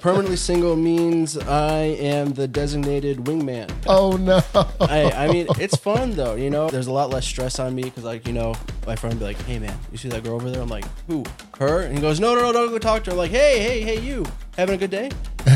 Permanently 0.00 0.36
single 0.36 0.76
means 0.76 1.36
I 1.38 1.78
am 1.80 2.32
the 2.32 2.48
designated 2.48 3.18
wingman. 3.18 3.70
Oh 3.86 4.16
no. 4.16 4.40
I, 4.80 5.12
I 5.12 5.28
mean, 5.32 5.46
it's 5.58 5.76
fun 5.76 6.12
though. 6.12 6.34
You 6.34 6.50
know, 6.50 6.68
there's 6.68 6.86
a 6.86 6.92
lot 6.92 7.10
less 7.10 7.26
stress 7.26 7.58
on 7.58 7.74
me 7.74 7.82
because, 7.82 8.04
like, 8.04 8.26
you 8.26 8.32
know, 8.32 8.54
my 8.86 8.96
friend 8.96 9.14
would 9.14 9.20
be 9.20 9.24
like, 9.26 9.42
"Hey, 9.44 9.58
man, 9.58 9.76
you 9.92 9.98
see 9.98 10.08
that 10.08 10.22
girl 10.24 10.34
over 10.34 10.50
there?" 10.50 10.60
I'm 10.62 10.68
like, 10.68 10.84
"Who? 11.08 11.24
Her?" 11.58 11.82
And 11.82 11.94
he 11.94 12.00
goes, 12.00 12.20
"No, 12.20 12.34
no, 12.34 12.42
no, 12.42 12.52
don't 12.52 12.68
go 12.68 12.78
talk 12.78 13.04
to 13.04 13.10
her." 13.10 13.14
I'm 13.14 13.18
like, 13.18 13.30
"Hey, 13.30 13.58
hey, 13.60 13.80
hey, 13.82 14.00
you 14.00 14.24
having 14.56 14.74
a 14.74 14.78
good 14.78 14.90
day? 14.90 15.10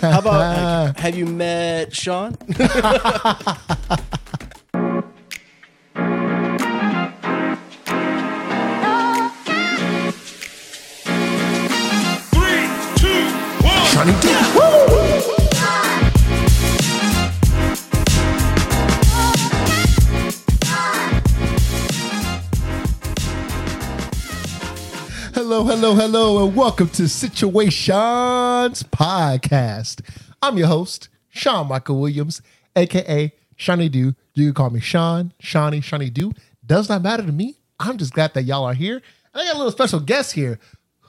How 0.00 0.18
about 0.20 0.94
like, 0.94 0.96
have 0.98 1.16
you 1.16 1.26
met 1.26 1.94
Sean?" 1.94 2.36
Hello, 25.58 25.74
hello, 25.74 25.94
hello, 25.96 26.46
and 26.46 26.54
welcome 26.54 26.88
to 26.90 27.02
Situaseans 27.02 28.84
Podcast. 28.84 30.08
I'm 30.40 30.56
your 30.56 30.68
host, 30.68 31.08
Sean 31.30 31.66
Michael 31.66 32.00
Williams, 32.00 32.42
aka 32.76 33.32
Shawnee 33.56 33.88
Do. 33.88 34.14
You 34.34 34.46
can 34.46 34.54
call 34.54 34.70
me 34.70 34.78
Sean, 34.78 35.32
Shawnee, 35.40 35.80
Shawnee 35.80 36.10
Do. 36.10 36.30
Does 36.64 36.88
not 36.88 37.02
matter 37.02 37.24
to 37.24 37.32
me. 37.32 37.56
I'm 37.80 37.98
just 37.98 38.12
glad 38.12 38.34
that 38.34 38.44
y'all 38.44 38.66
are 38.66 38.72
here. 38.72 39.02
And 39.34 39.42
I 39.42 39.46
got 39.46 39.56
a 39.56 39.58
little 39.58 39.72
special 39.72 39.98
guest 39.98 40.30
here. 40.32 40.60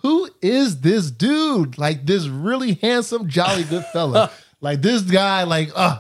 Who 0.02 0.28
is 0.42 0.82
this 0.82 1.12
dude? 1.12 1.78
Like 1.78 2.08
this 2.08 2.26
really 2.26 2.74
handsome, 2.74 3.30
jolly 3.30 3.66
good 3.66 3.86
fella. 3.94 4.32
like 4.62 4.82
this 4.82 5.04
guy, 5.04 5.44
like, 5.44 5.70
uh, 5.76 6.00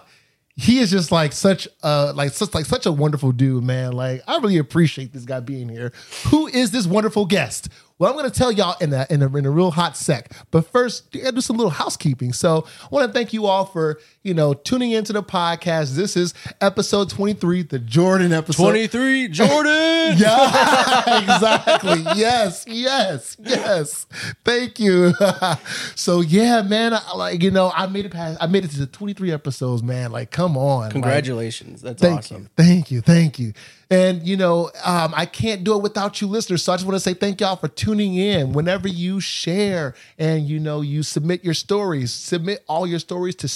he 0.55 0.79
is 0.79 0.89
just 0.89 1.11
like 1.11 1.33
such 1.33 1.67
a 1.83 2.13
like 2.13 2.31
such 2.31 2.53
like 2.53 2.65
such 2.65 2.85
a 2.87 2.91
wonderful 2.91 3.31
dude, 3.31 3.63
man. 3.63 3.93
Like 3.93 4.23
I 4.27 4.39
really 4.39 4.57
appreciate 4.57 5.13
this 5.13 5.23
guy 5.23 5.39
being 5.39 5.69
here. 5.69 5.93
Who 6.29 6.47
is 6.47 6.71
this 6.71 6.85
wonderful 6.85 7.27
guest? 7.27 7.69
Well, 7.99 8.09
I'm 8.09 8.17
going 8.17 8.29
to 8.29 8.35
tell 8.35 8.51
y'all 8.51 8.77
in 8.79 8.93
a, 8.93 9.05
in 9.09 9.21
a 9.21 9.37
in 9.37 9.45
a 9.45 9.51
real 9.51 9.71
hot 9.71 9.97
sec. 9.97 10.31
But 10.51 10.65
first, 10.65 11.11
do 11.11 11.41
some 11.41 11.57
little 11.57 11.69
housekeeping. 11.69 12.31
So 12.31 12.65
I 12.81 12.87
want 12.89 13.07
to 13.07 13.13
thank 13.13 13.33
you 13.33 13.45
all 13.45 13.65
for 13.65 13.99
you 14.23 14.33
know 14.33 14.53
tuning 14.53 14.91
into 14.91 15.13
the 15.13 15.23
podcast. 15.23 15.95
This 15.95 16.17
is 16.17 16.33
episode 16.61 17.09
23, 17.09 17.63
the 17.63 17.79
Jordan 17.79 18.33
episode. 18.33 18.63
23, 18.63 19.27
Jordan. 19.29 20.17
Yeah, 20.17 21.19
exactly. 21.21 22.01
Yes, 22.15 22.65
yes, 22.67 23.37
yes. 23.39 24.05
Thank 24.43 24.79
you. 24.79 25.13
so 25.95 26.21
yeah, 26.21 26.61
man. 26.61 26.93
I, 26.93 27.15
like 27.15 27.41
you 27.43 27.51
know, 27.51 27.71
I 27.73 27.87
made 27.87 28.05
it 28.05 28.11
past. 28.11 28.37
I 28.41 28.47
made 28.47 28.65
it 28.65 28.71
to 28.71 28.79
the 28.79 28.87
23 28.87 29.31
episodes, 29.31 29.83
man. 29.83 30.11
Like, 30.11 30.31
come 30.31 30.57
on. 30.57 30.81
Like, 30.81 30.91
Congratulations. 30.91 31.81
That's 31.81 32.01
Thank 32.01 32.19
awesome. 32.19 32.43
you. 32.43 32.49
Thank 32.57 32.91
you. 32.91 33.01
Thank 33.01 33.39
you. 33.39 33.53
And 33.91 34.25
you 34.27 34.37
know, 34.37 34.69
um, 34.85 35.13
I 35.15 35.25
can't 35.25 35.63
do 35.63 35.75
it 35.75 35.81
without 35.81 36.21
you 36.21 36.27
listeners. 36.27 36.61
So 36.61 36.71
I 36.71 36.75
just 36.75 36.85
want 36.85 36.95
to 36.95 36.99
say 36.99 37.15
thank 37.15 37.41
y'all 37.41 37.55
for 37.55 37.67
tuning 37.67 38.15
in. 38.15 38.53
Whenever 38.53 38.87
you 38.87 39.19
share 39.19 39.95
and 40.19 40.47
you 40.47 40.59
know 40.59 40.81
you 40.81 41.01
submit 41.01 41.43
your 41.43 41.55
stories, 41.55 42.11
submit 42.11 42.63
all 42.67 42.85
your 42.85 42.99
stories 42.99 43.33
to 43.35 43.47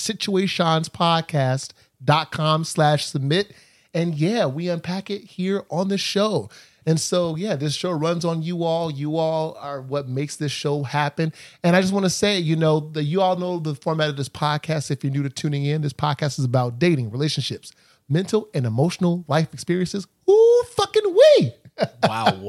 situaseanspodcast.com 0.57 2.63
slash 2.63 3.05
submit. 3.05 3.53
And 3.93 4.15
yeah, 4.15 4.45
we 4.45 4.69
unpack 4.69 5.09
it 5.09 5.23
here 5.23 5.63
on 5.69 5.89
the 5.89 5.97
show. 5.97 6.49
And 6.85 6.99
so, 6.99 7.35
yeah, 7.35 7.55
this 7.55 7.75
show 7.75 7.91
runs 7.91 8.25
on 8.25 8.41
you 8.41 8.63
all. 8.63 8.91
You 8.91 9.17
all 9.17 9.55
are 9.59 9.81
what 9.81 10.09
makes 10.09 10.35
this 10.35 10.51
show 10.51 10.83
happen. 10.83 11.31
And 11.63 11.75
I 11.75 11.81
just 11.81 11.93
want 11.93 12.05
to 12.05 12.09
say, 12.09 12.39
you 12.39 12.55
know, 12.55 12.79
that 12.91 13.03
you 13.03 13.21
all 13.21 13.37
know 13.37 13.59
the 13.59 13.75
format 13.75 14.09
of 14.09 14.17
this 14.17 14.29
podcast. 14.29 14.91
If 14.91 15.03
you're 15.03 15.13
new 15.13 15.23
to 15.23 15.29
tuning 15.29 15.63
in, 15.63 15.81
this 15.81 15.93
podcast 15.93 16.39
is 16.39 16.45
about 16.45 16.79
dating, 16.79 17.11
relationships, 17.11 17.71
mental 18.09 18.49
and 18.53 18.65
emotional 18.65 19.23
life 19.27 19.53
experiences. 19.53 20.07
Ooh, 20.29 20.63
fucking 20.75 21.15
we, 21.39 21.53
Wow. 22.03 22.47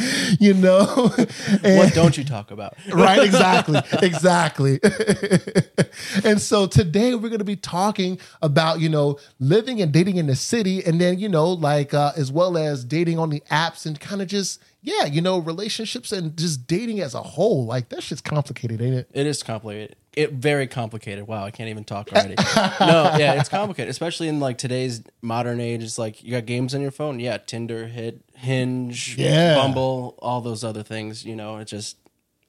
you 0.40 0.54
know. 0.54 1.12
And- 1.62 1.78
what 1.78 1.94
don't 1.94 2.16
you 2.16 2.24
talk 2.24 2.50
about? 2.50 2.74
right 2.92 3.22
exactly 3.22 3.80
exactly 4.02 4.80
and 6.24 6.40
so 6.40 6.66
today 6.66 7.14
we're 7.14 7.28
going 7.28 7.38
to 7.38 7.44
be 7.44 7.56
talking 7.56 8.18
about 8.42 8.80
you 8.80 8.88
know 8.88 9.18
living 9.38 9.80
and 9.80 9.92
dating 9.92 10.16
in 10.16 10.26
the 10.26 10.36
city 10.36 10.84
and 10.84 11.00
then 11.00 11.18
you 11.18 11.28
know 11.28 11.48
like 11.50 11.94
uh, 11.94 12.12
as 12.16 12.30
well 12.32 12.56
as 12.56 12.84
dating 12.84 13.18
on 13.18 13.30
the 13.30 13.40
apps 13.50 13.86
and 13.86 14.00
kind 14.00 14.20
of 14.22 14.28
just 14.28 14.62
yeah 14.82 15.04
you 15.04 15.20
know 15.20 15.38
relationships 15.38 16.12
and 16.12 16.36
just 16.36 16.66
dating 16.66 17.00
as 17.00 17.14
a 17.14 17.22
whole 17.22 17.64
like 17.66 17.88
that 17.88 18.02
shit's 18.02 18.20
complicated 18.20 18.80
ain't 18.82 18.94
it 18.94 19.08
It 19.12 19.26
is 19.26 19.42
complicated. 19.42 19.96
It 20.16 20.32
very 20.32 20.66
complicated. 20.66 21.26
Wow, 21.26 21.44
I 21.44 21.50
can't 21.50 21.68
even 21.70 21.84
talk 21.84 22.12
already. 22.12 22.34
no, 22.36 23.14
yeah, 23.18 23.34
it's 23.40 23.48
complicated, 23.48 23.90
especially 23.90 24.28
in 24.28 24.38
like 24.40 24.58
today's 24.58 25.02
modern 25.22 25.60
age. 25.60 25.82
It's 25.82 25.98
like 25.98 26.22
you 26.22 26.30
got 26.30 26.46
games 26.46 26.74
on 26.74 26.80
your 26.80 26.90
phone. 26.90 27.18
Yeah, 27.20 27.38
Tinder, 27.38 27.86
Hit, 27.86 28.20
Hinge, 28.34 29.16
Yeah. 29.18 29.56
Bumble, 29.56 30.16
all 30.20 30.40
those 30.40 30.62
other 30.64 30.82
things. 30.82 31.24
You 31.24 31.34
know, 31.36 31.58
it's 31.58 31.70
just 31.70 31.96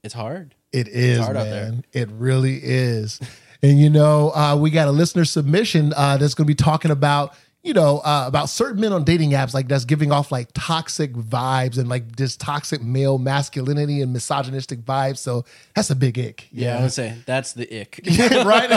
it's 0.04 0.14
hard. 0.14 0.54
It 0.72 0.88
is, 0.90 1.20
hard 1.20 1.38
out 1.38 1.46
there. 1.46 1.72
man. 1.72 1.86
It 1.94 2.10
really 2.12 2.60
is. 2.62 3.20
And 3.64 3.80
you 3.80 3.90
know, 3.90 4.32
uh, 4.36 4.56
we 4.56 4.70
got 4.70 4.88
a 4.88 4.92
listener 4.92 5.26
submission 5.26 5.94
uh, 5.96 6.18
that's 6.18 6.34
going 6.36 6.46
to 6.46 6.52
be 6.52 6.56
talking 6.56 6.92
about, 6.92 7.34
you 7.66 7.74
know, 7.74 7.98
uh, 7.98 8.26
about 8.28 8.48
certain 8.48 8.80
men 8.80 8.94
on 8.94 9.04
dating 9.04 9.32
apps, 9.32 9.56
like 9.56 9.68
that's 9.68 9.86
giving 9.86 10.12
off 10.12 10.32
like 10.32 10.50
toxic 10.54 11.12
vibes 11.14 11.80
and 11.80 11.90
like 11.90 12.16
just 12.16 12.40
toxic 12.40 12.84
male 12.84 13.18
masculinity 13.18 14.04
and 14.04 14.14
misogynistic 14.14 14.86
vibes. 14.86 15.18
So 15.18 15.46
that's 15.74 15.90
a 15.90 15.96
big 15.96 16.20
ick. 16.20 16.48
Yeah, 16.52 16.78
I 16.78 16.82
would 16.84 16.94
say 16.94 17.16
that's 17.26 17.54
the 17.54 17.82
ick. 17.82 18.02
right? 18.46 18.70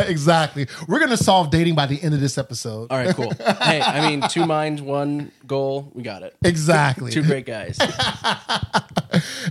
exactly. 0.06 0.66
We're 0.86 0.98
going 0.98 1.10
to 1.10 1.16
solve 1.16 1.50
dating 1.50 1.76
by 1.76 1.86
the 1.86 2.00
end 2.02 2.12
of 2.12 2.20
this 2.20 2.36
episode. 2.36 2.88
All 2.90 2.98
right, 2.98 3.16
cool. 3.16 3.32
hey, 3.62 3.80
I 3.80 4.10
mean, 4.10 4.28
two 4.28 4.44
minds, 4.44 4.82
one 4.82 5.32
goal. 5.46 5.90
We 5.94 6.02
got 6.02 6.22
it. 6.22 6.36
Exactly. 6.44 7.10
Two 7.10 7.22
great 7.22 7.46
guys. 7.46 7.78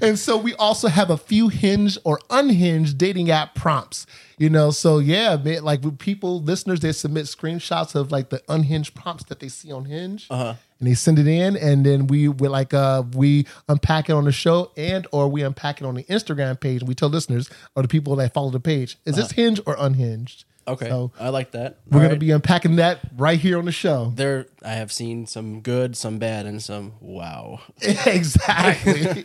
And 0.01 0.19
so 0.19 0.37
we 0.37 0.53
also 0.55 0.87
have 0.89 1.09
a 1.09 1.17
few 1.17 1.47
hinge 1.47 1.97
or 2.03 2.19
unhinged 2.29 2.99
dating 2.99 3.31
app 3.31 3.55
prompts. 3.55 4.05
You 4.39 4.51
know, 4.51 4.69
so 4.69 4.99
yeah, 4.99 5.35
man, 5.35 5.63
like 5.63 5.97
people, 5.97 6.41
listeners, 6.41 6.79
they 6.79 6.91
submit 6.91 7.25
screenshots 7.25 7.95
of 7.95 8.11
like 8.11 8.29
the 8.29 8.41
unhinged 8.47 8.93
prompts 8.93 9.23
that 9.25 9.39
they 9.39 9.47
see 9.47 9.71
on 9.71 9.85
Hinge, 9.85 10.27
uh-huh. 10.29 10.53
and 10.79 10.87
they 10.87 10.93
send 10.93 11.17
it 11.17 11.25
in, 11.25 11.57
and 11.57 11.83
then 11.83 12.05
we 12.05 12.27
we 12.27 12.47
like 12.47 12.71
uh 12.71 13.01
we 13.15 13.47
unpack 13.67 14.09
it 14.09 14.13
on 14.13 14.25
the 14.25 14.31
show, 14.31 14.71
and 14.77 15.07
or 15.11 15.27
we 15.27 15.41
unpack 15.41 15.81
it 15.81 15.85
on 15.85 15.95
the 15.95 16.03
Instagram 16.03 16.59
page. 16.59 16.81
And 16.81 16.87
we 16.87 16.93
tell 16.93 17.09
listeners 17.09 17.49
or 17.75 17.81
the 17.81 17.87
people 17.87 18.15
that 18.17 18.31
follow 18.31 18.51
the 18.51 18.59
page, 18.59 18.97
is 19.05 19.15
this 19.15 19.31
Hinge 19.31 19.59
or 19.65 19.75
unhinged? 19.79 20.45
Okay, 20.67 20.89
So 20.89 21.11
I 21.19 21.29
like 21.29 21.51
that. 21.51 21.77
we're 21.89 21.97
All 21.97 22.01
gonna 22.03 22.13
right. 22.15 22.19
be 22.19 22.31
unpacking 22.31 22.75
that 22.75 22.99
right 23.15 23.39
here 23.39 23.57
on 23.57 23.65
the 23.65 23.71
show. 23.71 24.11
there. 24.15 24.47
I 24.63 24.71
have 24.73 24.91
seen 24.91 25.25
some 25.25 25.61
good, 25.61 25.95
some 25.95 26.17
bad, 26.17 26.45
and 26.45 26.61
some 26.61 26.93
wow. 26.99 27.61
exactly. 27.81 29.23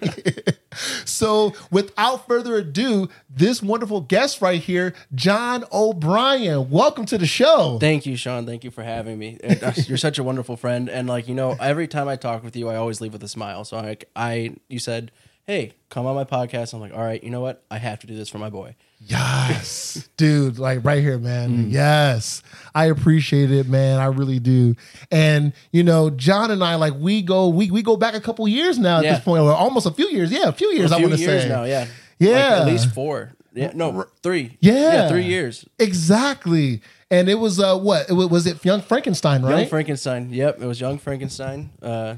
so, 1.05 1.53
without 1.71 2.27
further 2.29 2.57
ado, 2.57 3.09
this 3.29 3.63
wonderful 3.63 4.01
guest 4.03 4.41
right 4.41 4.61
here, 4.61 4.95
Jon 5.15 5.65
O'Brien. 5.73 6.71
Welcome 6.71 7.07
to 7.07 7.19
the 7.19 7.27
show. 7.27 7.79
Thank 7.81 8.07
you, 8.07 8.17
Sean. 8.17 8.47
Thank 8.47 8.63
you 8.65 8.71
for 8.71 8.83
having 8.85 9.19
me. 9.19 9.39
Uh, 9.43 9.73
You're 9.87 9.99
such 9.99 10.19
a 10.19 10.23
wonderful 10.23 10.57
friend, 10.57 10.89
and 10.89 11.09
like 11.09 11.27
you 11.29 11.35
know, 11.35 11.57
every 11.61 11.89
time 11.89 12.09
I 12.09 12.17
talk 12.17 12.45
with 12.45 12.55
you, 12.57 12.69
I 12.69 12.77
always 12.77 13.01
leave 13.01 13.13
with 13.13 13.23
a 13.25 13.29
smile. 13.29 13.65
So 13.65 13.79
I, 13.79 13.97
I, 14.15 14.55
you 14.69 14.79
said, 14.79 15.11
"Hey, 15.45 15.73
come 15.91 16.07
on 16.07 16.15
my 16.15 16.25
podcast." 16.25 16.73
I'm 16.73 16.81
like, 16.81 16.93
"All 16.95 17.03
right, 17.03 17.23
you 17.23 17.31
know 17.31 17.41
what? 17.41 17.65
I 17.71 17.79
have 17.79 17.99
to 18.01 18.07
do 18.07 18.15
this 18.15 18.29
for 18.29 18.39
my 18.39 18.51
boy." 18.51 18.77
Yes, 19.07 20.09
dude, 20.17 20.59
like 20.59 20.85
right 20.85 21.03
here, 21.03 21.19
man. 21.19 21.71
Yes, 21.71 22.43
I 22.75 22.87
appreciate 22.87 23.51
it, 23.51 23.69
man. 23.69 23.99
I 23.99 24.07
really 24.07 24.39
do. 24.39 24.75
And 25.11 25.53
you 25.73 25.83
know, 25.83 26.11
Jon 26.11 26.51
and 26.51 26.63
I, 26.65 26.77
like, 26.77 26.95
we 26.95 27.23
go, 27.23 27.49
we 27.49 27.71
we 27.71 27.83
go 27.83 27.97
back 27.97 28.15
a 28.15 28.21
couple 28.21 28.47
years 28.49 28.79
now 28.79 28.99
at 28.99 29.05
Yeah. 29.05 29.15
this 29.15 29.25
point, 29.25 29.43
or 29.43 29.53
almost 29.53 29.87
a 29.87 29.91
few 29.91 30.09
years. 30.09 30.31
Yeah, 30.33 30.49
a 30.49 30.53
few 30.53 30.69
years. 30.73 30.93
A 30.93 30.95
I 30.95 30.99
few 30.99 31.09
want 31.09 31.19
to 31.21 31.25
say 31.25 31.49
now, 31.49 31.65
yeah, 31.65 31.87
Yeah. 32.19 32.31
Like, 32.31 32.61
at 32.63 32.67
least 32.67 32.95
four. 32.95 33.33
Yeah, 33.55 33.73
no, 33.75 34.07
three. 34.23 34.57
Yeah. 34.61 35.09
three 35.09 35.25
years. 35.25 35.67
exactly. 35.79 36.81
And 37.11 37.29
it 37.29 37.35
was 37.35 37.61
uh, 37.61 37.77
what 37.79 38.09
it 38.09 38.15
was, 38.15 38.29
was 38.29 38.47
it 38.47 38.65
Young 38.65 38.81
Frankenstein, 38.81 39.43
right? 39.43 39.59
Young 39.61 39.69
Frankenstein. 39.69 40.31
Yep, 40.31 40.63
it 40.63 40.67
was 40.67 40.81
Young 40.81 40.97
Frankenstein. 40.99 41.71
Uh, 41.83 42.15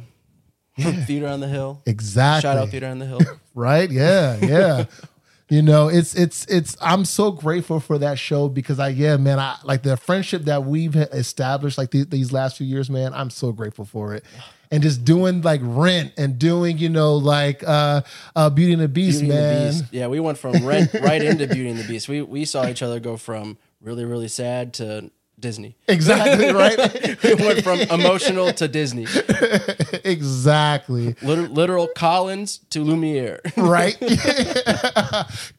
Theater 0.78 1.26
on 1.26 1.40
the 1.40 1.48
Hill. 1.48 1.82
exactly. 1.86 2.42
Shout 2.48 2.58
out 2.58 2.68
Theater 2.68 2.86
on 2.86 2.98
the 3.00 3.06
Hill. 3.06 3.20
right 3.56 3.90
yeah 3.90 4.36
yeah 4.42 4.84
you 5.50 5.62
know 5.62 5.88
it's 5.88 6.14
it's 6.14 6.46
it's 6.46 6.76
i'm 6.80 7.04
so 7.04 7.30
grateful 7.30 7.80
for 7.80 7.98
that 7.98 8.18
show 8.18 8.48
because 8.48 8.78
i 8.78 8.88
yeah 8.88 9.16
man 9.16 9.38
i 9.38 9.56
like 9.64 9.82
the 9.82 9.96
friendship 9.96 10.42
that 10.42 10.64
we've 10.64 10.96
established 10.96 11.76
like 11.76 11.90
the, 11.90 12.04
these 12.04 12.32
last 12.32 12.56
few 12.56 12.66
years 12.66 12.88
man 12.88 13.12
i'm 13.14 13.30
so 13.30 13.52
grateful 13.52 13.84
for 13.84 14.14
it 14.14 14.24
and 14.70 14.82
just 14.82 15.04
doing 15.04 15.42
like 15.42 15.60
rent 15.62 16.12
and 16.16 16.38
doing 16.38 16.78
you 16.78 16.88
know 16.88 17.16
like 17.16 17.62
uh 17.66 18.00
uh 18.34 18.50
beauty 18.50 18.72
and 18.72 18.82
the 18.82 18.88
beast 18.88 19.20
Beauty 19.20 19.34
man 19.34 19.44
and 19.44 19.56
the 19.56 19.80
Beast. 19.80 19.92
Yeah, 19.92 20.06
we 20.08 20.20
went 20.20 20.38
from 20.38 20.66
rent 20.66 20.92
right 20.94 21.22
into 21.22 21.46
Beauty 21.46 21.68
and 21.68 21.78
the 21.78 21.86
Beast. 21.86 22.08
We 22.08 22.22
we 22.22 22.44
saw 22.44 22.66
each 22.66 22.82
other 22.82 22.98
go 22.98 23.16
from 23.16 23.58
really 23.80 24.04
really 24.04 24.28
sad 24.28 24.74
to 24.74 25.10
Disney. 25.44 25.76
Exactly, 25.88 26.52
right? 26.62 26.74
It 26.78 27.38
went 27.38 27.62
from 27.62 27.80
emotional 27.80 28.50
to 28.54 28.66
Disney. 28.66 29.06
exactly. 30.04 31.16
Literal, 31.20 31.52
literal 31.52 31.86
Collins 31.94 32.60
to 32.70 32.82
Lumiere. 32.82 33.40
Right? 33.56 33.96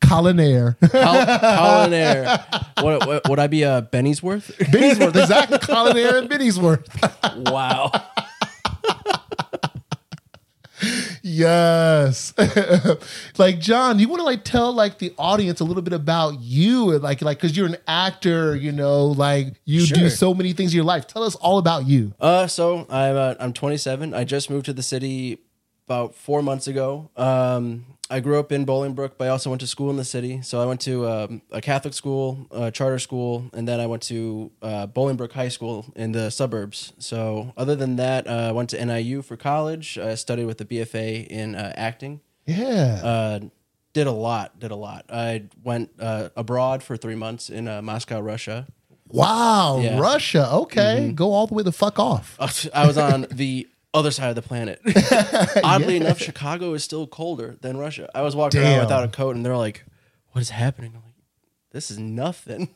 Collinaire. 0.02 0.76
Col- 0.90 1.26
Collinaire. 1.40 2.26
What, 2.82 3.06
what, 3.08 3.30
would 3.30 3.40
I 3.40 3.48
be 3.48 3.64
uh, 3.64 3.78
a 3.78 3.82
Benny'sworth? 3.84 4.58
Benny'sworth, 4.72 5.16
exactly. 5.16 5.60
Collinaire 5.60 6.18
and 6.18 6.30
Benny'sworth. 6.30 6.88
wow. 7.52 7.92
Yes. 11.22 12.34
like 13.38 13.60
Jon, 13.60 14.00
you 14.00 14.08
want 14.08 14.20
to 14.20 14.26
like 14.26 14.44
tell 14.44 14.74
like 14.74 15.00
the 15.00 15.14
audience 15.18 15.60
a 15.60 15.64
little 15.64 15.84
bit 15.84 15.94
about 15.94 16.40
you 16.42 16.92
and 16.92 17.02
like 17.04 17.22
like 17.22 17.40
cuz 17.40 17.56
you're 17.56 17.68
an 17.68 17.78
actor, 17.88 18.56
you 18.56 18.72
know, 18.72 19.06
like 19.08 19.54
you 19.66 19.86
do 19.86 20.10
so 20.10 20.34
many 20.34 20.54
things 20.54 20.74
in 20.74 20.78
your 20.78 20.86
life. 20.86 21.08
Tell 21.08 21.24
us 21.24 21.36
all 21.36 21.58
about 21.58 21.88
you. 21.88 22.14
Uh, 22.20 22.48
so 22.48 22.86
I'm 22.90 23.16
uh, 23.16 23.36
I'm 23.40 23.54
27. 23.54 24.14
I 24.14 24.24
just 24.24 24.50
moved 24.50 24.66
to 24.66 24.74
the 24.74 24.84
city 24.84 25.40
about 25.88 26.16
four 26.16 26.42
months 26.42 26.68
ago. 26.68 27.10
Um, 27.16 27.86
I 28.10 28.20
grew 28.20 28.40
up 28.40 28.52
in 28.52 28.66
Bolingbrook, 28.66 29.14
but 29.18 29.26
I 29.26 29.30
also 29.30 29.50
went 29.50 29.62
to 29.62 29.68
school 29.68 29.90
in 29.90 29.98
the 29.98 30.06
city. 30.06 30.42
So 30.44 30.62
I 30.62 30.66
went 30.66 30.82
to 30.82 31.08
um, 31.08 31.42
a 31.52 31.60
Catholic 31.60 31.94
school, 31.94 32.48
a 32.52 32.70
charter 32.70 33.00
school, 33.00 33.50
and 33.54 33.68
then 33.68 33.80
I 33.80 33.88
went 33.88 34.04
to 34.04 34.52
uh, 34.62 34.88
Bolingbrook 34.88 35.32
High 35.32 35.48
School 35.50 35.86
in 35.96 36.12
the 36.12 36.30
suburbs. 36.30 36.94
So 37.00 37.54
other 37.58 37.76
than 37.76 37.96
that, 37.96 38.28
uh, 38.28 38.50
I 38.50 38.52
went 38.52 38.70
to 38.72 38.86
NIU 38.86 39.24
for 39.24 39.38
college. 39.38 39.98
I 39.98 40.16
studied 40.16 40.46
with 40.46 40.60
the 40.60 40.66
BFA 40.66 41.26
in 41.28 41.56
uh, 41.56 41.74
acting. 41.76 42.22
Yeah. 42.46 43.02
Uh, 43.04 43.40
did 43.94 44.06
a 44.06 44.12
lot. 44.12 44.60
Did 44.60 44.72
a 44.72 44.76
lot. 44.76 45.06
I 45.10 45.46
went 45.64 45.90
uh, 46.00 46.30
abroad 46.36 46.84
for 46.84 46.98
three 46.98 47.16
months 47.16 47.50
in 47.50 47.68
uh, 47.68 47.82
Moscow, 47.82 48.20
Russia. 48.20 48.68
wow, 49.08 49.80
yeah. 49.80 50.00
Russia. 50.00 50.48
Okay. 50.52 51.12
Go 51.16 51.32
all 51.32 51.48
the 51.48 51.56
way 51.56 51.64
the 51.64 51.72
fuck 51.72 51.98
off. 51.98 52.38
I 52.74 52.86
was 52.86 52.98
on 52.98 53.26
the 53.32 53.68
other 53.96 54.12
side 54.12 54.30
of 54.30 54.36
the 54.36 54.42
planet. 54.42 54.82
Oddly 55.64 55.96
enough, 55.98 56.20
Chicago 56.20 56.74
is 56.74 56.84
still 56.84 57.08
colder 57.08 57.58
than 57.62 57.78
Russia. 57.78 58.10
I 58.14 58.22
was 58.22 58.36
walking 58.36 58.62
Damn. 58.62 58.74
around 58.74 58.80
without 58.82 59.04
a 59.06 59.08
coat, 59.08 59.36
and 59.36 59.46
they're 59.46 59.58
like, 59.58 59.86
"What 60.34 60.42
is 60.42 60.50
happening?" 60.50 60.92
I'm 60.96 61.02
like, 61.04 61.16
"This 61.72 61.90
is 61.90 61.98
nothing." 61.98 62.70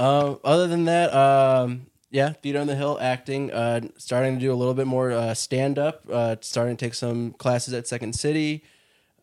um, 0.00 0.40
other 0.42 0.66
than 0.66 0.86
that, 0.86 1.14
um, 1.14 1.86
yeah, 2.10 2.30
Theater 2.30 2.60
on 2.60 2.66
the 2.66 2.74
Hill, 2.76 2.98
acting, 3.00 3.52
uh, 3.52 3.82
starting 3.98 4.34
to 4.34 4.40
do 4.40 4.52
a 4.52 4.56
little 4.56 4.74
bit 4.74 4.86
more 4.86 5.12
uh, 5.12 5.34
stand 5.34 5.78
up, 5.78 6.04
uh, 6.10 6.36
starting 6.40 6.76
to 6.76 6.84
take 6.84 6.94
some 6.94 7.32
classes 7.32 7.74
at 7.74 7.86
Second 7.86 8.14
City. 8.14 8.64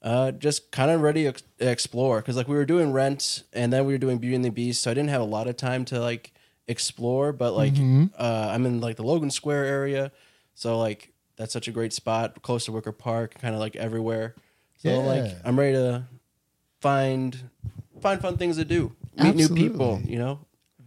Uh, 0.01 0.31
just 0.31 0.69
kind 0.71 0.91
of 0.91 0.99
ready 1.01 1.23
to 1.23 1.29
ex- 1.29 1.43
explore 1.59 2.19
because 2.19 2.35
like 2.35 2.49
we 2.49 2.55
were 2.57 2.65
doing 2.65 2.91
Rent 2.91 3.43
and 3.53 3.71
then 3.71 3.85
we 3.85 3.93
were 3.93 3.97
doing 3.97 4.17
Beauty 4.17 4.35
and 4.35 4.43
the 4.43 4.49
Beast, 4.49 4.83
so 4.83 4.91
I 4.91 4.93
didn't 4.93 5.09
have 5.11 5.21
a 5.21 5.25
lot 5.25 5.47
of 5.47 5.55
time 5.55 5.85
to 5.85 5.99
like 6.01 6.33
explore. 6.67 7.33
But 7.33 7.53
like 7.53 7.73
uh, 8.17 8.49
I'm 8.51 8.65
in 8.65 8.81
like 8.81 8.95
the 8.95 9.03
Logan 9.03 9.31
Square 9.31 9.65
area, 9.65 10.11
so 10.53 10.77
like 10.77 11.11
that's 11.35 11.53
such 11.53 11.67
a 11.67 11.71
great 11.71 11.93
spot, 11.93 12.41
close 12.41 12.65
to 12.65 12.71
Wicker 12.71 12.91
Park, 12.91 13.35
kind 13.39 13.53
of 13.53 13.59
like 13.59 13.75
everywhere. 13.75 14.35
So 14.77 14.99
like 14.99 15.31
I'm 15.45 15.57
ready 15.57 15.73
to 15.73 16.05
find 16.81 17.37
find 18.01 18.21
fun 18.21 18.37
things 18.37 18.57
to 18.57 18.65
do, 18.65 18.91
meet 19.17 19.35
new 19.35 19.49
people, 19.49 20.01
you 20.03 20.19
know, 20.19 20.39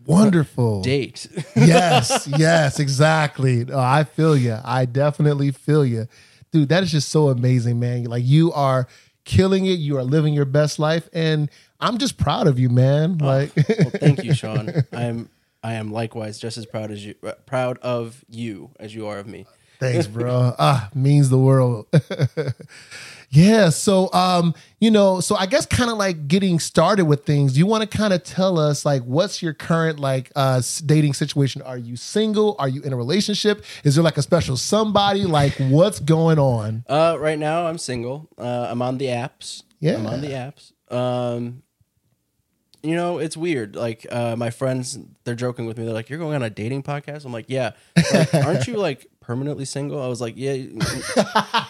Wonderful. 0.07 0.83
date. 0.83 1.27
yes, 1.57 2.29
yes, 2.37 2.79
exactly. 2.79 3.67
Oh, 3.71 3.79
I 3.79 4.05
feel 4.05 4.37
you. 4.37 4.59
I 4.65 4.85
definitely 4.85 5.51
feel 5.51 5.85
you. 5.85 6.07
Dude, 6.53 6.69
that 6.69 6.83
is 6.83 6.93
just 6.93 7.09
so 7.09 7.29
amazing, 7.29 7.81
man. 7.81 8.05
Like 8.05 8.25
you 8.25 8.53
are 8.53 8.87
killing 9.25 9.67
it. 9.67 9.79
You 9.79 9.97
are 9.97 10.05
living 10.05 10.35
your 10.35 10.45
best 10.45 10.79
life 10.79 11.09
and 11.13 11.51
I'm 11.81 11.99
just 11.99 12.17
proud 12.19 12.47
of 12.47 12.59
you, 12.59 12.69
man. 12.69 13.19
Like 13.19 13.53
well, 13.57 13.91
thank 13.91 14.25
you, 14.25 14.35
Sean. 14.35 14.73
I'm 14.93 15.29
I 15.63 15.75
am 15.75 15.93
likewise 15.93 16.39
just 16.39 16.57
as 16.59 16.67
proud 16.67 16.91
as 16.91 17.05
you 17.05 17.15
uh, 17.23 17.33
proud 17.45 17.79
of 17.79 18.25
you 18.29 18.71
as 18.79 18.95
you 18.95 19.07
are 19.07 19.19
of 19.19 19.27
me. 19.27 19.47
Thanks, 19.79 20.07
bro. 20.07 20.55
Ah, 20.59 20.89
means 20.95 21.29
the 21.29 21.39
world. 21.39 21.87
yeah. 23.31 23.69
So, 23.69 24.11
um, 24.13 24.55
you 24.81 24.91
know, 24.91 25.21
so 25.21 25.37
I 25.37 25.47
guess 25.47 25.67
kind 25.67 25.91
of 25.91 25.99
like 25.99 26.29
getting 26.29 26.59
started 26.59 27.05
with 27.05 27.25
things. 27.25 27.59
You 27.59 27.67
want 27.67 27.89
to 27.89 27.99
kind 27.99 28.13
of 28.13 28.23
tell 28.23 28.59
us 28.59 28.85
like 28.85 29.03
what's 29.03 29.43
your 29.43 29.53
current 29.53 30.01
like 30.01 30.33
uh 30.35 30.63
dating 30.85 31.15
situation? 31.15 31.63
Are 31.63 31.79
you 31.79 31.97
single? 31.97 32.57
Are 32.59 32.69
you 32.69 32.83
in 32.83 32.93
a 32.93 32.97
relationship? 32.97 33.65
Is 33.85 33.97
there 33.97 34.05
like 34.05 34.17
a 34.17 34.23
special 34.23 34.57
somebody? 34.57 35.25
Like 35.25 35.55
what's 35.59 36.01
going 36.01 36.39
on? 36.39 36.85
Uh, 36.89 37.17
right 37.19 37.39
now 37.39 37.67
I'm 37.67 37.79
single. 37.79 38.29
Uh, 38.39 38.69
I'm 38.71 38.81
on 38.81 38.99
the 38.99 39.07
apps. 39.07 39.63
Yeah. 39.81 39.97
I'm 39.97 40.07
on 40.07 40.21
the 40.23 40.29
apps. 40.29 40.73
Um, 40.91 41.63
you 42.83 42.95
know, 42.95 43.19
it's 43.19 43.37
weird. 43.37 43.77
Like, 43.77 44.07
uh, 44.11 44.37
my 44.37 44.51
friends, 44.51 44.99
they're 45.25 45.35
joking 45.35 45.67
with 45.67 45.79
me. 45.79 45.85
They're 45.85 45.95
like, 45.95 46.09
"You're 46.09 46.19
going 46.19 46.35
on 46.35 46.43
a 46.43 46.51
dating 46.51 46.83
podcast." 46.83 47.25
I'm 47.25 47.33
like, 47.33 47.47
"Yeah." 47.49 47.73
Like, 48.13 48.35
aren't 48.35 48.67
you 48.67 48.77
like 48.77 49.07
permanently 49.21 49.65
single? 49.65 50.03
I 50.03 50.07
was 50.07 50.21
like, 50.21 50.35
"Yeah." 50.37 50.67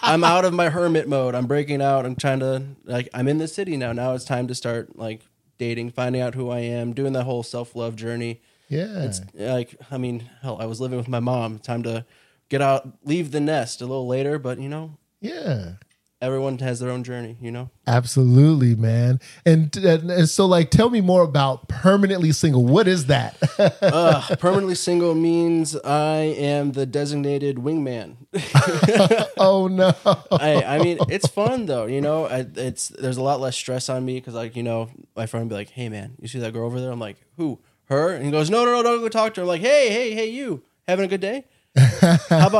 I'm 0.01 0.23
out 0.23 0.45
of 0.45 0.53
my 0.53 0.69
hermit 0.69 1.07
mode. 1.07 1.35
I'm 1.35 1.47
breaking 1.47 1.81
out. 1.81 2.05
I'm 2.05 2.15
trying 2.15 2.39
to 2.39 2.63
like. 2.83 3.09
I'm 3.13 3.27
in 3.27 3.37
the 3.37 3.47
city 3.47 3.77
now. 3.77 3.93
Now 3.93 4.13
it's 4.13 4.25
time 4.25 4.47
to 4.47 4.55
start 4.55 4.97
like 4.97 5.21
dating, 5.57 5.91
finding 5.91 6.21
out 6.21 6.35
who 6.35 6.49
I 6.49 6.59
am, 6.59 6.93
doing 6.93 7.13
that 7.13 7.23
whole 7.23 7.43
self 7.43 7.75
love 7.75 7.95
journey. 7.95 8.41
Yeah. 8.69 9.03
It's 9.03 9.21
like, 9.33 9.75
I 9.91 9.97
mean, 9.97 10.29
hell, 10.41 10.57
I 10.59 10.65
was 10.65 10.81
living 10.81 10.97
with 10.97 11.07
my 11.07 11.19
mom. 11.19 11.59
Time 11.59 11.83
to 11.83 12.05
get 12.49 12.61
out, 12.61 12.87
leave 13.03 13.31
the 13.31 13.39
nest 13.39 13.81
a 13.81 13.85
little 13.85 14.07
later. 14.07 14.39
But 14.39 14.59
you 14.59 14.69
know, 14.69 14.97
yeah. 15.21 15.73
Everyone 16.21 16.57
has 16.59 16.79
their 16.79 16.89
own 16.89 17.03
journey, 17.03 17.37
you 17.41 17.51
know? 17.51 17.69
Absolutely, 17.85 18.75
man. 18.75 19.19
And, 19.45 19.75
and 19.77 20.09
and 20.09 20.29
so 20.29 20.45
like 20.45 20.71
tell 20.71 20.89
me 20.89 21.01
more 21.01 21.21
about 21.23 21.67
permanently 21.67 22.31
single. 22.31 22.65
What 22.65 22.87
is 22.87 23.05
that? 23.07 23.37
uh, 23.81 24.35
permanently 24.37 24.75
single 24.75 25.15
means 25.15 25.75
I 25.75 26.17
am 26.17 26.71
the 26.71 26.85
designated 26.85 27.57
wingman. 27.57 28.15
oh 29.37 29.67
no. 29.67 29.93
I, 30.31 30.63
I 30.63 30.79
mean, 30.79 30.97
it's 31.09 31.27
fun 31.27 31.65
though, 31.65 31.85
you 31.85 32.01
know. 32.01 32.25
I, 32.25 32.45
it's 32.55 32.89
there's 32.89 33.17
a 33.17 33.23
lot 33.23 33.39
less 33.39 33.55
stress 33.55 33.89
on 33.89 34.05
me 34.05 34.15
because, 34.15 34.33
like, 34.33 34.55
you 34.55 34.63
know, 34.63 34.89
my 35.15 35.25
friend 35.25 35.45
would 35.45 35.49
be 35.49 35.55
like, 35.55 35.69
"Hey, 35.69 35.89
man, 35.89 36.15
you 36.19 36.27
see 36.27 36.39
that 36.39 36.53
girl 36.53 36.65
over 36.65 36.79
there?" 36.79 36.91
I'm 36.91 36.99
like, 36.99 37.17
"Who? 37.37 37.59
Her?" 37.85 38.13
And 38.13 38.25
he 38.25 38.31
goes, 38.31 38.49
"No, 38.49 38.65
no, 38.65 38.71
no, 38.71 38.83
don't 38.83 38.99
go 38.99 39.09
talk 39.09 39.33
to 39.35 39.41
her." 39.41 39.43
I'm 39.43 39.47
like, 39.47 39.61
"Hey, 39.61 39.89
hey, 39.89 40.13
hey, 40.13 40.29
you 40.29 40.63
having 40.87 41.05
a 41.05 41.07
good 41.07 41.21
day? 41.21 41.45
How 41.77 42.47
about 42.47 42.53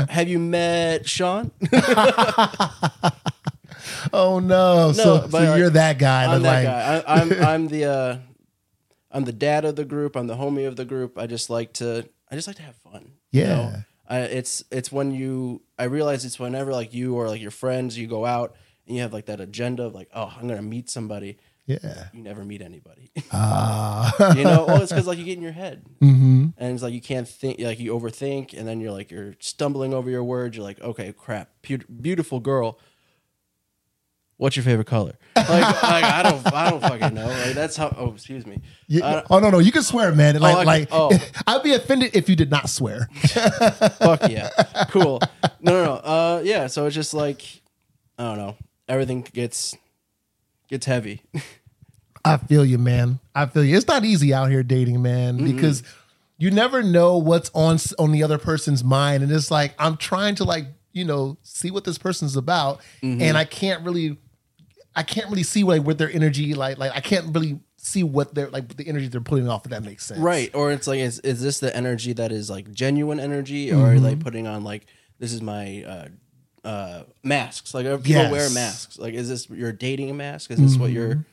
like, 0.00 0.10
have 0.16 0.28
you 0.28 0.38
met 0.38 1.08
Sean?" 1.08 1.50
Oh 4.12 4.38
no. 4.40 4.92
so 4.92 5.26
so 5.28 5.38
like, 5.38 5.58
you're 5.58 5.70
that 5.70 5.98
guy 5.98 6.32
I'm 6.32 6.42
that 6.42 6.48
like 6.48 6.64
guy. 6.64 7.02
I, 7.06 7.20
I'm 7.20 7.32
I'm 7.44 7.68
the 7.68 7.84
uh, 7.84 8.16
I'm 9.10 9.24
the 9.24 9.32
dad 9.32 9.64
of 9.64 9.76
the 9.76 9.84
group. 9.84 10.16
I'm 10.16 10.26
the 10.26 10.36
homie 10.36 10.66
of 10.66 10.76
the 10.76 10.84
group. 10.84 11.18
I 11.18 11.26
just 11.26 11.50
like 11.50 11.72
to 11.74 12.08
I 12.30 12.34
just 12.34 12.46
like 12.46 12.56
to 12.56 12.62
have 12.62 12.76
fun. 12.76 13.12
you 13.30 13.42
Yeah. 13.42 13.46
know? 13.54 13.72
I, 14.08 14.18
it's 14.20 14.62
it's 14.70 14.92
when 14.92 15.12
you 15.12 15.62
I 15.78 15.84
realize 15.84 16.24
it's 16.24 16.38
whenever 16.38 16.72
like 16.72 16.92
you 16.94 17.14
or 17.16 17.28
like 17.28 17.40
your 17.40 17.50
friends 17.50 17.96
you 17.98 18.06
go 18.06 18.24
out 18.26 18.54
and 18.86 18.96
you 18.96 19.02
have 19.02 19.12
like 19.12 19.26
that 19.26 19.40
agenda 19.40 19.84
of 19.84 19.94
like 19.94 20.08
oh 20.14 20.32
I'm 20.38 20.48
gonna 20.48 20.62
meet 20.62 20.90
somebody. 20.90 21.38
Yeah. 21.66 22.08
You 22.12 22.22
never 22.22 22.44
meet 22.44 22.62
anybody. 22.62 23.10
Ah. 23.34 24.34
you 24.36 24.44
know, 24.44 24.66
well 24.66 24.82
it's 24.82 24.92
because 24.92 25.06
like 25.06 25.18
you 25.18 25.24
get 25.24 25.36
in 25.36 25.42
your 25.42 25.52
head 25.52 25.84
mm-hmm. 26.00 26.48
and 26.58 26.72
it's 26.72 26.82
like 26.82 26.92
you 26.92 27.00
can't 27.00 27.26
think 27.26 27.58
like 27.60 27.78
you 27.78 27.92
overthink 27.92 28.52
and 28.52 28.68
then 28.68 28.80
you're 28.80 28.92
like 28.92 29.10
you're 29.10 29.34
stumbling 29.38 29.94
over 29.94 30.10
your 30.10 30.24
words. 30.24 30.56
You're 30.56 30.64
like 30.64 30.80
okay 30.80 31.12
crap, 31.12 31.50
beautiful 31.62 32.40
girl. 32.40 32.78
What's 34.42 34.56
your 34.56 34.64
favorite 34.64 34.88
color? 34.88 35.12
Like, 35.36 35.48
like 35.48 36.04
I 36.04 36.22
don't, 36.24 36.52
I 36.52 36.70
don't 36.70 36.80
fucking 36.80 37.14
know. 37.14 37.28
Like 37.28 37.54
that's 37.54 37.76
how. 37.76 37.94
Oh, 37.96 38.12
excuse 38.12 38.44
me. 38.44 38.60
Yeah. 38.88 39.06
Uh, 39.06 39.22
oh 39.30 39.38
no, 39.38 39.50
no, 39.50 39.60
you 39.60 39.70
can 39.70 39.84
swear, 39.84 40.12
man. 40.12 40.40
Like, 40.40 40.56
okay. 40.56 40.64
like 40.64 40.88
Oh. 40.90 41.16
I'd 41.46 41.62
be 41.62 41.74
offended 41.74 42.16
if 42.16 42.28
you 42.28 42.34
did 42.34 42.50
not 42.50 42.68
swear. 42.68 43.08
Fuck 43.14 44.28
yeah, 44.28 44.50
cool. 44.90 45.20
No, 45.60 45.72
no, 45.72 45.84
no. 45.84 45.92
Uh, 45.92 46.42
yeah. 46.44 46.66
So 46.66 46.86
it's 46.86 46.94
just 46.94 47.14
like 47.14 47.62
I 48.18 48.24
don't 48.24 48.38
know. 48.38 48.56
Everything 48.88 49.22
gets 49.32 49.76
gets 50.68 50.86
heavy. 50.86 51.22
I 52.24 52.36
feel 52.36 52.64
you, 52.64 52.78
man. 52.78 53.18
I 53.34 53.46
feel 53.46 53.64
you. 53.64 53.76
It's 53.76 53.86
not 53.88 54.04
easy 54.04 54.32
out 54.32 54.50
here 54.50 54.62
dating, 54.62 55.02
man, 55.02 55.38
because 55.38 55.82
you 56.38 56.50
never 56.50 56.82
know 56.82 57.16
what's 57.18 57.50
on 57.54 57.78
on 57.98 58.12
the 58.12 58.22
other 58.22 58.38
person's 58.38 58.84
mind, 58.84 59.22
and 59.22 59.32
it's 59.32 59.50
like 59.50 59.74
I'm 59.78 59.96
trying 59.96 60.34
to 60.36 60.44
like 60.44 60.66
you 60.92 61.04
know 61.04 61.36
see 61.42 61.70
what 61.70 61.84
this 61.84 61.98
person's 61.98 62.36
about, 62.36 62.80
and 63.02 63.36
I 63.36 63.44
can't 63.44 63.82
really, 63.84 64.18
I 64.94 65.02
can't 65.02 65.28
really 65.30 65.42
see 65.42 65.64
like 65.64 65.82
what 65.82 65.98
their 65.98 66.10
energy 66.10 66.54
like 66.54 66.78
like 66.78 66.92
I 66.94 67.00
can't 67.00 67.34
really 67.34 67.58
see 67.76 68.04
what 68.04 68.34
they're 68.34 68.50
like 68.50 68.76
the 68.76 68.86
energy 68.86 69.08
they're 69.08 69.20
putting 69.20 69.48
off. 69.48 69.64
If 69.66 69.70
that 69.70 69.82
makes 69.82 70.04
sense, 70.04 70.20
right. 70.20 70.50
Or 70.54 70.70
it's 70.70 70.86
like, 70.86 71.00
is 71.00 71.18
is 71.20 71.42
this 71.42 71.58
the 71.58 71.74
energy 71.76 72.12
that 72.12 72.30
is 72.30 72.48
like 72.48 72.70
genuine 72.72 73.18
energy, 73.18 73.72
or 73.72 73.94
are 73.94 74.00
they 74.00 74.14
putting 74.14 74.46
on 74.46 74.62
like 74.62 74.86
this 75.18 75.32
is 75.32 75.42
my 75.42 75.82
uh, 75.84 76.68
uh, 76.68 77.02
masks? 77.24 77.74
Like 77.74 77.86
people 78.04 78.22
Yes. 78.22 78.30
wear 78.32 78.50
masks. 78.50 78.98
Like, 78.98 79.14
is 79.14 79.28
this 79.28 79.50
you're 79.50 79.72
dating 79.72 80.16
mask? 80.16 80.50
Is 80.52 80.60
this 80.60 80.76
what 80.76 80.90
you're 80.92 81.24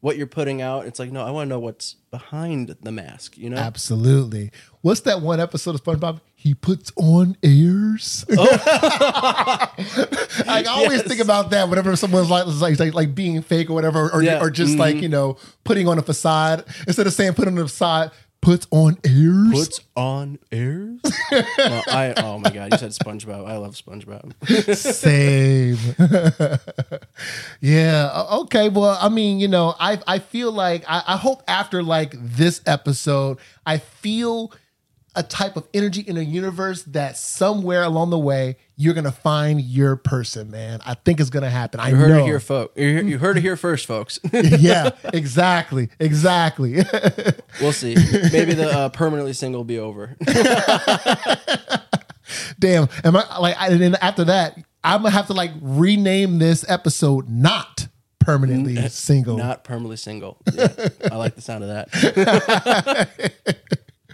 what 0.00 0.16
you're 0.16 0.26
putting 0.26 0.62
out. 0.62 0.86
It's 0.86 0.98
like, 0.98 1.10
no, 1.10 1.24
I 1.24 1.30
want 1.30 1.46
to 1.46 1.48
know 1.48 1.58
what's 1.58 1.94
behind 2.10 2.76
the 2.82 2.92
mask. 2.92 3.36
You 3.36 3.50
know, 3.50 3.56
Absolutely. 3.56 4.50
What's 4.80 5.00
that 5.00 5.20
one 5.22 5.40
episode 5.40 5.74
of 5.74 5.82
SpongeBob? 5.82 6.20
He 6.34 6.54
puts 6.54 6.92
on 6.96 7.36
airs. 7.42 8.24
Oh. 8.38 8.46
I 10.46 10.64
always 10.68 10.98
Yes. 10.98 11.08
think 11.08 11.20
about 11.20 11.50
that 11.50 11.68
whenever 11.68 11.94
someone's 11.96 12.30
like 12.30 12.46
like 12.46 12.78
like, 12.78 12.94
like 12.94 13.14
being 13.14 13.42
fake 13.42 13.70
or 13.70 13.74
whatever, 13.74 14.10
or, 14.10 14.22
Yeah. 14.22 14.40
or 14.40 14.50
just 14.50 14.76
like 14.78 14.96
mm-hmm. 14.96 15.02
you 15.04 15.08
know 15.08 15.36
putting 15.64 15.88
on 15.88 15.98
a 15.98 16.02
facade 16.02 16.64
instead 16.86 17.06
of 17.06 17.12
saying 17.12 17.34
put 17.34 17.48
on 17.48 17.58
a 17.58 17.62
facade, 17.62 18.12
puts 18.40 18.66
on 18.70 18.98
airs. 19.04 19.50
puts 19.52 19.80
on 19.96 20.38
airs. 20.52 21.00
no, 21.04 21.42
I 21.88 22.14
oh 22.18 22.38
my 22.38 22.50
god, 22.50 22.72
you 22.72 22.78
said 22.78 22.90
SpongeBob. 22.90 23.46
I 23.46 23.56
love 23.56 23.74
SpongeBob. 23.74 24.32
Same. 24.76 25.78
yeah. 27.60 28.24
Okay. 28.32 28.68
Well, 28.68 28.98
I 29.00 29.08
mean, 29.08 29.40
you 29.40 29.48
know, 29.48 29.74
I 29.78 30.00
I 30.06 30.18
feel 30.18 30.52
like 30.52 30.84
I, 30.88 31.02
I 31.06 31.16
hope 31.16 31.42
after 31.48 31.82
like 31.82 32.14
this 32.16 32.60
episode, 32.66 33.38
I 33.66 33.78
feel 33.78 34.52
a 35.14 35.22
type 35.22 35.56
of 35.56 35.66
energy 35.74 36.00
in 36.02 36.16
a 36.16 36.20
universe 36.22 36.82
that 36.84 37.16
somewhere 37.16 37.82
along 37.82 38.10
the 38.10 38.18
way 38.18 38.56
you're 38.76 38.94
gonna 38.94 39.10
find 39.10 39.60
your 39.60 39.96
person, 39.96 40.50
man. 40.50 40.80
I 40.86 40.94
think 40.94 41.18
it's 41.18 41.30
gonna 41.30 41.50
happen. 41.50 41.80
I 41.80 41.88
You 41.88 41.96
heard 41.96 42.08
know. 42.10 42.18
it 42.20 42.24
here, 42.24 42.38
folks. 42.40 42.78
You 42.78 43.18
heard 43.18 43.36
it 43.36 43.40
here 43.40 43.56
first, 43.56 43.86
folks. 43.86 44.20
yeah. 44.32 44.90
Exactly. 45.12 45.88
Exactly. 45.98 46.76
we'll 47.60 47.72
see. 47.72 47.94
Maybe 48.32 48.54
the 48.54 48.70
uh, 48.72 48.88
permanently 48.90 49.32
single 49.32 49.60
will 49.60 49.64
be 49.64 49.78
over. 49.80 50.16
Damn. 52.60 52.88
Am 53.04 53.16
I 53.16 53.38
like? 53.38 53.56
I, 53.58 53.68
and 53.70 53.80
then 53.80 53.94
after 53.96 54.24
that, 54.24 54.56
I'm 54.84 55.02
gonna 55.02 55.10
have 55.14 55.26
to 55.28 55.32
like 55.32 55.50
rename 55.60 56.38
this 56.38 56.64
episode 56.68 57.28
not 57.28 57.88
permanently 58.20 58.76
single. 58.90 59.36
Not 59.38 59.64
permanently 59.64 59.96
single. 59.96 60.36
Yeah, 60.52 60.68
I 61.10 61.16
like 61.16 61.34
the 61.34 61.40
sound 61.40 61.64
of 61.64 61.70
that. 61.70 63.08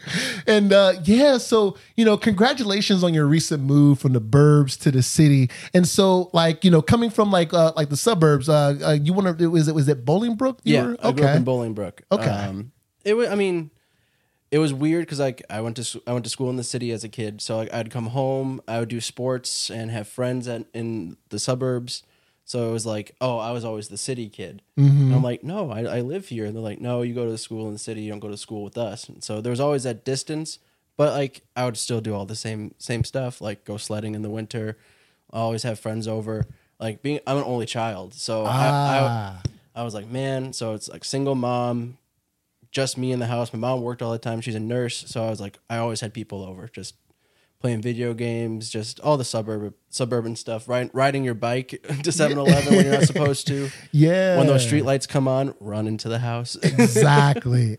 And 0.47 0.73
uh, 0.73 0.95
yeah, 1.05 1.39
so 1.39 1.77
you 1.97 2.05
know, 2.05 2.17
congratulations 2.17 3.03
on 3.03 3.15
your 3.15 3.27
recent 3.27 3.63
move 3.63 3.99
from 3.99 4.13
the 4.13 4.21
burbs 4.21 4.79
to 4.81 4.91
the 4.91 5.03
city. 5.03 5.51
And 5.73 5.89
so, 5.89 6.31
like 6.33 6.65
you 6.65 6.71
know, 6.71 6.83
coming 6.83 7.11
from 7.11 7.31
like 7.31 7.55
uh, 7.55 7.73
like 7.77 7.89
the 7.89 7.97
suburbs, 7.97 8.49
uh, 8.49 8.77
uh 8.85 8.91
you 8.93 9.13
want 9.13 9.39
to 9.39 9.51
was 9.51 9.69
it 9.69 9.75
was 9.75 9.89
it 9.89 10.05
Bolingbrook? 10.05 10.59
You 10.65 10.75
Yeah, 10.75 10.87
were? 10.87 10.97
I 11.03 11.13
grew 11.13 11.27
up 11.27 11.37
in 11.37 11.45
Bolingbrook. 11.45 12.01
Okay. 12.13 12.29
Um, 12.29 12.73
it 13.05 13.15
was. 13.15 13.29
I 13.29 13.35
mean, 13.35 13.71
it 14.51 14.59
was 14.59 14.73
weird 14.73 15.07
because 15.07 15.19
like 15.19 15.43
I 15.51 15.61
went 15.61 15.77
to 15.77 16.03
I 16.07 16.13
went 16.13 16.25
to 16.25 16.31
school 16.31 16.51
in 16.51 16.57
the 16.57 16.65
city 16.65 16.93
as 16.93 17.05
a 17.05 17.09
kid, 17.09 17.41
so 17.41 17.57
like 17.57 17.73
I'd 17.73 17.91
come 17.91 18.07
home, 18.07 18.61
I 18.69 18.81
would 18.81 18.89
do 18.89 19.01
sports 19.01 19.71
and 19.71 19.91
have 19.91 20.07
friends 20.07 20.47
at, 20.47 20.67
in 20.73 21.17
the 21.31 21.39
suburbs. 21.39 22.03
So 22.45 22.69
it 22.69 22.73
was 22.73 22.85
like, 22.85 23.17
oh, 23.21 23.39
I 23.39 23.53
was 23.53 23.65
always 23.65 23.89
the 23.89 23.97
city 23.97 24.29
kid. 24.29 24.61
And 24.77 25.15
I'm 25.15 25.23
like, 25.23 25.43
no, 25.43 25.71
I, 25.71 25.81
I 25.85 26.01
live 26.03 26.29
here. 26.29 26.45
And 26.45 26.55
they're 26.55 26.63
like, 26.63 26.81
no, 26.81 27.01
you 27.03 27.15
go 27.15 27.25
to 27.25 27.39
school 27.39 27.67
in 27.69 27.73
the 27.73 27.79
city. 27.79 28.03
You 28.03 28.11
don't 28.11 28.21
go 28.21 28.29
to 28.29 28.37
school 28.37 28.63
with 28.65 28.77
us. 28.77 29.09
And 29.09 29.25
so 29.25 29.41
there 29.41 29.51
was 29.51 29.61
always 29.61 29.85
that 29.85 30.05
distance. 30.05 30.59
But 30.97 31.13
like, 31.15 31.43
I 31.57 31.65
would 31.65 31.77
still 31.77 32.01
do 32.01 32.15
all 32.15 32.27
the 32.27 32.37
same 32.37 32.75
same 32.79 33.03
stuff, 33.03 33.41
like 33.41 33.65
go 33.65 33.77
sledding 33.79 34.15
in 34.15 34.23
the 34.23 34.31
winter. 34.31 34.77
I 35.33 35.39
always 35.39 35.63
have 35.65 35.81
friends 35.81 36.07
over. 36.07 36.45
Like 36.79 37.03
being, 37.03 37.19
I'm 37.27 37.39
an 37.39 37.45
only 37.45 37.67
child, 37.67 38.15
so 38.15 38.45
I, 38.45 38.67
I 38.67 38.99
Ah, 39.09 39.43
I 39.75 39.83
was 39.83 39.95
like, 39.95 40.09
man, 40.09 40.53
so 40.53 40.75
it's 40.75 40.89
like 40.89 41.05
single 41.05 41.35
mom, 41.35 41.99
just 42.71 42.99
me 42.99 43.11
in 43.11 43.21
the 43.21 43.27
house. 43.27 43.53
My 43.53 43.59
mom 43.59 43.81
worked 43.81 44.03
all 44.03 44.13
the 44.13 44.19
time. 44.19 44.41
She's 44.41 44.55
a 44.55 44.61
nurse. 44.61 45.05
So 45.09 45.25
I 45.25 45.31
was 45.31 45.41
like, 45.41 45.59
I 45.71 45.79
always 45.79 46.01
had 46.01 46.13
people 46.13 46.43
over, 46.43 46.69
just 46.69 46.95
playing 47.61 47.81
video 47.81 48.13
games, 48.13 48.69
just 48.69 49.01
all 49.01 49.17
the 49.17 49.25
suburb 49.25 49.75
suburban 49.89 50.37
stuff, 50.37 50.69
right? 50.69 50.91
Riding 50.93 51.25
your 51.25 51.35
bike 51.35 51.85
to 52.03 52.13
7 52.13 52.37
Eleven 52.37 52.75
when 52.75 52.85
you're 52.85 52.95
not 52.95 53.05
supposed 53.05 53.47
to. 53.47 53.71
yeah. 53.93 54.37
When 54.37 54.47
those 54.47 54.65
street 54.65 54.85
lights 54.85 55.07
come 55.07 55.27
on, 55.27 55.55
run 55.61 55.87
into 55.87 56.09
the 56.09 56.19
house. 56.19 56.57
exactly. 56.63 57.77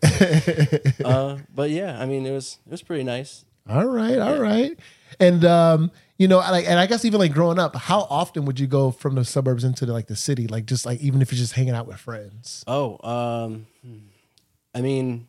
uh, 1.04 1.38
but 1.54 1.70
yeah, 1.70 2.00
I 2.00 2.06
mean, 2.06 2.26
it 2.26 2.32
was 2.32 2.58
it 2.66 2.70
was 2.70 2.82
pretty 2.82 3.04
nice. 3.04 3.44
all 3.68 3.86
right, 3.86 4.18
all 4.18 4.38
right. 4.40 4.78
And 5.20 5.44
um, 5.44 5.90
you 6.18 6.28
know, 6.28 6.38
like, 6.38 6.66
and 6.66 6.78
I 6.78 6.86
guess 6.86 7.04
even 7.04 7.20
like 7.20 7.32
growing 7.32 7.58
up, 7.58 7.76
how 7.76 8.06
often 8.10 8.44
would 8.46 8.58
you 8.58 8.66
go 8.66 8.90
from 8.90 9.14
the 9.14 9.24
suburbs 9.24 9.64
into 9.64 9.86
the, 9.86 9.92
like 9.92 10.06
the 10.06 10.16
city? 10.16 10.46
Like 10.46 10.66
just 10.66 10.86
like 10.86 11.00
even 11.00 11.22
if 11.22 11.30
you're 11.30 11.38
just 11.38 11.52
hanging 11.52 11.74
out 11.74 11.86
with 11.86 11.98
friends. 11.98 12.64
Oh, 12.66 12.98
um, 13.08 13.66
hmm. 13.82 13.98
I 14.74 14.80
mean, 14.80 15.28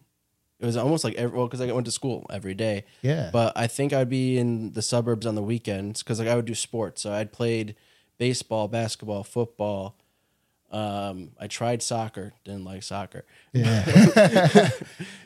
it 0.59 0.65
was 0.65 0.75
almost 0.77 1.03
like 1.03 1.13
every, 1.15 1.37
well, 1.37 1.47
because 1.47 1.61
I 1.61 1.71
went 1.71 1.85
to 1.85 1.91
school 1.91 2.25
every 2.31 2.53
day. 2.55 2.85
Yeah. 3.01 3.29
But 3.31 3.53
I 3.55 3.67
think 3.67 3.93
I'd 3.93 4.09
be 4.09 4.37
in 4.37 4.71
the 4.73 4.81
suburbs 4.81 5.25
on 5.25 5.35
the 5.35 5.43
weekends 5.43 6.01
because 6.03 6.19
like 6.19 6.27
I 6.27 6.35
would 6.35 6.45
do 6.45 6.55
sports. 6.55 7.01
So 7.03 7.11
I'd 7.13 7.31
played 7.31 7.75
baseball, 8.17 8.67
basketball, 8.67 9.23
football. 9.23 9.95
Um, 10.69 11.31
I 11.39 11.47
tried 11.47 11.81
soccer, 11.81 12.33
didn't 12.43 12.65
like 12.65 12.83
soccer. 12.83 13.23
Yeah. 13.53 13.85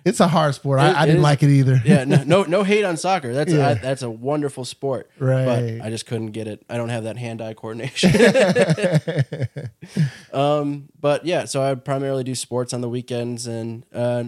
it's 0.06 0.20
a 0.20 0.28
hard 0.28 0.54
sport. 0.54 0.80
I, 0.80 0.90
It- 0.92 0.96
I 0.98 1.06
didn't 1.08 1.24
like 1.24 1.42
it 1.42 1.50
either. 1.50 1.82
Yeah, 1.84 2.04
no, 2.04 2.24
no, 2.28 2.44
no 2.44 2.64
hate 2.64 2.84
on 2.84 2.96
soccer. 2.96 3.34
That's 3.34 3.52
Yeah. 3.52 3.70
I, 3.70 3.74
that's 3.76 4.04
a 4.04 4.10
wonderful 4.10 4.66
sport. 4.66 5.10
Right. 5.18 5.46
But 5.80 5.86
I 5.88 5.90
just 5.90 6.06
couldn't 6.06 6.32
get 6.34 6.48
it. 6.48 6.64
I 6.70 6.78
don't 6.78 6.90
have 6.90 7.06
that 7.06 7.18
hand-eye 7.18 7.56
coordination. 7.56 8.12
um, 10.34 10.90
but 11.00 11.26
yeah, 11.26 11.46
so 11.46 11.62
I 11.64 11.74
primarily 11.76 12.24
do 12.24 12.36
sports 12.36 12.74
on 12.74 12.82
the 12.82 12.90
weekends 12.90 13.48
and 13.48 13.84
uh, 13.94 14.26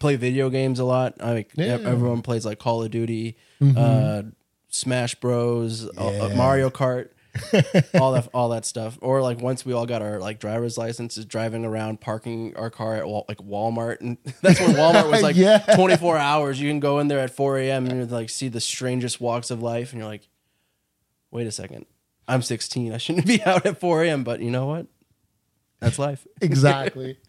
play 0.00 0.16
video 0.16 0.50
games 0.50 0.78
a 0.78 0.84
lot. 0.84 1.14
I 1.20 1.32
like 1.32 1.50
Yeah. 1.54 1.76
Mm-hmm. 1.78 1.86
everyone 1.86 2.22
plays 2.22 2.44
like 2.46 2.58
Call 2.58 2.82
of 2.82 2.90
Duty, 2.90 3.36
uh, 3.76 4.22
Smash 4.68 5.14
Bros, 5.16 5.86
uh, 5.96 6.26
uh, 6.26 6.34
Mario 6.36 6.70
Kart. 6.70 7.08
all 7.98 8.12
that 8.12 8.28
all 8.34 8.50
that 8.50 8.66
stuff 8.66 8.98
or 9.00 9.22
like 9.22 9.40
once 9.40 9.64
we 9.64 9.72
all 9.72 9.86
got 9.86 10.02
our 10.02 10.20
like 10.20 10.38
driver's 10.38 10.76
licenses 10.76 11.24
driving 11.24 11.64
around 11.64 11.98
parking 11.98 12.54
our 12.58 12.68
car 12.68 12.96
at 12.96 13.08
like 13.08 13.38
walmart 13.38 14.02
and 14.02 14.18
that's 14.42 14.60
when 14.60 14.72
walmart 14.72 15.10
was 15.10 15.22
like 15.22 15.34
Yeah. 15.36 15.60
24 15.74 16.18
hours 16.18 16.60
you 16.60 16.68
can 16.68 16.78
go 16.78 16.98
in 16.98 17.08
there 17.08 17.20
at 17.20 17.30
4 17.34 17.56
a.m 17.56 17.86
and 17.86 18.10
like 18.10 18.28
see 18.28 18.48
the 18.48 18.60
strangest 18.60 19.18
walks 19.18 19.50
of 19.50 19.62
life 19.62 19.92
and 19.92 20.00
you're 20.02 20.10
like 20.10 20.28
wait 21.30 21.46
a 21.46 21.50
second 21.50 21.86
i'm 22.28 22.42
16 22.42 22.92
i 22.92 22.98
shouldn't 22.98 23.26
be 23.26 23.42
out 23.44 23.64
at 23.64 23.80
4 23.80 24.04
a.m 24.04 24.24
but 24.24 24.40
you 24.40 24.50
know 24.50 24.66
what 24.66 24.88
that's 25.82 25.98
life 25.98 26.26
exactly. 26.40 27.18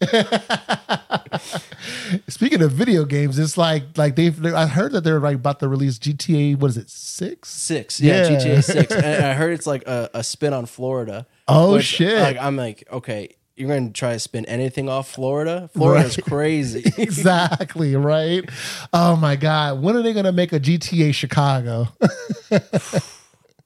Speaking 2.28 2.62
of 2.62 2.72
video 2.72 3.04
games, 3.04 3.38
it's 3.38 3.56
like 3.58 3.84
like 3.96 4.16
they've. 4.16 4.44
I 4.46 4.66
heard 4.66 4.92
that 4.92 5.02
they're 5.02 5.20
like 5.20 5.36
about 5.36 5.60
to 5.60 5.68
release 5.68 5.98
GTA. 5.98 6.58
What 6.58 6.68
is 6.70 6.76
it? 6.76 6.88
Six. 6.90 7.48
six 7.50 8.00
yeah, 8.00 8.28
Yeah. 8.28 8.38
gta 8.38 8.64
6 8.64 8.92
and 8.94 9.24
i 9.24 9.34
heard 9.34 9.52
it's 9.52 9.66
like 9.66 9.86
a, 9.86 10.10
a 10.14 10.24
spin 10.24 10.52
on 10.52 10.66
florida 10.66 11.26
Oh, 11.46 11.74
which, 11.74 11.84
shit. 11.84 12.18
like 12.18 12.36
i'm 12.38 12.56
like 12.56 12.82
okay 12.90 13.36
you're 13.56 13.68
gonna 13.68 13.90
try 13.90 14.14
to 14.14 14.18
spin 14.18 14.44
anything 14.46 14.88
off 14.88 15.08
florida 15.10 15.70
florida's 15.74 16.18
Right. 16.18 16.24
crazy 16.26 16.82
exactly 16.98 17.94
right. 17.94 18.48
Oh 18.92 19.14
my 19.16 19.36
god, 19.36 19.80
when 19.82 19.96
are 19.96 20.02
they 20.02 20.12
gonna 20.12 20.32
make 20.32 20.52
a 20.52 20.58
GTA 20.60 21.14
Chicago? 21.14 21.88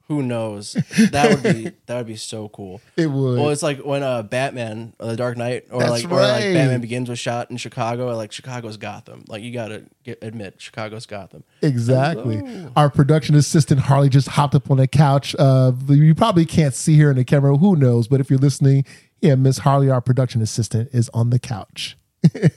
Who 0.09 0.23
knows 0.23 0.73
that 1.11 1.31
would 1.31 1.43
be 1.43 1.73
that 1.87 1.99
would 1.99 2.07
be 2.07 2.17
so 2.17 2.49
cool 2.49 2.81
it 2.97 3.07
would. 3.07 3.38
Well, 3.38 3.50
it's 3.50 3.62
like 3.62 3.85
when 3.85 4.03
uh, 4.03 4.23
Batman, 4.23 4.95
uh, 4.99 5.09
The 5.09 5.17
Dark 5.17 5.37
Knight, 5.37 5.67
or 5.71 5.81
That's 5.81 5.91
like 5.91 6.05
or 6.05 6.21
like 6.21 6.45
right. 6.45 6.55
Batman 6.55 6.81
Begins 6.81 7.09
was 7.09 7.19
shot 7.19 7.50
in 7.50 7.57
Chicago. 7.59 8.15
Like 8.17 8.33
Chicago's 8.33 8.77
Gotham. 8.77 9.25
Like 9.29 9.43
you 9.43 9.53
gotta 9.53 9.85
get, 10.05 10.19
admit, 10.23 10.55
Chicago's 10.59 11.07
Gotham. 11.07 11.45
Exactly. 11.62 12.37
Hello. 12.37 12.73
Our 12.75 12.91
production 12.91 13.35
assistant 13.35 13.81
Harley 13.81 14.09
just 14.09 14.29
hopped 14.29 14.55
up 14.55 14.71
on 14.71 14.79
the 14.79 14.88
couch. 14.88 15.37
Uh, 15.38 15.73
you 15.88 16.15
probably 16.15 16.47
can't 16.47 16.75
see 16.75 16.99
her 17.00 17.11
in 17.11 17.17
the 17.17 17.25
camera. 17.25 17.57
Who 17.57 17.77
knows? 17.77 18.09
But 18.09 18.21
if 18.21 18.31
you're 18.31 18.38
listening, 18.38 18.85
yeah, 19.21 19.35
Miss 19.35 19.59
Harley, 19.59 19.91
our 19.91 20.00
production 20.00 20.41
assistant, 20.41 20.91
is 20.93 21.11
on 21.12 21.31
the 21.31 21.38
couch. 21.38 21.99
Did 22.33 22.53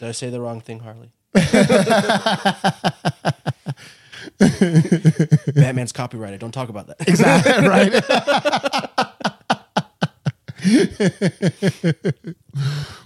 I 0.00 0.12
say 0.12 0.30
the 0.30 0.40
wrong 0.40 0.60
thing, 0.60 0.80
Harley? 0.80 1.12
Batman's 5.54 5.92
copyrighted. 5.92 6.40
Don't 6.40 6.52
talk 6.52 6.68
about 6.68 6.86
that. 6.86 6.96
Exactly 7.08 7.68
right. 7.68 7.92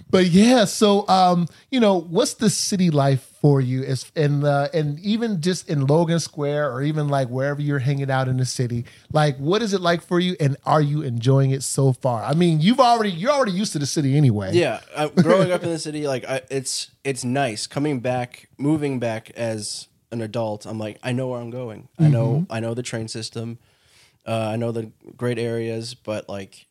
but 0.09 0.27
yeah, 0.27 0.65
so 0.65 1.07
um, 1.07 1.47
you 1.71 1.79
know, 1.79 1.99
what's 1.99 2.35
the 2.35 2.49
city 2.49 2.89
life 2.89 3.21
for 3.41 3.61
you? 3.61 3.83
Is 3.83 4.11
and 4.15 4.43
uh, 4.43 4.69
and 4.73 4.99
even 4.99 5.41
just 5.41 5.69
in 5.69 5.85
Logan 5.85 6.19
Square 6.19 6.71
or 6.71 6.83
even 6.83 7.07
like 7.07 7.29
wherever 7.29 7.61
you're 7.61 7.79
hanging 7.79 8.11
out 8.11 8.27
in 8.27 8.37
the 8.37 8.45
city, 8.45 8.85
like 9.11 9.37
what 9.37 9.61
is 9.61 9.73
it 9.73 9.81
like 9.81 10.01
for 10.01 10.19
you? 10.19 10.35
And 10.39 10.57
are 10.65 10.81
you 10.81 11.01
enjoying 11.01 11.51
it 11.51 11.63
so 11.63 11.93
far? 11.93 12.23
I 12.23 12.33
mean, 12.33 12.61
you've 12.61 12.79
already 12.79 13.11
you're 13.11 13.31
already 13.31 13.53
used 13.53 13.73
to 13.73 13.79
the 13.79 13.85
city 13.85 14.15
anyway. 14.15 14.51
Yeah, 14.53 14.81
uh, 14.93 15.07
growing 15.09 15.51
up 15.51 15.63
in 15.63 15.69
the 15.69 15.79
city, 15.79 16.07
like 16.07 16.25
I, 16.25 16.41
it's 16.49 16.91
it's 17.03 17.23
nice 17.23 17.67
coming 17.67 17.99
back, 17.99 18.49
moving 18.57 18.99
back 18.99 19.31
as 19.31 19.87
an 20.15 20.21
adult. 20.21 20.65
I'm 20.65 20.79
like, 20.79 20.97
I 21.03 21.11
know 21.11 21.27
where 21.27 21.39
I'm 21.39 21.51
going. 21.51 21.87
I 21.99 22.07
know 22.07 22.45
I 22.49 22.59
know 22.59 22.73
the 22.73 22.83
train 22.83 23.07
system. 23.07 23.59
Uh, 24.25 24.49
I 24.53 24.55
know 24.55 24.71
the 24.71 24.91
great 25.15 25.37
areas, 25.37 25.93
but 25.93 26.27
like 26.27 26.65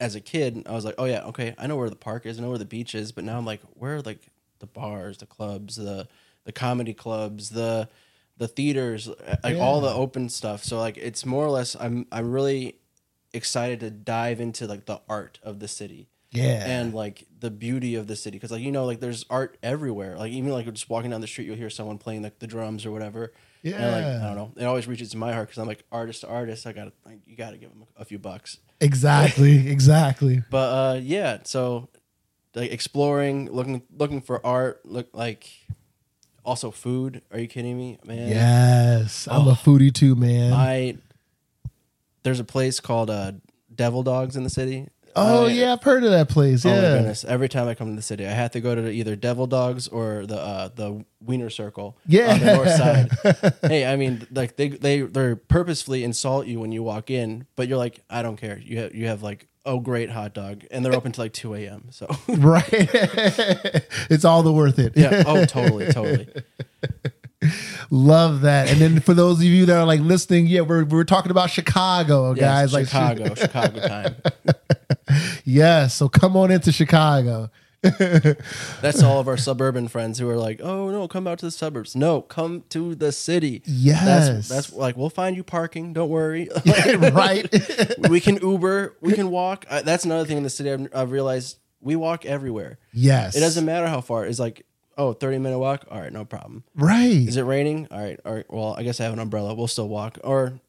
as 0.00 0.14
a 0.14 0.20
kid, 0.20 0.62
I 0.66 0.72
was 0.72 0.84
like, 0.84 0.96
oh 0.98 1.06
yeah, 1.06 1.24
okay, 1.24 1.54
I 1.56 1.66
know 1.66 1.76
where 1.76 1.88
the 1.88 1.96
park 1.96 2.26
is, 2.26 2.38
I 2.38 2.42
know 2.42 2.50
where 2.50 2.58
the 2.58 2.64
beach 2.64 2.94
is, 2.94 3.12
but 3.12 3.24
now 3.24 3.38
I'm 3.38 3.46
like, 3.46 3.62
where 3.74 3.96
are 3.96 4.02
like 4.02 4.20
the 4.58 4.66
bars, 4.66 5.18
the 5.18 5.26
clubs, 5.26 5.76
the 5.76 6.08
the 6.44 6.52
comedy 6.52 6.94
clubs, 6.94 7.50
the 7.50 7.88
the 8.36 8.48
theaters, 8.48 9.08
like 9.42 9.56
all 9.56 9.80
the 9.80 9.92
open 9.92 10.28
stuff. 10.28 10.62
So 10.62 10.78
like 10.78 10.96
it's 10.96 11.24
more 11.24 11.44
or 11.44 11.50
less 11.50 11.76
I'm 11.78 12.06
I'm 12.12 12.30
really 12.32 12.76
excited 13.32 13.80
to 13.80 13.90
dive 13.90 14.40
into 14.40 14.66
like 14.66 14.86
the 14.86 15.00
art 15.08 15.38
of 15.42 15.58
the 15.60 15.68
city. 15.68 16.08
Yeah. 16.30 16.64
and 16.66 16.92
like 16.92 17.24
the 17.40 17.50
beauty 17.50 17.94
of 17.94 18.06
the 18.06 18.14
city 18.14 18.36
because 18.36 18.50
like 18.50 18.60
you 18.60 18.70
know 18.70 18.84
like 18.84 19.00
there's 19.00 19.24
art 19.30 19.56
everywhere 19.62 20.18
like 20.18 20.30
even 20.32 20.50
like 20.52 20.66
just 20.72 20.90
walking 20.90 21.10
down 21.10 21.22
the 21.22 21.26
street 21.26 21.46
you'll 21.46 21.56
hear 21.56 21.70
someone 21.70 21.96
playing 21.96 22.22
like 22.22 22.38
the 22.38 22.46
drums 22.46 22.84
or 22.84 22.90
whatever 22.90 23.32
and 23.64 23.72
like 23.72 24.02
Yeah. 24.04 24.20
i 24.30 24.34
don't 24.34 24.36
know 24.36 24.52
it 24.62 24.64
always 24.66 24.86
reaches 24.86 25.10
to 25.12 25.16
my 25.16 25.32
heart 25.32 25.48
because 25.48 25.58
i'm 25.58 25.66
like 25.66 25.84
artist 25.90 26.20
to 26.20 26.28
artist 26.28 26.66
i 26.66 26.72
gotta 26.72 26.92
like, 27.06 27.20
you 27.26 27.34
gotta 27.34 27.56
give 27.56 27.70
them 27.70 27.84
a, 27.96 28.02
a 28.02 28.04
few 28.04 28.18
bucks 28.18 28.58
Exactly. 28.80 29.68
exactly. 29.70 30.42
but 30.50 30.68
uh 30.96 31.00
yeah 31.00 31.38
so 31.44 31.88
like 32.54 32.72
exploring 32.72 33.50
looking 33.50 33.82
looking 33.96 34.20
for 34.20 34.44
art 34.44 34.84
look 34.84 35.08
like 35.14 35.48
also 36.44 36.70
food 36.70 37.22
are 37.32 37.38
you 37.38 37.48
kidding 37.48 37.76
me 37.78 37.98
man 38.04 38.28
Yes. 38.28 39.26
I'm 39.30 39.48
Oh. 39.48 39.52
a 39.52 39.54
foodie 39.54 39.94
too, 39.94 40.14
man. 40.14 40.52
i 40.52 40.96
there's 42.22 42.40
a 42.40 42.44
place 42.44 42.80
called 42.80 43.08
uh 43.08 43.32
devil 43.74 44.02
dogs 44.02 44.36
in 44.36 44.44
the 44.44 44.50
city 44.50 44.88
oh 45.18 45.46
I- 45.46 45.50
yeah, 45.50 45.72
I've 45.72 45.82
heard 45.82 46.04
of 46.04 46.10
that 46.10 46.28
place. 46.28 46.64
Oh 46.64 46.70
my 46.70 46.76
Yeah. 46.76 46.96
goodness! 46.98 47.24
Every 47.24 47.48
time 47.48 47.68
I 47.68 47.74
come 47.74 47.88
to 47.90 47.96
the 47.96 48.02
city, 48.02 48.26
I 48.26 48.30
have 48.30 48.50
to 48.52 48.60
go 48.60 48.74
to 48.74 48.88
either 48.90 49.16
Devil 49.16 49.46
Dogs 49.46 49.88
or 49.88 50.26
the 50.26 50.38
uh, 50.38 50.68
the 50.74 51.04
Wiener 51.20 51.50
Circle 51.50 51.96
Yeah. 52.06 52.32
on 52.34 52.40
the 52.40 52.54
north 52.54 52.70
side. 52.74 53.54
hey, 53.70 53.86
I 53.86 53.96
mean, 53.96 54.26
like 54.30 54.56
they 54.56 54.68
they 54.68 55.00
they 55.02 55.34
purposefully 55.34 56.04
insult 56.04 56.46
you 56.46 56.60
when 56.60 56.72
you 56.72 56.82
walk 56.82 57.10
in, 57.10 57.46
but 57.56 57.68
you're 57.68 57.78
like, 57.78 58.00
I 58.08 58.22
don't 58.22 58.36
care. 58.36 58.58
You 58.58 58.78
have 58.78 58.94
you 58.94 59.06
have 59.08 59.22
like 59.22 59.46
oh 59.66 59.80
great 59.80 60.08
hot 60.10 60.32
dog, 60.34 60.64
and 60.70 60.82
they're 60.84 60.94
open 60.94 61.12
till 61.12 61.24
like 61.24 61.32
two 61.34 61.54
a.m. 61.54 61.88
So 61.90 62.06
right. 62.28 62.64
it's 62.72 64.24
all 64.24 64.42
the 64.42 64.52
worth 64.52 64.78
it. 64.78 64.92
yeah, 64.96 65.24
oh 65.26 65.44
totally, 65.44 65.92
totally. 65.92 66.28
Love 67.90 68.40
that. 68.42 68.70
And 68.70 68.80
then 68.80 69.00
for 69.00 69.14
those 69.14 69.38
of 69.38 69.44
you 69.44 69.66
that 69.66 69.76
are 69.76 69.84
like 69.86 70.00
listening, 70.00 70.46
yeah, 70.46 70.62
we're 70.62 70.84
we're 70.84 71.04
talking 71.04 71.30
about 71.30 71.50
Chicago, 71.50 72.34
Yes, 72.34 72.40
guys. 72.40 72.72
Like 72.72 72.86
Chicago, 72.86 73.34
Chicago 73.36 73.86
time. 73.86 74.16
yes. 75.44 75.94
So 75.94 76.08
come 76.08 76.36
on 76.36 76.50
into 76.50 76.72
Chicago. 76.72 77.50
That's 77.80 79.02
all 79.04 79.20
of 79.20 79.28
our 79.28 79.36
suburban 79.36 79.86
friends 79.86 80.18
who 80.18 80.28
are 80.28 80.36
like, 80.36 80.60
oh 80.60 80.90
no, 80.90 81.06
come 81.06 81.28
out 81.28 81.38
to 81.38 81.46
the 81.46 81.50
suburbs. 81.52 81.94
No, 81.94 82.22
come 82.22 82.64
to 82.70 82.96
the 82.96 83.12
city. 83.12 83.62
Yes. 83.66 84.04
That's, 84.04 84.48
that's 84.48 84.72
like 84.72 84.96
we'll 84.96 85.10
find 85.10 85.36
you 85.36 85.44
parking. 85.44 85.92
Don't 85.92 86.08
worry. 86.10 86.48
right. 87.12 87.48
we 88.10 88.20
can 88.20 88.36
Uber, 88.38 88.96
we 89.00 89.12
can 89.12 89.30
walk. 89.30 89.64
Uh, 89.70 89.82
that's 89.82 90.04
another 90.04 90.24
thing 90.24 90.38
in 90.38 90.42
the 90.42 90.50
city 90.50 90.72
I've, 90.72 90.88
I've 90.94 91.10
realized. 91.12 91.58
We 91.80 91.94
walk 91.94 92.26
everywhere. 92.26 92.78
yes. 92.92 93.36
It 93.36 93.40
doesn't 93.40 93.64
matter 93.64 93.86
how 93.86 94.00
far. 94.00 94.26
It's 94.26 94.40
like, 94.40 94.66
oh, 94.98 95.12
30 95.14 95.38
minute 95.38 95.58
walk. 95.58 95.86
All 95.90 96.00
right, 96.00 96.12
no 96.12 96.24
problem. 96.24 96.64
Right. 96.74 97.26
Is 97.26 97.36
it 97.36 97.42
raining? 97.42 97.88
All 97.90 98.00
right, 98.00 98.20
all 98.24 98.34
right. 98.34 98.46
Well, 98.50 98.74
I 98.76 98.82
guess 98.82 99.00
I 99.00 99.04
have 99.04 99.12
an 99.12 99.18
umbrella. 99.18 99.54
We'll 99.54 99.68
still 99.68 99.88
walk 99.88 100.18
or 100.22 100.60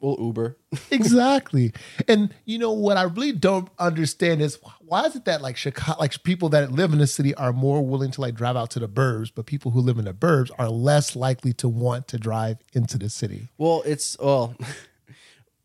we'll 0.00 0.16
Uber. 0.18 0.56
exactly. 0.90 1.72
And 2.06 2.34
you 2.44 2.58
know 2.58 2.72
what 2.72 2.96
I 2.96 3.02
really 3.04 3.32
don't 3.32 3.68
understand 3.78 4.42
is 4.42 4.58
why 4.80 5.04
is 5.04 5.16
it 5.16 5.24
that 5.24 5.42
like 5.42 5.56
Chicago, 5.56 5.98
like 5.98 6.22
people 6.22 6.48
that 6.50 6.72
live 6.72 6.92
in 6.92 6.98
the 6.98 7.06
city 7.06 7.34
are 7.34 7.52
more 7.52 7.84
willing 7.84 8.10
to 8.12 8.20
like 8.20 8.34
drive 8.34 8.56
out 8.56 8.70
to 8.72 8.80
the 8.80 8.88
burbs, 8.88 9.30
but 9.34 9.46
people 9.46 9.70
who 9.70 9.80
live 9.80 9.98
in 9.98 10.04
the 10.04 10.14
burbs 10.14 10.50
are 10.58 10.68
less 10.68 11.16
likely 11.16 11.52
to 11.54 11.68
want 11.68 12.08
to 12.08 12.18
drive 12.18 12.58
into 12.74 12.98
the 12.98 13.08
city. 13.08 13.48
well, 13.58 13.82
it's 13.86 14.16
well, 14.18 14.54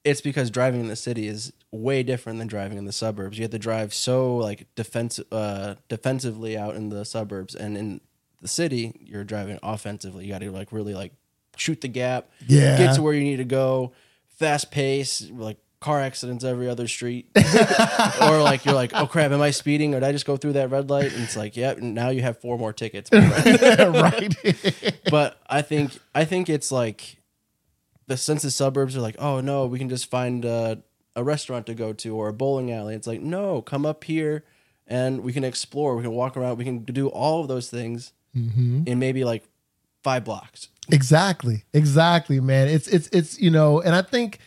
it's 0.03 0.21
because 0.21 0.49
driving 0.51 0.81
in 0.81 0.87
the 0.87 0.95
city 0.95 1.27
is 1.27 1.53
way 1.71 2.03
different 2.03 2.39
than 2.39 2.47
driving 2.47 2.77
in 2.77 2.85
the 2.85 2.91
suburbs. 2.91 3.37
You 3.37 3.43
have 3.43 3.51
to 3.51 3.59
drive 3.59 3.93
so 3.93 4.35
like 4.37 4.67
defense 4.75 5.19
uh 5.31 5.75
defensively 5.89 6.57
out 6.57 6.75
in 6.75 6.89
the 6.89 7.05
suburbs 7.05 7.55
and 7.55 7.77
in 7.77 8.01
the 8.41 8.47
city 8.47 8.93
you're 8.99 9.23
driving 9.23 9.57
offensively. 9.63 10.25
You 10.25 10.31
got 10.33 10.39
to 10.39 10.51
like 10.51 10.71
really 10.71 10.93
like 10.93 11.13
shoot 11.55 11.81
the 11.81 11.87
gap, 11.87 12.29
Yeah. 12.47 12.77
get 12.77 12.95
to 12.95 13.01
where 13.01 13.13
you 13.13 13.23
need 13.23 13.37
to 13.37 13.45
go, 13.45 13.93
fast 14.37 14.71
pace, 14.71 15.29
like 15.31 15.57
car 15.79 15.99
accidents 15.99 16.43
every 16.43 16.67
other 16.69 16.87
street. 16.87 17.27
or 18.21 18.41
like 18.41 18.65
you're 18.65 18.73
like, 18.73 18.91
"Oh 18.93 19.05
crap, 19.07 19.31
am 19.31 19.41
I 19.41 19.51
speeding 19.51 19.93
or 19.93 19.99
did 19.99 20.07
I 20.07 20.11
just 20.11 20.25
go 20.25 20.37
through 20.37 20.53
that 20.53 20.69
red 20.71 20.89
light?" 20.89 21.13
And 21.13 21.23
it's 21.23 21.35
like, 21.35 21.55
"Yep, 21.57 21.77
and 21.79 21.93
now 21.93 22.09
you 22.09 22.21
have 22.21 22.39
four 22.39 22.57
more 22.57 22.73
tickets." 22.73 23.09
right. 23.13 24.33
but 25.11 25.39
I 25.47 25.61
think 25.61 25.97
I 26.15 26.25
think 26.25 26.49
it's 26.49 26.71
like 26.71 27.17
the 28.07 28.17
since 28.17 28.41
the 28.41 28.51
suburbs 28.51 28.95
are 28.97 29.01
like, 29.01 29.15
oh 29.19 29.41
no, 29.41 29.65
we 29.65 29.79
can 29.79 29.89
just 29.89 30.09
find 30.09 30.45
a, 30.45 30.81
a 31.15 31.23
restaurant 31.23 31.65
to 31.67 31.73
go 31.73 31.93
to 31.93 32.15
or 32.15 32.29
a 32.29 32.33
bowling 32.33 32.71
alley. 32.71 32.95
It's 32.95 33.07
like, 33.07 33.21
no, 33.21 33.61
come 33.61 33.85
up 33.85 34.03
here 34.03 34.43
and 34.87 35.21
we 35.21 35.33
can 35.33 35.43
explore. 35.43 35.95
We 35.95 36.03
can 36.03 36.11
walk 36.11 36.35
around. 36.35 36.57
We 36.57 36.65
can 36.65 36.79
do 36.79 37.07
all 37.07 37.41
of 37.41 37.47
those 37.47 37.69
things 37.69 38.13
mm-hmm. 38.35 38.83
in 38.85 38.99
maybe 38.99 39.23
like 39.23 39.43
five 40.03 40.23
blocks. 40.23 40.69
Exactly. 40.91 41.63
Exactly, 41.73 42.39
man. 42.39 42.67
It's 42.67 42.87
it's 42.87 43.07
it's 43.09 43.39
you 43.39 43.49
know, 43.49 43.81
and 43.81 43.95
I 43.95 44.01
think 44.01 44.39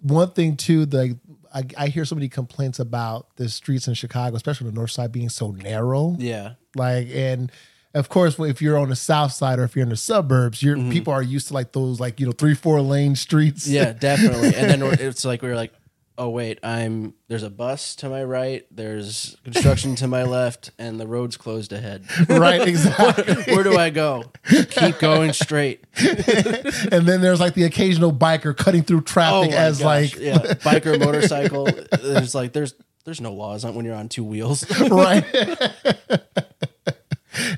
one 0.00 0.30
thing 0.30 0.56
too, 0.56 0.84
like 0.86 1.12
I, 1.54 1.62
I 1.76 1.88
hear 1.88 2.04
so 2.04 2.14
many 2.14 2.28
complaints 2.28 2.78
about 2.78 3.34
the 3.36 3.48
streets 3.48 3.88
in 3.88 3.94
Chicago, 3.94 4.36
especially 4.36 4.68
the 4.68 4.76
north 4.76 4.90
side 4.90 5.12
being 5.12 5.30
so 5.30 5.50
narrow. 5.50 6.14
Yeah, 6.18 6.54
Like 6.74 7.08
and 7.10 7.50
of 7.94 8.08
course 8.08 8.38
if 8.38 8.60
you're 8.60 8.78
on 8.78 8.88
the 8.88 8.96
south 8.96 9.32
side 9.32 9.58
or 9.58 9.64
if 9.64 9.74
you're 9.74 9.82
in 9.82 9.88
the 9.88 9.96
suburbs, 9.96 10.62
you're 10.62 10.76
mm-hmm. 10.76 10.90
people 10.90 11.12
are 11.12 11.22
used 11.22 11.48
to 11.48 11.54
like 11.54 11.72
those 11.72 12.00
like, 12.00 12.20
you 12.20 12.26
know, 12.26 12.32
three, 12.32 12.54
four 12.54 12.80
lane 12.80 13.16
streets. 13.16 13.66
yeah, 13.66 13.92
definitely. 13.98 14.54
And 14.54 14.70
then 14.70 14.82
it's 15.00 15.24
like 15.24 15.42
we 15.42 15.48
are 15.48 15.56
like, 15.56 15.72
oh 16.18 16.28
wait, 16.28 16.58
I'm 16.62 17.14
there's 17.28 17.44
a 17.44 17.50
bus 17.50 17.94
to 17.96 18.10
my 18.10 18.24
right, 18.24 18.66
there's 18.70 19.36
construction 19.44 19.94
to 19.96 20.08
my 20.08 20.24
left, 20.24 20.72
and 20.78 21.00
the 21.00 21.06
road's 21.06 21.36
closed 21.36 21.72
ahead. 21.72 22.04
right, 22.28 22.60
exactly. 22.68 23.54
Where 23.54 23.62
do 23.62 23.78
I 23.78 23.90
go? 23.90 24.24
Keep 24.48 24.98
going 24.98 25.32
straight. 25.32 25.84
and 25.96 27.06
then 27.06 27.20
there's 27.22 27.40
like 27.40 27.54
the 27.54 27.64
occasional 27.64 28.12
biker 28.12 28.54
cutting 28.54 28.82
through 28.82 28.98
Oh 28.98 29.02
traffic 29.02 29.50
my 29.52 29.56
as 29.56 29.78
gosh, 29.78 29.84
like 29.84 30.20
yeah, 30.20 30.38
biker 30.38 30.98
motorcycle. 30.98 31.68
There's 32.02 32.34
like 32.34 32.52
there's 32.52 32.74
there's 33.04 33.20
no 33.20 33.32
laws 33.32 33.64
when 33.64 33.86
you're 33.86 33.94
on 33.94 34.08
two 34.08 34.24
wheels. 34.24 34.68
right. 34.90 35.24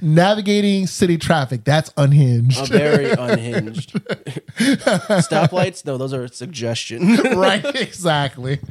Navigating 0.02 0.86
city 0.86 1.16
traffic, 1.16 1.64
that's 1.64 1.92
unhinged. 1.96 2.68
Very 2.68 3.10
unhinged. 3.18 3.92
Stoplights, 3.94 5.84
no, 5.84 5.96
those 5.96 6.12
are 6.12 6.26
suggestion. 6.28 7.16
right 7.36 7.64
exactly. 7.76 8.58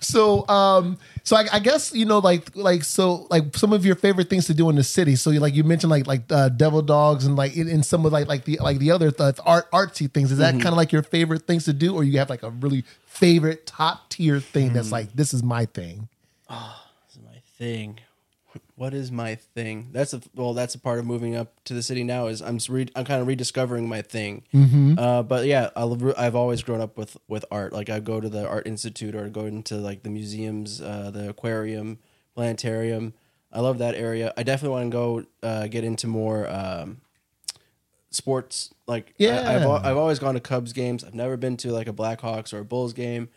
So 0.00 0.46
um 0.48 0.98
so 1.24 1.36
I, 1.36 1.46
I 1.52 1.58
guess 1.58 1.94
you 1.94 2.04
know 2.04 2.18
like 2.18 2.54
like 2.54 2.84
so 2.84 3.26
like 3.30 3.56
some 3.56 3.72
of 3.72 3.86
your 3.86 3.94
favorite 3.94 4.28
things 4.28 4.46
to 4.46 4.54
do 4.54 4.68
in 4.68 4.76
the 4.76 4.84
city. 4.84 5.16
So 5.16 5.30
you 5.30 5.40
like 5.40 5.54
you 5.54 5.64
mentioned 5.64 5.90
like 5.90 6.06
like 6.06 6.22
uh, 6.30 6.50
devil 6.50 6.82
dogs 6.82 7.24
and 7.24 7.36
like 7.36 7.56
in, 7.56 7.68
in 7.68 7.82
some 7.82 8.04
of 8.04 8.12
like 8.12 8.28
like 8.28 8.44
the 8.44 8.58
like 8.60 8.78
the 8.78 8.90
other 8.90 9.10
th- 9.10 9.36
art 9.46 9.70
artsy 9.70 10.12
things. 10.12 10.30
Is 10.30 10.38
that 10.38 10.54
kind 10.54 10.68
of 10.68 10.74
like 10.74 10.92
your 10.92 11.02
favorite 11.02 11.46
things 11.46 11.64
to 11.64 11.72
do 11.72 11.94
or 11.94 12.04
you 12.04 12.18
have 12.18 12.28
like 12.28 12.42
a 12.42 12.50
really 12.50 12.84
favorite 13.06 13.66
top 13.66 14.10
tier 14.10 14.40
thing 14.40 14.72
that's 14.74 14.92
like 14.92 15.12
this 15.14 15.32
is 15.32 15.42
my 15.42 15.64
thing? 15.66 16.08
My 16.50 16.74
thing. 17.62 17.98
What 18.74 18.92
is 18.92 19.10
my 19.10 19.36
thing? 19.36 19.88
That's 19.92 20.12
a 20.12 20.20
well. 20.34 20.52
That's 20.52 20.74
a 20.74 20.78
part 20.78 20.98
of 20.98 21.06
moving 21.06 21.34
up 21.36 21.48
to 21.64 21.72
the 21.74 21.82
city 21.82 22.04
now. 22.04 22.26
Is 22.26 22.42
I'm 22.42 22.58
re, 22.68 22.86
I'm 22.94 23.04
kind 23.06 23.20
of 23.22 23.26
rediscovering 23.26 23.88
my 23.88 24.02
thing. 24.02 24.42
Uh, 24.98 25.22
but 25.22 25.46
yeah, 25.46 25.70
I 25.74 25.84
love, 25.84 26.02
I've 26.18 26.34
always 26.34 26.62
grown 26.62 26.80
up 26.82 26.98
with 26.98 27.16
with 27.28 27.44
art. 27.50 27.72
Like 27.72 27.88
I 27.88 28.00
go 28.00 28.20
to 28.20 28.28
the 28.28 28.46
art 28.46 28.66
institute 28.66 29.14
or 29.14 29.28
go 29.30 29.46
into 29.46 29.76
like 29.76 30.02
the 30.02 30.10
museums, 30.10 30.82
uh, 30.82 31.10
the 31.10 31.30
aquarium, 31.30 31.98
planetarium. 32.34 33.14
I 33.52 33.60
love 33.60 33.78
that 33.78 33.94
area. 33.94 34.32
I 34.36 34.42
definitely 34.42 34.74
want 34.78 34.90
to 34.90 34.96
go 34.96 35.24
uh, 35.48 35.66
get 35.68 35.84
into 35.84 36.06
more 36.06 36.46
um, 36.50 37.00
sports. 38.10 38.70
Like 38.86 39.14
I, 39.48 39.54
I've 39.56 39.62
Yeah. 39.62 39.80
I've 39.82 39.96
always 39.96 40.18
gone 40.18 40.34
to 40.34 40.40
Cubs 40.40 40.72
games. 40.74 41.04
I've 41.04 41.14
never 41.14 41.36
been 41.38 41.56
to 41.58 41.70
like 41.72 41.88
a 41.88 41.92
Blackhawks 41.92 42.52
or 42.52 42.58
a 42.58 42.64
Bulls 42.64 42.92
game. 42.92 43.28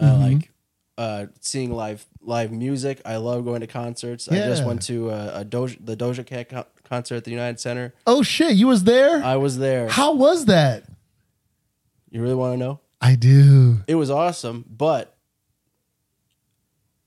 Uh, 0.00 0.16
Like 0.18 0.50
uh, 0.98 1.26
seeing 1.40 1.72
live 1.72 2.06
live 2.22 2.50
music. 2.52 3.00
I 3.04 3.16
love 3.16 3.44
going 3.44 3.60
to 3.60 3.66
concerts. 3.66 4.28
I 4.28 4.36
just 4.36 4.64
went 4.64 4.82
to 4.82 5.10
a, 5.10 5.40
a 5.40 5.44
Doja, 5.44 5.76
the 5.84 5.96
Doja 5.96 6.24
Cat 6.26 6.48
co- 6.48 6.66
concert 6.84 7.16
at 7.16 7.24
the 7.24 7.30
United 7.30 7.60
Center. 7.60 7.92
oh 8.06 8.22
shit 8.22 8.54
you 8.54 8.66
was 8.68 8.84
there 8.84 9.22
I 9.22 9.36
was 9.36 9.58
there. 9.58 9.88
how 9.88 10.14
was 10.14 10.44
that 10.46 10.84
You 12.10 12.22
really 12.22 12.34
want 12.34 12.54
to 12.54 12.56
know? 12.58 12.80
i 13.00 13.14
do 13.14 13.80
It 13.86 13.96
was 13.96 14.10
awesome, 14.10 14.64
but 14.68 15.14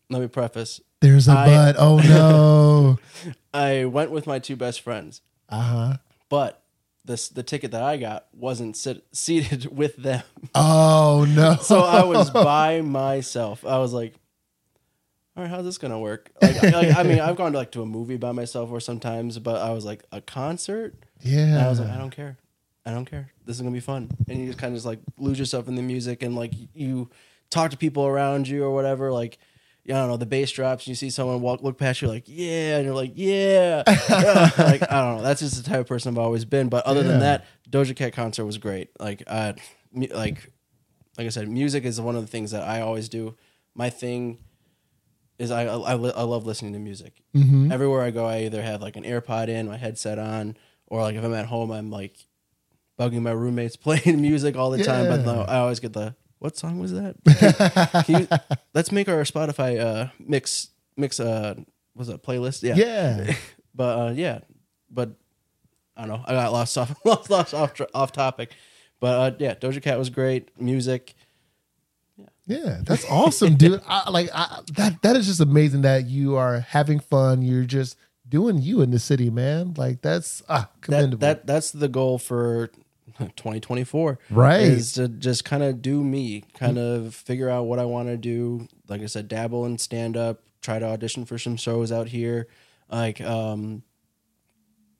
let 0.09 0.21
me 0.21 0.27
preface. 0.27 0.81
there's 1.01 1.27
a 1.27 1.31
I- 1.31 1.45
but 1.47 1.75
oh 1.79 1.97
no 1.99 2.99
I 3.53 3.85
went 3.85 4.11
with 4.11 4.27
my 4.27 4.37
two 4.39 4.55
best 4.55 4.81
friends, 4.81 5.21
uh-huh 5.49 5.97
but 6.29 6.61
this 7.09 7.27
the 7.27 7.43
ticket 7.43 7.71
that 7.71 7.81
I 7.83 7.97
got 7.97 8.27
wasn't 8.33 8.77
sit, 8.77 9.03
seated 9.11 9.75
with 9.75 9.97
them. 9.97 10.23
oh 10.55 11.25
no 11.27 11.55
So 11.61 11.81
I 11.81 12.05
was 12.05 12.29
by 12.29 12.81
myself. 12.81 13.65
I 13.65 13.79
was 13.79 13.91
like, 13.91 14.13
all 15.35 15.43
right, 15.43 15.49
how's 15.49 15.65
this 15.65 15.77
gonna 15.77 15.99
work? 15.99 16.31
Like, 16.41 16.61
like, 16.63 16.95
I 16.95 17.03
mean, 17.03 17.19
I've 17.19 17.35
gone 17.35 17.51
to 17.51 17.57
like 17.57 17.71
to 17.71 17.81
a 17.81 17.85
movie 17.85 18.17
by 18.17 18.31
myself 18.31 18.71
or 18.71 18.79
sometimes, 18.79 19.39
but 19.39 19.61
I 19.61 19.71
was 19.71 19.83
like 19.85 20.03
a 20.11 20.21
concert. 20.21 20.95
yeah 21.21 21.39
And 21.39 21.57
I 21.59 21.69
was 21.69 21.79
like, 21.79 21.89
I 21.89 21.97
don't 21.97 22.11
care. 22.11 22.37
I 22.85 22.91
don't 22.91 23.05
care. 23.05 23.31
This 23.45 23.55
is 23.57 23.61
gonna 23.61 23.73
be 23.73 23.79
fun. 23.79 24.09
And 24.27 24.39
you 24.39 24.45
just 24.47 24.59
kind 24.59 24.71
of 24.71 24.77
just 24.77 24.85
like 24.85 24.99
lose 25.17 25.39
yourself 25.39 25.67
in 25.67 25.75
the 25.75 25.81
music 25.81 26.23
and 26.23 26.35
like 26.35 26.53
you 26.73 27.09
talk 27.49 27.71
to 27.71 27.77
people 27.77 28.05
around 28.05 28.47
you 28.47 28.63
or 28.63 28.71
whatever. 28.73 29.11
Like, 29.11 29.39
I 29.89 29.93
don't 29.93 30.07
know, 30.09 30.17
the 30.17 30.25
bass 30.25 30.51
drops. 30.51 30.83
And 30.83 30.89
you 30.89 30.95
see 30.95 31.09
someone 31.09 31.41
walk, 31.41 31.61
look 31.63 31.77
past 31.77 32.01
you, 32.01 32.07
like, 32.07 32.23
yeah, 32.27 32.77
and 32.77 32.85
you're 32.85 32.93
like, 32.95 33.13
yeah. 33.15 33.83
like, 33.87 34.83
I 34.91 35.01
don't 35.01 35.17
know. 35.17 35.21
That's 35.23 35.39
just 35.41 35.63
the 35.63 35.69
type 35.69 35.79
of 35.81 35.87
person 35.87 36.13
I've 36.13 36.19
always 36.19 36.45
been. 36.45 36.69
But 36.69 36.85
other 36.85 37.01
Yeah. 37.01 37.07
than 37.07 37.19
that, 37.21 37.45
Doja 37.69 37.95
Cat 37.95 38.13
concert 38.13 38.45
was 38.45 38.57
great. 38.57 38.89
Like, 38.99 39.23
uh, 39.27 39.53
mu- 39.91 40.07
like, 40.13 40.51
like 41.17 41.25
I 41.25 41.29
said, 41.29 41.49
music 41.49 41.83
is 41.85 41.99
one 41.99 42.15
of 42.15 42.21
the 42.21 42.27
things 42.27 42.51
that 42.51 42.63
I 42.63 42.81
always 42.81 43.09
do. 43.09 43.35
my 43.75 43.89
thing 43.89 44.39
is 45.37 45.51
I 45.51 45.63
I, 45.67 45.93
I 45.93 46.23
love 46.23 46.45
listening 46.45 46.73
to 46.73 46.79
music. 46.79 47.21
Mm-hmm. 47.35 47.71
Everywhere 47.71 48.01
I 48.03 48.11
go, 48.11 48.25
I 48.25 48.39
either 48.43 48.61
have 48.61 48.81
like 48.81 48.97
an 48.97 49.03
AirPod 49.05 49.47
in, 49.47 49.67
my 49.67 49.77
headset 49.77 50.19
on, 50.19 50.57
or 50.87 51.01
like 51.01 51.15
if 51.15 51.23
I'm 51.23 51.33
at 51.33 51.45
home, 51.45 51.71
I'm 51.71 51.89
like 51.89 52.13
bugging 52.99 53.21
my 53.21 53.31
roommates 53.31 53.75
playing 53.85 54.19
music 54.21 54.57
all 54.57 54.69
the 54.69 54.83
time. 54.83 55.07
But 55.07 55.25
no, 55.25 55.41
I 55.43 55.57
always 55.59 55.79
get 55.79 55.93
the 55.93 56.15
what 56.39 56.57
song 56.57 56.79
was 56.79 56.91
that? 56.93 57.15
Can 58.05 58.21
you- 58.21 58.55
let's 58.73 58.91
make 58.91 59.07
our 59.09 59.23
Spotify 59.23 59.79
uh, 59.79 60.07
mix 60.19 60.69
mix 60.97 61.19
uh 61.19 61.55
was 61.95 62.09
it 62.09 62.15
a 62.15 62.17
playlist? 62.17 62.63
Yeah, 62.63 62.75
Yeah. 62.75 63.35
but 63.75 63.99
uh, 63.99 64.11
yeah, 64.11 64.39
but 64.89 65.11
I 65.97 66.01
don't 66.05 66.09
know. 66.09 66.23
I 66.25 66.31
got 66.33 66.51
lost 66.51 66.77
off 66.77 66.95
lost, 67.05 67.29
lost 67.29 67.53
off 67.53 67.79
off 67.93 68.11
topic. 68.11 68.51
But 69.01 69.33
uh, 69.33 69.35
yeah, 69.39 69.53
Doja 69.55 69.81
Cat 69.81 69.97
was 69.97 70.09
great. 70.09 70.49
Music. 70.59 71.13
Yeah, 72.17 72.25
yeah 72.45 72.81
that's 72.83 73.05
awesome, 73.05 73.55
dude. 73.55 73.81
I, 73.87 74.09
like 74.09 74.29
I, 74.33 74.59
that. 74.75 75.01
That 75.01 75.15
is 75.15 75.27
just 75.27 75.39
amazing 75.41 75.81
that 75.81 76.07
you 76.07 76.35
are 76.35 76.59
having 76.61 76.99
fun. 76.99 77.41
You're 77.41 77.63
just 77.65 77.97
doing 78.27 78.61
you 78.61 78.81
in 78.81 78.91
the 78.91 78.99
city, 78.99 79.29
man. 79.29 79.73
Like 79.77 80.01
that's 80.01 80.41
ah 80.49 80.69
That, 80.71 80.81
commendable. 80.81 81.19
that 81.19 81.45
that's 81.47 81.71
the 81.71 81.87
goal 81.87 82.17
for 82.17 82.69
2024. 83.35 84.19
Right. 84.29 84.61
Is 84.61 84.93
to 84.93 85.07
just 85.07 85.45
kind 85.45 85.63
of 85.63 85.81
do 85.81 86.03
me, 86.03 86.45
kind 86.53 86.77
of 86.77 87.13
figure 87.13 87.49
out 87.49 87.65
what 87.65 87.79
I 87.79 87.85
want 87.85 88.07
to 88.07 88.17
do. 88.17 88.67
Like 88.87 89.01
I 89.01 89.05
said, 89.05 89.27
dabble 89.27 89.65
in 89.65 89.77
stand 89.77 90.15
up, 90.17 90.43
try 90.61 90.79
to 90.79 90.85
audition 90.85 91.25
for 91.25 91.37
some 91.37 91.57
shows 91.57 91.91
out 91.91 92.07
here. 92.07 92.47
Like 92.89 93.21
um 93.21 93.83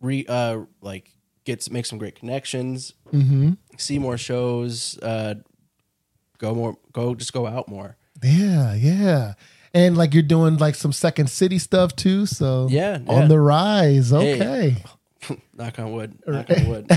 re 0.02 0.26
uh 0.28 0.62
like 0.82 1.12
get 1.46 1.70
make 1.72 1.86
some 1.86 1.98
great 1.98 2.16
connections, 2.16 2.94
mm-hmm. 3.12 3.54
see 3.78 4.00
more 4.00 4.18
shows, 4.18 5.00
uh 5.02 5.36
go 6.38 6.54
more 6.54 6.78
go 6.92 7.16
just 7.16 7.34
go 7.34 7.48
out 7.48 7.68
more. 7.68 7.98
Yeah, 8.22 8.74
yeah. 8.76 9.34
And 9.74 9.98
like 9.98 10.14
you're 10.14 10.24
doing 10.24 10.58
like 10.58 10.76
some 10.76 10.92
second 10.92 11.30
city 11.30 11.60
stuff 11.60 11.96
too. 11.96 12.26
So 12.26 12.68
Yeah, 12.70 13.00
yeah. 13.00 13.12
on 13.12 13.28
the 13.28 13.40
rise. 13.40 14.10
Hey. 14.10 14.78
Knock 15.54 15.80
on 15.80 15.92
wood. 15.94 16.18
Knock 16.26 16.50
on 16.50 16.68
wood. 16.68 16.88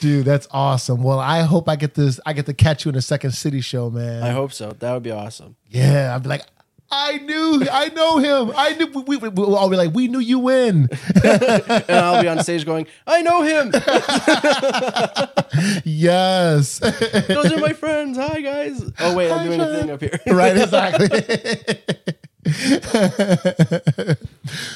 Dude, 0.00 0.24
that's 0.24 0.46
awesome. 0.52 1.02
Well, 1.02 1.18
I 1.18 1.42
hope 1.42 1.68
I 1.68 1.74
get 1.76 1.94
this. 1.94 2.20
I 2.24 2.32
get 2.32 2.46
to 2.46 2.54
catch 2.54 2.84
you 2.84 2.90
in 2.90 2.94
a 2.94 3.02
second 3.02 3.32
city 3.32 3.60
show, 3.60 3.90
man. 3.90 4.22
I 4.22 4.30
hope 4.30 4.52
so. 4.52 4.70
That 4.78 4.92
would 4.92 5.02
be 5.02 5.10
awesome. 5.10 5.56
yeah, 5.68 6.14
I'd 6.14 6.22
be 6.22 6.28
like, 6.28 6.42
I 6.90 7.18
knew, 7.18 7.66
I 7.70 7.88
know 7.88 8.18
him. 8.18 8.52
I 8.56 8.74
knew. 8.74 8.86
We, 9.06 9.16
we, 9.16 9.28
all 9.42 9.68
be 9.68 9.76
like, 9.76 9.92
we 9.92 10.06
knew 10.08 10.20
you 10.20 10.38
win. 10.38 10.88
And 11.24 11.90
I'll 11.90 12.22
be 12.22 12.28
on 12.28 12.42
stage 12.42 12.64
going, 12.64 12.86
I 13.06 13.20
know 13.22 13.42
him. 13.42 13.72
yes, 15.84 16.78
Those 16.78 17.52
are 17.52 17.58
my 17.58 17.72
friends. 17.74 18.16
Hi 18.16 18.40
guys. 18.40 18.82
Oh 19.00 19.14
wait, 19.16 19.30
I'm 19.30 19.38
Hi, 19.38 19.44
doing 19.46 19.60
a 19.60 19.66
thing 19.66 19.90
up 19.90 20.00
here. 20.00 20.18
right, 20.28 20.56
exactly. 20.56 22.18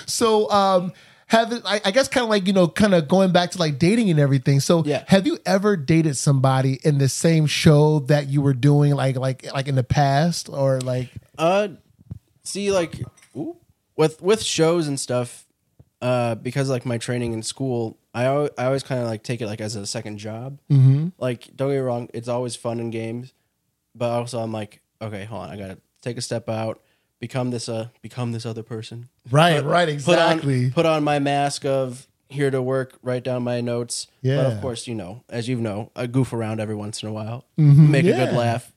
so, 0.07 0.51
um, 0.51 0.93
have 1.29 1.53
I, 1.65 1.81
I 1.85 1.91
guess 1.93 2.09
kind 2.09 2.25
of 2.25 2.31
like 2.31 2.47
you 2.47 2.53
know, 2.53 2.69
kind 2.69 2.93
of 2.95 3.09
going 3.09 3.33
back 3.33 3.53
to 3.53 3.59
like 3.59 3.79
dating 3.79 4.11
and 4.11 4.21
everything. 4.21 4.61
So, 4.61 4.85
Yeah. 4.85 5.05
have 5.09 5.27
you 5.27 5.39
ever 5.47 5.77
dated 5.77 6.17
somebody 6.17 6.79
in 6.85 6.99
the 6.99 7.09
same 7.09 7.47
show 7.47 8.01
that 8.01 8.29
you 8.29 8.43
were 8.43 8.53
doing, 8.55 8.95
like 8.95 9.17
like 9.17 9.51
like 9.53 9.67
in 9.69 9.75
the 9.75 9.85
past, 9.85 10.49
or 10.51 10.81
like? 10.81 11.09
Uh, 11.39 11.69
see, 12.45 12.71
like 12.71 13.01
ooh, 13.37 13.57
with 13.97 14.21
with 14.21 14.43
shows 14.43 14.87
and 14.89 15.01
stuff, 15.01 15.47
uh, 16.03 16.35
because 16.35 16.69
like 16.69 16.85
my 16.85 16.99
training 16.99 17.33
in 17.33 17.43
school, 17.43 17.97
I 18.13 18.25
al- 18.25 18.51
I 18.59 18.67
always 18.67 18.83
kind 18.83 19.01
of 19.01 19.07
like 19.07 19.23
take 19.23 19.41
it 19.41 19.47
like 19.47 19.63
as 19.63 19.75
a 19.75 19.87
second 19.87 20.19
job. 20.19 20.59
Mm-hmm. 20.71 21.09
Like, 21.19 21.45
don't 21.57 21.69
get 21.71 21.75
me 21.77 21.81
wrong, 21.81 22.11
it's 22.13 22.29
always 22.29 22.57
fun 22.57 22.79
and 22.79 22.93
games, 22.93 23.33
but 23.95 24.11
also 24.11 24.39
I'm 24.41 24.53
like, 24.53 24.83
okay, 25.01 25.25
hold 25.25 25.45
on, 25.45 25.51
I 25.51 25.57
gotta 25.57 25.79
take 26.03 26.19
a 26.19 26.21
step 26.23 26.51
out, 26.51 26.82
become 27.23 27.51
this 27.53 27.69
uh, 27.69 27.89
become 28.03 28.33
this 28.33 28.45
other 28.45 28.65
person. 28.65 29.09
Right, 29.31 29.63
Put- 29.63 29.71
right, 29.71 29.89
Put 30.05 30.19
on, 30.19 30.33
exactly. 30.33 30.71
put 30.71 30.85
on 30.87 31.03
my 31.05 31.19
mask 31.21 31.65
of 31.65 32.07
here 32.29 32.51
to 32.51 32.61
work, 32.61 32.99
write 33.03 33.23
down 33.23 33.43
my 33.45 33.61
notes. 33.61 34.09
But 34.23 34.29
Yeah. 34.29 34.41
of 34.53 34.61
course, 34.61 34.87
you 34.89 34.95
know, 34.95 35.23
as 35.29 35.49
you 35.49 35.57
know, 35.61 35.91
I 35.95 36.07
goof 36.09 36.33
around 36.33 36.61
every 36.61 36.75
once 36.75 37.03
in 37.03 37.09
a 37.09 37.13
while, 37.13 37.45
make 37.57 38.05
a 38.07 38.13
good 38.13 38.33
laugh. 38.35 38.73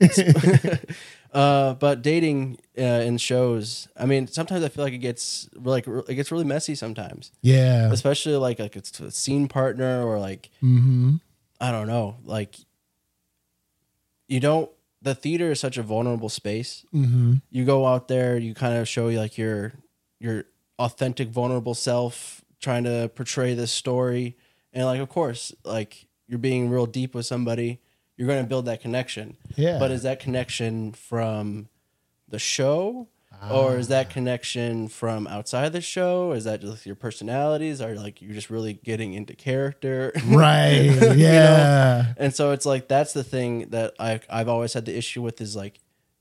uh, 1.34 1.74
but 1.74 2.00
dating 2.02 2.58
uh, 2.78 2.82
in 3.08 3.18
shows, 3.18 3.86
I 3.96 4.06
mean, 4.06 4.26
sometimes 4.28 4.64
I 4.64 4.68
feel 4.70 4.82
like 4.84 4.94
it 4.94 4.98
gets 4.98 5.48
like 5.54 5.86
it 6.08 6.14
gets 6.14 6.32
really 6.32 6.44
messy 6.46 6.74
sometimes, 6.74 7.32
yeah. 7.42 7.92
especially 7.92 8.36
like 8.36 8.58
like 8.58 8.76
it's 8.76 8.98
a 9.00 9.10
scene 9.10 9.46
partner 9.46 10.02
or 10.06 10.18
like 10.18 10.48
Mm-hmm. 10.62 11.16
I 11.60 11.70
don't 11.70 11.86
know, 11.86 12.16
like 12.24 12.56
you 14.28 14.40
don't. 14.40 14.70
The 15.02 15.14
theater 15.14 15.50
is 15.50 15.60
such 15.60 15.78
a 15.78 15.82
vulnerable 15.82 16.28
space 16.28 16.84
Mm-hmm. 16.94 17.34
you 17.50 17.64
go 17.64 17.86
out 17.86 18.08
there, 18.08 18.36
you 18.36 18.54
kind 18.54 18.76
of 18.76 18.86
show 18.88 19.06
like 19.06 19.38
your 19.38 19.72
your 20.18 20.44
authentic, 20.78 21.28
vulnerable 21.28 21.74
self, 21.74 22.44
trying 22.60 22.84
to 22.84 23.10
portray 23.14 23.54
this 23.54 23.72
story, 23.72 24.36
and 24.72 24.84
like 24.86 25.00
of 25.00 25.08
course, 25.08 25.54
like 25.64 26.06
you're 26.28 26.38
being 26.38 26.68
real 26.70 26.86
deep 26.86 27.14
with 27.14 27.26
somebody, 27.26 27.80
you're 28.16 28.28
going 28.28 28.42
to 28.42 28.48
build 28.48 28.66
that 28.66 28.80
connection. 28.80 29.36
Yeah. 29.56 29.78
But 29.78 29.90
is 29.90 30.02
that 30.02 30.20
connection 30.20 30.92
from 30.92 31.68
the 32.28 32.38
show? 32.38 33.08
Or 33.48 33.76
is 33.78 33.88
that 33.88 34.10
connection 34.10 34.88
from 34.88 35.26
outside 35.26 35.72
the 35.72 35.80
show? 35.80 36.32
Is 36.32 36.44
that 36.44 36.60
just 36.60 36.84
your 36.84 36.94
personalities? 36.96 37.80
Are 37.80 37.94
like 37.94 38.20
you're 38.20 38.34
just 38.34 38.50
really 38.50 38.74
getting 38.74 39.14
into 39.14 39.34
character? 39.34 40.12
Right. 40.26 40.90
Yeah. 41.16 42.12
And 42.16 42.34
so 42.34 42.52
it's 42.52 42.66
like 42.66 42.88
that's 42.88 43.12
the 43.12 43.24
thing 43.24 43.70
that 43.70 43.94
I 43.98 44.20
I've 44.28 44.48
always 44.48 44.72
had 44.74 44.84
the 44.84 44.96
issue 44.96 45.22
with 45.22 45.40
is 45.40 45.56
like, 45.56 45.78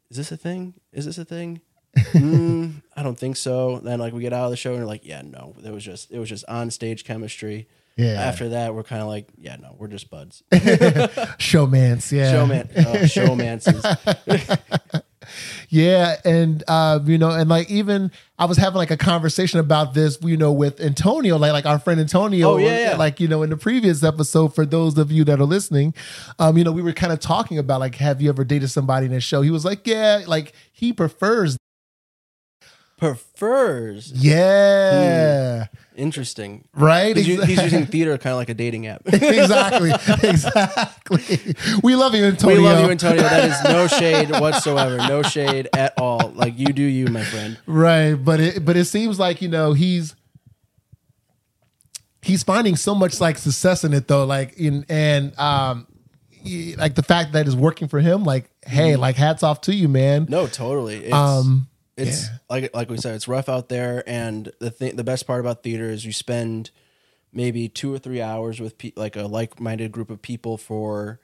is 0.09 0.17
this 0.17 0.31
a 0.31 0.37
thing? 0.37 0.73
Is 0.93 1.05
this 1.05 1.17
a 1.17 1.25
thing? 1.25 1.61
mm, 1.97 2.81
I 2.95 3.03
don't 3.03 3.17
think 3.17 3.35
so. 3.35 3.79
Then 3.79 3.99
like 3.99 4.13
we 4.13 4.21
get 4.21 4.33
out 4.33 4.45
of 4.45 4.51
the 4.51 4.57
show 4.57 4.71
and 4.73 4.81
we're 4.81 4.87
like, 4.87 5.05
yeah, 5.05 5.21
no, 5.21 5.55
it 5.63 5.71
was 5.71 5.83
just 5.83 6.11
it 6.11 6.19
was 6.19 6.29
just 6.29 6.45
on 6.47 6.71
stage 6.71 7.03
chemistry. 7.03 7.67
Yeah. 7.97 8.13
After 8.13 8.49
that, 8.49 8.73
we're 8.73 8.83
kind 8.83 9.01
of 9.01 9.09
like, 9.09 9.27
yeah, 9.37 9.57
no, 9.57 9.75
we're 9.77 9.89
just 9.89 10.09
buds. 10.09 10.41
Showmance. 10.53 12.13
Yeah. 12.13 12.31
Showman, 12.31 12.69
uh, 12.73 12.93
showmances. 13.03 13.83
Yeah, 15.69 16.15
and 16.25 16.63
uh, 16.67 16.99
you 17.05 17.17
know, 17.17 17.29
and 17.31 17.49
like 17.49 17.69
even 17.69 18.11
I 18.37 18.45
was 18.45 18.57
having 18.57 18.77
like 18.77 18.91
a 18.91 18.97
conversation 18.97 19.59
about 19.59 19.93
this, 19.93 20.17
you 20.21 20.37
know, 20.37 20.51
with 20.51 20.79
Antonio, 20.81 21.37
like 21.37 21.51
like 21.51 21.65
our 21.65 21.79
friend 21.79 21.99
Antonio, 21.99 22.51
Oh, 22.51 22.57
yeah, 22.57 22.91
yeah. 22.91 22.95
like 22.97 23.19
you 23.19 23.27
know, 23.27 23.43
in 23.43 23.49
the 23.49 23.57
previous 23.57 24.03
episode. 24.03 24.55
For 24.55 24.65
those 24.65 24.97
of 24.97 25.11
you 25.11 25.23
that 25.25 25.39
are 25.39 25.45
listening, 25.45 25.93
um, 26.39 26.57
you 26.57 26.63
know, 26.63 26.71
we 26.71 26.81
were 26.81 26.93
kind 26.93 27.11
of 27.13 27.19
talking 27.19 27.57
about 27.57 27.79
like, 27.79 27.95
have 27.95 28.21
you 28.21 28.29
ever 28.29 28.43
dated 28.43 28.69
somebody 28.71 29.05
in 29.07 29.13
a 29.13 29.19
show? 29.19 29.41
He 29.41 29.51
was 29.51 29.65
like, 29.65 29.85
yeah, 29.87 30.23
like 30.27 30.53
he 30.71 30.93
prefers, 30.93 31.57
Prefers. 32.97 34.11
yeah, 34.13 35.67
Interesting. 35.99 36.67
right. 36.73 37.15
He's, 37.15 37.27
u- 37.27 37.39
Exa- 37.41 37.45
he's 37.45 37.61
using 37.63 37.85
theater 37.93 38.17
kind 38.17 38.31
of 38.31 38.37
like 38.37 38.49
a 38.49 38.53
dating 38.53 38.87
app. 38.87 39.01
exactly, 39.07 39.91
exactly. 40.27 41.55
We 41.83 41.95
love 41.95 42.15
you, 42.15 42.23
Antonio. 42.25 42.57
We 42.57 42.63
love 42.63 42.83
you, 42.85 42.89
Antonio. 42.91 43.21
That 43.21 43.43
is 43.49 43.63
no 43.65 43.87
shade 43.87 44.31
whatsoever. 44.31 44.97
No 44.97 45.21
shade 45.23 45.69
at 45.75 45.93
all. 45.99 46.31
Like 46.33 46.57
you 46.57 46.67
do 46.67 46.83
you, 46.83 47.07
my 47.07 47.23
friend. 47.23 47.57
right 47.67 48.13
but 48.15 48.39
it 48.39 48.65
but 48.65 48.75
it 48.77 48.85
seems 48.85 49.19
like 49.19 49.41
you 49.41 49.49
know 49.49 49.73
he's 49.73 50.15
he's 52.21 52.43
finding 52.43 52.75
so 52.75 52.93
much 52.93 53.19
like 53.21 53.37
success 53.37 53.83
in 53.83 53.93
it 53.93 54.07
though 54.07 54.25
like 54.25 54.57
in 54.57 54.85
and 54.89 55.37
um 55.39 55.87
like 56.77 56.95
the 56.95 57.03
fact 57.03 57.33
that 57.33 57.45
it's 57.47 57.55
working 57.55 57.87
for 57.87 57.99
him 57.99 58.23
like 58.23 58.49
hey 58.65 58.95
like 58.95 59.15
hats 59.15 59.41
off 59.43 59.61
to 59.61 59.73
you 59.73 59.87
man 59.87 60.25
No, 60.29 60.47
totally. 60.47 61.05
It's, 61.05 61.13
um 61.13 61.67
it's 61.99 62.27
yeah. 62.27 62.37
like 62.49 62.73
like 62.73 62.89
we 62.89 62.97
said, 62.97 63.15
it's 63.15 63.27
rough 63.27 63.49
out 63.49 63.69
there, 63.69 64.03
and 64.07 64.51
the 64.59 64.71
thing, 64.71 64.95
the 64.95 65.03
best 65.03 65.27
part 65.27 65.39
about 65.39 65.63
theater 65.63 65.89
is 65.89 66.05
you 66.05 66.13
spend 66.13 66.71
maybe 67.31 67.69
two 67.69 67.93
or 67.93 67.99
three 67.99 68.21
hours 68.21 68.59
with 68.59 68.77
pe- 68.77 68.93
like 68.95 69.15
a 69.15 69.23
like-minded 69.23 69.91
group 69.91 70.09
of 70.09 70.21
people 70.21 70.57
for 70.57 71.19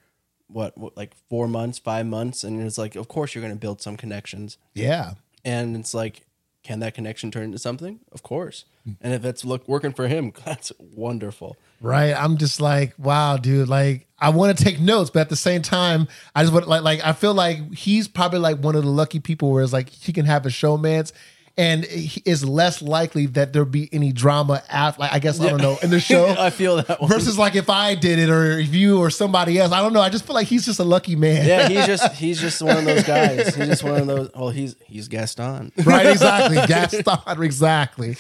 what, 0.47 0.77
what 0.77 0.95
like 0.95 1.15
four 1.29 1.47
months, 1.47 1.79
five 1.79 2.05
months, 2.05 2.43
and 2.43 2.61
it's 2.61 2.77
like, 2.77 2.95
of 2.95 3.07
course, 3.07 3.33
you're 3.33 3.41
going 3.41 3.53
to 3.53 3.59
build 3.59 3.81
some 3.81 3.97
connections, 3.97 4.57
yeah. 4.73 5.13
And 5.43 5.75
it's 5.75 5.93
like, 5.93 6.24
can 6.65 6.79
that 6.79 6.95
connection 6.95 7.29
turn 7.29 7.43
into 7.43 7.59
something? 7.59 7.99
Of 8.11 8.23
course, 8.23 8.65
hmm. 8.83 8.93
and 8.99 9.13
if 9.13 9.23
it's 9.23 9.45
look 9.45 9.67
working 9.67 9.93
for 9.93 10.07
him, 10.07 10.33
that's 10.45 10.71
wonderful. 10.79 11.57
right 11.81 12.13
i'm 12.13 12.37
just 12.37 12.61
like 12.61 12.93
wow 12.97 13.35
dude 13.35 13.67
like 13.67 14.07
i 14.17 14.29
want 14.29 14.57
to 14.57 14.63
take 14.63 14.79
notes 14.79 15.09
but 15.09 15.19
at 15.19 15.29
the 15.29 15.35
same 15.35 15.61
time 15.61 16.07
i 16.33 16.41
just 16.41 16.53
want 16.53 16.67
like 16.67 16.81
like 16.81 17.03
i 17.03 17.11
feel 17.11 17.33
like 17.33 17.73
he's 17.73 18.07
probably 18.07 18.39
like 18.39 18.57
one 18.57 18.75
of 18.75 18.83
the 18.83 18.89
lucky 18.89 19.19
people 19.19 19.51
where 19.51 19.61
it's 19.61 19.73
like 19.73 19.89
he 19.89 20.13
can 20.13 20.25
have 20.25 20.45
a 20.45 20.49
showmance 20.49 21.11
and 21.57 21.85
is 22.25 22.43
less 22.43 22.81
likely 22.81 23.27
that 23.27 23.53
there'll 23.53 23.65
be 23.67 23.89
any 23.93 24.11
drama 24.11 24.61
after 24.69 25.01
like 25.01 25.13
i 25.13 25.19
guess 25.19 25.39
i 25.39 25.49
don't 25.49 25.61
know 25.61 25.77
in 25.81 25.89
the 25.89 25.99
show 25.99 26.27
I 26.37 26.49
feel 26.49 26.77
that 26.77 27.01
one. 27.01 27.09
versus 27.09 27.37
like 27.37 27.55
if 27.55 27.69
I 27.69 27.95
did 27.95 28.19
it 28.19 28.29
or 28.29 28.59
if 28.59 28.73
you 28.73 28.99
or 28.99 29.09
somebody 29.09 29.57
else. 29.57 29.71
I 29.71 29.81
don't 29.81 29.93
know. 29.93 30.01
I 30.01 30.09
just 30.09 30.25
feel 30.25 30.35
like 30.35 30.47
he's 30.47 30.65
just 30.65 30.79
a 30.79 30.83
lucky 30.83 31.15
man. 31.15 31.47
yeah, 31.47 31.67
he's 31.67 31.85
just 31.93 32.13
he's 32.13 32.39
just 32.39 32.61
one 32.61 32.77
of 32.77 32.85
those 32.85 33.03
guys. 33.03 33.55
He's 33.55 33.67
just 33.67 33.83
one 33.83 34.01
of 34.01 34.07
those. 34.07 34.29
Oh, 34.33 34.49
he's 34.49 34.75
he's 34.85 35.07
Gaston. 35.07 35.71
Right, 35.83 36.05
exactly. 36.05 36.57
Gaston, 36.67 37.03
exactly. 37.41 38.15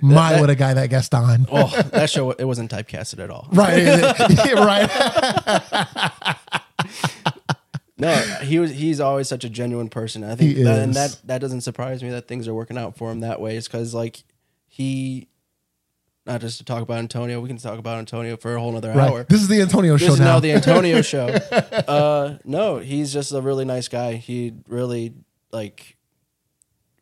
My, 0.00 0.40
what 0.40 0.50
a 0.50 0.54
guy 0.54 0.74
that 0.74 0.88
Gaston. 0.90 1.46
Oh, 1.50 1.68
that 1.92 2.10
show 2.10 2.30
it 2.30 2.44
wasn't 2.44 2.70
typecasted 2.70 3.18
at 3.22 3.30
all. 3.30 3.48
Right, 3.52 3.84
right. 4.54 6.36
No, 8.02 8.14
he 8.42 8.58
was. 8.58 8.70
He's 8.72 9.00
always 9.00 9.28
such 9.28 9.44
a 9.44 9.48
genuine 9.48 9.88
person. 9.88 10.22
I 10.24 10.34
think, 10.34 10.56
He 10.56 10.62
that, 10.64 10.78
and 10.80 10.90
is. 10.90 10.96
that 10.96 11.26
that 11.26 11.40
doesn't 11.40 11.62
surprise 11.62 12.02
me 12.02 12.10
that 12.10 12.28
things 12.28 12.46
are 12.48 12.54
working 12.54 12.76
out 12.78 12.96
for 12.96 13.10
him 13.10 13.20
that 13.20 13.40
way. 13.40 13.56
It's 13.56 13.68
because 13.68 13.94
like 13.94 14.22
he, 14.68 15.28
not 16.26 16.40
just 16.40 16.58
to 16.58 16.64
talk 16.64 16.82
about 16.82 16.98
Antonio. 16.98 17.40
We 17.40 17.48
can 17.48 17.56
talk 17.58 17.78
about 17.78 17.98
Antonio 17.98 18.36
for 18.36 18.54
a 18.54 18.60
whole 18.60 18.76
other 18.76 18.92
hour. 18.92 19.24
This 19.28 19.40
is 19.42 19.48
the 19.48 19.60
Antonio 19.60 19.96
This 19.96 20.06
show 20.06 20.12
is 20.14 20.18
now. 20.20 20.24
now 20.34 20.40
the 20.40 20.52
Antonio 20.52 21.02
show. 21.12 21.26
Uh, 21.26 22.38
no, 22.44 22.78
he's 22.78 23.12
just 23.12 23.32
a 23.32 23.40
really 23.40 23.64
nice 23.64 23.88
guy. 23.88 24.14
He 24.14 24.52
really 24.68 25.14
like. 25.52 25.96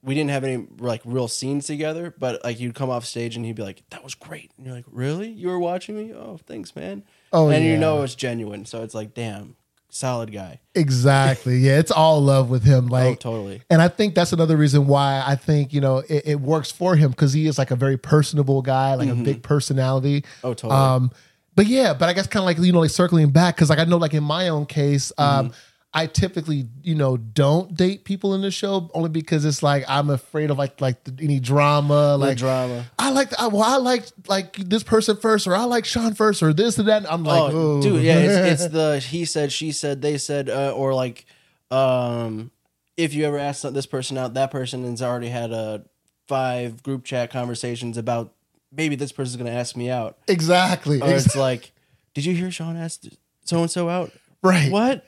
We 0.02 0.14
didn't 0.14 0.30
have 0.30 0.44
any 0.44 0.66
like 0.78 1.02
real 1.04 1.28
scenes 1.28 1.66
together, 1.66 2.14
but 2.18 2.42
like 2.42 2.58
you'd 2.58 2.74
come 2.74 2.88
off 2.88 3.04
stage 3.04 3.36
and 3.36 3.44
he'd 3.44 3.56
be 3.56 3.62
like, 3.62 3.82
"That 3.90 4.02
was 4.02 4.14
great," 4.14 4.50
and 4.56 4.64
you're 4.64 4.74
like, 4.74 4.86
"Really? 4.90 5.28
You 5.28 5.48
were 5.48 5.58
watching 5.58 5.94
me? 5.94 6.14
Oh, 6.14 6.38
thanks, 6.46 6.74
man." 6.74 7.02
Oh, 7.34 7.50
and 7.50 7.62
yeah. 7.62 7.72
you 7.72 7.76
know 7.76 8.02
it's 8.02 8.14
genuine, 8.14 8.64
so 8.64 8.82
it's 8.82 8.94
like, 8.94 9.12
damn, 9.12 9.56
solid 9.90 10.32
guy. 10.32 10.60
exactly. 10.74 11.58
Yeah, 11.58 11.78
it's 11.78 11.90
all 11.90 12.20
love 12.20 12.48
with 12.50 12.64
him. 12.64 12.86
oh, 12.90 12.92
Like, 12.92 13.20
totally. 13.20 13.62
and 13.70 13.82
I 13.82 13.88
think 13.88 14.14
that's 14.14 14.32
another 14.32 14.56
reason 14.56 14.86
why 14.86 15.22
I 15.26 15.36
think 15.36 15.72
you 15.72 15.80
know 15.80 15.98
it, 15.98 16.22
it 16.26 16.40
works 16.40 16.70
for 16.70 16.96
him 16.96 17.10
because 17.10 17.32
he 17.32 17.46
is 17.46 17.58
like 17.58 17.70
a 17.70 17.76
very 17.76 17.96
personable 17.96 18.62
guy, 18.62 18.94
like 18.94 19.08
a 19.08 19.14
big 19.14 19.42
personality. 19.42 20.24
Oh, 20.44 20.54
totally. 20.54 20.72
Um, 20.80 21.10
but 21.56 21.66
yeah, 21.66 21.92
but 21.94 22.08
I 22.08 22.12
guess 22.12 22.26
kind 22.26 22.42
of 22.42 22.46
like 22.46 22.58
you 22.58 22.72
know 22.72 22.80
like 22.80 22.90
circling 22.90 23.30
back 23.30 23.56
because 23.56 23.68
like 23.70 23.78
I 23.78 23.84
know 23.84 23.96
like 23.98 24.14
in 24.14 24.24
my 24.24 24.48
own 24.48 24.66
case, 24.66 25.12
um, 25.18 25.46
Mm-hmm. 25.48 25.54
I 25.92 26.06
typically 26.06 26.68
you 26.82 26.94
know 26.94 27.16
don't 27.16 27.74
date 27.76 28.04
people 28.04 28.34
in 28.34 28.42
the 28.42 28.50
show 28.52 28.90
only 28.94 29.08
because 29.08 29.44
it's 29.44 29.62
like 29.62 29.84
I'm 29.88 30.08
afraid 30.08 30.50
of 30.50 30.58
like 30.58 30.80
like 30.80 31.02
the, 31.02 31.16
any 31.22 31.40
drama, 31.40 32.16
Like 32.16 32.28
like 32.28 32.38
drama. 32.38 32.86
I 32.98 33.10
like 33.10 33.38
I, 33.40 33.48
well 33.48 33.62
I 33.62 33.76
like 33.78 34.04
like 34.28 34.56
this 34.56 34.84
person 34.84 35.16
first 35.16 35.48
or 35.48 35.56
I 35.56 35.64
like 35.64 35.84
Sean 35.84 36.14
first 36.14 36.42
or 36.42 36.52
this 36.52 36.78
and 36.78 36.86
that. 36.88 37.10
I'm 37.12 37.24
like, 37.24 37.52
oh, 37.52 37.82
dude, 37.82 38.04
yeah, 38.04 38.18
it's, 38.18 38.62
it's 38.62 38.72
the 38.72 39.00
he 39.00 39.24
said, 39.24 39.50
she 39.50 39.72
said, 39.72 40.00
they 40.00 40.16
said, 40.16 40.48
uh, 40.48 40.72
or 40.72 40.94
like, 40.94 41.24
um, 41.72 42.52
if 42.96 43.12
you 43.12 43.24
ever 43.24 43.38
ask 43.38 43.62
this 43.62 43.86
person 43.86 44.16
out, 44.16 44.34
that 44.34 44.52
person 44.52 44.84
has 44.84 45.02
already 45.02 45.28
had 45.28 45.50
a 45.50 45.84
five 46.28 46.84
group 46.84 47.04
chat 47.04 47.30
conversations 47.32 47.96
about 47.98 48.32
maybe 48.70 48.94
this 48.94 49.10
person's 49.10 49.36
gonna 49.36 49.50
ask 49.50 49.76
me 49.76 49.90
out, 49.90 50.18
exactly, 50.28 51.00
or 51.00 51.08
ex- 51.08 51.26
it's 51.26 51.36
like, 51.36 51.72
did 52.14 52.24
you 52.24 52.34
hear 52.34 52.52
Sean 52.52 52.76
asked 52.76 53.08
so 53.44 53.60
and 53.60 53.70
so 53.70 53.88
out? 53.88 54.12
right. 54.42 54.70
What? 54.70 55.04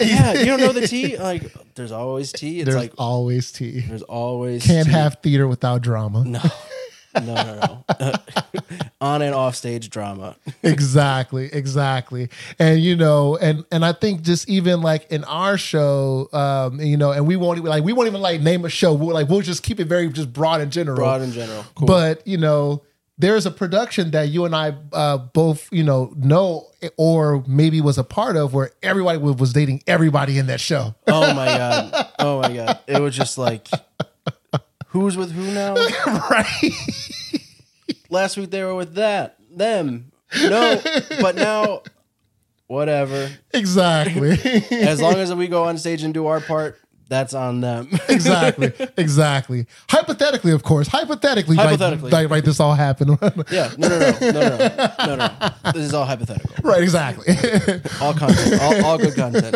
Yeah, 0.00 0.32
you 0.34 0.46
don't 0.46 0.60
know 0.60 0.72
the 0.72 0.86
tea. 0.88 1.16
Like, 1.16 1.42
there's 1.74 1.92
always 1.92 2.32
tea. 2.32 2.60
It's 2.60 2.66
There's 2.66 2.76
like 2.76 2.92
always 2.98 3.52
tea. 3.52 3.80
there's 3.80 4.02
always 4.02 4.64
Can't 4.66 4.86
tea. 4.86 4.92
have 4.92 5.18
theater 5.22 5.46
without 5.46 5.82
drama. 5.82 6.24
no, 6.24 6.40
no, 7.14 7.20
no, 7.34 7.84
no. 8.00 8.12
On 9.00 9.22
and 9.22 9.34
off 9.34 9.56
stage 9.56 9.88
drama. 9.90 10.36
exactly 10.62 11.46
exactly 11.52 12.28
and 12.58 12.80
you 12.80 12.94
know 12.94 13.36
and 13.38 13.64
and 13.72 13.84
i 13.84 13.92
think 13.92 14.20
just 14.22 14.48
even 14.48 14.82
like 14.82 15.10
in 15.10 15.24
our 15.24 15.56
show 15.56 16.28
um 16.34 16.80
you 16.80 16.96
know 16.98 17.10
and 17.10 17.26
we 17.26 17.34
won't 17.36 17.58
even 17.58 17.68
like 17.70 17.82
we 17.82 17.92
won't 17.94 18.06
even 18.08 18.20
like 18.20 18.40
name 18.42 18.64
a 18.64 18.68
show 18.68 18.92
we'll 18.92 19.14
like 19.14 19.28
we'll 19.28 19.40
just 19.40 19.62
keep 19.62 19.80
it 19.80 19.86
very 19.86 20.08
just 20.10 20.32
broad 20.32 20.60
in 20.60 20.70
general 20.70 20.96
Broad 20.98 21.22
in 21.22 21.32
general. 21.32 21.64
Cool. 21.74 21.86
but 21.88 22.26
you 22.26 22.36
know 22.36 22.82
there's 23.20 23.44
a 23.46 23.50
production 23.50 24.10
that 24.12 24.28
you 24.28 24.44
and 24.44 24.56
i 24.56 24.74
uh 24.92 25.18
both 25.18 25.68
you 25.70 25.84
know 25.84 26.12
know 26.16 26.66
or 26.96 27.44
maybe 27.46 27.80
was 27.80 27.98
a 27.98 28.04
part 28.04 28.36
of 28.36 28.54
where 28.54 28.70
everybody 28.82 29.18
was 29.18 29.36
was 29.36 29.52
dating 29.52 29.82
everybody 29.86 30.38
in 30.38 30.46
that 30.46 30.60
show 30.60 30.94
Oh 31.06 31.34
my 31.34 31.46
god. 31.46 32.08
Oh 32.18 32.40
my 32.40 32.54
god. 32.54 32.78
It 32.86 33.00
was 33.00 33.14
just 33.14 33.36
like 33.38 33.68
who's 34.86 35.16
with 35.16 35.32
who 35.32 35.52
now? 35.52 35.74
right 36.06 36.72
Last 38.08 38.36
week 38.36 38.50
they 38.50 38.64
were 38.64 38.74
with 38.74 38.94
that. 38.94 39.36
Them. 39.50 40.10
No. 40.42 40.80
But 41.20 41.36
now 41.36 41.82
whatever. 42.66 43.30
exactly 43.52 44.30
As 44.70 45.00
long 45.00 45.14
as 45.14 45.34
we 45.34 45.48
go 45.48 45.64
on 45.64 45.76
stage 45.76 46.02
and 46.02 46.14
do 46.14 46.26
our 46.26 46.40
part, 46.40 46.80
that's 47.10 47.34
on 47.34 47.60
them. 47.60 47.88
exactly 48.08 48.72
exactly 48.96 49.66
hypothetically 49.90 50.52
of 50.52 50.62
course 50.62 50.86
hypothetically 50.88 51.56
Hypothetically. 51.56 52.10
like, 52.10 52.30
right 52.30 52.44
this 52.44 52.58
all 52.60 52.72
happened 52.74 53.18
yeah. 53.52 53.70
No 53.76 53.88
no 53.88 53.98
no. 53.98 54.10
No 54.20 54.30
no 54.30 54.56
no. 54.56 54.90
No 55.06 55.16
no. 55.16 55.72
This 55.74 55.82
is 55.84 55.92
all 55.92 56.06
hypothetical. 56.06 56.50
right 56.62 56.82
exactly 56.82 57.34
All 58.00 58.14
content. 58.14 58.62
All, 58.62 58.84
all 58.86 58.98
good 58.98 59.14
content. 59.14 59.54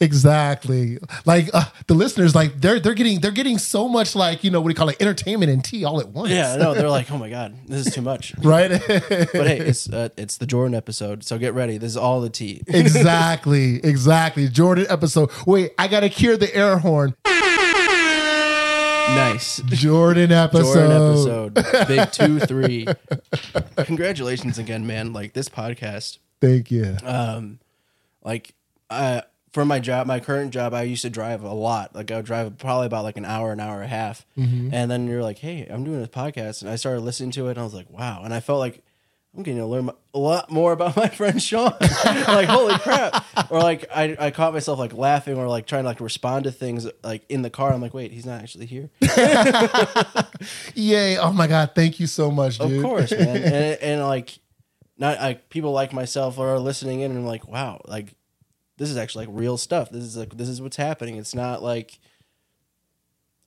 exactly 0.00 0.98
like 1.26 1.48
uh, 1.54 1.64
the 1.86 1.94
listeners 1.94 2.34
like 2.34 2.60
they're 2.60 2.80
they're 2.80 2.94
getting 2.94 3.20
they're 3.20 3.30
getting 3.30 3.58
so 3.58 3.88
much 3.88 4.14
like 4.16 4.42
you 4.44 4.50
know 4.50 4.60
what 4.60 4.68
do 4.68 4.72
you 4.72 4.76
call 4.76 4.88
it 4.88 4.96
entertainment 5.00 5.50
and 5.52 5.64
tea 5.64 5.84
all 5.84 6.00
at 6.00 6.08
once 6.08 6.30
Yeah, 6.30 6.56
no, 6.56 6.74
they're 6.74 6.88
like, 6.90 7.10
oh 7.10 7.18
my 7.18 7.28
god, 7.30 7.54
this 7.66 7.86
is 7.86 7.94
too 7.94 8.02
much. 8.02 8.34
right 8.42 8.70
But 8.70 9.46
hey, 9.46 9.58
it's 9.58 9.88
uh, 9.92 10.08
it's 10.16 10.38
the 10.38 10.46
Jordan 10.46 10.74
episode, 10.74 11.24
so 11.24 11.38
get 11.38 11.54
ready. 11.54 11.78
This 11.78 11.90
is 11.92 11.96
all 11.96 12.20
the 12.20 12.30
tea. 12.30 12.62
exactly 12.66 13.76
exactly 13.84 14.48
jordan 14.48 14.86
episode 14.88 15.30
wait 15.46 15.72
i 15.78 15.86
gotta 16.00 16.08
cure 16.08 16.36
the 16.36 16.54
air 16.54 16.78
horn 16.78 17.12
Nice. 19.08 19.60
jordan 19.66 20.30
episode 20.30 20.74
Jordan 21.24 21.54
episode. 21.56 21.88
Big 21.88 22.12
two, 22.12 22.38
three. 22.38 22.86
Congratulations 23.78 24.58
again, 24.58 24.86
man. 24.86 25.12
Like 25.12 25.32
this 25.32 25.48
podcast. 25.48 26.18
thank 26.40 26.70
you 26.70 26.96
Um 27.02 27.58
like 28.22 28.54
uh 28.90 29.22
for 29.52 29.64
my 29.64 29.80
job, 29.80 30.06
my 30.06 30.20
current 30.20 30.52
job, 30.52 30.72
I 30.74 30.82
used 30.82 31.02
to 31.02 31.10
drive 31.10 31.42
a 31.42 31.52
lot. 31.52 31.96
Like 31.96 32.10
I 32.12 32.16
would 32.16 32.26
drive 32.26 32.58
probably 32.58 32.86
about 32.86 33.02
like 33.02 33.16
an 33.16 33.24
hour, 33.24 33.50
an 33.50 33.58
hour 33.60 33.76
and 33.76 33.84
a 33.84 33.88
half. 33.88 34.24
And 34.36 34.88
then 34.90 35.08
you're 35.08 35.22
like, 35.22 35.38
hey, 35.38 35.66
I'm 35.68 35.82
doing 35.84 35.98
this 36.00 36.08
podcast. 36.10 36.60
And 36.62 36.70
I 36.70 36.76
started 36.76 37.00
listening 37.00 37.30
to 37.32 37.48
it 37.48 37.52
and 37.52 37.58
I 37.58 37.64
was 37.64 37.74
like, 37.74 37.90
wow. 37.90 38.20
And 38.24 38.32
I 38.32 38.38
felt 38.40 38.60
like 38.60 38.84
I'm 39.38 39.44
getting 39.44 39.60
to 39.60 39.66
learn 39.66 39.88
a 40.14 40.18
lot 40.18 40.50
more 40.50 40.72
about 40.72 40.96
my 40.96 41.08
friend 41.08 41.40
Sean. 41.40 41.72
like, 41.80 42.48
holy 42.48 42.76
crap. 42.78 43.24
Or 43.52 43.60
like 43.60 43.84
I, 43.94 44.16
I 44.18 44.30
caught 44.32 44.52
myself 44.52 44.80
like 44.80 44.92
laughing 44.92 45.38
or 45.38 45.46
like 45.46 45.64
trying 45.64 45.84
to 45.84 45.88
like 45.88 46.00
respond 46.00 46.42
to 46.44 46.50
things 46.50 46.88
like 47.04 47.22
in 47.28 47.42
the 47.42 47.50
car. 47.50 47.72
I'm 47.72 47.80
like, 47.80 47.94
wait, 47.94 48.10
he's 48.10 48.26
not 48.26 48.42
actually 48.42 48.66
here. 48.66 48.90
yay 50.74 51.18
oh 51.18 51.32
my 51.32 51.46
god 51.46 51.70
thank 51.74 52.00
you 52.00 52.08
so 52.08 52.32
much 52.32 52.58
dude. 52.58 52.78
Of 52.78 52.82
course, 52.82 53.12
man. 53.12 53.36
And, 53.36 53.54
and 53.80 54.02
like, 54.02 54.40
not 54.98 55.18
like 55.18 55.48
people 55.50 55.70
like 55.70 55.92
myself 55.92 56.40
are 56.40 56.58
listening 56.58 57.00
in 57.00 57.12
and 57.12 57.20
I'm 57.20 57.26
like, 57.26 57.46
wow, 57.46 57.80
like 57.86 58.14
this 58.76 58.90
is 58.90 58.96
actually 58.96 59.26
like 59.26 59.36
real 59.38 59.56
stuff. 59.56 59.88
This 59.88 60.02
is 60.02 60.16
like 60.16 60.36
this 60.36 60.48
is 60.48 60.60
what's 60.60 60.76
happening. 60.76 61.14
It's 61.14 61.36
not 61.36 61.62
like 61.62 62.00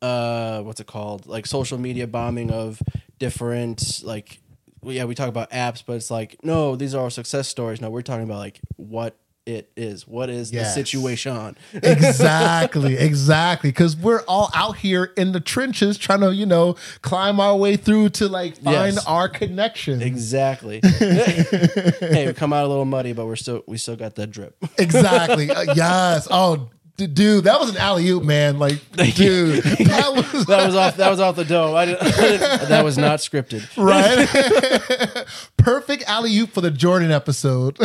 uh 0.02 0.62
what's 0.62 0.80
it 0.80 0.88
called? 0.88 1.28
Like 1.28 1.46
social 1.46 1.78
media 1.78 2.08
bombing 2.08 2.50
of 2.50 2.82
different 3.20 4.04
like 4.06 4.41
well, 4.82 4.94
yeah, 4.96 5.06
we 5.06 5.16
talk 5.16 5.30
about 5.30 5.52
apps, 5.52 5.84
but 5.86 5.94
it's 5.94 6.12
like, 6.12 6.38
no, 6.44 6.76
these 6.76 6.96
are 6.96 7.04
all 7.04 7.10
success 7.10 7.48
stories. 7.48 7.82
No, 7.82 7.90
we're 7.90 8.02
talking 8.02 8.24
about 8.24 8.40
like 8.40 8.60
what 8.78 9.16
it 9.46 9.72
is. 9.76 10.08
What 10.08 10.30
is 10.30 10.52
Yes. 10.52 10.76
the 10.76 10.82
situation? 10.86 11.58
exactly 11.74 12.96
exactly 12.96 13.70
because 13.72 13.96
we're 13.98 14.22
all 14.28 14.52
out 14.54 14.78
here 14.78 15.06
in 15.18 15.32
the 15.32 15.40
trenches 15.40 15.98
trying 15.98 16.20
to 16.22 16.34
you 16.34 16.46
know 16.46 16.76
climb 17.02 17.40
our 17.40 17.56
way 17.56 17.76
through 17.76 18.10
to 18.10 18.28
like 18.28 18.56
find 18.58 18.94
Yes. 18.96 19.06
our 19.08 19.28
connection 19.28 20.02
Exactly. 20.02 20.80
hey, 21.00 22.26
we 22.28 22.34
come 22.34 22.54
out 22.54 22.66
a 22.66 22.68
little 22.68 22.86
muddy, 22.86 23.14
but 23.14 23.26
we're 23.26 23.36
still 23.36 23.64
we 23.68 23.78
still 23.78 23.96
got 23.96 24.16
that 24.16 24.28
drip. 24.28 24.56
Exactly. 24.78 25.50
Uh, 25.50 25.74
yes. 25.76 26.28
Oh, 26.30 26.70
dude, 27.08 27.44
that 27.46 27.60
was 27.60 27.70
an 27.72 27.78
alley 27.78 28.08
oop, 28.10 28.24
man. 28.24 28.60
Like, 28.60 28.80
dude, 28.92 29.64
that 29.64 30.12
was 30.34 30.46
that 30.46 30.66
was 30.66 30.76
off. 30.76 30.98
That 30.98 31.10
was 31.10 31.20
off 31.20 31.36
the 31.36 31.46
dome. 31.46 31.76
I 31.76 31.86
didn't, 31.86 32.02
I 32.04 32.12
didn't- 32.22 32.70
that 32.70 32.84
was 32.84 32.98
not 32.98 33.20
scripted. 33.20 33.66
right. 33.78 35.26
Perfect 35.58 36.04
alley 36.08 36.38
oop 36.40 36.52
for 36.52 36.62
the 36.62 36.72
Jordan 36.72 37.12
episode. 37.12 37.78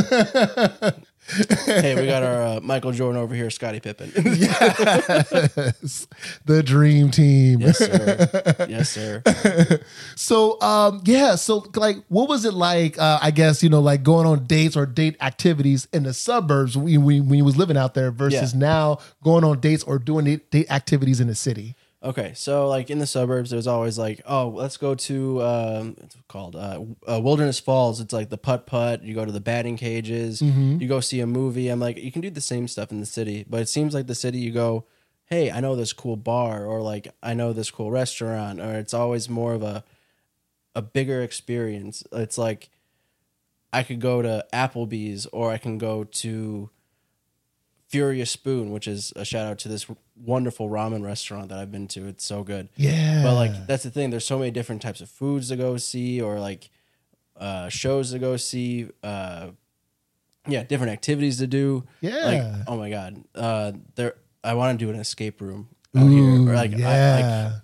Hey, 1.65 1.95
we 2.01 2.07
got 2.07 2.23
our 2.23 2.43
uh, 2.43 2.61
Michael 2.63 2.93
Jordan 2.93 3.21
over 3.21 3.35
here, 3.35 3.51
Scottie 3.51 3.81
Pippen. 3.81 4.13
yes, 4.25 6.07
the 6.45 6.63
dream 6.65 7.11
team. 7.11 7.61
yes, 7.61 7.79
sir. 7.79 8.67
Yes, 8.69 8.91
sir. 8.91 9.23
So, 10.17 10.61
um, 10.63 11.03
yeah. 11.05 11.35
So, 11.35 11.67
like, 11.75 11.99
what 12.09 12.29
was 12.29 12.45
it 12.45 12.55
like? 12.55 12.99
Uh, 12.99 13.19
I 13.21 13.31
guess 13.31 13.63
you 13.63 13.69
know, 13.69 13.81
like 13.81 14.03
going 14.03 14.27
on 14.27 14.45
dates 14.47 14.77
or 14.77 14.87
date 14.87 15.17
activities 15.21 15.89
in 15.93 16.05
the 16.05 16.15
suburbs 16.15 16.77
when, 16.77 17.05
when, 17.05 17.29
when 17.29 17.39
you 17.39 17.45
was 17.45 17.57
living 17.57 17.77
out 17.77 17.95
there 17.95 18.11
versus 18.11 18.53
Yeah. 18.55 18.59
now 18.61 18.99
going 19.23 19.45
on 19.45 19.61
dates 19.61 19.83
or 19.85 19.99
doing 19.99 20.25
date, 20.25 20.51
date 20.51 20.71
activities 20.71 21.21
in 21.21 21.27
the 21.29 21.35
city. 21.35 21.75
Okay, 22.07 22.35
so 22.35 22.69
like 22.69 22.89
in 22.89 23.01
the 23.01 23.07
suburbs, 23.07 23.51
there's 23.51 23.67
always 23.67 23.99
like, 23.99 24.21
oh, 24.27 24.51
let's 24.51 24.77
go 24.77 24.95
to 24.95 25.43
um, 25.43 25.97
it's 25.99 26.17
called 26.29 26.55
uh, 26.55 26.81
uh, 27.11 27.21
Wilderness 27.21 27.59
Falls. 27.59 28.01
It's 28.01 28.13
like 28.13 28.31
the 28.31 28.39
putt 28.39 28.65
putt. 28.65 29.03
You 29.03 29.13
go 29.13 29.25
to 29.25 29.33
the 29.33 29.41
batting 29.41 29.77
cages. 29.77 30.41
You 30.81 30.87
go 30.87 31.01
see 31.01 31.19
a 31.19 31.27
movie. 31.27 31.69
I'm 31.69 31.81
like, 31.81 31.97
you 31.97 32.13
can 32.13 32.23
do 32.23 32.31
the 32.31 32.41
same 32.41 32.69
stuff 32.69 32.93
in 32.93 33.01
the 33.01 33.07
city, 33.07 33.45
but 33.51 33.61
it 33.61 33.69
seems 33.69 33.93
like 33.93 34.07
the 34.07 34.15
city, 34.15 34.39
you 34.39 34.53
go, 34.53 34.85
hey, 35.25 35.51
I 35.51 35.59
know 35.59 35.75
this 35.75 35.93
cool 35.93 36.17
bar, 36.17 36.65
or 36.65 36.81
like 36.81 37.09
I 37.25 37.35
know 37.35 37.53
this 37.53 37.73
cool 37.73 37.91
restaurant, 37.91 38.61
or 38.61 38.75
it's 38.75 38.95
always 38.95 39.29
more 39.29 39.55
of 39.55 39.65
a 39.65 39.83
a 40.77 40.83
bigger 40.83 41.23
experience. 41.23 42.05
It's 42.13 42.39
like 42.39 42.71
I 43.73 43.83
could 43.83 44.01
go 44.01 44.23
to 44.23 44.47
Applebee's, 44.53 45.27
or 45.33 45.51
I 45.51 45.59
can 45.59 45.77
go 45.77 46.05
to 46.05 46.71
Furious 47.97 48.31
Spoon, 48.31 48.71
which 48.73 48.87
is 48.87 49.13
a 49.17 49.25
shout 49.25 49.47
out 49.47 49.59
to 49.61 49.69
this 49.69 49.87
wonderful 50.23 50.69
ramen 50.69 51.03
restaurant 51.03 51.49
that 51.49 51.59
I've 51.59 51.73
been 51.73 51.89
to. 51.89 52.07
It's 52.07 52.25
so 52.25 52.43
good. 52.43 52.69
Yeah. 52.77 53.23
But 53.23 53.35
like 53.35 53.67
that's 53.67 53.85
the 53.85 53.91
thing. 53.91 54.11
There's 54.11 54.27
so 54.27 54.39
many 54.39 54.51
different 54.51 54.83
types 54.83 55.01
of 55.01 55.09
foods 55.09 55.49
to 55.49 55.57
go 55.57 55.77
see, 55.79 56.21
or 56.21 56.39
like 56.39 56.69
uh, 57.39 57.69
shows 57.71 58.11
to 58.13 58.19
go 58.19 58.37
see. 58.37 58.89
Uh, 59.03 59.49
yeah, 60.47 60.63
different 60.63 60.93
activities 60.93 61.39
to 61.39 61.47
do. 61.47 61.85
Yeah. 62.03 62.25
Like, 62.25 62.43
oh 62.69 62.77
my 62.77 62.91
god, 62.91 63.25
uh, 63.35 63.73
there. 63.95 64.15
I 64.45 64.55
want 64.55 64.79
to 64.79 64.85
do 64.85 64.91
an 64.93 65.01
escape 65.01 65.41
room 65.41 65.69
out 65.97 66.09
here. 66.09 66.23
Or 66.49 66.55
like, 66.55 66.73
I, 66.75 66.77
yeah. 66.77 67.45
like, 67.51 67.63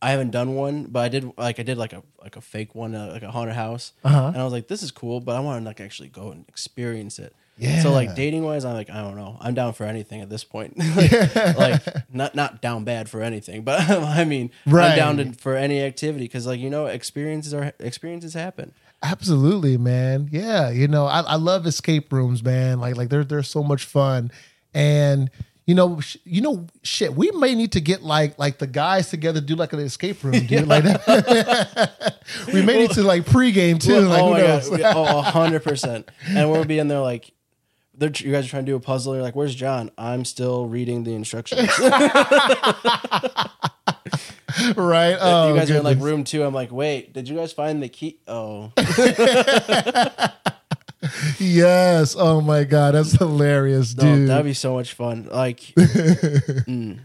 I 0.00 0.10
haven't 0.10 0.30
done 0.30 0.54
one, 0.54 0.84
but 0.84 1.00
I 1.00 1.08
did 1.08 1.32
like 1.38 1.58
I 1.58 1.62
did 1.62 1.78
like 1.78 1.92
a 1.92 2.02
like 2.22 2.36
a 2.36 2.40
fake 2.42 2.74
one, 2.74 2.94
uh, 2.94 3.08
like 3.12 3.22
a 3.22 3.30
haunted 3.30 3.56
house, 3.56 3.94
Uh-huh. 4.04 4.26
and 4.28 4.36
I 4.36 4.44
was 4.44 4.52
like, 4.52 4.68
this 4.68 4.82
is 4.82 4.90
cool, 4.90 5.20
but 5.20 5.34
I 5.36 5.40
want 5.40 5.62
to 5.62 5.66
like 5.66 5.80
actually 5.80 6.08
go 6.10 6.30
and 6.30 6.44
experience 6.48 7.18
it. 7.18 7.34
Yeah. 7.58 7.82
So 7.82 7.92
like 7.92 8.14
dating 8.14 8.42
wise, 8.44 8.64
I'm 8.64 8.74
like 8.74 8.90
I 8.90 9.02
don't 9.02 9.16
know. 9.16 9.36
I'm 9.40 9.54
down 9.54 9.72
for 9.74 9.84
anything 9.84 10.20
at 10.20 10.28
this 10.30 10.42
point. 10.42 10.76
like 10.96 11.82
not 12.12 12.34
not 12.34 12.60
down 12.62 12.84
bad 12.84 13.08
for 13.08 13.22
anything, 13.22 13.62
but 13.62 13.80
I 13.90 14.24
mean 14.24 14.50
Right. 14.66 14.92
I'm 14.92 14.96
down 14.96 15.16
to, 15.18 15.32
for 15.34 15.54
any 15.54 15.80
activity 15.82 16.24
because 16.24 16.46
like 16.46 16.60
you 16.60 16.70
know 16.70 16.86
experiences 16.86 17.52
are 17.54 17.72
experiences 17.78 18.34
happen. 18.34 18.72
Absolutely, 19.02 19.76
man. 19.76 20.28
Yeah, 20.30 20.70
you 20.70 20.86
know, 20.88 21.06
I, 21.06 21.20
I 21.22 21.34
love 21.34 21.66
escape 21.66 22.12
rooms, 22.12 22.42
man. 22.42 22.80
Like 22.80 22.96
like 22.96 23.08
they're 23.10 23.24
they're 23.24 23.42
so 23.42 23.62
much 23.62 23.84
fun, 23.84 24.30
and 24.74 25.28
you 25.66 25.74
know, 25.74 26.00
sh- 26.00 26.16
you 26.24 26.40
know, 26.40 26.66
shit. 26.82 27.14
We 27.14 27.30
may 27.32 27.54
need 27.54 27.72
to 27.72 27.80
get 27.80 28.02
like 28.02 28.38
like 28.38 28.58
the 28.58 28.66
guys 28.66 29.10
together 29.10 29.40
do 29.40 29.54
like 29.56 29.72
an 29.72 29.80
escape 29.80 30.22
room, 30.24 30.46
dude. 30.46 30.66
Like 30.68 30.84
that. 30.84 32.16
we 32.52 32.62
may 32.62 32.78
need 32.78 32.90
to 32.92 33.02
like 33.02 33.24
pregame 33.24 33.80
too. 33.80 33.92
Well, 34.08 34.08
like 34.08 34.22
oh 34.22 34.70
my 34.70 34.76
We- 34.76 34.84
oh 34.84 35.20
hundred 35.22 35.64
percent. 35.64 36.08
And 36.28 36.50
we'll 36.50 36.64
be 36.64 36.78
in 36.78 36.88
there 36.88 37.00
like. 37.00 37.32
They're, 37.94 38.10
you 38.14 38.32
guys 38.32 38.46
are 38.46 38.48
trying 38.48 38.64
to 38.64 38.72
do 38.72 38.76
a 38.76 38.80
puzzle. 38.80 39.14
You're 39.14 39.22
like, 39.22 39.36
"Where's 39.36 39.54
Jon?" 39.54 39.90
I'm 39.98 40.24
still 40.24 40.66
reading 40.66 41.04
the 41.04 41.14
instructions. 41.14 41.68
right? 44.76 45.16
Oh, 45.20 45.52
you 45.52 45.58
guys 45.58 45.70
are 45.70 45.76
in 45.76 45.82
like 45.82 45.98
room 45.98 46.24
two. 46.24 46.42
I'm 46.42 46.54
like, 46.54 46.72
"Wait, 46.72 47.12
did 47.12 47.28
you 47.28 47.36
guys 47.36 47.52
find 47.52 47.82
the 47.82 47.88
key?" 47.88 48.18
Oh, 48.26 48.72
yes. 51.38 52.16
Oh 52.18 52.40
my 52.40 52.64
god, 52.64 52.94
that's 52.94 53.12
hilarious, 53.12 53.94
no, 53.96 54.04
dude. 54.04 54.28
that'd 54.28 54.44
be 54.46 54.54
so 54.54 54.74
much 54.74 54.94
fun. 54.94 55.28
Like, 55.30 55.60
mm. 55.76 56.98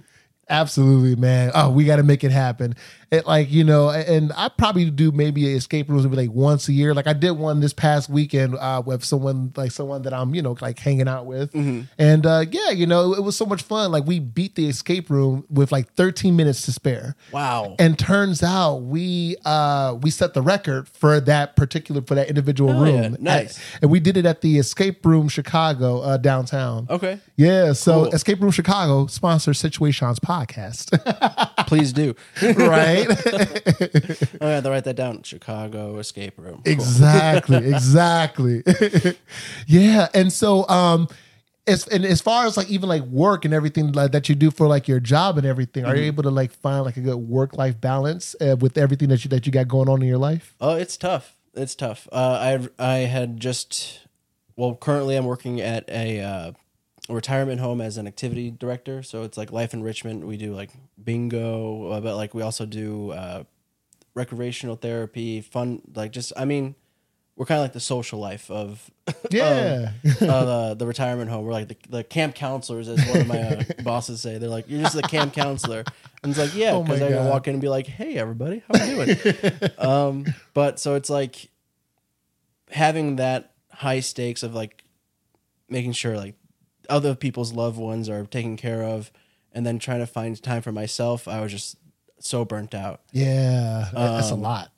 Absolutely, 0.49 1.15
man. 1.15 1.51
Oh, 1.53 1.69
we 1.69 1.83
got 1.83 1.97
to 1.97 2.03
make 2.03 2.23
it 2.23 2.31
happen. 2.31 2.75
It 3.09 3.25
like 3.25 3.49
you 3.49 3.63
know, 3.63 3.89
and 3.89 4.33
I 4.35 4.49
probably 4.49 4.89
do 4.89 5.13
maybe 5.13 5.45
escape 5.53 5.87
rooms 5.89 6.03
maybe 6.03 6.17
like 6.17 6.31
once 6.31 6.67
a 6.67 6.73
year. 6.73 6.93
Like 6.93 7.07
I 7.07 7.13
did 7.13 7.31
one 7.31 7.61
this 7.61 7.71
past 7.71 8.09
weekend 8.09 8.55
uh, 8.55 8.81
with 8.85 9.03
someone 9.05 9.53
like 9.55 9.71
someone 9.71 10.01
that 10.01 10.13
I'm 10.13 10.35
you 10.35 10.41
know 10.41 10.57
like 10.59 10.77
hanging 10.77 11.07
out 11.07 11.25
with, 11.25 11.53
and 11.55 12.25
uh, 12.25 12.43
yeah, 12.51 12.71
you 12.71 12.85
know, 12.85 13.13
it 13.13 13.23
was 13.23 13.37
so 13.37 13.45
much 13.45 13.61
fun. 13.63 13.91
Like 13.93 14.05
we 14.05 14.19
beat 14.19 14.55
the 14.55 14.67
escape 14.67 15.09
room 15.09 15.45
with 15.49 15.71
like 15.71 15.93
13 15.93 16.35
minutes 16.35 16.63
to 16.63 16.73
spare. 16.73 17.15
wow. 17.31 17.75
And 17.79 17.97
turns 17.97 18.43
out 18.43 18.77
we 18.79 19.37
uh 19.45 19.97
we 20.01 20.09
set 20.09 20.33
the 20.33 20.41
record 20.41 20.89
for 20.89 21.21
that 21.21 21.55
particular 21.55 22.01
for 22.01 22.15
that 22.15 22.27
individual 22.27 22.71
Oh, 22.71 22.83
yeah. 22.83 23.01
room. 23.03 23.17
Nice. 23.21 23.57
and 23.81 23.89
we 23.89 24.01
did 24.01 24.17
it 24.17 24.25
at 24.25 24.41
the 24.41 24.57
Escape 24.57 25.05
Room 25.05 25.29
Chicago 25.29 26.01
uh, 26.01 26.17
downtown. 26.17 26.87
okay, 26.89 27.19
Yeah, 27.37 27.71
so 27.71 28.03
Cool. 28.03 28.13
Escape 28.15 28.41
Room 28.41 28.51
Chicago 28.51 29.07
sponsors 29.07 29.61
Situaseans 29.63 30.19
podcast, 30.19 30.91
please 31.67 31.93
do. 31.93 32.13
right? 32.41 32.96
I 33.05 34.45
have 34.49 34.63
to 34.63 34.69
write 34.69 34.83
that 34.85 34.95
down. 34.95 35.23
Chicago 35.23 35.97
escape 35.97 36.37
room. 36.37 36.63
Cool. 36.63 36.73
exactly, 36.73 37.57
exactly. 37.73 38.63
yeah, 39.67 40.07
and 40.13 40.31
so 40.31 40.67
um, 40.69 41.07
as 41.65 41.87
and 41.87 42.05
as 42.05 42.21
far 42.21 42.45
as 42.45 42.57
like 42.57 42.69
even 42.69 42.89
like 42.89 43.03
work 43.03 43.45
and 43.45 43.53
everything 43.53 43.91
like 43.91 44.11
that 44.11 44.29
you 44.29 44.35
do 44.35 44.51
for 44.51 44.67
like 44.67 44.87
your 44.87 44.99
job 44.99 45.37
and 45.37 45.45
everything, 45.47 45.85
are 45.85 45.95
you 45.95 46.01
Mm-hmm. 46.01 46.07
able 46.07 46.23
to 46.23 46.29
like 46.31 46.51
find 46.51 46.83
like 46.85 46.97
a 46.97 47.01
good 47.01 47.17
work 47.17 47.57
life 47.57 47.79
balance 47.79 48.35
uh, 48.41 48.55
with 48.59 48.77
everything 48.77 49.09
that 49.09 49.23
you 49.23 49.29
that 49.29 49.45
you 49.45 49.51
got 49.51 49.67
going 49.67 49.89
on 49.89 50.01
in 50.01 50.07
your 50.07 50.17
life? 50.17 50.55
Oh, 50.61 50.75
it's 50.75 50.97
tough. 50.97 51.35
It's 51.53 51.75
tough. 51.75 52.07
Uh, 52.11 52.67
I 52.79 52.93
I 52.93 52.95
had 52.99 53.39
just 53.39 54.01
well, 54.55 54.75
currently 54.75 55.15
I'm 55.15 55.25
working 55.25 55.59
at 55.61 55.87
a 55.89 56.19
uh, 56.21 56.51
retirement 57.13 57.61
home 57.61 57.79
as 57.81 57.97
an 57.97 58.07
activity 58.07 58.51
director. 58.51 59.01
So 59.03 59.23
it's 59.23 59.37
like 59.37 59.51
life 59.51 59.73
enrichment. 59.73 60.25
We 60.25 60.37
do 60.37 60.53
like 60.53 60.71
bingo, 61.01 61.91
uh, 61.91 62.01
but 62.01 62.15
like 62.15 62.33
we 62.33 62.41
also 62.41 62.65
do 62.65 63.11
uh, 63.11 63.43
recreational 64.13 64.75
therapy, 64.75 65.41
fun. 65.41 65.81
Like 65.95 66.11
just 66.11 66.33
I 66.35 66.45
mean, 66.45 66.75
we're 67.35 67.45
kind 67.45 67.59
of 67.59 67.63
like 67.65 67.73
the 67.73 67.79
social 67.79 68.19
life 68.19 68.49
of 68.51 68.89
Yeah. 69.31 69.91
of 70.03 70.21
uh, 70.29 70.73
the 70.73 70.85
retirement 70.87 71.29
home. 71.29 71.45
We're 71.45 71.53
like 71.53 71.67
the, 71.69 71.77
the 71.89 72.03
camp 72.03 72.35
counselors, 72.35 72.87
as 72.89 73.05
one 73.07 73.21
of 73.21 73.27
my 73.27 73.41
uh, 73.41 73.63
bosses 73.83 74.19
say. 74.21 74.37
They're 74.37 74.49
like, 74.49 74.65
you're 74.67 74.81
just 74.81 74.95
the 74.95 75.03
camp 75.03 75.33
counselor. 75.33 75.83
And 76.23 76.31
it's 76.31 76.39
like, 76.39 76.55
yeah, 76.55 76.73
Oh 76.73 76.81
because 76.83 77.01
I 77.01 77.09
can 77.09 77.25
walk 77.27 77.47
in 77.47 77.53
and 77.53 77.61
be 77.61 77.69
like, 77.69 77.85
hey, 77.87 78.15
everybody, 78.17 78.63
how 78.67 78.79
are 78.83 79.05
you 79.05 79.15
doing? 79.15 79.51
um, 79.77 80.25
but 80.53 80.79
so 80.79 80.95
it's 80.95 81.09
like 81.11 81.49
having 82.71 83.17
that 83.17 83.53
high 83.71 83.99
stakes 83.99 84.43
of 84.43 84.53
like 84.55 84.83
making 85.69 85.91
sure 85.93 86.17
like 86.17 86.35
other 86.89 87.15
people's 87.15 87.53
loved 87.53 87.77
ones 87.77 88.09
are 88.09 88.25
taken 88.25 88.57
care 88.57 88.83
of 88.83 89.11
and 89.51 89.65
then 89.65 89.79
trying 89.79 89.99
to 89.99 90.07
find 90.07 90.41
time 90.41 90.61
for 90.61 90.71
myself. 90.71 91.27
I 91.27 91.41
was 91.41 91.51
just 91.51 91.77
so 92.19 92.45
burnt 92.45 92.73
out. 92.73 93.01
Yeah, 93.11 93.89
that's 93.93 94.31
a 94.31 94.33
Um, 94.33 94.41
lot. 94.41 94.71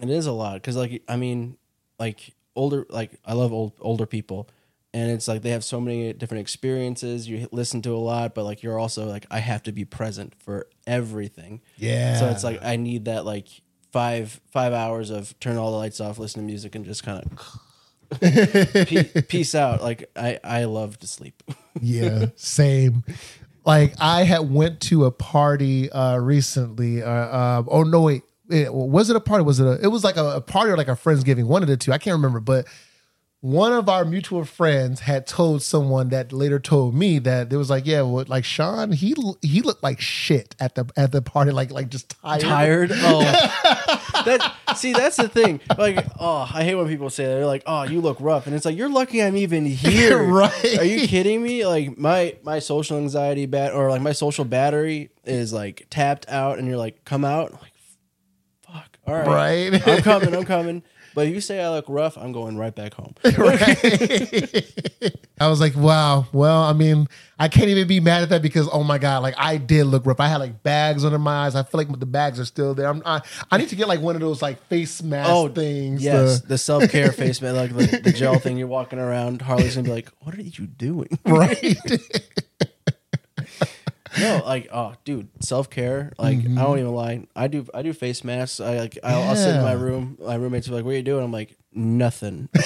It 0.00 0.10
is 0.10 0.26
a 0.26 0.32
lot 0.32 0.54
because, 0.54 0.76
like, 0.76 1.02
I 1.08 1.16
mean, 1.16 1.56
like 1.98 2.34
older, 2.56 2.86
like 2.90 3.12
I 3.24 3.34
love 3.34 3.52
old 3.52 3.72
older 3.80 4.06
people, 4.06 4.48
and 4.92 5.10
it's 5.10 5.28
like 5.28 5.42
they 5.42 5.50
have 5.50 5.64
so 5.64 5.80
many 5.80 6.12
different 6.12 6.40
experiences. 6.42 7.28
You 7.28 7.48
listen 7.52 7.80
to 7.82 7.90
a 7.94 7.98
lot, 7.98 8.34
but 8.34 8.44
like 8.44 8.62
you're 8.62 8.78
also 8.78 9.06
like 9.06 9.26
I 9.30 9.38
have 9.38 9.62
to 9.64 9.72
be 9.72 9.84
present 9.84 10.34
for 10.40 10.66
everything. 10.86 11.60
Yeah. 11.76 12.18
So 12.18 12.28
it's 12.28 12.42
like 12.44 12.60
I 12.62 12.76
need 12.76 13.04
that 13.04 13.24
like 13.24 13.46
five 13.92 14.40
five 14.50 14.72
hours 14.72 15.10
of 15.10 15.38
turn 15.38 15.56
all 15.56 15.70
the 15.70 15.76
lights 15.78 16.00
off, 16.00 16.18
listen 16.18 16.40
to 16.42 16.46
music, 16.46 16.74
and 16.74 16.84
just 16.84 17.04
kind 17.04 17.24
of 17.24 17.38
peace 19.28 19.54
out. 19.54 19.82
Like 19.82 20.10
I 20.16 20.38
I 20.42 20.64
love 20.64 20.98
to 21.00 21.06
sleep. 21.06 21.42
yeah, 21.80 22.26
same. 22.36 23.04
Like 23.64 23.94
I 23.98 24.24
had 24.24 24.50
went 24.50 24.80
to 24.82 25.04
a 25.04 25.10
party 25.10 25.90
uh 25.90 26.18
recently. 26.18 27.02
Uh, 27.02 27.08
uh 27.08 27.62
oh 27.68 27.82
no, 27.82 28.02
wait, 28.02 28.22
it, 28.50 28.72
was 28.72 29.10
it 29.10 29.16
a 29.16 29.20
party? 29.20 29.44
Was 29.44 29.60
it 29.60 29.66
a? 29.66 29.82
It 29.82 29.88
was 29.88 30.04
like 30.04 30.16
a, 30.16 30.36
a 30.36 30.40
party 30.40 30.70
or 30.70 30.76
like 30.76 30.88
a 30.88 30.92
friendsgiving. 30.92 31.44
One 31.44 31.62
of 31.62 31.68
the 31.68 31.76
two. 31.76 31.92
I 31.92 31.98
can't 31.98 32.14
remember, 32.14 32.40
but. 32.40 32.66
One 33.40 33.74
of 33.74 33.90
our 33.90 34.06
mutual 34.06 34.46
friends 34.46 35.00
had 35.00 35.26
told 35.26 35.60
someone 35.62 36.08
that 36.08 36.32
later 36.32 36.58
told 36.58 36.94
me 36.94 37.18
that 37.18 37.52
it 37.52 37.56
was 37.58 37.68
like, 37.68 37.84
yeah, 37.84 38.00
well, 38.00 38.24
like 38.26 38.42
Sean, 38.42 38.90
he 38.90 39.14
he 39.42 39.60
looked 39.60 39.82
like 39.82 40.00
shit 40.00 40.56
at 40.58 40.76
the 40.76 40.90
at 40.96 41.12
the 41.12 41.20
party, 41.20 41.50
like 41.50 41.70
like 41.70 41.90
just 41.90 42.16
tired. 42.22 42.40
tired. 42.40 42.90
Oh, 42.94 44.03
that 44.24 44.54
see, 44.76 44.92
that's 44.92 45.16
the 45.16 45.28
thing. 45.28 45.60
Like, 45.76 46.06
oh, 46.18 46.48
I 46.52 46.64
hate 46.64 46.74
when 46.74 46.88
people 46.88 47.10
say 47.10 47.24
that. 47.26 47.34
They're 47.34 47.46
like, 47.46 47.62
"Oh, 47.66 47.82
you 47.82 48.00
look 48.00 48.18
rough," 48.20 48.46
and 48.46 48.54
it's 48.54 48.64
like, 48.64 48.76
"You're 48.76 48.88
lucky 48.88 49.22
I'm 49.22 49.36
even 49.36 49.64
here." 49.66 50.22
Right. 50.22 50.78
Are 50.78 50.84
you 50.84 51.06
kidding 51.06 51.42
me? 51.42 51.66
Like 51.66 51.98
my 51.98 52.36
my 52.42 52.58
social 52.58 52.96
anxiety 52.96 53.46
bat 53.46 53.72
or 53.72 53.90
like 53.90 54.02
my 54.02 54.12
social 54.12 54.44
battery 54.44 55.10
is 55.24 55.52
like 55.52 55.86
tapped 55.90 56.28
out, 56.28 56.58
and 56.58 56.66
you're 56.68 56.76
like, 56.78 57.04
"Come 57.04 57.24
out." 57.24 57.52
I'm 57.52 57.58
like, 57.60 57.72
fuck. 58.62 58.98
All 59.06 59.14
right, 59.14 59.70
Right. 59.72 59.88
I'm 59.88 60.02
coming. 60.02 60.34
I'm 60.34 60.44
coming. 60.44 60.82
But 61.14 61.28
if 61.28 61.34
you 61.34 61.40
say 61.40 61.62
I 61.62 61.70
look 61.70 61.84
rough, 61.88 62.18
I'm 62.18 62.32
going 62.32 62.56
right 62.56 62.74
back 62.74 62.94
home. 62.94 63.14
I 65.40 65.48
was 65.48 65.60
like, 65.60 65.76
wow. 65.76 66.26
Well, 66.32 66.62
I 66.62 66.72
mean, 66.72 67.08
I 67.38 67.48
can't 67.48 67.68
even 67.68 67.86
be 67.88 68.00
mad 68.00 68.22
at 68.22 68.28
that 68.30 68.42
because, 68.42 68.68
oh 68.72 68.82
my 68.84 68.98
god, 68.98 69.22
like 69.22 69.34
I 69.36 69.56
did 69.56 69.84
look 69.84 70.06
rough. 70.06 70.20
I 70.20 70.28
had 70.28 70.38
like 70.38 70.62
bags 70.62 71.04
under 71.04 71.18
my 71.18 71.46
eyes. 71.46 71.54
I 71.54 71.62
feel 71.62 71.78
like 71.78 71.98
the 71.98 72.06
bags 72.06 72.38
are 72.40 72.44
still 72.44 72.74
there. 72.74 72.88
I'm, 72.88 73.02
I, 73.04 73.20
I 73.50 73.58
need 73.58 73.68
to 73.70 73.76
get 73.76 73.88
like 73.88 74.00
one 74.00 74.14
of 74.14 74.20
those 74.20 74.42
like 74.42 74.60
face 74.66 75.02
mask 75.02 75.30
Oh, 75.30 75.48
things. 75.48 76.02
Yes, 76.02 76.40
to- 76.40 76.46
the 76.46 76.58
self 76.58 76.90
care 76.90 77.12
face 77.20 77.40
mask, 77.42 77.56
like 77.56 77.90
the, 77.90 78.00
the 78.02 78.12
gel 78.12 78.38
thing. 78.38 78.56
You're 78.56 78.68
walking 78.68 78.98
around. 78.98 79.42
Harley's 79.42 79.74
gonna 79.76 79.84
be 79.86 79.92
like, 79.92 80.08
"What 80.20 80.34
are 80.36 80.42
you 80.42 80.66
doing?" 80.66 81.18
right. 81.26 81.76
No, 84.18 84.42
like 84.44 84.68
oh, 84.72 84.94
dude, 85.04 85.28
self 85.40 85.70
care. 85.70 86.12
Like 86.18 86.38
I 86.38 86.40
mm-hmm. 86.42 86.56
don't 86.56 86.78
even 86.78 86.94
lie. 86.94 87.26
I 87.34 87.48
do. 87.48 87.66
I 87.74 87.82
do 87.82 87.92
face 87.92 88.24
masks. 88.24 88.60
I 88.60 88.78
like. 88.78 88.98
I'll, 89.02 89.22
I'll 89.22 89.36
sit 89.36 89.56
in 89.56 89.62
my 89.62 89.72
room. 89.72 90.18
My 90.20 90.34
roommates 90.36 90.68
are 90.68 90.72
like, 90.72 90.84
"What 90.84 90.92
are 90.92 90.96
you 90.96 91.02
doing?" 91.02 91.24
I'm 91.24 91.32
like, 91.32 91.56
"Nothing." 91.72 92.48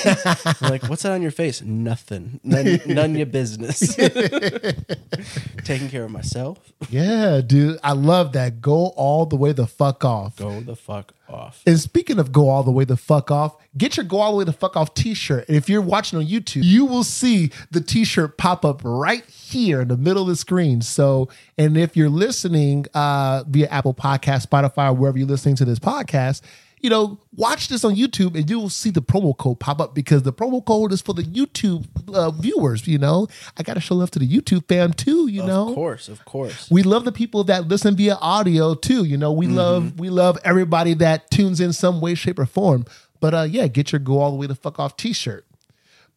Like, 0.60 0.84
"What's 0.84 1.02
that 1.02 1.12
on 1.12 1.22
your 1.22 1.30
face?" 1.30 1.62
Nothing. 1.62 2.40
None, 2.44 2.80
none 2.86 3.14
your 3.14 3.26
business. 3.26 3.94
Taking 5.64 5.88
care 5.88 6.04
of 6.04 6.10
myself. 6.10 6.58
yeah, 6.90 7.40
dude. 7.44 7.78
I 7.82 7.92
love 7.92 8.32
that. 8.32 8.60
Go 8.60 8.88
all 8.88 9.26
the 9.26 9.36
way 9.36 9.52
the 9.52 9.66
fuck 9.66 10.04
off. 10.04 10.36
Go 10.36 10.60
the 10.60 10.76
fuck 10.76 11.14
off. 11.30 11.62
And 11.66 11.78
speaking 11.78 12.18
of 12.18 12.32
go 12.32 12.48
all 12.48 12.62
the 12.62 12.70
way 12.70 12.84
the 12.84 12.96
fuck 12.96 13.30
off, 13.30 13.56
get 13.76 13.96
your 13.96 14.04
go 14.04 14.18
all 14.18 14.32
the 14.32 14.38
way 14.38 14.44
the 14.44 14.52
fuck 14.52 14.76
off 14.76 14.94
t-shirt. 14.94 15.46
And 15.48 15.56
if 15.56 15.68
you're 15.68 15.82
watching 15.82 16.18
on 16.18 16.26
YouTube, 16.26 16.64
you 16.64 16.84
will 16.84 17.04
see 17.04 17.50
the 17.70 17.80
t-shirt 17.80 18.38
pop 18.38 18.64
up 18.64 18.80
right 18.84 19.24
here 19.26 19.80
in 19.82 19.88
the 19.88 19.96
middle 19.96 20.22
of 20.22 20.28
the 20.28 20.36
screen. 20.36 20.82
So, 20.82 21.28
and 21.56 21.76
if 21.76 21.96
you're 21.96 22.08
listening 22.08 22.86
uh, 22.94 23.44
via 23.46 23.68
Apple 23.68 23.94
Podcast, 23.94 24.46
Spotify, 24.46 24.96
wherever 24.96 25.18
you're 25.18 25.28
listening 25.28 25.56
to 25.56 25.64
this 25.64 25.78
podcast, 25.78 26.42
you 26.80 26.90
know, 26.90 27.18
watch 27.34 27.68
this 27.68 27.84
on 27.84 27.94
YouTube 27.96 28.34
and 28.36 28.48
you 28.48 28.58
will 28.60 28.68
see 28.68 28.90
the 28.90 29.02
promo 29.02 29.36
code 29.36 29.58
pop 29.60 29.80
up 29.80 29.94
because 29.94 30.22
the 30.22 30.32
promo 30.32 30.64
code 30.64 30.92
is 30.92 31.00
for 31.02 31.12
the 31.14 31.22
YouTube 31.22 31.86
uh, 32.14 32.30
viewers. 32.30 32.86
You 32.86 32.98
know, 32.98 33.26
I 33.56 33.62
got 33.62 33.74
to 33.74 33.80
show 33.80 33.94
love 33.96 34.10
to 34.12 34.18
the 34.18 34.28
YouTube 34.28 34.68
fam 34.68 34.92
too. 34.92 35.28
You 35.28 35.44
know, 35.44 35.68
Of 35.70 35.74
course, 35.74 36.08
of 36.08 36.24
course. 36.24 36.70
we 36.70 36.82
love 36.82 37.04
the 37.04 37.12
people 37.12 37.44
that 37.44 37.68
listen 37.68 37.96
via 37.96 38.14
audio 38.16 38.74
too. 38.74 39.04
You 39.04 39.16
know, 39.16 39.32
we 39.32 39.46
Mm-hmm. 39.46 39.56
love 39.56 39.98
we 40.00 40.10
love 40.10 40.38
everybody 40.44 40.94
that 40.94 41.30
tunes 41.30 41.60
in 41.60 41.72
some 41.72 42.00
way, 42.00 42.14
shape, 42.14 42.38
or 42.38 42.46
form. 42.46 42.84
But 43.20 43.34
uh 43.34 43.42
yeah, 43.50 43.66
get 43.66 43.90
your 43.92 43.98
go 43.98 44.20
all 44.20 44.30
the 44.30 44.36
way 44.36 44.46
the 44.46 44.54
fuck 44.54 44.78
off 44.78 44.96
t-shirt. 44.96 45.44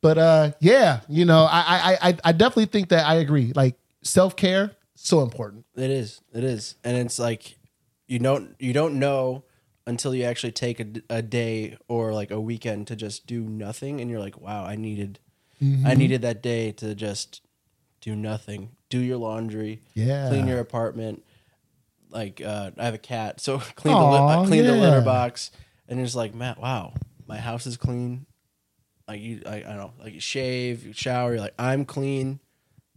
But 0.01 0.17
uh, 0.17 0.51
yeah, 0.59 1.01
you 1.07 1.25
know, 1.25 1.43
I 1.49 1.97
I 2.01 2.09
I, 2.09 2.17
I 2.25 2.31
definitely 2.31 2.65
think 2.65 2.89
that 2.89 3.05
I 3.05 3.15
agree. 3.15 3.51
Like 3.55 3.75
self 4.03 4.35
care, 4.35 4.71
so 4.95 5.21
important. 5.21 5.65
It 5.75 5.91
is. 5.91 6.21
It 6.33 6.43
is. 6.43 6.75
And 6.83 6.97
it's 6.97 7.19
like 7.19 7.55
you 8.07 8.17
don't 8.19 8.55
you 8.59 8.73
don't 8.73 8.97
know 8.99 9.43
until 9.87 10.13
you 10.15 10.23
actually 10.23 10.51
take 10.51 10.79
a, 10.79 10.85
a 11.09 11.21
day 11.21 11.77
or 11.87 12.13
like 12.13 12.31
a 12.31 12.39
weekend 12.39 12.87
to 12.87 12.95
just 12.95 13.25
do 13.27 13.41
nothing 13.41 13.99
and 14.01 14.09
you're 14.09 14.19
like, 14.19 14.39
"Wow, 14.39 14.65
I 14.65 14.75
needed 14.75 15.19
Mm-hmm. 15.61 15.85
I 15.85 15.93
needed 15.93 16.23
that 16.23 16.41
day 16.41 16.71
to 16.73 16.95
just 16.95 17.41
do 18.01 18.15
nothing. 18.15 18.71
Do 18.89 18.97
your 18.99 19.17
laundry, 19.17 19.83
Yeah. 19.93 20.27
clean 20.29 20.47
your 20.47 20.59
apartment. 20.59 21.23
Like 22.09 22.41
uh, 22.41 22.71
I 22.77 22.85
have 22.85 22.93
a 22.95 22.97
cat, 22.97 23.39
so 23.39 23.59
clean 23.75 23.93
the 23.95 23.99
li- 24.03 24.17
Aw, 24.17 24.41
I 24.43 24.47
the 24.47 24.73
litter 24.73 25.01
box 25.01 25.51
and 25.87 25.99
it's 25.99 26.15
like, 26.15 26.33
"Matt, 26.33 26.59
wow, 26.59 26.93
my 27.27 27.37
house 27.37 27.65
is 27.67 27.77
clean." 27.77 28.25
Like 29.07 29.21
you 29.21 29.41
I, 29.45 29.57
I 29.57 29.59
don't 29.61 29.77
know, 29.77 29.93
like 29.99 30.13
you 30.13 30.19
shave, 30.19 30.85
you 30.85 30.93
shower, 30.93 31.31
you're 31.33 31.39
like, 31.41 31.53
"I'm 31.59 31.85
clean." 31.85 32.39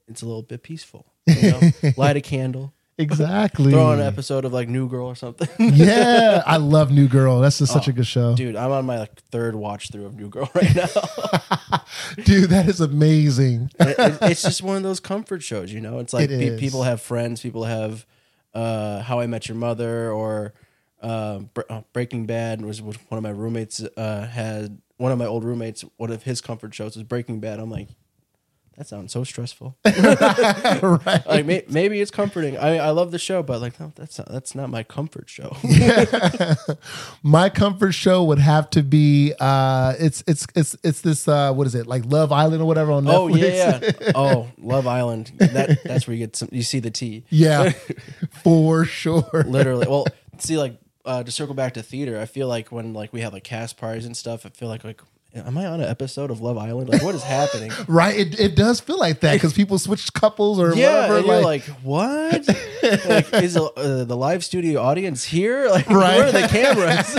It's 0.09 0.23
a 0.23 0.27
little 0.27 0.43
bit 0.43 0.63
peaceful. 0.63 1.07
You 1.27 1.51
know? 1.53 1.71
Light 1.97 2.17
a 2.17 2.21
candle 2.21 2.75
Exactly. 2.97 3.73
throw 3.73 3.87
on 3.87 4.01
an 4.01 4.07
episode 4.07 4.45
of 4.45 4.53
like 4.53 4.69
New 4.69 4.89
Girl 4.89 5.07
or 5.07 5.15
something. 5.17 5.49
yeah, 5.75 6.43
I 6.47 6.59
love 6.59 6.91
New 6.93 7.09
Girl. 7.09 7.41
That's 7.41 7.59
just 7.59 7.73
such 7.73 7.89
a 7.89 7.93
good 7.93 8.07
show, 8.07 8.35
Dude, 8.37 8.55
I'm 8.57 8.71
on 8.71 8.87
my 8.87 8.99
like 9.01 9.21
third 9.31 9.57
watch 9.57 9.91
through 9.91 10.07
of 10.07 10.15
New 10.15 10.29
Girl 10.29 10.49
right 10.55 10.75
now. 10.77 10.87
dude. 12.25 12.51
That 12.51 12.69
is 12.69 12.81
amazing. 12.81 13.71
It- 13.81 13.99
it- 13.99 14.19
it's 14.31 14.43
just 14.43 14.63
one 14.63 14.77
of 14.77 14.83
those 14.83 15.01
comfort 15.01 15.43
shows, 15.43 15.73
you 15.73 15.81
know. 15.81 15.99
It's 15.99 16.13
like 16.13 16.31
It 16.31 16.39
pe- 16.39 16.47
is. 16.55 16.61
people 16.61 16.85
have 16.85 17.01
friends, 17.01 17.41
people 17.41 17.65
have 17.65 18.07
uh, 18.55 19.01
How 19.03 19.19
I 19.21 19.27
Met 19.27 19.49
Your 19.49 19.57
Mother 19.57 20.13
or 20.13 20.55
uh, 21.03 21.41
Bre- 21.41 21.61
uh, 21.69 21.81
Breaking 21.93 22.27
Bad 22.27 22.63
was 22.65 22.81
was 22.81 22.97
one 23.09 23.19
of 23.19 23.23
my 23.25 23.31
roommates 23.31 23.83
uh, 23.97 24.27
had 24.27 24.79
one 24.97 25.11
of 25.11 25.19
my 25.19 25.27
old 25.27 25.43
roommates. 25.45 25.85
One 25.97 26.13
of 26.13 26.23
his 26.23 26.41
comfort 26.41 26.73
shows 26.75 26.95
was 26.97 27.03
Breaking 27.03 27.41
Bad. 27.41 27.59
I'm 27.59 27.71
like, 27.71 27.89
that 28.77 28.89
sounds 28.89 29.13
so 29.13 29.23
stressful. 29.23 29.77
right. 29.85 31.27
like 31.27 31.47
may- 31.47 31.65
maybe 31.69 32.01
it's 32.01 32.11
comforting. 32.11 32.57
I 32.59 32.79
I 32.79 32.91
love 32.91 33.13
the 33.13 33.19
show, 33.19 33.43
but 33.43 33.61
like 33.61 33.79
no, 33.79 33.93
that's 33.95 34.19
not, 34.19 34.29
that's 34.29 34.55
not 34.55 34.69
my 34.71 34.83
comfort 34.83 35.29
show. 35.29 35.57
My 37.23 37.49
comfort 37.49 37.93
show 37.93 38.25
would 38.25 38.39
have 38.39 38.71
to 38.71 38.83
be 38.83 39.33
uh 39.39 39.95
it's 39.99 40.25
it's 40.27 40.47
it's 40.55 40.77
it's 40.83 41.01
this 41.03 41.29
uh 41.29 41.53
what 41.53 41.67
is 41.67 41.75
it 41.75 41.87
like 41.87 42.05
Love 42.07 42.33
Island 42.33 42.63
or 42.63 42.67
whatever 42.67 42.93
on 42.93 43.05
Netflix. 43.05 43.15
Oh 43.15 43.29
yeah, 43.29 43.81
yeah. 43.83 44.13
Oh, 44.15 44.49
Love 44.59 44.87
Island. 44.87 45.33
That 45.39 45.83
that's 45.85 46.07
where 46.07 46.17
you 46.17 46.27
get 46.27 46.37
some. 46.37 46.49
You 46.53 46.63
see 46.63 46.81
the 46.81 46.91
tea, 46.91 47.25
yeah, 47.31 47.73
for 48.43 48.85
sure. 48.85 49.45
literally. 49.47 49.87
Well, 49.89 50.07
see, 50.39 50.59
like 50.59 50.79
uh, 51.05 51.23
to 51.23 51.31
circle 51.31 51.55
back 51.55 51.75
to 51.75 51.83
theater, 51.83 52.19
I 52.19 52.27
feel 52.27 52.49
like 52.49 52.73
when 52.73 52.93
like 52.93 53.13
we 53.13 53.21
have 53.21 53.33
like 53.33 53.45
cast 53.45 53.77
parties 53.77 54.07
and 54.07 54.17
stuff, 54.17 54.47
I 54.47 54.49
feel 54.51 54.69
like 54.69 54.85
like, 54.85 55.01
am 55.35 55.59
I 55.59 55.67
on 55.67 55.81
an 55.81 55.89
episode 55.89 56.31
of 56.31 56.41
Love 56.41 56.57
Island? 56.59 56.89
Like, 56.89 57.03
what 57.03 57.15
is 57.15 57.23
happening? 57.23 57.73
Right, 57.89 58.17
it, 58.19 58.41
it 58.41 58.55
does 58.57 58.81
feel 58.81 58.99
like 58.99 59.21
that 59.21 59.35
because 59.35 59.53
people 59.53 59.79
switch 59.79 60.13
couples 60.13 60.59
or 60.59 60.75
yeah, 60.75 61.09
whatever. 61.09 61.17
and 61.19 61.27
you're 61.27 61.41
like, 61.43 61.69
like, 61.69 61.77
what? 61.83 62.47
like, 63.07 63.33
is 63.43 63.55
the, 63.55 63.71
uh, 63.77 64.05
the 64.05 64.17
live 64.17 64.45
studio 64.45 64.81
audience 64.81 65.25
here? 65.25 65.69
Like, 65.75 65.89
Right. 65.89 66.17
where 66.19 66.27
are 66.29 66.33
the 66.33 66.49
cameras? 66.49 67.17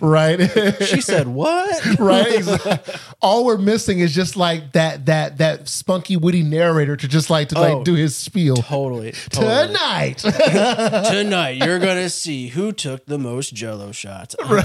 right, 0.00 0.38
she 0.86 1.00
said, 1.00 1.26
what? 1.28 1.98
right. 1.98 2.36
Exactly. 2.36 2.94
All 3.20 3.44
we're 3.44 3.58
missing 3.58 3.98
is 4.00 4.14
just 4.14 4.36
like 4.36 4.72
that 4.72 5.06
that 5.06 5.38
that 5.38 5.68
spunky, 5.68 6.16
witty 6.16 6.42
narrator 6.42 6.96
to 6.96 7.08
just 7.08 7.28
like 7.30 7.48
to 7.50 7.58
Oh. 7.58 7.60
like 7.60 7.84
do 7.84 7.94
his 7.94 8.16
spiel. 8.16 8.56
Totally, 8.56 9.12
totally. 9.30 9.66
Tonight, 9.68 10.18
Tonight, 10.18 11.56
you're 11.64 11.78
gonna 11.78 12.08
see 12.10 12.48
who 12.48 12.72
took 12.72 13.06
the 13.06 13.18
most 13.18 13.54
Jello 13.54 13.92
shots. 13.92 14.34
Right. 14.48 14.64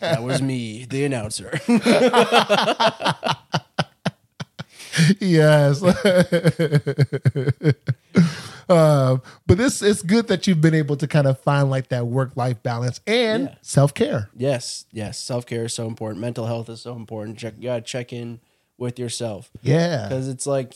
that 0.00 0.22
was 0.22 0.40
me, 0.40 0.75
the 0.84 1.04
announcer. 1.04 1.58
yes. 5.20 5.82
um, 8.68 9.22
but 9.46 9.58
this 9.58 9.82
it's 9.82 10.02
good 10.02 10.28
that 10.28 10.46
you've 10.46 10.60
been 10.60 10.74
able 10.74 10.96
to 10.96 11.06
kind 11.06 11.26
of 11.26 11.38
find 11.40 11.70
like 11.70 11.88
that 11.88 12.06
work 12.06 12.36
life 12.36 12.62
balance 12.62 13.00
and 13.06 13.44
Yeah. 13.44 13.54
self 13.62 13.94
care. 13.94 14.30
Yes, 14.36 14.86
yes. 14.92 15.18
Self 15.18 15.46
care 15.46 15.64
is 15.66 15.74
so 15.74 15.86
important. 15.86 16.20
Mental 16.20 16.46
health 16.46 16.68
is 16.68 16.80
so 16.80 16.96
important. 16.96 17.38
Check, 17.38 17.54
you 17.58 17.64
gotta 17.64 17.82
check 17.82 18.12
in 18.12 18.40
with 18.78 18.98
yourself 18.98 19.50
Yeah, 19.62 20.06
because 20.08 20.28
it's 20.28 20.46
like 20.46 20.74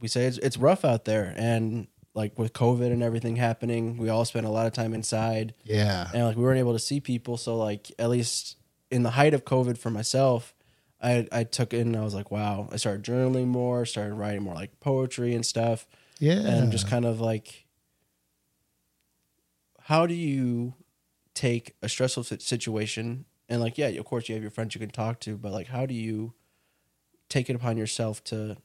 we 0.00 0.08
say 0.08 0.26
it's 0.26 0.38
it's 0.38 0.56
rough 0.56 0.84
out 0.84 1.04
there, 1.04 1.32
and 1.36 1.86
like 2.14 2.38
with 2.38 2.52
COVID 2.52 2.92
and 2.92 3.02
everything 3.02 3.36
happening, 3.36 3.96
we 3.96 4.08
all 4.08 4.24
spent 4.24 4.46
a 4.46 4.50
lot 4.50 4.66
of 4.66 4.72
time 4.72 4.94
inside, 4.94 5.54
yeah, 5.64 6.08
and 6.12 6.24
like 6.24 6.36
we 6.36 6.42
weren't 6.42 6.58
able 6.58 6.72
to 6.74 6.78
see 6.78 7.00
people. 7.00 7.36
So 7.36 7.56
like 7.56 7.90
at 7.98 8.10
least 8.10 8.56
in 8.92 9.02
the 9.02 9.10
height 9.10 9.34
of 9.34 9.44
COVID 9.44 9.78
for 9.78 9.90
myself, 9.90 10.54
I 11.00 11.26
I 11.32 11.44
took 11.44 11.72
it 11.72 11.80
and 11.80 11.96
I 11.96 12.02
was 12.02 12.14
like, 12.14 12.30
wow. 12.30 12.68
I 12.70 12.76
started 12.76 13.02
journaling 13.04 13.46
more, 13.46 13.84
started 13.86 14.14
writing 14.14 14.42
more 14.42 14.54
like 14.54 14.78
poetry 14.80 15.34
and 15.34 15.44
stuff, 15.44 15.86
yeah. 16.18 16.34
and 16.34 16.70
just 16.70 16.88
kind 16.88 17.04
of 17.04 17.20
like 17.20 17.66
how 19.86 20.06
do 20.06 20.14
you 20.14 20.74
take 21.34 21.74
a 21.82 21.88
stressful 21.88 22.22
situation 22.24 23.24
and 23.48 23.60
like 23.60 23.78
yeah 23.78 23.86
of 23.86 24.04
course 24.04 24.28
you 24.28 24.34
have 24.34 24.42
your 24.42 24.50
friends 24.50 24.74
you 24.74 24.78
can 24.78 24.90
talk 24.90 25.18
to 25.18 25.36
but 25.36 25.50
like 25.50 25.66
how 25.66 25.86
do 25.86 25.94
you 25.94 26.34
take 27.30 27.48
it 27.48 27.56
upon 27.56 27.76
yourself 27.76 28.22
to 28.22 28.56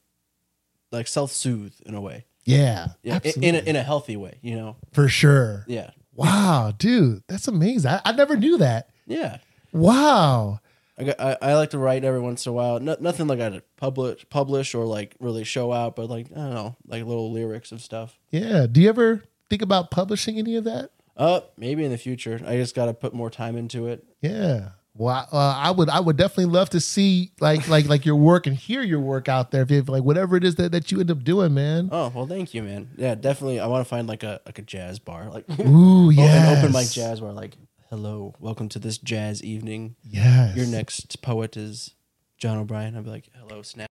like 0.92 1.08
self-soothe 1.08 1.74
in 1.86 1.96
a 1.96 2.02
way 2.02 2.26
yeah, 2.44 2.90
yeah 3.04 3.20
in, 3.24 3.44
in, 3.44 3.56
a, 3.56 3.60
in 3.60 3.76
a 3.78 3.84
healthy 3.84 4.18
way 4.18 4.38
you 4.42 4.56
know 4.56 4.76
for 4.92 5.08
sure. 5.08 5.64
yeah 5.68 5.92
Wow, 6.18 6.74
dude, 6.76 7.22
that's 7.28 7.48
amazing. 7.48 7.92
I, 7.92 8.02
I 8.04 8.12
never 8.12 8.36
knew 8.36 8.58
that. 8.58 8.90
yeah 9.06 9.38
Wow. 9.78 10.60
I, 11.00 11.04
got, 11.04 11.20
I, 11.20 11.38
I 11.42 11.54
like 11.56 11.70
to 11.72 11.78
write 11.78 12.04
every 12.04 12.20
once 12.20 12.46
in 12.46 12.50
a 12.50 12.54
while 12.54 12.80
no, 12.80 12.98
nothing 13.00 13.28
like 13.28 13.40
i 13.40 13.62
publish 13.76 14.26
publish 14.30 14.74
or 14.74 14.84
like 14.86 15.16
really 15.20 15.44
show 15.44 15.72
out 15.72 15.96
but 15.96 16.10
like 16.10 16.28
i 16.32 16.36
don't 16.36 16.54
know 16.56 16.76
like 16.88 17.06
little 17.06 17.32
lyrics 17.32 17.72
of 17.72 17.82
stuff 17.82 18.18
Yeah. 18.32 18.66
Do 18.66 18.82
you 18.82 18.90
ever 18.90 19.24
think 19.50 19.62
about 19.62 19.92
publishing 19.92 20.40
any 20.40 20.56
of 20.56 20.64
that? 20.64 20.90
uh 21.16 21.42
maybe 21.56 21.84
in 21.84 21.92
the 21.92 21.98
future 22.00 22.42
i 22.48 22.56
just 22.58 22.74
gotta 22.74 22.94
put 22.96 23.14
more 23.14 23.30
time 23.30 23.56
into 23.56 23.86
it 23.88 24.04
Yeah. 24.22 24.70
Well, 25.00 25.28
uh, 25.32 25.38
I 25.38 25.70
would, 25.70 25.90
I 25.90 26.00
would 26.00 26.18
definitely 26.18 26.52
love 26.52 26.72
to 26.72 26.80
see 26.80 27.30
like, 27.40 27.68
like, 27.68 27.86
like 27.86 28.04
your 28.04 28.16
work 28.16 28.48
and 28.48 28.56
hear 28.56 28.82
your 28.82 29.00
work 29.00 29.30
out 29.30 29.52
there. 29.52 29.62
If 29.62 29.70
you 29.70 29.84
like 29.84 30.02
whatever 30.02 30.36
it 30.38 30.44
is 30.44 30.56
that, 30.56 30.72
that 30.72 30.92
you 30.92 31.00
end 31.00 31.12
up 31.12 31.24
doing, 31.24 31.54
man. 31.54 31.90
Oh 31.92 32.12
well, 32.16 32.26
thank 32.26 32.56
you, 32.56 32.64
man. 32.64 32.90
Yeah, 32.98 33.14
definitely. 33.14 33.60
I 33.60 33.68
want 33.68 33.86
to 33.86 33.88
find 33.88 34.08
like 34.08 34.24
a 34.24 34.42
like 34.48 34.58
a 34.58 34.64
jazz 34.64 34.98
bar, 34.98 35.30
like 35.30 35.46
Ooh, 35.60 36.10
yeah, 36.10 36.24
yeah. 36.24 36.50
an 36.54 36.58
open 36.58 36.72
mic 36.72 36.90
jazz 36.90 37.20
bar. 37.20 37.32
Like, 37.32 37.54
hello, 37.90 38.34
welcome 38.40 38.70
to 38.70 38.80
this 38.80 38.98
jazz 38.98 39.44
evening. 39.44 39.96
Yes. 40.04 40.56
Your 40.56 40.68
next 40.68 41.22
poet 41.22 41.58
is 41.58 41.94
Jon 42.38 42.58
O'Brien. 42.58 42.96
I'd 42.96 43.04
be 43.04 43.10
like, 43.10 43.30
hello, 43.36 43.62
snap, 43.62 43.90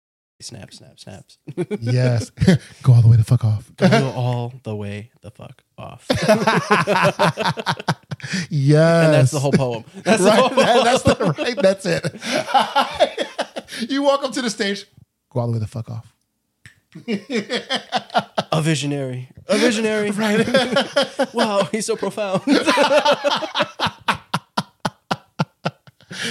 snap, 0.40 0.72
snap, 0.72 0.98
snaps. 0.98 1.38
Yes. 1.80 2.30
Go 2.82 2.94
all 2.94 3.02
the 3.02 3.08
way 3.08 3.16
the 3.16 3.24
fuck 3.24 3.44
off. 3.44 3.70
Go 3.76 4.10
all 4.14 4.54
the 4.62 4.76
way 4.76 5.10
the 5.22 5.30
fuck 5.30 5.62
off. 5.76 6.06
Yes. 6.10 7.90
And 9.04 9.14
that's 9.14 9.30
the 9.30 9.38
whole 9.38 9.52
poem. 9.52 9.84
That's 10.02 10.20
right, 10.22 10.50
the 10.50 10.64
whole 10.64 10.82
that- 10.82 10.84
that's 10.84 11.02
the 11.04 11.34
right. 11.38 11.56
That's 11.56 11.86
it. 11.86 12.04
you 13.90 14.02
walk 14.02 14.24
up 14.24 14.32
to 14.32 14.42
the 14.42 14.50
stage. 14.50 14.86
Go 15.30 15.38
all 15.40 15.46
the 15.46 15.52
way 15.52 15.58
the 15.60 15.68
fuck 15.68 15.88
off. 15.88 16.12
a 18.52 18.60
visionary. 18.62 19.28
A 19.46 19.56
visionary. 19.58 20.10
Right. 20.18 20.46
wow, 21.34 21.64
he's 21.70 21.86
so 21.86 21.96
profound. 21.96 22.42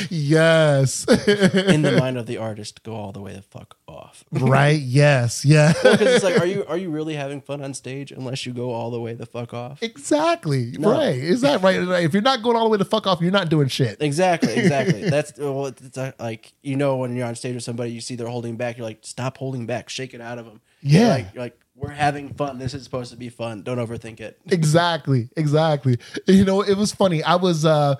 Yes. 0.09 1.05
In 1.07 1.81
the 1.81 1.97
mind 1.99 2.17
of 2.17 2.25
the 2.25 2.37
artist, 2.47 2.83
go 2.83 2.95
all 2.95 3.11
the 3.11 3.21
way 3.21 3.33
the 3.33 3.41
fuck 3.41 3.77
off. 3.87 4.23
right. 4.31 4.79
Yes. 4.79 5.45
Yeah. 5.45 5.73
Because 5.73 6.01
it's 6.01 6.23
like, 6.23 6.39
are 6.39 6.45
you 6.45 6.65
are 6.67 6.77
you 6.77 6.89
really 6.89 7.15
having 7.15 7.41
fun 7.41 7.61
on 7.61 7.73
stage 7.73 8.11
unless 8.11 8.45
you 8.45 8.53
go 8.53 8.71
all 8.71 8.91
the 8.91 8.99
way 8.99 9.13
the 9.13 9.25
fuck 9.25 9.53
off? 9.53 9.81
exactly. 9.81 10.73
No. 10.77 10.91
Right. 10.91 11.15
Is 11.15 11.41
that 11.41 11.61
right? 11.61 12.03
If 12.03 12.13
you're 12.13 12.21
not 12.21 12.41
going 12.43 12.55
all 12.55 12.63
the 12.63 12.69
way 12.69 12.77
the 12.77 12.85
fuck 12.85 13.07
off, 13.07 13.21
you're 13.21 13.31
not 13.31 13.49
doing 13.49 13.67
shit. 13.67 13.97
Exactly, 14.01 14.53
exactly. 14.53 15.01
That's 15.09 15.37
well, 15.37 15.67
it's 15.67 15.97
uh, 15.97 16.11
like 16.19 16.53
you 16.61 16.75
know 16.75 16.97
when 16.97 17.15
you're 17.15 17.27
on 17.27 17.35
stage 17.35 17.55
with 17.55 17.63
somebody, 17.63 17.91
you 17.91 18.01
see 18.01 18.15
they're 18.15 18.27
holding 18.27 18.57
back. 18.57 18.77
You're 18.77 18.87
like, 18.87 18.99
stop 19.01 19.37
holding 19.37 19.65
back, 19.65 19.89
shake 19.89 20.13
it 20.13 20.21
out 20.21 20.37
of 20.37 20.45
them. 20.45 20.61
Yeah. 20.81 21.09
like, 21.09 21.33
you're 21.33 21.43
like 21.43 21.59
we're 21.77 21.89
having 21.89 22.33
fun. 22.33 22.57
This 22.57 22.73
is 22.73 22.83
supposed 22.83 23.11
to 23.11 23.17
be 23.17 23.29
fun. 23.29 23.61
Don't 23.61 23.77
overthink 23.77 24.19
it. 24.19 24.39
Exactly. 24.47 25.29
Exactly. 25.37 25.97
You 26.25 26.43
know, 26.43 26.61
it 26.61 26.75
was 26.75 26.91
funny. 26.91 27.23
I 27.23 27.35
was 27.35 27.65
uh 27.65 27.95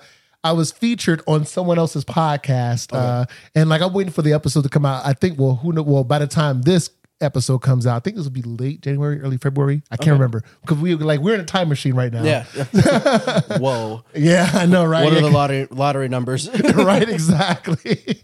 I 0.48 0.52
was 0.52 0.72
featured 0.72 1.20
on 1.26 1.44
someone 1.44 1.78
else's 1.78 2.06
podcast, 2.06 2.94
uh, 2.94 3.26
and 3.54 3.68
like 3.68 3.82
I'm 3.82 3.92
waiting 3.92 4.14
for 4.14 4.22
the 4.22 4.32
episode 4.32 4.62
to 4.62 4.70
come 4.70 4.86
out. 4.86 5.04
I 5.04 5.12
think, 5.12 5.38
well, 5.38 5.56
who 5.56 5.74
know? 5.74 5.82
Well, 5.82 6.04
by 6.04 6.18
the 6.18 6.26
time 6.26 6.62
this 6.62 6.88
episode 7.20 7.58
comes 7.58 7.86
out, 7.86 7.96
I 7.96 8.00
think 8.00 8.16
this 8.16 8.24
will 8.24 8.32
be 8.32 8.40
late 8.40 8.80
January, 8.80 9.20
early 9.20 9.36
February. 9.36 9.82
I 9.90 9.98
can't 9.98 10.12
remember 10.12 10.42
because 10.62 10.78
we 10.78 10.94
like 10.94 11.20
we're 11.20 11.34
in 11.34 11.42
a 11.42 11.44
time 11.44 11.68
machine 11.68 11.92
right 11.92 12.10
now. 12.10 12.22
Yeah. 12.22 12.44
Whoa. 13.58 14.04
yeah, 14.14 14.50
I 14.54 14.64
know, 14.64 14.86
right? 14.86 15.04
What 15.04 15.12
are 15.12 15.20
the 15.20 15.28
lottery 15.30 15.68
lottery 15.70 16.08
numbers? 16.08 16.48
right, 16.74 17.06
exactly. 17.06 18.22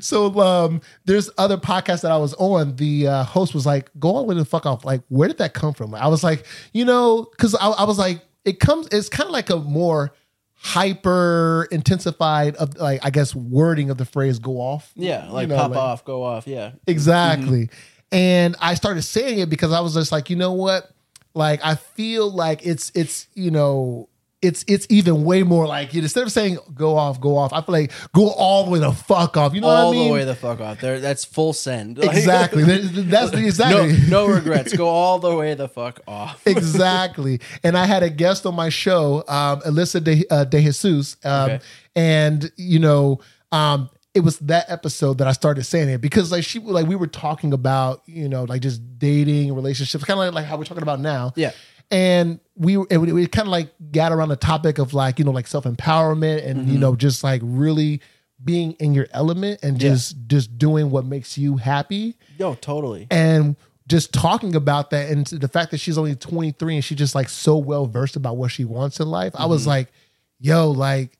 so 0.00 0.40
um, 0.40 0.80
there's 1.04 1.28
other 1.36 1.58
podcasts 1.58 2.00
that 2.00 2.10
I 2.10 2.16
was 2.16 2.32
on. 2.34 2.76
The 2.76 3.06
uh, 3.06 3.24
host 3.24 3.52
was 3.52 3.66
like, 3.66 3.90
"Go 3.98 4.16
all 4.16 4.22
the 4.22 4.28
way 4.28 4.34
the 4.34 4.46
fuck 4.46 4.64
off." 4.64 4.82
Like, 4.82 5.02
where 5.08 5.28
did 5.28 5.36
that 5.38 5.52
come 5.52 5.74
from? 5.74 5.94
I 5.94 6.08
was 6.08 6.24
like, 6.24 6.46
you 6.72 6.86
know, 6.86 7.28
because 7.32 7.54
I, 7.54 7.68
I 7.68 7.84
was 7.84 7.98
like, 7.98 8.22
it 8.46 8.60
comes. 8.60 8.88
It's 8.90 9.10
kind 9.10 9.26
of 9.26 9.32
like 9.34 9.50
a 9.50 9.56
more 9.56 10.14
hyper 10.60 11.68
intensified 11.70 12.56
of 12.56 12.76
like 12.76 13.04
I 13.04 13.10
guess 13.10 13.34
wording 13.34 13.90
of 13.90 13.98
the 13.98 14.04
phrase 14.04 14.38
"go 14.38 14.56
off." 14.60 14.92
Yeah, 14.94 15.26
You 15.26 15.32
like 15.32 15.48
know, 15.48 15.56
pop 15.56 15.70
like- 15.70 15.78
off, 15.78 16.04
go 16.04 16.22
off. 16.22 16.46
Yeah. 16.46 16.72
Exactly. 16.86 17.66
Mm-hmm. 17.66 17.74
And 18.10 18.56
I 18.60 18.74
started 18.74 19.02
saying 19.02 19.38
it 19.40 19.50
because 19.50 19.70
I 19.72 19.80
was 19.80 19.94
just 19.94 20.12
like, 20.12 20.30
you 20.30 20.36
know 20.36 20.52
what? 20.52 20.90
Like 21.34 21.60
I 21.64 21.74
feel 21.74 22.30
like 22.30 22.66
it's 22.66 22.90
it's 22.94 23.28
you 23.34 23.50
know 23.50 24.08
it's 24.40 24.64
it's 24.68 24.86
even 24.88 25.24
way 25.24 25.42
more 25.42 25.66
like 25.66 25.92
you 25.94 26.00
instead 26.00 26.22
of 26.22 26.30
saying 26.30 26.58
go 26.72 26.96
off, 26.96 27.20
go 27.20 27.36
off, 27.36 27.52
I 27.52 27.60
feel 27.60 27.72
like 27.72 27.92
go 28.12 28.28
all 28.30 28.64
the 28.64 28.70
way 28.70 28.78
the 28.78 28.92
fuck 28.92 29.36
off. 29.36 29.52
You 29.52 29.60
know 29.60 29.66
All 29.68 29.88
what 29.88 29.96
I 29.96 29.98
mean? 29.98 30.06
the 30.08 30.12
way 30.14 30.24
the 30.24 30.34
fuck 30.36 30.60
off. 30.60 30.80
There, 30.80 31.00
that's 31.00 31.24
full 31.24 31.52
send. 31.52 31.98
Like- 31.98 32.10
exactly. 32.16 32.62
That's 32.62 33.32
no, 33.32 33.38
exactly. 33.38 33.96
no 34.08 34.28
regrets. 34.28 34.76
Go 34.76 34.86
all 34.86 35.18
the 35.18 35.34
way 35.34 35.54
the 35.54 35.68
fuck 35.68 36.00
off. 36.06 36.40
exactly. 36.46 37.40
And 37.64 37.76
I 37.76 37.86
had 37.86 38.02
a 38.04 38.10
guest 38.10 38.46
on 38.46 38.54
my 38.54 38.68
show, 38.68 39.24
um, 39.26 39.60
Alyssa 39.62 40.02
De, 40.02 40.24
uh, 40.30 40.44
De 40.44 40.60
Jesus, 40.62 41.16
um, 41.24 41.50
Okay. 41.50 41.60
and 41.96 42.52
you 42.56 42.78
know, 42.78 43.20
um, 43.50 43.90
it 44.14 44.20
was 44.20 44.38
that 44.40 44.70
episode 44.70 45.18
that 45.18 45.26
I 45.26 45.32
started 45.32 45.64
saying 45.64 45.88
it 45.88 46.00
because 46.00 46.30
like 46.30 46.44
she 46.44 46.58
like 46.60 46.86
we 46.86 46.96
were 46.96 47.06
talking 47.06 47.52
about 47.52 48.02
you 48.06 48.28
know 48.28 48.44
like 48.44 48.62
just 48.62 48.98
dating 48.98 49.54
relationships, 49.54 50.04
kind 50.04 50.18
of 50.18 50.26
like, 50.26 50.34
like 50.34 50.44
how 50.44 50.56
we're 50.56 50.64
talking 50.64 50.82
about 50.82 51.00
now. 51.00 51.32
Yeah. 51.34 51.50
And 51.90 52.40
we 52.54 52.76
it, 52.90 52.98
we 52.98 53.26
kind 53.26 53.48
of 53.48 53.52
like 53.52 53.72
got 53.92 54.12
around 54.12 54.28
the 54.28 54.36
topic 54.36 54.78
of 54.78 54.92
like 54.94 55.18
you 55.18 55.24
know 55.24 55.30
like 55.30 55.46
self 55.46 55.64
empowerment 55.64 56.44
and 56.46 56.60
Mm-hmm. 56.60 56.70
you 56.72 56.78
know 56.78 56.94
just 56.96 57.24
like 57.24 57.40
really 57.44 58.00
being 58.44 58.72
in 58.74 58.94
your 58.94 59.06
element 59.12 59.60
and 59.62 59.80
Yeah. 59.82 59.90
just 59.90 60.16
just 60.28 60.58
doing 60.58 60.90
what 60.90 61.04
makes 61.04 61.36
you 61.38 61.56
happy 61.56 62.14
Yo, 62.38 62.54
totally. 62.54 63.06
and 63.10 63.56
just 63.88 64.12
talking 64.12 64.54
about 64.54 64.90
that 64.90 65.08
and 65.10 65.26
the 65.26 65.48
fact 65.48 65.70
that 65.72 65.78
she's 65.78 65.96
only 65.98 66.14
23 66.14 66.74
and 66.76 66.84
she's 66.84 66.98
just 66.98 67.14
like 67.14 67.28
so 67.28 67.56
well 67.56 67.86
versed 67.86 68.16
about 68.16 68.36
what 68.36 68.50
she 68.52 68.64
wants 68.64 69.00
in 69.00 69.08
life 69.08 69.32
i 69.34 69.46
was 69.46 69.62
Mm-hmm. 69.62 69.70
like 69.70 69.92
yo 70.40 70.70
like 70.70 71.17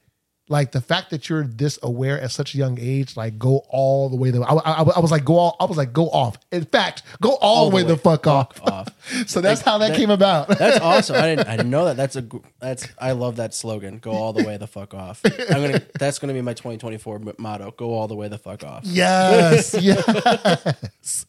like 0.51 0.73
the 0.73 0.81
fact 0.81 1.11
that 1.11 1.29
you're 1.29 1.45
this 1.45 1.79
aware 1.83 2.21
at 2.21 2.31
such 2.31 2.55
a 2.55 2.59
young 2.59 2.79
age 2.81 3.17
like 3.17 3.39
go 3.39 3.59
all 3.69 4.09
the 4.09 4.17
way 4.17 4.31
the 4.31 4.41
I, 4.41 4.55
I, 4.55 4.83
I 4.83 4.99
was 5.01 5.11
like 5.11 5.25
go 5.25 5.37
all 5.37 5.57
i 5.61 5.65
was 5.65 5.77
like 5.77 5.93
go 5.93 6.09
off 6.11 6.37
in 6.53 6.65
fact 6.65 7.03
go 7.21 7.37
all, 7.41 7.69
the 7.71 7.77
way, 7.77 7.83
the 7.83 7.97
fuck 7.97 8.27
off, 8.27 8.61
off. 8.63 8.89
so 9.27 9.41
that's 9.41 9.61
Like, 9.61 9.65
how 9.67 9.79
that, 9.79 9.89
that- 9.89 9.97
came 9.97 10.11
about 10.11 10.49
That's 10.59 10.81
awesome. 10.81 11.17
I 11.17 11.23
didn't. 11.35 11.49
I 11.49 11.57
didn't 11.57 11.71
know 11.71 11.85
that. 11.87 11.97
That's 11.97 12.17
a. 12.17 12.25
That's. 12.59 12.87
I 12.99 13.13
love 13.13 13.37
that 13.37 13.55
slogan. 13.55 13.99
Go 13.99 14.11
all 14.13 14.33
the 14.33 14.45
way 14.45 14.57
the 14.57 14.67
fuck 14.67 14.93
off. 14.95 15.21
I'm 15.25 15.61
gonna. 15.63 15.83
That's 15.99 16.19
gonna 16.19 16.33
be 16.35 16.43
my 16.43 16.53
2024 16.55 17.23
motto. 17.39 17.71
Go 17.73 17.93
all 17.95 18.07
the 18.09 18.15
way 18.17 18.29
the 18.29 18.39
fuck 18.39 18.65
off. 18.65 18.85
yes 18.85 19.75
yes 19.81 21.27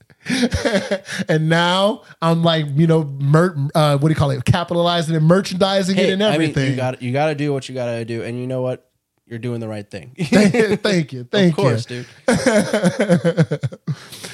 and 1.29 1.47
now 1.49 2.03
i'm 2.21 2.43
like 2.43 2.65
you 2.75 2.85
know 2.85 3.03
mer- 3.05 3.55
uh, 3.73 3.97
what 3.97 4.09
do 4.09 4.11
you 4.11 4.15
call 4.15 4.31
it 4.31 4.43
capitalizing 4.45 5.15
and 5.15 5.25
merchandising 5.25 5.97
it 5.97 6.05
Hey, 6.05 6.11
and 6.11 6.21
I 6.23 6.27
mean, 6.31 6.33
everything 6.35 6.71
you 6.71 6.75
got. 6.75 7.01
You 7.01 7.11
got 7.13 7.27
to 7.27 7.35
do 7.35 7.51
what 7.53 7.67
you 7.69 7.75
got 7.75 7.85
to 7.85 8.05
do, 8.05 8.21
and 8.23 8.37
you 8.39 8.45
know 8.47 8.61
what? 8.61 8.88
You're 9.29 9.39
doing 9.39 9.59
the 9.59 9.67
right 9.67 9.89
thing. 9.89 10.15
thank 10.19 10.53
you 10.53 10.75
thank 10.77 11.11
you. 11.13 11.27
of 11.31 11.55
course, 11.55 11.89
you 11.89 12.03
dude. 12.27 13.59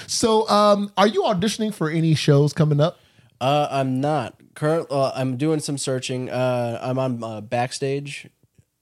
So, 0.08 0.48
um, 0.50 0.92
are 0.98 1.08
you 1.08 1.24
auditioning 1.24 1.74
for 1.74 1.90
any 1.90 2.14
shows 2.16 2.54
coming 2.54 2.80
up? 2.80 3.00
Uh, 3.42 3.68
I'm 3.70 4.00
not. 4.00 4.36
Current. 4.54 4.88
Uh, 4.90 5.12
I'm 5.16 5.36
doing 5.36 5.60
some 5.60 5.78
searching. 5.78 6.30
Uh, 6.30 6.80
I'm 6.82 6.98
on 7.00 7.24
uh, 7.24 7.42
backstage. 7.42 8.30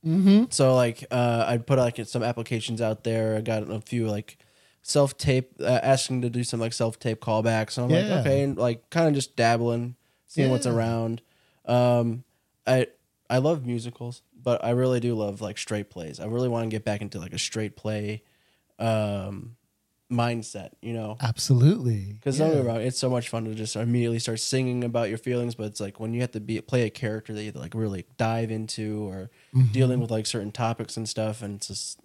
Mm-hmm. 0.05 0.45
So 0.49 0.76
like, 0.76 1.05
uh, 1.09 1.45
I 1.47 1.57
put 1.57 1.80
like 1.80 1.97
some 2.05 2.24
applications 2.24 2.82
out 2.82 3.03
there. 3.03 3.38
I 3.38 3.41
got 3.41 3.70
a 3.70 3.80
few 3.82 4.07
like 4.07 4.38
self 4.82 5.18
tape 5.18 5.53
uh, 5.61 5.80
asking 5.82 6.22
to 6.24 6.30
do 6.30 6.43
some 6.43 6.59
like 6.59 6.74
self 6.74 6.99
tape 6.99 7.22
callbacks. 7.22 7.72
So 7.72 7.86
I'm 7.86 7.89
Yeah. 7.89 7.99
like, 8.01 8.11
okay, 8.26 8.43
and 8.43 8.57
like 8.57 8.89
kind 8.89 9.07
of 9.07 9.16
just 9.16 9.36
dabbling, 9.36 9.95
seeing 10.28 10.51
what's 10.51 10.68
around. 10.68 11.22
Um, 11.66 12.24
I 12.68 12.88
I 13.30 13.38
love 13.38 13.66
musicals, 13.66 14.22
but 14.43 14.63
I 14.63 14.71
really 14.71 14.99
do 14.99 15.15
love 15.15 15.41
like 15.41 15.57
straight 15.57 15.89
plays. 15.89 16.19
I 16.19 16.25
really 16.25 16.49
want 16.49 16.65
to 16.65 16.69
get 16.69 16.83
back 16.83 17.01
into 17.01 17.19
like 17.19 17.33
a 17.33 17.39
straight 17.39 17.75
play, 17.75 18.23
um, 18.79 19.55
mindset. 20.11 20.71
You 20.81 20.93
know, 20.93 21.17
Absolutely. 21.21 22.13
because 22.13 22.37
don't 22.37 22.49
get 22.53 22.63
me 22.63 22.67
wrong, 22.67 22.81
it's 22.81 22.99
so 22.99 23.09
much 23.09 23.29
fun 23.29 23.45
to 23.45 23.55
just 23.55 23.75
immediately 23.75 24.19
start 24.19 24.39
singing 24.39 24.83
about 24.83 25.09
your 25.09 25.17
feelings, 25.17 25.55
but 25.55 25.65
it's 25.65 25.79
like 25.79 25.99
when 25.99 26.13
you 26.13 26.21
have 26.21 26.31
to 26.31 26.39
be 26.39 26.59
play 26.61 26.83
a 26.83 26.89
character 26.89 27.33
that 27.33 27.43
you 27.43 27.51
like 27.53 27.73
really 27.73 28.05
dive 28.17 28.51
into 28.51 29.07
or 29.07 29.29
dealing 29.71 29.99
with 29.99 30.11
like 30.11 30.25
certain 30.25 30.51
topics 30.51 30.97
and 30.97 31.07
stuff, 31.07 31.41
and 31.41 31.55
it's 31.55 31.67
just 31.67 31.99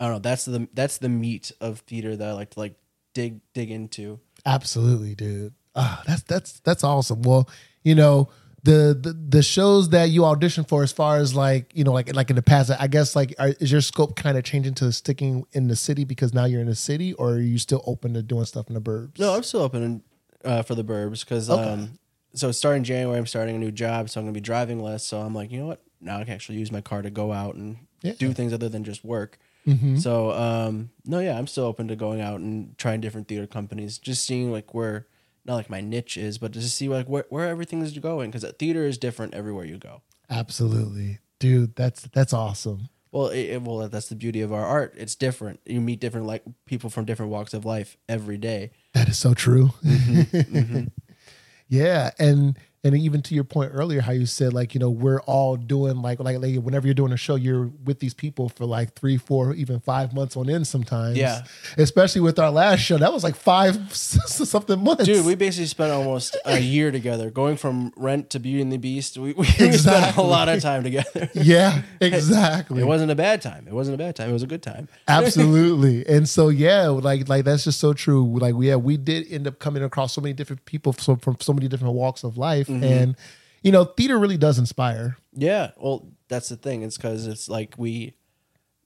I 0.00 0.06
don't 0.06 0.14
know. 0.14 0.18
That's 0.20 0.44
the 0.44 0.68
that's 0.74 0.98
the 0.98 1.08
meat 1.08 1.52
of 1.60 1.80
theater 1.80 2.16
that 2.16 2.28
I 2.28 2.32
like 2.32 2.50
to 2.50 2.58
like 2.58 2.74
dig 3.14 3.40
dig 3.52 3.70
into. 3.70 4.20
Absolutely, 4.44 5.14
dude. 5.14 5.54
Ah, 5.76 6.02
that's 6.06 6.22
that's 6.22 6.60
that's 6.60 6.84
awesome. 6.84 7.22
Well, 7.22 7.48
you 7.82 7.94
know, 7.94 8.28
the, 8.64 8.98
the 9.00 9.12
the 9.12 9.42
shows 9.42 9.90
that 9.90 10.10
you 10.10 10.24
audition 10.24 10.64
for, 10.64 10.82
as 10.82 10.90
far 10.90 11.18
as 11.18 11.34
like 11.34 11.70
you 11.74 11.84
know, 11.84 11.92
like 11.92 12.14
like 12.14 12.30
in 12.30 12.36
the 12.36 12.42
past, 12.42 12.70
I 12.78 12.86
guess 12.86 13.14
like 13.14 13.34
are, 13.38 13.48
is 13.60 13.70
your 13.70 13.80
scope 13.82 14.16
kind 14.16 14.36
of 14.38 14.44
changing 14.44 14.74
to 14.76 14.90
sticking 14.90 15.44
in 15.52 15.68
the 15.68 15.76
city 15.76 16.04
because 16.04 16.32
now 16.34 16.46
you're 16.46 16.60
in 16.62 16.66
the 16.66 16.74
city, 16.74 17.12
or 17.14 17.32
are 17.34 17.38
you 17.40 17.58
still 17.58 17.82
open 17.86 18.14
to 18.14 18.22
doing 18.22 18.44
stuff 18.46 18.68
in 18.68 18.74
the 18.74 18.80
burbs? 18.80 19.18
No, 19.18 19.34
I'm 19.34 19.42
still 19.42 19.60
open 19.60 20.02
uh, 20.44 20.62
for 20.62 20.74
the 20.74 20.82
burbs 20.84 21.20
because 21.20 21.48
Okay. 21.50 21.62
um, 21.62 21.98
so 22.34 22.50
starting 22.52 22.82
January, 22.84 23.18
I'm 23.18 23.26
starting 23.26 23.54
a 23.54 23.58
new 23.58 23.70
job, 23.70 24.08
so 24.10 24.18
I'm 24.20 24.24
gonna 24.26 24.32
be 24.32 24.40
driving 24.40 24.80
less. 24.82 25.04
So 25.04 25.20
I'm 25.20 25.34
like, 25.34 25.52
you 25.52 25.60
know 25.60 25.66
what? 25.66 25.82
Now 26.00 26.18
I 26.20 26.24
can 26.24 26.32
actually 26.34 26.58
use 26.58 26.72
my 26.72 26.80
car 26.80 27.02
to 27.02 27.10
go 27.10 27.32
out 27.32 27.54
and 27.54 27.76
Yeah. 28.02 28.12
do 28.18 28.32
things 28.32 28.52
other 28.52 28.68
than 28.68 28.82
just 28.82 29.04
work. 29.04 29.38
Mhm. 29.66 30.00
So 30.00 30.30
um, 30.32 30.90
no, 31.04 31.20
yeah, 31.20 31.38
I'm 31.38 31.46
still 31.46 31.64
open 31.64 31.88
to 31.88 31.96
going 31.96 32.20
out 32.22 32.40
and 32.40 32.76
trying 32.78 33.00
different 33.02 33.28
theater 33.28 33.46
companies, 33.46 33.98
just 33.98 34.24
seeing 34.24 34.50
like 34.50 34.72
where 34.74 35.06
not 35.44 35.56
like 35.56 35.68
my 35.70 35.80
niche 35.80 36.16
is, 36.16 36.38
but 36.38 36.52
to 36.54 36.62
see 36.62 36.88
like 36.88 37.06
where 37.06 37.26
where 37.28 37.48
everything 37.48 37.82
is 37.82 37.96
going 37.98 38.30
because 38.30 38.48
theater 38.58 38.86
is 38.86 38.98
different 38.98 39.34
everywhere 39.34 39.64
you 39.64 39.78
go. 39.78 40.02
absolutely, 40.30 41.18
dude. 41.38 41.74
That's 41.76 42.02
that's 42.12 42.32
awesome. 42.32 42.88
Well, 43.12 43.28
it, 43.28 43.42
it- 43.50 43.62
well, 43.62 43.88
that's 43.88 44.08
the 44.08 44.16
beauty 44.16 44.40
of 44.40 44.52
our 44.52 44.64
art. 44.64 44.94
It's 44.96 45.14
different. 45.14 45.60
You 45.66 45.80
meet 45.80 46.00
different 46.00 46.26
like 46.26 46.42
people 46.66 46.90
from 46.90 47.04
different 47.04 47.30
walks 47.30 47.54
of 47.54 47.64
life 47.64 47.96
every 48.08 48.38
day. 48.38 48.70
That 48.94 49.08
is 49.08 49.18
so 49.18 49.34
true. 49.34 49.70
Mm-hmm. 49.84 50.84
yeah, 51.68 52.10
and 52.18 52.58
and 52.84 52.94
even 52.96 53.22
to 53.22 53.34
your 53.34 53.44
point 53.44 53.72
earlier, 53.74 54.00
how 54.02 54.12
you 54.12 54.26
said 54.26 54.52
like 54.52 54.74
you 54.74 54.78
know 54.80 54.90
we're 54.90 55.20
all 55.22 55.56
doing 55.56 56.02
like 56.02 56.20
like, 56.20 56.38
like 56.40 56.56
whenever 56.56 56.86
you're 56.86 56.94
doing 56.94 57.12
a 57.12 57.16
show, 57.16 57.34
you're 57.34 57.70
with 57.84 57.98
these 58.00 58.14
people 58.14 58.48
for 58.50 58.66
like 58.66 58.94
three, 58.94 59.16
four, 59.16 59.54
even 59.54 59.80
five 59.80 60.12
months 60.14 60.36
on 60.36 60.48
end 60.50 60.66
sometimes. 60.66 61.16
Yeah. 61.16 61.42
especially 61.78 62.20
with 62.20 62.38
our 62.38 62.50
last 62.50 62.80
show, 62.80 62.98
that 62.98 63.12
was 63.12 63.24
like 63.24 63.34
five 63.36 63.76
something 63.96 64.82
months. 64.84 65.04
Dude, 65.04 65.24
we 65.24 65.34
basically 65.34 65.66
spent 65.66 65.92
almost 65.92 66.36
a 66.44 66.58
year 66.74 66.90
together, 66.90 67.30
going 67.30 67.56
from 67.56 67.92
Rent 67.96 68.30
to 68.30 68.38
Beauty 68.38 68.60
and 68.62 68.70
the 68.72 68.76
Beast. 68.76 69.16
We, 69.18 69.32
we 69.32 69.44
spent 69.46 69.60
a 69.62 69.66
Exactly. 69.66 70.24
lot 70.24 70.48
of 70.48 70.60
time 70.62 70.82
together. 70.82 71.30
yeah, 71.34 71.82
exactly. 72.00 72.82
It 72.82 72.86
wasn't 72.86 73.10
a 73.10 73.14
bad 73.14 73.40
time. 73.42 73.66
It 73.66 73.72
wasn't 73.72 73.94
a 73.94 73.98
bad 73.98 74.14
time. 74.16 74.30
It 74.30 74.32
was 74.32 74.42
a 74.42 74.46
good 74.46 74.62
time. 74.62 74.88
Absolutely. 75.08 76.06
And 76.06 76.28
so 76.28 76.48
yeah, 76.48 76.88
like 76.88 77.28
like 77.28 77.44
that's 77.44 77.64
just 77.64 77.80
so 77.80 77.92
true. 77.92 78.38
Like 78.38 78.54
yeah, 78.58 78.76
we 78.76 78.96
did 78.96 79.26
end 79.30 79.46
up 79.46 79.58
coming 79.58 79.82
across 79.82 80.12
so 80.12 80.20
many 80.20 80.32
different 80.34 80.64
people 80.64 80.92
from, 80.92 81.18
from 81.18 81.36
so 81.40 81.52
many 81.52 81.68
different 81.68 81.94
walks 81.94 82.24
of 82.24 82.36
life. 82.36 82.68
Mm-hmm. 82.82 82.84
And 83.02 83.16
you 83.62 83.72
know, 83.72 83.84
theater 83.84 84.18
really 84.18 84.36
does 84.36 84.58
inspire. 84.58 85.16
Yeah, 85.32 85.70
well, 85.78 86.06
that's 86.28 86.48
the 86.48 86.56
thing. 86.56 86.82
It's 86.82 86.96
because 86.96 87.26
it's 87.26 87.48
like 87.48 87.74
we. 87.78 88.14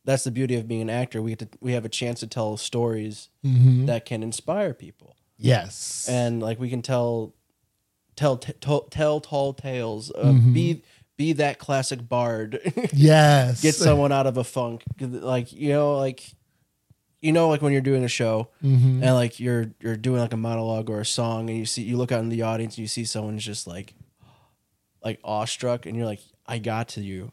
That's 0.04 0.24
the 0.24 0.30
beauty 0.30 0.54
of 0.56 0.66
being 0.66 0.80
an 0.80 0.88
actor. 0.90 1.20
We 1.20 1.34
get 1.34 1.52
to, 1.52 1.58
we 1.60 1.72
have 1.72 1.84
a 1.84 1.88
chance 1.90 2.20
to 2.20 2.26
tell 2.26 2.56
stories 2.56 3.28
that 3.42 4.06
can 4.06 4.22
inspire 4.22 4.72
people, 4.72 5.16
Yes. 5.36 6.08
and 6.10 6.40
like 6.40 6.58
we 6.58 6.70
can 6.70 6.80
tell, 6.80 7.34
tell 8.16 8.38
t- 8.38 8.54
tell, 8.54 8.82
tell 8.84 9.20
tall 9.20 9.52
tales. 9.52 10.10
Uh, 10.14 10.32
Be 10.32 10.82
be 11.18 11.34
that 11.34 11.58
classic 11.58 12.08
bard. 12.08 12.58
yes. 12.94 13.60
Get 13.60 13.74
someone 13.74 14.10
out 14.12 14.26
of 14.26 14.38
a 14.38 14.44
funk. 14.44 14.82
Like 14.98 15.52
you 15.52 15.70
know, 15.70 15.96
like 15.98 16.22
you 17.20 17.32
know, 17.32 17.48
like 17.48 17.62
when 17.62 17.72
you're 17.72 17.82
doing 17.82 18.04
a 18.04 18.08
show 18.08 18.48
Mm-hmm. 18.62 19.02
and 19.02 19.14
like 19.14 19.40
you're 19.40 19.70
you're 19.80 19.96
doing 19.96 20.20
like 20.20 20.32
a 20.32 20.36
monologue 20.36 20.88
or 20.90 21.00
a 21.00 21.06
song, 21.06 21.48
and 21.50 21.58
you 21.58 21.66
see 21.66 21.82
you 21.82 21.96
look 21.96 22.12
out 22.12 22.20
in 22.20 22.28
the 22.28 22.42
audience 22.42 22.74
and 22.74 22.82
you 22.82 22.88
see 22.88 23.04
someone's 23.04 23.44
just 23.44 23.66
like 23.66 23.94
like 25.04 25.20
awestruck, 25.24 25.86
and 25.86 25.96
you're 25.96 26.06
like, 26.06 26.20
I 26.46 26.58
got 26.58 26.88
to 26.90 27.00
you. 27.00 27.32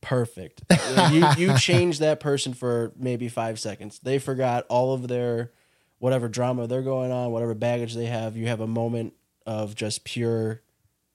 Perfect. 0.00 0.62
you 1.10 1.26
you 1.38 1.56
change 1.56 1.98
that 2.00 2.20
person 2.20 2.52
for 2.54 2.92
maybe 2.96 3.28
five 3.28 3.58
seconds. 3.58 3.98
They 4.02 4.18
forgot 4.18 4.66
all 4.68 4.92
of 4.92 5.08
their 5.08 5.52
whatever 5.98 6.28
drama 6.28 6.66
they're 6.66 6.82
going 6.82 7.10
on, 7.10 7.30
whatever 7.30 7.54
baggage 7.54 7.94
they 7.94 8.06
have. 8.06 8.36
You 8.36 8.48
have 8.48 8.60
a 8.60 8.66
moment 8.66 9.14
of 9.46 9.74
just 9.74 10.04
pure 10.04 10.60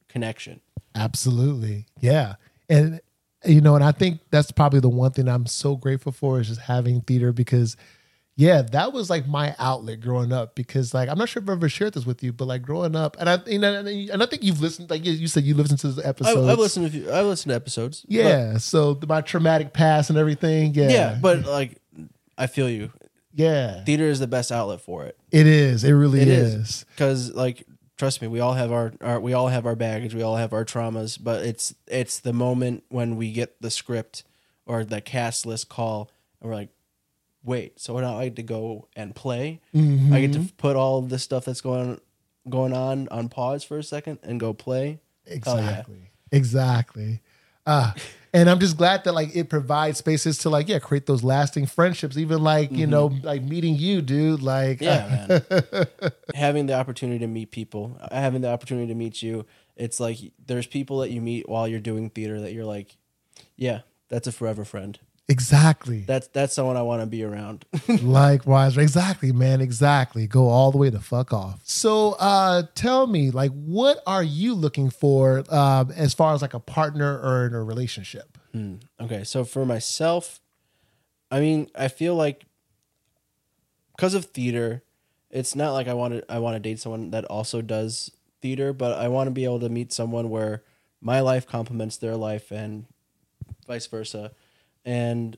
connection. 0.08 0.62
Absolutely. 0.96 1.86
Yeah. 2.00 2.36
And 2.68 3.00
you 3.46 3.62
know, 3.62 3.76
and 3.76 3.84
I 3.84 3.92
think 3.92 4.20
that's 4.32 4.52
probably 4.52 4.80
the 4.80 4.90
one 4.90 5.12
thing 5.12 5.28
I'm 5.28 5.46
so 5.46 5.76
grateful 5.76 6.12
for 6.12 6.40
is 6.40 6.48
just 6.48 6.62
having 6.62 7.02
theater 7.02 7.32
because 7.32 7.78
yeah, 8.40 8.62
that 8.62 8.94
was 8.94 9.10
like 9.10 9.28
my 9.28 9.54
outlet 9.60 10.00
growing 10.00 10.32
up 10.32 10.56
because 10.56 10.94
like 10.94 11.10
I'm 11.10 11.18
not 11.18 11.28
sure 11.28 11.44
if 11.44 11.50
I've 11.50 11.58
ever 11.58 11.68
shared 11.68 11.94
this 11.94 12.06
with 12.06 12.24
you, 12.24 12.32
but 12.32 12.46
like 12.46 12.62
growing 12.62 12.96
up 12.96 13.18
and 13.20 13.30
I 13.30 13.40
you 13.46 13.60
know 13.60 13.74
and 13.86 14.24
I 14.24 14.26
think 14.28 14.44
you've 14.44 14.62
listened 14.62 14.90
like 14.90 15.04
you- 15.06 15.28
said 15.28 15.44
you 15.44 15.56
listened 15.56 15.80
to 15.82 15.90
the 15.92 16.06
I, 16.06 16.10
episodes. 16.10 16.48
I've 16.48 16.58
listened 16.58 16.86
to 16.86 16.92
few, 16.92 17.12
I've 17.12 17.26
listened 17.26 17.50
to 17.52 17.56
episodes. 17.56 18.02
but- 18.04 18.12
Yeah. 18.12 18.58
so 18.58 18.98
my 19.08 19.20
traumatic 19.20 19.74
past 19.74 20.10
and 20.10 20.18
everything. 20.18 20.74
Yeah. 20.74 20.90
yeah, 20.90 21.18
but 21.22 21.46
like 21.46 21.82
I 22.38 22.48
feel 22.48 22.70
you. 22.70 22.92
yeah. 23.34 23.84
Theater 23.84 24.06
is 24.06 24.20
the 24.22 24.28
best 24.28 24.52
outlet 24.54 24.80
for 24.80 25.04
it. 25.06 25.18
It 25.32 25.46
is. 25.46 25.84
It 25.84 25.92
really 25.92 26.22
It 26.22 26.30
is. 26.30 26.54
is 26.54 26.86
because 26.96 27.34
like 27.34 27.66
trust 27.98 28.22
me, 28.22 28.30
we 28.30 28.40
all 28.40 28.54
have 28.54 28.72
our, 28.72 28.94
our 29.02 29.20
we 29.20 29.34
all 29.34 29.50
have 29.50 29.66
our 29.66 29.76
baggage, 29.76 30.16
we 30.16 30.22
all 30.22 30.38
have 30.38 30.54
our 30.54 30.64
traumas, 30.64 31.18
but 31.22 31.46
it's 31.46 31.76
it's 31.88 32.20
the 32.20 32.32
moment 32.32 32.86
when 32.88 33.18
we 33.18 33.34
get 33.34 33.62
the 33.62 33.70
script 33.70 34.24
or 34.66 34.86
the 34.86 35.02
cast 35.02 35.46
list 35.46 35.68
call 35.68 36.10
and 36.40 36.50
we're 36.50 36.56
like, 36.56 36.70
wait, 37.44 37.80
so 37.80 37.98
now 38.00 38.18
I 38.18 38.26
get 38.26 38.36
to 38.38 38.44
go 38.44 38.88
and 38.96 39.16
play. 39.16 39.62
I 39.76 40.22
get 40.22 40.34
to 40.34 40.42
put 40.58 40.76
all 40.76 41.00
of 41.00 41.10
this 41.10 41.24
stuff 41.24 41.46
that's 41.46 41.62
going 41.62 42.00
going 42.48 42.74
on 42.74 43.08
on 43.10 43.30
pause 43.30 43.64
for 43.64 43.78
a 43.78 43.84
second 43.84 44.20
and 44.24 44.40
go 44.40 44.54
play. 44.54 45.00
Hell 45.44 45.58
yeah. 45.58 45.70
Exactly. 45.70 46.12
Exactly. 46.32 47.22
Uh, 47.66 47.92
and 48.34 48.50
I'm 48.50 48.60
just 48.60 48.78
glad 48.78 49.04
that 49.04 49.14
like 49.14 49.36
it 49.36 49.50
provides 49.50 49.98
spaces 50.00 50.40
to 50.40 50.50
like 50.50 50.68
yeah 50.68 50.80
create 50.80 51.06
those 51.06 51.24
lasting 51.24 51.66
friendships. 51.66 52.18
Even 52.18 52.44
like 52.44 52.72
you 52.72 52.88
know 52.88 53.12
like 53.24 53.44
meeting 53.44 53.76
you, 53.76 54.02
dude. 54.02 54.42
Like 54.42 54.80
Mm-hmm. 54.80 55.32
Yeah, 55.32 55.84
man. 56.02 56.12
having 56.36 56.66
the 56.68 56.74
opportunity 56.74 57.20
to 57.20 57.28
meet 57.28 57.52
people, 57.52 57.98
uh, 58.02 58.08
having 58.16 58.42
the 58.42 58.50
opportunity 58.50 58.88
to 58.88 58.96
meet 58.96 59.22
you, 59.22 59.46
it's 59.76 60.00
like 60.00 60.18
there's 60.46 60.68
people 60.68 61.00
that 61.00 61.10
you 61.10 61.22
meet 61.22 61.48
while 61.48 61.68
you're 61.68 61.80
doing 61.80 62.10
theater 62.10 62.40
that 62.42 62.54
you're 62.54 62.66
like, 62.66 62.98
yeah, 63.56 63.82
that's 64.10 64.28
a 64.28 64.32
forever 64.32 64.66
friend. 64.66 65.00
Exactly. 65.30 66.02
That's 66.02 66.28
that's 66.28 66.54
someone 66.54 66.76
I 66.76 66.82
want 66.82 67.02
to 67.02 67.06
be 67.06 67.24
around. 67.24 67.66
Likewise, 68.02 68.78
exactly, 68.78 69.32
man, 69.32 69.62
exactly. 69.62 70.28
Go 70.28 70.50
all 70.50 70.72
the 70.72 70.78
way 70.78 70.90
to 70.90 71.00
fuck 71.00 71.32
off. 71.32 71.62
So, 71.64 72.14
uh, 72.20 72.64
tell 72.76 73.08
me, 73.08 73.32
like, 73.32 73.52
what 73.52 74.00
are 74.06 74.24
you 74.24 74.54
looking 74.54 74.90
for 74.90 75.44
um, 75.54 75.92
as 75.92 76.14
far 76.14 76.34
as 76.34 76.42
like 76.42 76.54
a 76.54 76.60
partner 76.60 77.20
or 77.20 77.46
in 77.46 77.54
a 77.54 77.64
relationship? 77.64 78.38
okay, 79.00 79.24
so 79.24 79.46
for 79.46 79.66
myself, 79.66 80.42
I 81.32 81.40
mean, 81.40 81.70
I 81.76 81.88
feel 81.88 82.16
like 82.16 82.46
because 83.96 84.14
of 84.14 84.26
theater, 84.26 84.84
it's 85.30 85.56
not 85.56 85.74
like 85.74 85.88
I 85.88 85.94
want 85.94 86.14
to 86.16 86.32
I 86.32 86.40
want 86.40 86.56
to 86.56 86.60
date 86.60 86.80
someone 86.80 87.12
that 87.12 87.26
also 87.26 87.62
does 87.62 88.12
theater, 88.42 88.74
but 88.74 88.98
I 88.98 89.08
want 89.08 89.28
to 89.28 89.32
be 89.32 89.44
able 89.44 89.60
to 89.60 89.70
meet 89.70 89.94
someone 89.94 90.30
where 90.30 90.64
my 91.02 91.20
life 91.20 91.46
complements 91.46 91.98
their 91.98 92.16
life 92.16 92.52
and 92.52 92.86
vice 93.68 93.88
versa. 93.88 94.32
And 94.86 95.38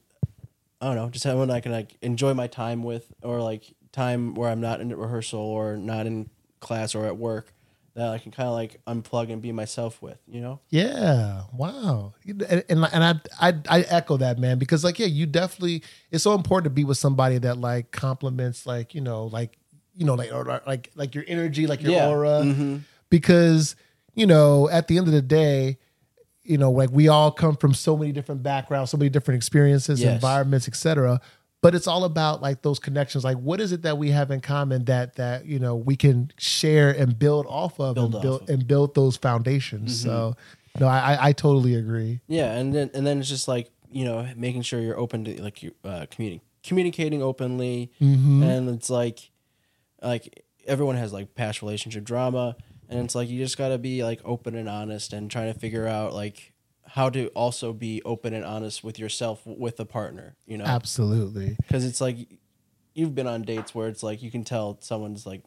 I 0.79 0.87
don't 0.87 0.95
know, 0.95 1.09
just 1.09 1.23
someone 1.23 1.51
I 1.51 1.59
can 1.59 1.71
like 1.71 1.95
enjoy 2.01 2.33
my 2.33 2.47
time 2.47 2.83
with 2.83 3.11
or 3.21 3.41
like 3.41 3.63
time 3.91 4.33
where 4.35 4.49
I'm 4.49 4.61
not 4.61 4.81
in 4.81 4.95
rehearsal 4.95 5.39
or 5.39 5.77
not 5.77 6.07
in 6.07 6.29
class 6.59 6.95
or 6.95 7.05
at 7.05 7.17
work 7.17 7.53
that 7.93 8.07
I 8.07 8.19
can 8.19 8.31
kind 8.31 8.47
of 8.47 8.53
like 8.53 8.79
unplug 8.87 9.31
and 9.31 9.41
be 9.41 9.51
myself 9.51 10.01
with, 10.01 10.17
you 10.25 10.39
know? 10.39 10.61
Yeah, 10.69 11.43
wow, 11.53 12.13
and 12.25 12.41
and, 12.69 12.87
and 12.93 13.03
I, 13.03 13.15
I 13.39 13.53
I 13.69 13.81
echo 13.81 14.15
that, 14.17 14.39
man, 14.39 14.59
because 14.59 14.83
like 14.83 14.97
yeah, 14.97 15.07
you 15.07 15.25
definitely 15.25 15.83
it's 16.09 16.23
so 16.23 16.33
important 16.33 16.65
to 16.65 16.69
be 16.69 16.85
with 16.85 16.97
somebody 16.97 17.37
that 17.39 17.57
like 17.57 17.91
complements 17.91 18.65
like 18.65 18.95
you 18.95 19.01
know 19.01 19.25
like 19.25 19.57
you 19.93 20.05
know 20.05 20.13
like 20.15 20.31
or, 20.31 20.61
like 20.65 20.89
like 20.95 21.13
your 21.15 21.25
energy, 21.27 21.67
like 21.67 21.81
your 21.83 21.91
Yeah. 21.91 22.07
aura, 22.07 22.41
Mhm. 22.45 22.81
because 23.09 23.75
you 24.15 24.25
know 24.25 24.69
at 24.69 24.87
the 24.87 24.97
end 24.97 25.07
of 25.07 25.13
the 25.13 25.21
day 25.21 25.77
you 26.43 26.57
know 26.57 26.71
like 26.71 26.89
we 26.91 27.07
all 27.07 27.31
come 27.31 27.55
from 27.55 27.73
so 27.73 27.95
many 27.95 28.11
different 28.11 28.41
backgrounds 28.43 28.91
so 28.91 28.97
many 28.97 29.09
different 29.09 29.35
experiences 29.37 30.01
Yes. 30.01 30.15
environments 30.15 30.67
etc 30.67 31.19
but 31.61 31.75
it's 31.75 31.85
all 31.85 32.05
about 32.05 32.41
like 32.41 32.63
those 32.63 32.79
connections. 32.79 33.23
Like 33.23 33.37
what 33.37 33.61
is 33.61 33.71
it 33.71 33.83
that 33.83 33.99
we 33.99 34.09
have 34.09 34.31
in 34.31 34.41
common 34.41 34.85
that 34.85 35.17
that 35.17 35.45
you 35.45 35.59
know 35.59 35.75
we 35.75 35.95
can 35.95 36.31
share 36.39 36.89
and 36.89 37.19
build 37.19 37.45
off 37.47 37.79
of 37.79 37.93
Build 37.93 38.07
and 38.07 38.15
off 38.15 38.21
build 38.23 38.41
of. 38.41 38.47
Mm-hmm. 38.47 38.53
and 38.53 38.67
build 38.67 38.95
those 38.95 39.15
foundations? 39.17 40.01
So 40.01 40.35
no 40.79 40.87
I, 40.87 41.27
I 41.27 41.33
totally 41.33 41.75
agree. 41.75 42.19
Yeah, 42.27 42.53
and 42.55 42.73
then 42.73 42.89
and 42.95 43.05
then 43.05 43.19
it's 43.19 43.29
just 43.29 43.47
like 43.47 43.69
you 43.91 44.05
know 44.05 44.27
making 44.35 44.63
sure 44.63 44.79
you're 44.81 44.97
open 44.97 45.23
to 45.25 45.39
like 45.43 45.61
you 45.61 45.71
uh, 45.83 46.07
communi- 46.09 46.41
communicating 46.63 47.21
openly, 47.21 47.91
and 47.99 48.67
it's 48.69 48.89
like 48.89 49.29
like 50.01 50.43
everyone 50.65 50.95
has 50.95 51.13
like 51.13 51.35
past 51.35 51.61
relationship 51.61 52.03
drama, 52.03 52.55
and 52.91 52.99
it's 52.99 53.15
like 53.15 53.29
you 53.29 53.39
just 53.39 53.57
got 53.57 53.69
to 53.69 53.77
be 53.77 54.03
like 54.03 54.19
open 54.23 54.55
and 54.55 54.69
honest 54.69 55.13
and 55.13 55.31
trying 55.31 55.51
to 55.51 55.59
figure 55.59 55.87
out 55.87 56.13
like 56.13 56.53
how 56.85 57.09
to 57.09 57.27
also 57.29 57.73
be 57.73 58.01
open 58.03 58.33
and 58.33 58.45
honest 58.45 58.83
with 58.83 58.99
yourself 58.99 59.41
with 59.45 59.79
a 59.79 59.85
partner, 59.85 60.35
you 60.45 60.57
know, 60.57 60.65
absolutely 60.65 61.55
because 61.57 61.85
it's 61.85 62.01
like 62.01 62.17
you've 62.93 63.15
been 63.15 63.27
on 63.27 63.41
dates 63.41 63.73
where 63.73 63.87
it's 63.87 64.03
like 64.03 64.21
you 64.21 64.29
can 64.29 64.43
tell 64.43 64.77
someone's 64.81 65.25
like 65.25 65.41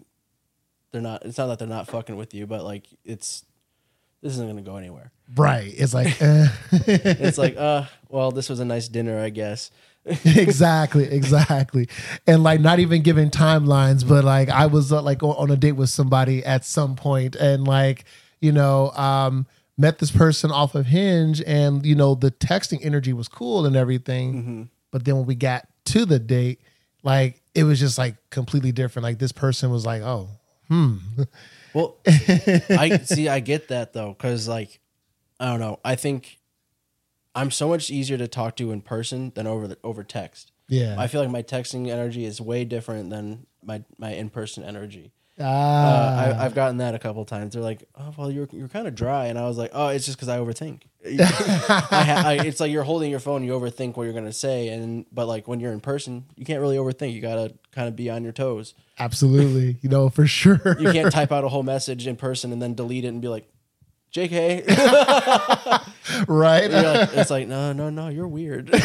they're 0.94 1.02
not. 1.02 1.24
It's 1.24 1.38
not 1.38 1.48
that 1.48 1.58
they're 1.58 1.66
not 1.66 1.88
fucking 1.88 2.16
with 2.16 2.32
you, 2.34 2.46
but 2.46 2.62
like 2.64 2.86
it's 3.04 3.44
this 4.22 4.32
isn't 4.34 4.46
gonna 4.46 4.62
go 4.62 4.76
anywhere. 4.76 5.10
right 5.34 5.74
it's 5.76 5.92
like 5.92 6.22
eh. 6.22 6.46
It's 6.70 7.36
like, 7.36 7.56
uh, 7.56 7.86
well, 8.08 8.30
this 8.30 8.48
was 8.48 8.60
a 8.60 8.64
nice 8.64 8.88
dinner, 8.88 9.18
I 9.18 9.30
guess. 9.30 9.72
exactly 10.24 11.04
exactly 11.04 11.88
and 12.26 12.42
like 12.42 12.60
not 12.60 12.78
even 12.78 13.02
giving 13.02 13.30
timelines 13.30 14.06
but 14.06 14.22
like 14.22 14.50
i 14.50 14.66
was 14.66 14.92
uh, 14.92 15.00
like 15.00 15.22
on 15.22 15.50
a 15.50 15.56
date 15.56 15.72
with 15.72 15.88
somebody 15.88 16.44
at 16.44 16.64
some 16.64 16.94
point 16.94 17.34
and 17.36 17.66
like 17.66 18.04
you 18.40 18.52
know 18.52 18.90
um 18.92 19.46
met 19.78 19.98
this 19.98 20.10
person 20.10 20.50
off 20.50 20.74
of 20.74 20.86
hinge 20.86 21.42
and 21.46 21.86
you 21.86 21.94
know 21.94 22.14
the 22.14 22.30
texting 22.30 22.84
energy 22.84 23.12
was 23.12 23.28
cool 23.28 23.64
and 23.64 23.76
everything 23.76 24.68
but 24.90 25.04
then 25.04 25.16
when 25.16 25.26
we 25.26 25.34
got 25.34 25.66
to 25.84 26.04
the 26.04 26.18
date 26.18 26.60
like 27.02 27.40
it 27.54 27.64
was 27.64 27.80
just 27.80 27.96
like 27.96 28.16
completely 28.28 28.72
different 28.72 29.04
like 29.04 29.18
this 29.18 29.32
person 29.32 29.70
was 29.70 29.86
like 29.86 30.02
oh 30.02 30.28
hmm." 30.68 30.96
Well, 31.74 31.96
I 32.06 33.00
see. 33.04 33.28
I 33.28 33.40
get 33.40 33.68
that 33.68 33.92
though, 33.92 34.10
because 34.10 34.48
like, 34.48 34.78
I 35.40 35.46
don't 35.46 35.60
know. 35.60 35.80
I 35.84 35.96
think 35.96 36.38
I'm 37.34 37.50
so 37.50 37.68
much 37.68 37.90
easier 37.90 38.16
to 38.18 38.28
talk 38.28 38.56
to 38.56 38.70
in 38.72 38.80
person 38.80 39.32
than 39.34 39.46
over 39.46 39.66
the, 39.68 39.78
over 39.82 40.04
text. 40.04 40.52
yeah 40.68 40.94
I 40.98 41.06
feel 41.08 41.20
like 41.20 41.30
my 41.30 41.42
texting 41.42 41.88
energy 41.88 42.24
is 42.24 42.40
way 42.40 42.64
different 42.64 43.10
than 43.10 43.46
my 43.62 43.82
my 43.98 44.10
in 44.12 44.30
person 44.30 44.62
energy. 44.64 45.12
Uh, 45.36 45.42
ah, 45.46 46.16
I, 46.16 46.44
I've 46.44 46.54
gotten 46.54 46.76
that 46.76 46.94
a 46.94 46.98
couple 47.00 47.24
times. 47.24 47.54
They're 47.54 47.62
like, 47.62 47.88
"Oh, 47.98 48.14
well, 48.16 48.30
you're 48.30 48.48
you're 48.52 48.68
kind 48.68 48.86
of 48.86 48.94
dry," 48.94 49.26
and 49.26 49.36
I 49.36 49.48
was 49.48 49.58
like, 49.58 49.72
"Oh, 49.74 49.88
it's 49.88 50.06
just 50.06 50.16
because 50.16 50.28
I 50.28 50.38
overthink." 50.38 50.82
I 51.04 52.04
ha- 52.04 52.22
I, 52.24 52.32
it's 52.34 52.60
like 52.60 52.70
you're 52.70 52.84
holding 52.84 53.10
your 53.10 53.18
phone, 53.18 53.42
you 53.42 53.50
overthink 53.52 53.96
what 53.96 54.04
you're 54.04 54.12
gonna 54.12 54.32
say, 54.32 54.68
and 54.68 55.06
but 55.10 55.26
like 55.26 55.48
when 55.48 55.58
you're 55.58 55.72
in 55.72 55.80
person, 55.80 56.26
you 56.36 56.44
can't 56.44 56.60
really 56.60 56.76
overthink. 56.76 57.12
You 57.12 57.20
gotta 57.20 57.52
kind 57.72 57.88
of 57.88 57.96
be 57.96 58.08
on 58.10 58.22
your 58.22 58.32
toes. 58.32 58.74
absolutely 59.00 59.76
you 59.82 59.88
know 59.88 60.08
for 60.08 60.24
sure 60.24 60.76
You 60.78 60.92
can't 60.92 61.10
type 61.18 61.32
out 61.32 61.42
a 61.42 61.48
whole 61.48 61.64
message 61.64 62.06
in 62.06 62.14
person 62.14 62.52
and 62.52 62.62
then 62.62 62.74
delete 62.74 63.04
it 63.04 63.08
and 63.08 63.20
be 63.20 63.26
like, 63.26 63.48
"JK." 64.14 64.66
right 66.28 66.70
like- 66.70 67.10
it's 67.14 67.30
like, 67.30 67.48
no, 67.48 67.72
no, 67.72 67.90
no, 67.90 68.08
you're 68.08 68.28
weird. 68.28 68.70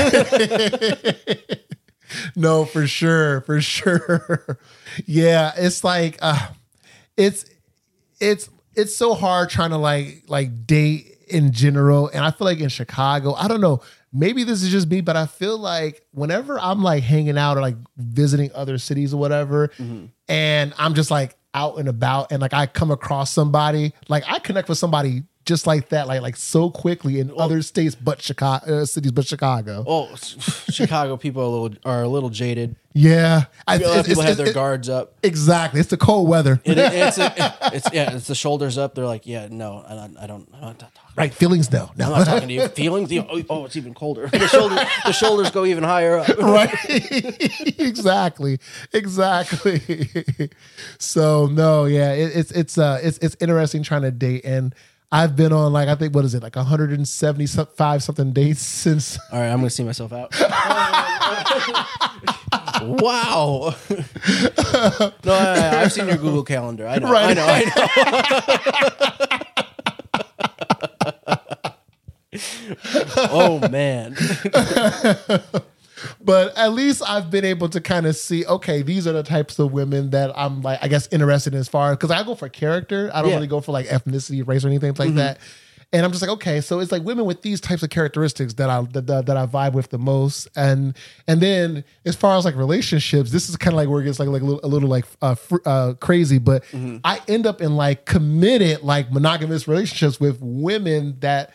no 2.36 2.65
for 2.65 2.88
sure 2.88 3.41
for 3.41 3.61
sure 3.61 4.57
yeah 5.05 5.51
it's 5.57 5.84
like 5.84 6.17
uh 6.23 6.47
it's 7.17 7.45
it's 8.19 8.49
it's 8.75 8.95
so 8.95 9.13
hard 9.13 9.47
trying 9.49 9.69
to 9.69 9.77
like 9.77 10.23
like 10.27 10.65
date 10.65 11.05
in 11.27 11.51
general 11.51 12.07
and 12.07 12.25
i 12.25 12.32
feel 12.32 12.45
like 12.45 12.59
in 12.59 12.69
chicago 12.69 13.34
i 13.36 13.47
don't 13.47 13.61
know 13.61 13.80
maybe 14.11 14.43
this 14.43 14.63
is 14.63 14.71
just 14.71 14.89
me 14.89 15.01
but 15.01 15.15
i 15.15 15.27
feel 15.27 15.57
like 15.59 16.03
whenever 16.11 16.59
i'm 16.59 16.82
like 16.82 17.03
hanging 17.03 17.38
out 17.38 17.57
or 17.57 17.61
like 17.61 17.75
visiting 17.97 18.49
other 18.55 18.80
cities 18.80 19.13
or 19.13 19.17
whatever 19.19 19.69
and 20.27 20.73
i'm 20.80 20.95
just 20.95 21.11
like 21.11 21.38
out 21.53 21.77
and 21.79 21.87
about 21.89 22.31
and 22.31 22.41
like 22.41 22.53
i 22.53 22.65
come 22.65 22.91
across 22.91 23.31
somebody 23.31 23.93
like 24.07 24.23
i 24.27 24.37
connect 24.39 24.69
with 24.69 24.77
somebody 24.77 25.23
just 25.45 25.65
like 25.65 25.89
that 25.89 26.07
like 26.07 26.21
like 26.21 26.35
so 26.35 26.69
quickly 26.69 27.19
in 27.19 27.31
other 27.37 27.61
states 27.63 27.95
but 27.95 28.21
chicago 28.21 28.81
uh, 28.81 28.85
cities 28.85 29.11
but 29.11 29.25
chicago 29.25 29.83
oh, 29.87 30.13
Chicago 30.69 31.17
people 31.17 31.41
are 31.41 31.45
a 31.45 31.49
little 31.49 31.77
are 31.85 32.03
a 32.03 32.07
little 32.07 32.29
jaded. 32.29 32.75
yeah 32.93 33.45
I, 33.67 33.77
A 33.77 33.79
lot 33.87 33.99
of 33.99 34.05
people 34.05 34.21
it's- 34.21 34.27
have 34.27 34.37
their 34.37 34.49
it- 34.49 34.53
guards 34.53 34.89
up. 34.89 35.15
Exactly. 35.23 35.79
It's 35.79 35.89
the 35.89 35.97
cold 35.97 36.27
weather. 36.29 36.61
It, 36.63 36.77
it's 36.77 37.17
it's 37.73 37.93
yeah, 37.93 38.13
it's 38.15 38.27
the 38.27 38.35
shoulders 38.35 38.77
up. 38.77 38.93
They're 38.95 39.05
like, 39.07 39.25
yeah, 39.25 39.47
no, 39.49 39.83
I 39.87 39.95
don't, 39.95 40.17
I 40.17 40.27
don't, 40.27 40.51
not 40.51 40.77
talking. 40.79 40.93
Right. 41.20 41.34
Feelings 41.34 41.72
no. 41.72 41.91
I'm 41.91 41.97
not 42.11 42.26
talking 42.26 42.47
to 42.47 42.53
you. 42.53 42.67
Feelings? 42.70 43.11
You- 43.11 43.26
Oh, 43.30 43.41
oh, 43.49 43.65
it's 43.65 43.76
even 43.76 43.93
colder. 43.93 44.28
The 44.28 44.47
shoulders, 44.47 44.80
the 45.05 45.11
shoulders 45.11 45.51
go 45.51 45.65
even 45.65 45.84
higher 45.84 46.17
up. 46.20 46.28
right. 46.39 46.74
exactly. 47.78 48.59
Exactly. 48.93 50.09
so 50.97 51.45
no, 51.47 51.86
yeah, 51.86 52.13
it, 52.13 52.32
it's 52.36 52.51
it's 52.51 52.78
uh 52.78 52.99
it's 53.03 53.17
it's 53.20 53.36
interesting 53.39 53.84
trying 53.84 54.01
to 54.03 54.11
date 54.11 54.45
and 54.45 54.74
I've 55.11 55.36
been 55.36 55.51
on 55.53 55.74
like 55.74 55.89
I 55.89 55.95
think 55.95 56.13
what 56.15 56.24
is 56.26 56.34
it 56.36 56.43
like 56.43 56.55
175 56.55 58.03
something 58.03 58.32
dates 58.32 58.61
since 58.61 59.17
All 59.32 59.39
right, 59.39 59.49
I'm 59.49 59.57
gonna 59.57 59.70
see 59.70 59.84
myself 59.84 60.13
out. 60.13 60.32
wow. 62.82 63.76
no, 63.89 65.34
I, 65.34 65.82
I've 65.82 65.91
seen 65.91 66.07
your 66.07 66.17
Google 66.17 66.43
Calendar. 66.43 66.88
I 66.88 66.99
know. 66.99 67.13
I 67.13 67.34
know. 67.34 67.45
I 67.47 67.63
know. 69.32 69.45
oh 73.18 73.68
man. 73.70 74.16
but 76.22 76.57
at 76.57 76.74
least 76.74 77.01
I've 77.05 77.30
been 77.30 77.45
able 77.45 77.70
to 77.70 77.82
kind 77.82 78.05
of 78.05 78.16
see 78.16 78.45
okay 78.45 78.82
these 78.82 79.05
are 79.07 79.12
the 79.12 79.24
types 79.24 79.60
of 79.60 79.72
women 79.72 80.12
that 80.12 80.32
I'm 80.38 80.62
like 80.62 80.80
I 80.82 80.88
guess 80.88 81.07
interested 81.12 81.53
in 81.53 81.60
as 81.60 81.68
far 81.68 81.93
because 81.95 82.12
I 82.12 82.24
go 82.24 82.36
for 82.36 82.47
character 82.49 83.12
I 83.14 83.22
don't 83.22 83.32
Yeah. 83.32 83.36
really 83.36 83.47
go 83.47 83.60
for 83.62 83.72
like 83.72 83.88
ethnicity 83.88 84.47
race 84.47 84.64
or 84.64 84.70
anything 84.70 84.93
like 84.97 85.10
mm-hmm. 85.10 85.18
that 85.18 85.39
And 85.91 86.05
I'm 86.05 86.11
just 86.11 86.21
like, 86.21 86.29
okay, 86.29 86.61
so 86.61 86.79
it's 86.79 86.91
like 86.91 87.03
women 87.03 87.25
with 87.25 87.41
these 87.41 87.59
types 87.59 87.81
of 87.81 87.89
characteristics 87.89 88.53
that 88.55 88.69
I 88.69 88.81
that, 88.93 89.07
that, 89.07 89.25
that 89.25 89.37
I 89.37 89.47
vibe 89.47 89.73
with 89.73 89.89
the 89.89 89.97
most. 89.97 90.47
And 90.55 90.95
and 91.27 91.41
then 91.41 91.83
as 92.05 92.15
far 92.15 92.37
as 92.37 92.45
like 92.45 92.55
relationships, 92.55 93.31
this 93.31 93.49
is 93.49 93.57
kind 93.57 93.73
of 93.73 93.77
like 93.77 93.89
where 93.89 94.01
it 94.01 94.05
gets 94.05 94.19
like 94.19 94.29
like 94.29 94.43
a 94.43 94.45
little, 94.45 94.61
a 94.63 94.67
little 94.67 94.89
like 94.89 95.05
uh, 95.21 95.33
fr- 95.33 95.57
uh, 95.65 95.93
crazy. 95.99 96.37
But 96.37 96.63
I 97.03 97.21
end 97.27 97.47
up 97.47 97.59
in 97.59 97.75
like 97.75 98.05
committed 98.05 98.83
like 98.83 99.11
monogamous 99.11 99.67
relationships 99.67 100.19
with 100.19 100.37
women 100.41 101.17
that 101.21 101.53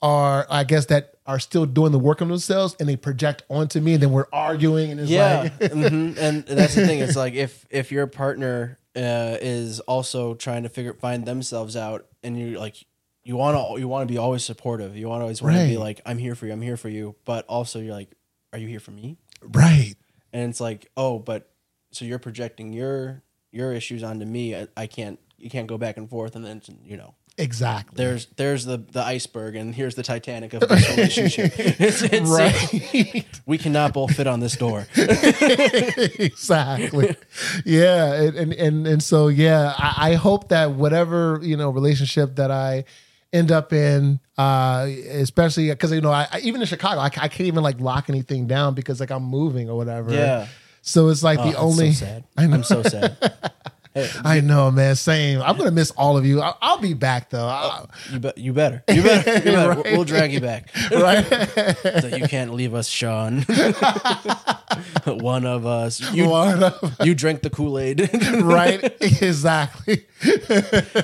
are 0.00 0.46
I 0.48 0.64
guess 0.64 0.86
that 0.86 1.14
are 1.26 1.38
still 1.38 1.66
doing 1.66 1.92
the 1.92 1.98
work 1.98 2.20
on 2.22 2.28
themselves 2.28 2.76
and 2.78 2.88
they 2.88 2.96
project 2.96 3.42
onto 3.48 3.80
me 3.80 3.94
and 3.94 4.02
then 4.02 4.12
we're 4.12 4.26
arguing 4.32 4.90
and 4.90 5.00
it's 5.00 5.10
Yeah, 5.10 5.48
like 5.60 5.72
hmm 5.72 6.12
and 6.18 6.44
that's 6.44 6.74
the 6.74 6.86
thing. 6.86 7.00
It's 7.00 7.16
like 7.16 7.34
if 7.34 7.66
if 7.70 7.92
your 7.92 8.06
partner 8.06 8.78
uh, 8.96 9.36
is 9.42 9.80
also 9.80 10.34
trying 10.34 10.62
to 10.62 10.68
figure 10.70 10.94
find 10.94 11.26
themselves 11.26 11.76
out, 11.76 12.06
and 12.22 12.38
you're 12.38 12.58
like 12.58 12.76
you 13.24 13.36
want 13.36 13.56
to 13.56 13.80
you 13.80 13.88
want 13.88 14.06
to 14.06 14.12
be 14.12 14.18
always 14.18 14.44
supportive. 14.44 14.96
You 14.96 15.08
want 15.08 15.20
to 15.20 15.24
always 15.24 15.42
want 15.42 15.56
to 15.56 15.64
be 15.64 15.76
Right. 15.76 15.80
like 15.80 16.00
I'm 16.06 16.18
here 16.18 16.34
for 16.34 16.46
you. 16.46 16.52
I'm 16.52 16.62
here 16.62 16.76
for 16.76 16.88
you. 16.88 17.16
But 17.24 17.46
also 17.46 17.80
you're 17.80 17.94
like, 17.94 18.10
are 18.52 18.58
you 18.58 18.68
here 18.68 18.80
for 18.80 18.90
me? 18.92 19.16
right. 19.42 19.94
And 20.32 20.50
it's 20.50 20.60
like, 20.60 20.90
oh, 20.96 21.18
but 21.18 21.50
so 21.92 22.04
you're 22.04 22.18
projecting 22.18 22.72
your 22.72 23.22
your 23.52 23.72
issues 23.72 24.02
onto 24.02 24.24
me. 24.26 24.54
I, 24.56 24.68
I 24.76 24.86
can't. 24.86 25.18
You 25.38 25.50
can't 25.50 25.66
go 25.66 25.78
back 25.78 25.96
and 25.96 26.08
forth, 26.08 26.36
and 26.36 26.44
then 26.44 26.62
you 26.84 26.96
know. 26.96 27.14
Exactly. 27.36 27.96
There's 27.96 28.26
there's 28.36 28.64
the 28.64 28.78
the 28.78 29.02
iceberg, 29.02 29.56
and 29.56 29.74
here's 29.74 29.96
the 29.96 30.02
Titanic 30.04 30.54
of 30.54 30.60
this 30.68 30.88
relationship. 30.90 31.52
It's, 31.58 32.02
it's, 32.02 32.30
uh, 32.30 32.32
right. 32.32 33.24
we 33.44 33.58
cannot 33.58 33.92
both 33.92 34.14
fit 34.14 34.26
on 34.28 34.38
this 34.40 34.56
door. 34.56 34.86
exactly. 34.96 37.16
Yeah, 37.64 38.12
and, 38.14 38.36
and 38.36 38.52
and 38.52 38.86
and 38.86 39.02
so 39.02 39.28
yeah, 39.28 39.74
I, 39.76 40.10
I 40.10 40.14
hope 40.14 40.48
that 40.48 40.72
whatever 40.72 41.38
you 41.42 41.56
know 41.56 41.70
relationship 41.70 42.36
that 42.36 42.50
I 42.50 42.84
end 43.34 43.50
up 43.52 43.72
in, 43.74 44.20
uh, 44.38 44.86
especially 45.10 45.68
because 45.68 45.92
you 45.92 46.00
know, 46.00 46.10
I, 46.12 46.26
I 46.32 46.38
even 46.40 46.60
in 46.62 46.66
Chicago, 46.66 47.00
I, 47.00 47.06
I 47.06 47.08
can't 47.28 47.40
even 47.42 47.62
like 47.62 47.80
lock 47.80 48.08
anything 48.08 48.46
down 48.46 48.74
because 48.74 49.00
like 49.00 49.10
I'm 49.10 49.24
moving 49.24 49.68
or 49.68 49.76
whatever. 49.76 50.12
Yeah. 50.12 50.46
So 50.80 51.08
it's 51.08 51.22
like 51.22 51.38
Oh, 51.40 51.50
the 51.50 51.56
only. 51.58 51.92
so 51.92 52.06
sad. 52.06 52.24
I 52.36 52.46
know. 52.46 52.54
I'm 52.56 52.64
so 52.64 52.82
sad. 52.82 53.16
Hey, 53.96 54.10
I 54.24 54.40
know, 54.40 54.72
man. 54.72 54.96
Same. 54.96 55.40
I'm 55.40 55.56
gonna 55.56 55.70
miss 55.70 55.92
all 55.92 56.16
of 56.16 56.26
you. 56.26 56.40
I'll, 56.40 56.58
I'll 56.60 56.78
be 56.80 56.94
back 56.94 57.30
though. 57.30 57.46
I- 57.46 57.86
you, 58.12 58.18
be- 58.18 58.32
you 58.34 58.52
better. 58.52 58.82
You 58.92 59.02
better. 59.04 59.34
You 59.34 59.40
better. 59.54 59.68
Right. 59.82 59.92
We'll 59.92 60.02
drag 60.02 60.32
you 60.32 60.40
back. 60.40 60.68
right. 60.90 61.24
So 62.00 62.08
you 62.08 62.26
can't 62.26 62.54
leave 62.54 62.74
us, 62.74 62.88
Sean. 62.88 63.44
One 65.06 65.44
of 65.46 65.66
us. 65.66 66.00
You, 66.12 66.28
One 66.28 66.62
of- 66.62 66.96
you 67.02 67.14
drank 67.14 67.42
the 67.42 67.50
Kool 67.50 67.78
Aid. 67.78 68.08
right. 68.42 68.82
exactly. 69.00 70.04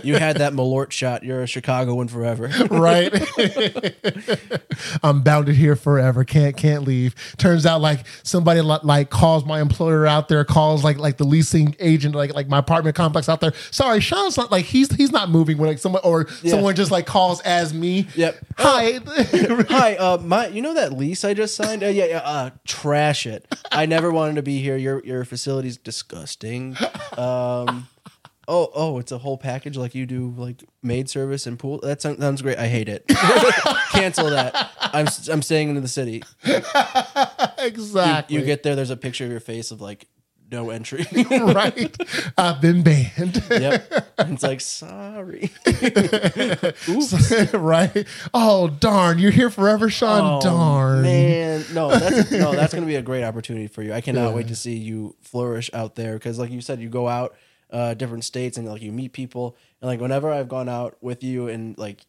you 0.03 0.17
had 0.17 0.39
that 0.39 0.53
Malort 0.55 0.93
shot. 0.93 1.23
You're 1.25 1.43
a 1.43 1.47
Chicagoan 1.47 2.09
forever. 2.09 2.49
right? 2.71 3.13
I'm 5.03 5.23
bounded 5.23 5.57
here 5.57 5.77
forever. 5.77 6.25
Can't 6.25 6.57
can't 6.57 6.85
leave. 6.85 7.15
Turns 7.37 7.67
out 7.67 7.81
like 7.81 8.07
somebody 8.23 8.61
li- 8.63 8.79
like 8.83 9.11
calls 9.11 9.45
my 9.45 9.61
employer 9.61 10.07
out 10.07 10.29
there, 10.29 10.45
calls 10.45 10.85
like 10.85 10.99
like 10.99 11.19
the 11.19 11.25
leasing 11.25 11.77
agent, 11.81 12.15
like 12.15 12.33
like 12.35 12.49
my 12.49 12.59
apartment 12.59 12.97
complex 12.97 13.29
out 13.29 13.41
there. 13.41 13.53
Sorry, 13.71 14.01
Sean's 14.01 14.37
not 14.37 14.51
like 14.51 14.65
he's 14.65 14.93
he's 14.95 15.13
not 15.13 15.29
moving 15.31 15.59
when 15.59 15.69
like 15.69 15.79
someone 15.79 16.03
or 16.05 16.27
Yeah. 16.43 16.53
someone 16.53 16.75
just 16.75 16.91
like 16.91 17.07
calls 17.07 17.41
as 17.43 17.75
me. 17.75 18.09
Yep. 18.15 18.39
Hi. 18.59 19.01
Hi, 19.69 19.97
uh, 19.97 20.19
my, 20.23 20.47
you 20.49 20.63
know 20.63 20.75
that 20.75 20.93
lease 20.93 21.25
I 21.25 21.35
just 21.35 21.55
signed? 21.57 21.83
Uh, 21.83 21.87
yeah, 21.89 22.07
yeah. 22.07 22.19
Uh, 22.19 22.51
trash 22.67 23.27
it. 23.27 23.47
I 23.73 23.87
never 23.87 24.11
wanted 24.11 24.37
to 24.37 24.43
be 24.43 24.61
here. 24.61 24.77
Your 24.77 25.05
your 25.05 25.25
facility's 25.25 25.77
disgusting. 25.77 26.77
Um, 27.17 27.89
oh, 28.49 28.71
oh, 28.75 28.99
it's 28.99 29.13
a 29.13 29.19
whole 29.19 29.39
package 29.39 29.77
like 29.77 29.95
you 29.95 30.07
do, 30.07 30.35
like 30.37 30.65
maid 30.83 31.09
service 31.09 31.47
and 31.47 31.59
pool. 31.59 31.79
That 31.81 32.03
sounds, 32.03 32.19
sounds 32.19 32.43
great. 32.43 32.59
I 32.59 32.67
hate 32.67 32.89
it. 32.89 33.07
Cancel 33.93 34.31
that. 34.31 34.73
I'm 34.81 35.07
I'm 35.31 35.43
staying 35.43 35.69
in 35.71 35.81
the 35.81 35.89
city. 35.89 36.23
You, 37.61 37.67
exactly. 37.67 38.37
you 38.37 38.45
get 38.45 38.63
there. 38.63 38.75
There's 38.75 38.91
a 38.91 38.97
picture 38.97 39.27
of 39.27 39.31
your 39.31 39.41
face 39.41 39.71
of 39.71 39.83
like 39.83 40.07
no 40.51 40.71
entry. 40.71 41.07
right. 41.31 41.97
I've 42.37 42.61
been 42.61 42.83
banned. 42.83 43.43
yep. 43.51 44.13
And 44.19 44.35
it's 44.35 44.43
like 44.43 44.61
sorry. 44.61 45.51
right. 47.53 48.07
Oh 48.35 48.69
darn, 48.69 49.19
you're 49.19 49.31
here 49.31 49.51
forever, 49.51 49.89
Sean. 49.89 50.39
Oh, 50.39 50.41
darn. 50.41 51.03
man, 51.03 51.65
no, 51.73 51.91
that's 51.91 52.31
no, 52.31 52.53
that's 52.53 52.75
gonna 52.75 52.87
be 52.87 52.97
a 52.97 53.03
great 53.03 53.25
opportunity 53.25 53.67
for 53.67 53.83
you. 53.83 53.93
I 53.93 54.01
cannot 54.01 54.35
wait 54.35 54.49
to 54.49 54.57
see 54.57 54.77
you 54.77 55.17
flourish 55.21 55.71
out 55.73 55.95
there 55.95 56.15
because, 56.15 56.39
like 56.39 56.51
you 56.51 56.61
said, 56.61 56.81
you 56.81 56.89
go 56.89 57.09
out 57.09 57.35
uh, 57.71 57.95
different 57.95 58.25
states 58.25 58.59
and 58.59 58.69
like 58.69 58.83
you 58.83 58.93
meet 58.93 59.13
people, 59.13 59.57
and 59.81 59.89
like 59.89 60.01
whenever 60.01 60.31
I've 60.31 60.49
gone 60.49 60.69
out 60.69 60.97
with 61.01 61.23
you 61.23 61.49
and 61.49 61.79
like, 61.79 62.05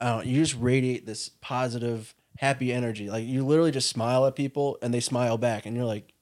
I 0.00 0.22
you 0.22 0.40
just 0.40 0.56
radiate 0.58 1.06
this 1.06 1.30
positive, 1.40 2.14
happy 2.38 2.72
energy. 2.72 3.10
Like 3.10 3.26
you 3.26 3.44
literally 3.44 3.72
just 3.72 3.88
smile 3.88 4.26
at 4.26 4.36
people 4.36 4.78
and 4.82 4.92
they 4.92 5.00
smile 5.00 5.38
back, 5.38 5.66
and 5.66 5.76
you're 5.76 5.86
like. 5.86 6.12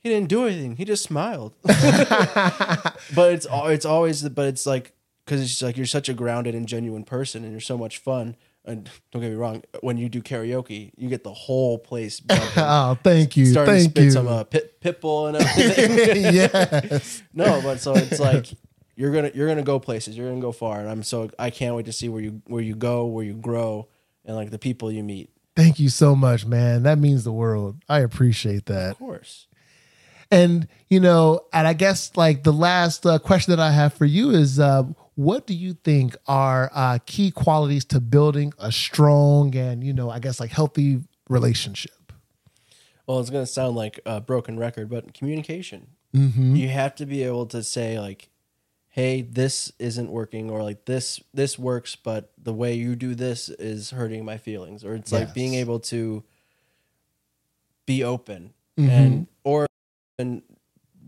He 0.00 0.08
didn't 0.08 0.28
do 0.28 0.46
anything. 0.46 0.76
He 0.76 0.84
just 0.84 1.02
smiled. 1.02 1.54
but 1.62 3.32
it's 3.32 3.46
it's 3.50 3.84
always 3.84 4.28
but 4.28 4.46
it's 4.46 4.66
like 4.66 4.92
because 5.24 5.42
it's 5.42 5.60
like 5.60 5.76
you're 5.76 5.86
such 5.86 6.08
a 6.08 6.14
grounded 6.14 6.54
and 6.54 6.66
genuine 6.66 7.04
person 7.04 7.42
and 7.42 7.52
you're 7.52 7.60
so 7.60 7.76
much 7.76 7.98
fun 7.98 8.36
and 8.64 8.88
don't 9.12 9.22
get 9.22 9.30
me 9.30 9.36
wrong 9.36 9.62
when 9.80 9.98
you 9.98 10.08
do 10.08 10.22
karaoke 10.22 10.90
you 10.96 11.08
get 11.08 11.24
the 11.24 11.32
whole 11.32 11.78
place 11.78 12.20
bumping. 12.20 12.48
Oh, 12.56 12.98
thank 13.02 13.36
you. 13.36 13.46
starting 13.46 13.74
to 13.74 13.80
Thank 13.80 13.90
spit 13.92 14.04
you. 14.04 14.10
some 14.10 14.28
uh, 14.28 14.44
pit 14.44 14.80
pitbull 14.80 15.28
and 15.28 15.36
everything 15.36 16.34
yes. 16.34 17.22
no 17.34 17.60
but 17.62 17.80
so 17.80 17.94
it's 17.94 18.20
like 18.20 18.46
you're 18.96 19.12
gonna 19.12 19.30
you're 19.34 19.48
gonna 19.48 19.62
go 19.62 19.78
places 19.78 20.16
you're 20.16 20.28
gonna 20.28 20.40
go 20.40 20.52
far 20.52 20.80
and 20.80 20.88
i'm 20.88 21.02
so 21.02 21.30
i 21.38 21.50
can't 21.50 21.74
wait 21.74 21.86
to 21.86 21.92
see 21.92 22.08
where 22.08 22.22
you 22.22 22.42
where 22.46 22.62
you 22.62 22.74
go 22.74 23.06
where 23.06 23.24
you 23.24 23.34
grow 23.34 23.88
and 24.24 24.36
like 24.36 24.50
the 24.50 24.58
people 24.58 24.90
you 24.92 25.02
meet 25.02 25.30
Thank 25.56 25.80
you 25.80 25.88
so 25.88 26.14
much, 26.14 26.46
man. 26.46 26.84
That 26.84 26.98
means 27.00 27.24
the 27.24 27.32
world. 27.32 27.82
I 27.88 27.98
appreciate 27.98 28.66
that. 28.66 28.92
of 28.92 28.98
course 28.98 29.47
And 30.30 30.68
you 30.88 31.00
know, 31.00 31.40
and 31.52 31.66
I 31.66 31.72
guess 31.72 32.12
like 32.16 32.42
the 32.44 32.52
last 32.52 33.06
uh, 33.06 33.18
question 33.18 33.50
that 33.56 33.60
I 33.62 33.70
have 33.72 33.94
for 33.94 34.04
you 34.04 34.30
is, 34.30 34.58
uh, 34.60 34.84
what 35.14 35.46
do 35.46 35.54
you 35.54 35.74
think 35.74 36.16
are 36.26 36.70
uh, 36.74 36.98
key 37.06 37.30
qualities 37.30 37.84
to 37.86 38.00
building 38.00 38.52
a 38.58 38.70
strong 38.70 39.54
and 39.56 39.82
you 39.82 39.92
know, 39.92 40.10
I 40.10 40.18
guess 40.18 40.38
like 40.40 40.50
healthy 40.50 41.00
relationship? 41.28 41.92
well 43.06 43.20
it's 43.20 43.30
gonna 43.30 43.46
sound 43.46 43.74
like 43.74 43.98
a 44.04 44.20
broken 44.20 44.58
record 44.58 44.90
but 44.90 45.14
communication 45.14 45.86
Mm-hmm. 46.14 46.56
you 46.56 46.68
have 46.68 46.94
to 46.96 47.06
be 47.06 47.22
able 47.22 47.46
to 47.46 47.62
say 47.62 47.98
like 48.00 48.28
hey 48.88 49.20
this 49.22 49.72
isn't 49.78 50.10
working 50.10 50.50
or 50.50 50.62
like 50.62 50.84
this 50.86 51.20
this 51.34 51.58
works 51.58 51.96
but 51.96 52.32
the 52.42 52.52
way 52.52 52.74
you 52.74 52.96
do 52.96 53.14
this 53.14 53.48
is 53.50 53.90
hurting 53.90 54.24
my 54.26 54.36
feelings 54.38 54.84
or 54.84 54.94
it's 54.94 55.10
like 55.12 55.32
being 55.34 55.54
able 55.54 55.80
to 55.80 56.22
be 57.86 58.02
open 58.04 58.52
Mm-hmm. 58.78 58.90
and 58.90 59.26
and 60.18 60.42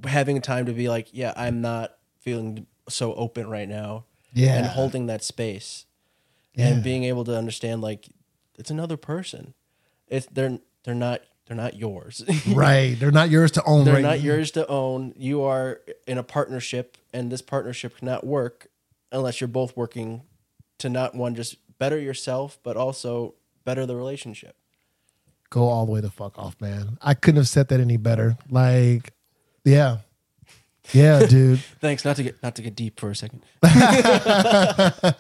having 0.06 0.40
time 0.40 0.66
to 0.66 0.72
be 0.72 0.88
like 0.88 1.08
yeah 1.12 1.32
i'm 1.36 1.61
not 1.61 1.96
feeling 2.20 2.66
so 2.88 3.12
open 3.14 3.48
right 3.48 3.68
now 3.68 4.04
Yeah. 4.32 4.56
and 4.56 4.66
holding 4.66 5.06
that 5.06 5.22
space 5.22 5.84
Yeah. 6.54 6.68
and 6.68 6.82
being 6.82 7.04
able 7.04 7.24
to 7.24 7.36
understand 7.36 7.82
like 7.82 8.08
it's 8.58 8.70
another 8.70 8.96
person 8.96 9.54
it's 10.08 10.26
they're 10.26 10.58
they're 10.84 10.94
not 10.94 11.20
they're 11.46 11.56
not 11.56 11.76
yours 11.76 12.22
right. 12.48 12.96
They're 12.98 13.11
not 13.11 13.28
yours 13.28 13.50
to 13.52 13.64
own. 13.64 13.84
they're 13.84 13.94
right? 13.94 14.02
not 14.02 14.20
yours 14.20 14.52
to 14.52 14.64
own. 14.68 15.14
You 15.16 15.42
are 15.42 15.80
in 16.06 16.16
a 16.16 16.22
partnership, 16.22 16.96
and 17.12 17.28
this 17.32 17.42
partnership 17.42 17.96
cannot 17.96 18.24
work 18.24 18.68
unless 19.11 19.40
you're 19.40 19.48
both 19.48 19.76
working 19.76 20.22
to 20.78 20.88
not 20.88 21.16
one 21.16 21.34
just 21.34 21.56
better 21.80 21.98
yourself, 21.98 22.61
but 22.62 22.76
also 22.76 23.34
better 23.64 23.84
the 23.84 23.96
relationship. 23.96 24.54
Go 25.51 25.68
all 25.68 25.84
the 25.86 25.92
way 25.92 26.01
the 26.01 26.11
fuck 26.11 26.38
off, 26.38 26.61
man. 26.61 26.98
I 27.03 27.14
couldn't 27.14 27.38
have 27.38 27.48
said 27.48 27.68
that 27.68 27.80
any 27.80 27.96
better. 27.96 28.38
Like, 28.48 29.12
yeah. 29.64 29.98
Yeah, 30.92 31.26
dude. 31.28 31.61
Thanks. 31.80 32.05
Not 32.05 32.16
to 32.16 32.22
get 32.22 32.42
not 32.42 32.55
to 32.57 32.62
get 32.62 32.74
deep 32.74 32.98
for 32.98 33.11
a 33.11 33.14
second. 33.14 33.42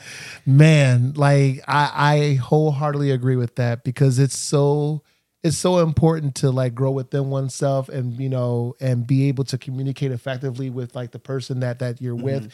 man 0.46 1.12
like 1.14 1.60
i 1.68 1.90
i 1.94 2.34
wholeheartedly 2.34 3.10
agree 3.10 3.36
with 3.36 3.54
that 3.56 3.84
because 3.84 4.18
it's 4.18 4.36
so 4.36 5.02
it's 5.42 5.56
so 5.56 5.78
important 5.78 6.34
to 6.34 6.50
like 6.50 6.74
grow 6.74 6.90
within 6.90 7.30
oneself 7.30 7.88
and 7.88 8.18
you 8.18 8.28
know 8.28 8.74
and 8.80 9.06
be 9.06 9.28
able 9.28 9.44
to 9.44 9.58
communicate 9.58 10.12
effectively 10.12 10.70
with 10.70 10.94
like 10.94 11.12
the 11.12 11.18
person 11.18 11.60
that 11.60 11.78
that 11.78 12.00
you're 12.00 12.16
with 12.16 12.52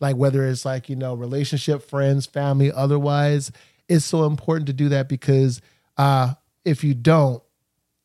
like 0.00 0.16
whether 0.16 0.46
it's 0.46 0.64
like 0.64 0.88
you 0.88 0.96
know 0.96 1.14
relationship 1.14 1.88
friends 1.88 2.26
family 2.26 2.72
otherwise 2.72 3.52
it's 3.88 4.04
so 4.04 4.24
important 4.24 4.66
to 4.66 4.72
do 4.72 4.88
that 4.88 5.08
because 5.08 5.60
uh 5.98 6.32
if 6.66 6.84
you 6.84 6.92
don't 6.94 7.42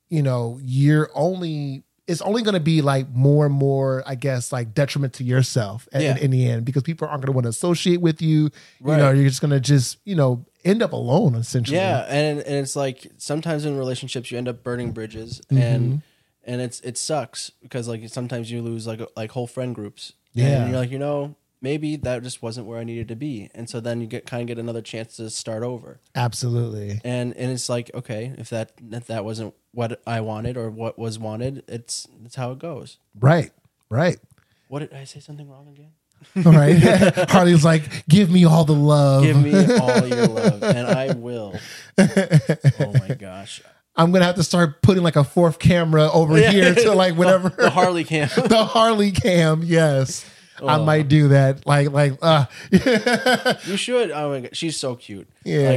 you 0.10 0.22
know 0.22 0.60
you're 0.64 1.10
only 1.16 1.84
it's 2.08 2.22
only 2.22 2.42
going 2.42 2.54
to 2.56 2.60
be 2.60 2.82
like 2.82 3.10
more 3.10 3.46
and 3.46 3.56
more 3.56 4.04
i 4.06 4.16
guess 4.16 4.52
like 4.52 4.74
detriment 4.74 5.14
to 5.14 5.24
yourself 5.24 5.88
in, 5.94 6.02
Yeah. 6.02 6.18
in 6.18 6.32
the 6.32 6.48
end 6.50 6.66
because 6.66 6.84
people 6.84 7.08
aren't 7.08 7.22
going 7.22 7.28
to 7.34 7.36
want 7.36 7.46
to 7.46 7.50
associate 7.50 8.02
with 8.02 8.22
you 8.22 8.50
you 8.84 8.98
know 8.98 9.12
you're 9.12 9.28
just 9.30 9.42
going 9.42 9.52
to 9.52 9.60
just 9.60 9.98
you 10.06 10.16
know 10.16 10.46
end 10.64 10.82
up 10.84 10.94
alone 10.94 11.36
essentially 11.36 11.78
Yeah, 11.78 12.06
and 12.08 12.40
and 12.40 12.56
it's 12.58 12.76
like 12.76 13.08
sometimes 13.18 13.66
in 13.66 13.78
relationships 13.78 14.32
you 14.32 14.38
end 14.38 14.48
up 14.48 14.64
burning 14.64 14.92
bridges, 14.92 15.42
Mm-hmm. 15.50 15.58
and 15.64 16.02
and 16.44 16.62
it's 16.62 16.80
it 16.82 16.98
sucks 16.98 17.52
because 17.62 17.88
like 17.88 18.08
sometimes 18.10 18.52
you 18.52 18.62
lose 18.62 18.86
like 18.88 19.02
like 19.16 19.32
whole 19.32 19.48
friend 19.48 19.74
groups. 19.76 20.14
Yeah. 20.34 20.62
and 20.64 20.72
you're 20.72 20.80
like 20.80 20.92
you 20.92 21.00
know 21.00 21.36
maybe 21.62 21.96
that 21.98 22.24
just 22.24 22.42
wasn't 22.42 22.68
where 22.68 22.80
I 22.80 22.84
needed 22.84 23.08
to 23.10 23.16
be. 23.16 23.50
And 23.54 23.70
so 23.70 23.80
then 23.80 24.02
you 24.02 24.08
get 24.08 24.26
kind 24.26 24.42
of 24.42 24.48
get 24.48 24.58
another 24.60 24.82
chance 24.82 25.16
to 25.18 25.30
start 25.30 25.64
over. 25.64 26.00
Absolutely. 26.16 27.00
And 27.04 27.36
and 27.38 27.52
it's 27.52 27.70
like, 27.70 27.92
okay, 27.94 28.34
if 28.38 28.50
that 28.50 28.72
if 28.92 29.08
that 29.08 29.24
wasn't 29.26 29.54
what 29.74 30.02
I 30.08 30.22
wanted 30.22 30.58
or 30.58 30.70
what 30.70 30.98
was 31.00 31.18
wanted, 31.20 31.64
it's 31.68 32.08
that's 32.22 32.36
how 32.36 32.52
it 32.52 32.60
goes. 32.60 32.98
Right. 33.20 33.52
Right. 33.90 34.18
What 34.68 34.80
did 34.80 34.94
I 34.94 35.04
say 35.04 35.20
something 35.20 35.50
wrong 35.50 35.68
again? 35.68 35.92
All 36.46 36.52
right. 36.58 36.76
Harley's 37.32 37.66
like, 37.66 38.06
give 38.08 38.30
me 38.30 38.46
all 38.46 38.64
the 38.64 38.74
love. 38.74 39.24
Give 39.24 39.42
me 39.42 39.52
all 39.80 40.08
your 40.08 40.28
love, 40.28 40.64
and 40.64 40.88
I 40.88 41.14
will. 41.14 41.56
Oh 41.98 42.94
my 43.00 43.16
gosh, 43.20 43.62
I'm 43.96 44.12
gonna 44.12 44.26
have 44.26 44.36
to 44.36 44.44
start 44.44 44.82
putting 44.82 45.04
like 45.04 45.16
a 45.16 45.24
fourth 45.24 45.60
camera 45.60 46.10
over 46.12 46.38
Yeah. 46.40 46.52
here 46.52 46.76
to 46.76 46.94
like 46.94 47.16
whatever 47.16 47.50
the 47.50 47.70
Harley 47.70 48.04
cam. 48.04 48.30
the 48.48 48.64
Harley 48.66 49.12
cam. 49.12 49.64
Yes. 49.64 50.24
I 50.62 50.76
Oh. 50.78 50.86
might 50.86 51.08
do 51.08 51.30
that. 51.30 51.66
Like, 51.66 51.92
like, 51.92 52.14
uh, 52.22 52.46
You 53.66 53.78
should. 53.78 54.12
Oh 54.12 54.30
my 54.32 54.40
god, 54.42 54.56
she's 54.56 54.78
so 54.78 54.96
cute. 54.96 55.28
Yeah. 55.44 55.68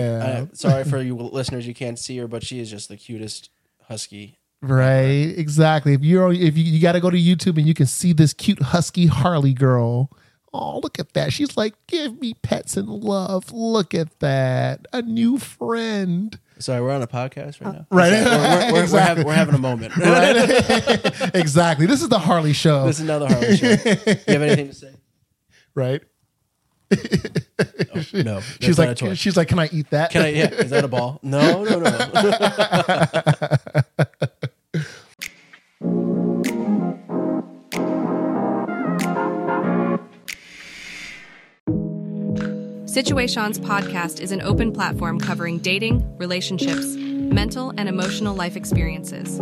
Like, 0.41 0.51
I, 0.53 0.55
sorry 0.55 0.85
for 0.85 1.01
you 1.01 1.14
listeners, 1.16 1.66
you 1.66 1.74
can't 1.74 1.99
see 1.99 2.16
her, 2.18 2.26
but 2.28 2.43
she 2.43 2.61
is 2.61 2.70
just 2.70 2.89
the 2.89 2.97
cutest 2.97 3.51
husky. 3.89 4.39
right, 4.62 5.32
exactly. 5.37 5.93
If 5.95 6.03
you're, 6.03 6.32
if 6.32 6.57
you, 6.57 6.64
you 6.64 6.80
got 6.80 6.93
to 6.93 7.01
go 7.01 7.11
to 7.11 7.16
YouTube 7.18 7.59
and 7.59 7.66
you 7.66 7.74
can 7.74 7.87
see 7.87 8.12
this 8.12 8.32
cute 8.32 8.61
husky 8.62 9.07
Harley 9.07 9.53
girl. 9.53 10.11
Oh, 10.53 10.78
look 10.78 10.99
at 11.01 11.14
that! 11.14 11.32
She's 11.32 11.57
like, 11.57 11.74
give 11.89 12.20
me 12.20 12.35
pets 12.35 12.76
and 12.76 12.89
love. 12.89 13.53
Look 13.53 13.93
at 13.93 14.20
that, 14.20 14.87
a 14.93 15.03
new 15.03 15.37
friend. 15.39 16.39
Sorry, 16.59 16.80
we're 16.80 16.92
on 16.92 17.02
a 17.02 17.07
podcast 17.07 17.61
right 17.61 17.68
uh, 17.68 17.72
now. 17.72 17.86
Right. 17.90 18.12
We're, 18.12 18.72
we're, 18.72 18.92
we're, 18.92 19.00
having, 19.00 19.26
we're 19.26 19.34
having 19.34 19.55
a 19.55 19.59
moment. 19.59 19.96
Right? 20.05 21.34
exactly. 21.34 21.86
This 21.86 22.02
is 22.02 22.09
the 22.09 22.18
Harley 22.18 22.52
show, 22.52 22.86
this 22.86 22.98
is 22.98 23.05
another 23.05 23.26
Harley 23.28 23.57
show. 23.57 23.70
You 23.70 23.76
have 23.76 24.28
anything 24.28 24.68
to 24.68 24.74
say? 24.74 24.92
right? 25.74 26.02
Oh, 26.92 28.05
no. 28.12 28.40
She's 28.61 28.78
like, 28.78 28.98
she's 29.16 29.36
like, 29.36 29.48
can 29.48 29.59
I 29.59 29.68
eat 29.72 29.90
that? 29.90 30.11
Can 30.11 30.22
I? 30.22 30.28
Yeah. 30.28 30.50
Is 30.50 30.70
that 30.70 30.84
a 30.84 30.88
ball? 30.88 31.18
No, 31.22 31.64
no, 31.64 31.80
no. 31.80 31.90
Situaseans 42.95 43.59
Podcast 43.59 44.20
is 44.20 44.30
an 44.30 44.40
open 44.40 44.70
platform 44.70 45.18
covering 45.18 45.59
dating, 45.59 46.16
relationships, 46.16 46.95
mental, 46.95 47.74
and 47.76 47.88
emotional 47.88 48.36
life 48.36 48.55
experiences. 48.55 49.40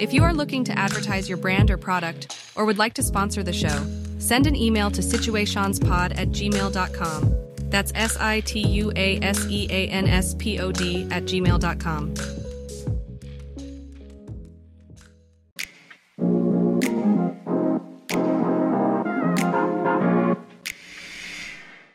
If 0.00 0.12
you 0.12 0.24
are 0.24 0.34
looking 0.34 0.64
to 0.64 0.76
advertise 0.76 1.28
your 1.28 1.38
brand 1.38 1.70
or 1.70 1.76
product, 1.76 2.36
or 2.56 2.64
would 2.64 2.76
like 2.76 2.94
to 2.94 3.04
sponsor 3.04 3.44
the 3.44 3.52
show, 3.52 3.86
send 4.18 4.48
an 4.48 4.56
email 4.56 4.90
to 4.90 5.00
situaseanspod 5.00 6.18
at 6.18 6.30
gmail.com. 6.30 7.34
That's 7.70 7.92
S 7.94 8.16
I 8.16 8.40
T 8.40 8.66
U 8.66 8.90
A 8.96 9.20
S 9.20 9.46
E 9.48 9.68
A 9.70 9.86
N 9.86 10.08
S 10.08 10.34
P 10.34 10.58
O 10.58 10.72
D 10.72 11.06
at 11.12 11.22
gmail.com. 11.22 12.14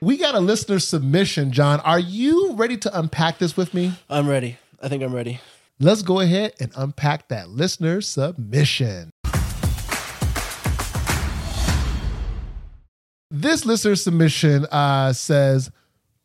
We 0.04 0.18
got 0.18 0.36
a 0.36 0.42
listener 0.42 0.80
submission, 0.80 1.54
Jon. 1.54 1.80
Are 1.80 1.98
you 1.98 2.56
ready 2.56 2.76
to 2.76 3.00
unpack 3.00 3.38
this 3.38 3.56
with 3.56 3.74
me? 3.74 3.94
I'm 4.10 4.28
ready. 4.28 4.58
I 4.82 4.90
think 4.90 5.02
I'm 5.02 5.16
ready. 5.16 5.40
Let's 5.80 6.02
go 6.02 6.20
ahead 6.20 6.56
and 6.60 6.74
unpack 6.76 7.30
that 7.30 7.48
listener 7.48 8.02
submission. 8.02 9.12
This 13.32 13.66
listener 13.66 13.96
submission 13.96 14.66
uh, 14.66 15.14
says 15.14 15.72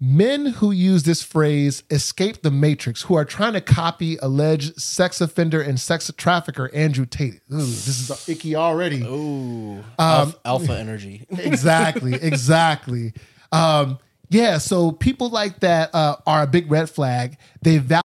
men 0.01 0.47
who 0.47 0.73
use 0.73 1.05
this 1.05 1.23
phrase 1.23 1.85
escape 1.89 2.43
the 2.43 2.51
matrix, 2.51 3.03
who 3.03 3.15
are 3.15 3.25
trying 3.25 3.53
to 3.53 3.61
copy 3.61 4.17
alleged 4.17 4.81
sex 4.81 5.21
offender 5.21 5.63
and 5.63 5.79
sex 5.79 6.11
trafficker 6.17 6.69
Andrew 6.75 7.07
Tate. 7.07 7.43
Ooh, 7.53 7.59
this 7.59 8.11
is 8.11 8.29
icky 8.29 8.57
already. 8.57 9.05
Ooh. 9.05 9.79
Um, 9.79 9.85
alpha, 10.01 10.39
alpha 10.45 10.77
energy. 10.77 11.27
exactly, 11.31 12.15
exactly. 12.15 13.13
Um, 13.53 13.99
yeah, 14.31 14.59
so 14.59 14.93
people 14.93 15.31
like 15.31 15.61
that 15.61 15.95
uh, 15.95 16.17
are 16.27 16.43
a 16.43 16.47
big 16.47 16.71
red 16.71 16.91
flag. 16.91 17.37
They 17.63 17.79
value 17.79 18.03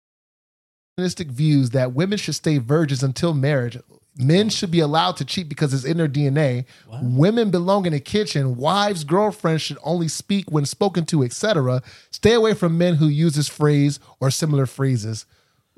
views 0.97 1.71
that 1.71 1.93
women 1.93 2.17
should 2.17 2.35
stay 2.35 2.57
virgins 2.59 3.01
until 3.01 3.33
marriage. 3.33 3.77
Men 4.17 4.49
should 4.49 4.71
be 4.71 4.81
allowed 4.81 5.17
to 5.17 5.25
cheat 5.25 5.47
because 5.49 5.73
it's 5.73 5.85
in 5.85 5.97
their 5.97 6.07
DNA. 6.07 6.65
Women 7.01 7.49
belong 7.49 7.85
in 7.85 7.93
the 7.93 7.99
kitchen. 7.99 8.57
Wives, 8.57 9.03
girlfriends 9.03 9.61
should 9.61 9.77
only 9.83 10.07
speak 10.09 10.51
when 10.51 10.65
spoken 10.65 11.05
to, 11.07 11.23
etc. 11.23 11.81
Stay 12.11 12.33
away 12.33 12.53
from 12.53 12.77
men 12.77 12.95
who 12.95 13.07
use 13.07 13.35
this 13.35 13.47
phrase 13.47 13.99
or 14.19 14.29
similar 14.29 14.65
phrases. 14.65 15.25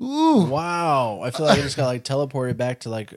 Ooh, 0.02 0.46
Wow. 0.50 1.20
I 1.22 1.30
feel 1.30 1.46
like 1.46 1.58
I 1.58 1.62
just 1.62 1.76
got 1.76 1.86
like 1.86 2.04
teleported 2.04 2.56
back 2.56 2.80
to 2.80 2.90
like. 2.90 3.14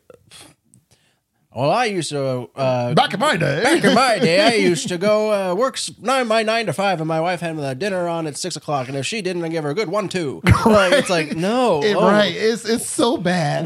Well, 1.58 1.72
I 1.72 1.86
used 1.86 2.12
to. 2.12 2.52
Uh, 2.56 2.94
back 2.94 3.16
in 3.16 3.20
my 3.20 3.36
day. 3.36 3.64
Back 3.64 3.84
in 3.84 3.96
my 3.96 4.20
day, 4.20 4.42
I 4.42 4.54
used 4.70 4.90
to 4.90 4.98
go 5.00 5.34
uh, 5.34 5.56
work 5.56 5.80
nine 6.00 6.28
my 6.28 6.44
nine 6.44 6.68
to 6.68 6.74
five, 6.74 7.02
and 7.02 7.08
my 7.08 7.20
wife 7.20 7.40
had 7.40 7.58
the 7.58 7.74
dinner 7.74 8.08
on 8.08 8.28
at 8.28 8.38
six 8.38 8.56
o'clock. 8.56 8.88
And 8.88 8.96
if 8.96 9.08
she 9.08 9.24
didn't, 9.24 9.44
I 9.44 9.48
give 9.48 9.64
her 9.64 9.72
a 9.72 9.74
good 9.74 9.90
one 9.90 10.08
too. 10.08 10.44
Like, 10.68 10.94
it's 10.94 11.10
like 11.10 11.36
no, 11.36 11.82
It- 11.84 11.96
oh, 11.96 12.06
Right, 12.12 12.32
it's 12.36 12.64
it's 12.64 12.88
so 12.88 13.18
bad. 13.18 13.66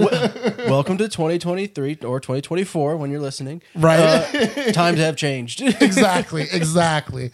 Welcome 0.69 0.97
to 0.99 1.09
2023 1.09 1.97
or 2.05 2.21
2024 2.21 2.95
when 2.95 3.11
you're 3.11 3.19
listening. 3.19 3.61
Right. 3.75 3.99
Uh, 3.99 4.71
times 4.71 4.99
have 4.99 5.17
changed. 5.17 5.59
exactly, 5.61 6.43
exactly. 6.43 7.31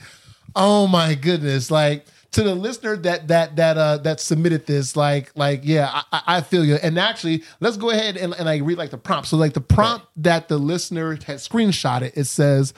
Oh 0.55 0.87
my 0.87 1.13
goodness! 1.13 1.69
Like 1.69 2.07
to 2.31 2.43
the 2.43 2.53
listener 2.55 2.95
that 2.97 3.27
that 3.29 3.55
that 3.55 3.77
uh 3.77 3.97
that 3.99 4.19
submitted 4.19 4.65
this, 4.67 4.95
like 4.95 5.31
like 5.35 5.61
yeah, 5.63 5.89
I, 5.93 6.03
I- 6.11 6.37
I 6.37 6.41
feel 6.41 6.63
you. 6.65 6.75
And 6.75 6.97
actually, 6.99 7.43
let's 7.59 7.77
go 7.77 7.89
ahead 7.89 8.17
and, 8.17 8.33
and 8.33 8.45
like 8.45 8.61
read 8.63 8.77
like 8.77 8.91
the 8.91 8.97
prompt. 8.97 9.27
So 9.29 9.37
like 9.37 9.53
the 9.53 9.61
prompt 9.61 10.05
that 10.17 10.47
the 10.47 10.57
listener 10.57 11.13
had 11.15 11.37
screenshotted, 11.37 12.07
it 12.09 12.17
it 12.17 12.23
says. 12.25 12.73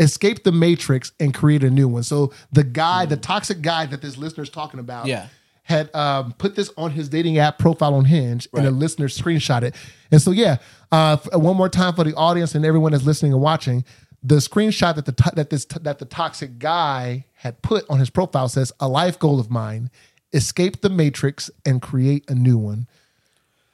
Escape 0.00 0.42
the 0.42 0.50
matrix 0.52 1.12
and 1.20 1.32
create 1.34 1.62
a 1.62 1.70
new 1.70 1.86
one. 1.86 2.02
So 2.02 2.32
the 2.50 2.64
guy, 2.64 3.04
the 3.04 3.16
toxic 3.18 3.60
guy 3.60 3.86
that 3.86 4.00
this 4.00 4.16
listener 4.16 4.42
is 4.42 4.48
talking 4.50 4.80
about, 4.80 5.06
Yeah. 5.06 5.28
had 5.64 5.94
um, 5.94 6.32
put 6.38 6.56
this 6.56 6.70
on 6.76 6.90
his 6.92 7.08
dating 7.10 7.38
app 7.38 7.58
profile 7.58 7.94
on 7.94 8.06
Hinge, 8.06 8.48
and 8.54 8.66
a 8.66 8.70
Right. 8.70 8.78
listener 8.80 9.06
screenshot 9.08 9.62
it. 9.62 9.76
And 10.10 10.20
so, 10.20 10.30
yeah, 10.32 10.56
uh, 10.90 11.18
one 11.34 11.56
more 11.56 11.68
time 11.68 11.94
for 11.94 12.02
the 12.04 12.14
audience 12.14 12.54
and 12.56 12.64
everyone 12.64 12.92
that's 12.92 13.04
listening 13.04 13.32
and 13.34 13.42
watching, 13.42 13.84
the 14.22 14.36
screenshot 14.36 14.94
that 14.94 15.06
the 15.06 15.12
to- 15.12 15.32
that 15.34 15.50
this 15.50 15.64
that 15.64 15.98
the 15.98 16.04
toxic 16.04 16.58
guy 16.58 17.26
had 17.34 17.60
put 17.62 17.84
on 17.90 17.98
his 17.98 18.10
profile 18.10 18.48
says, 18.48 18.72
"A 18.80 18.88
life 18.88 19.18
goal 19.18 19.40
of 19.40 19.50
mine: 19.50 19.90
escape 20.32 20.80
the 20.80 20.90
matrix 20.90 21.50
and 21.64 21.82
create 21.82 22.24
a 22.28 22.34
new 22.34 22.58
one." 22.58 22.86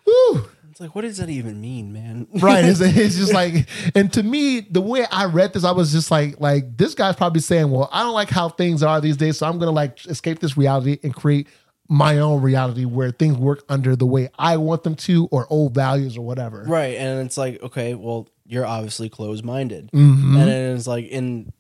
Woo! 0.07 0.49
it's 0.71 0.81
like, 0.81 0.95
what 0.95 1.03
does 1.03 1.17
that 1.17 1.29
even 1.29 1.61
mean, 1.61 1.93
man? 1.93 2.29
right 2.35 2.65
it's, 2.65 2.81
it's 2.81 3.17
just 3.17 3.33
like 3.33 3.69
and 3.97 4.13
to 4.13 4.23
me 4.23 4.61
the 4.61 4.81
way 4.81 5.05
i 5.11 5.25
read 5.25 5.53
this 5.53 5.65
i 5.65 5.73
was 5.73 5.91
just 5.91 6.09
like 6.11 6.39
like 6.41 6.77
this 6.77 6.95
guy's 6.95 7.17
probably 7.17 7.41
saying 7.41 7.69
well 7.69 7.89
i 7.93 8.03
don't 8.05 8.15
like 8.15 8.31
how 8.31 8.49
things 8.49 8.81
are 8.83 9.01
these 9.01 9.17
days 9.17 9.39
so 9.39 9.47
i'm 9.47 9.59
gonna 9.59 9.73
like 9.73 10.07
escape 10.07 10.39
this 10.39 10.57
reality 10.57 10.99
and 11.03 11.15
create 11.15 11.49
my 11.89 12.19
own 12.19 12.41
reality 12.41 12.85
where 12.85 13.11
things 13.11 13.37
work 13.37 13.65
under 13.69 13.97
the 13.97 14.07
way 14.07 14.29
i 14.39 14.57
want 14.57 14.85
them 14.85 14.95
to 14.95 15.27
or 15.33 15.49
old 15.51 15.75
values 15.75 16.17
or 16.17 16.25
whatever 16.25 16.63
Right. 16.65 16.97
And 16.97 17.27
it's 17.27 17.37
like, 17.37 17.61
okay, 17.63 17.95
well, 17.95 18.29
you're 18.49 18.67
obviously 18.67 19.09
closed 19.09 19.45
minded. 19.45 19.91
Mm-hmm. 19.93 20.37
And 20.37 20.51
it's 20.51 20.87
like 20.87 21.07
in 21.07 21.53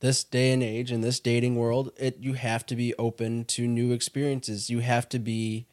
this 0.00 0.22
day 0.22 0.52
and 0.52 0.62
age, 0.62 0.92
in 0.92 1.00
this 1.00 1.18
dating 1.20 1.56
world, 1.56 1.90
it 1.98 2.18
you 2.20 2.34
have 2.34 2.64
to 2.66 2.76
be 2.76 2.94
open 2.94 3.44
to 3.46 3.66
new 3.66 3.92
experiences. 3.92 4.70
You 4.70 4.78
have 4.78 5.08
to 5.10 5.18
be 5.18 5.66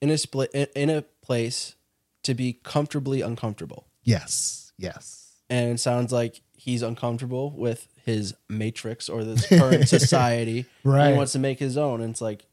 in 0.00 0.10
a 0.10 0.16
split 0.16 0.50
in 0.54 0.88
a 0.88 1.02
place 1.20 1.74
to 2.22 2.34
be 2.34 2.54
comfortably 2.62 3.20
uncomfortable. 3.20 3.88
yes 4.02 4.72
yes 4.78 5.40
And 5.50 5.72
it 5.72 5.80
sounds 5.80 6.12
like 6.12 6.40
he's 6.56 6.82
uncomfortable 6.82 7.50
with 7.50 7.88
his 8.04 8.34
matrix 8.48 9.08
or 9.08 9.24
this 9.24 9.46
current 9.48 9.88
society. 9.98 10.66
Right. 10.84 11.10
He 11.10 11.16
wants 11.16 11.32
to 11.32 11.38
make 11.38 11.58
his 11.58 11.76
own. 11.76 12.00
And 12.00 12.10
it's 12.10 12.20
like, 12.20 12.46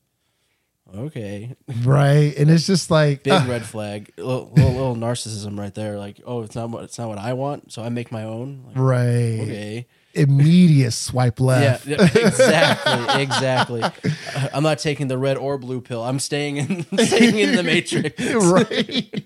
okay. 0.96 1.56
right 1.84 2.34
and 2.38 2.50
it's 2.50 2.66
just 2.68 2.92
like 2.92 3.24
Big 3.24 3.34
uh, 3.34 3.46
red 3.48 3.66
flag. 3.66 4.12
Little, 4.18 4.52
little, 4.56 4.72
little 4.72 4.96
narcissism 4.96 5.58
right 5.60 5.74
there. 5.74 5.98
Like, 5.98 6.22
oh, 6.26 6.42
it's 6.44 6.56
not 6.56 6.70
what 6.70 6.84
it's 6.84 6.98
not 6.98 7.08
what 7.10 7.18
I 7.18 7.34
want, 7.34 7.72
so 7.72 7.82
I 7.84 7.90
make 7.90 8.12
my 8.12 8.24
own. 8.24 8.64
Like, 8.68 8.78
right 8.78 9.40
Okay. 9.42 9.88
immediate 10.14 10.92
swipe 10.92 11.40
left 11.40 11.88
yeah, 11.88 12.02
exactly, 12.02 13.22
exactly. 13.24 13.84
I'm 14.54 14.64
not 14.64 14.80
taking 14.80 15.08
the 15.08 15.18
red 15.18 15.38
or 15.38 15.58
blue 15.58 15.82
pill. 15.82 16.04
I'm 16.04 16.20
staying 16.20 16.58
in, 16.58 16.84
staying 17.06 17.38
in 17.38 17.56
the 17.56 17.64
matrix. 17.64 18.20
right 18.34 19.26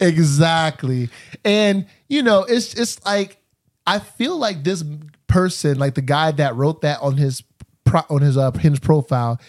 exactly 0.00 1.08
and 1.44 1.86
you 2.08 2.22
know 2.22 2.42
it's 2.44 2.74
it's 2.74 3.02
like 3.06 3.38
i 3.86 3.98
feel 3.98 4.36
like 4.36 4.62
this 4.62 4.84
person 5.26 5.78
like 5.78 5.94
the 5.94 6.02
guy 6.02 6.30
that 6.32 6.54
wrote 6.56 6.82
that 6.82 7.00
on 7.00 7.16
his 7.16 7.42
pro, 7.84 8.02
on 8.10 8.20
his 8.20 8.36
uh 8.36 8.50
hinge 8.52 8.80
profile 8.82 9.40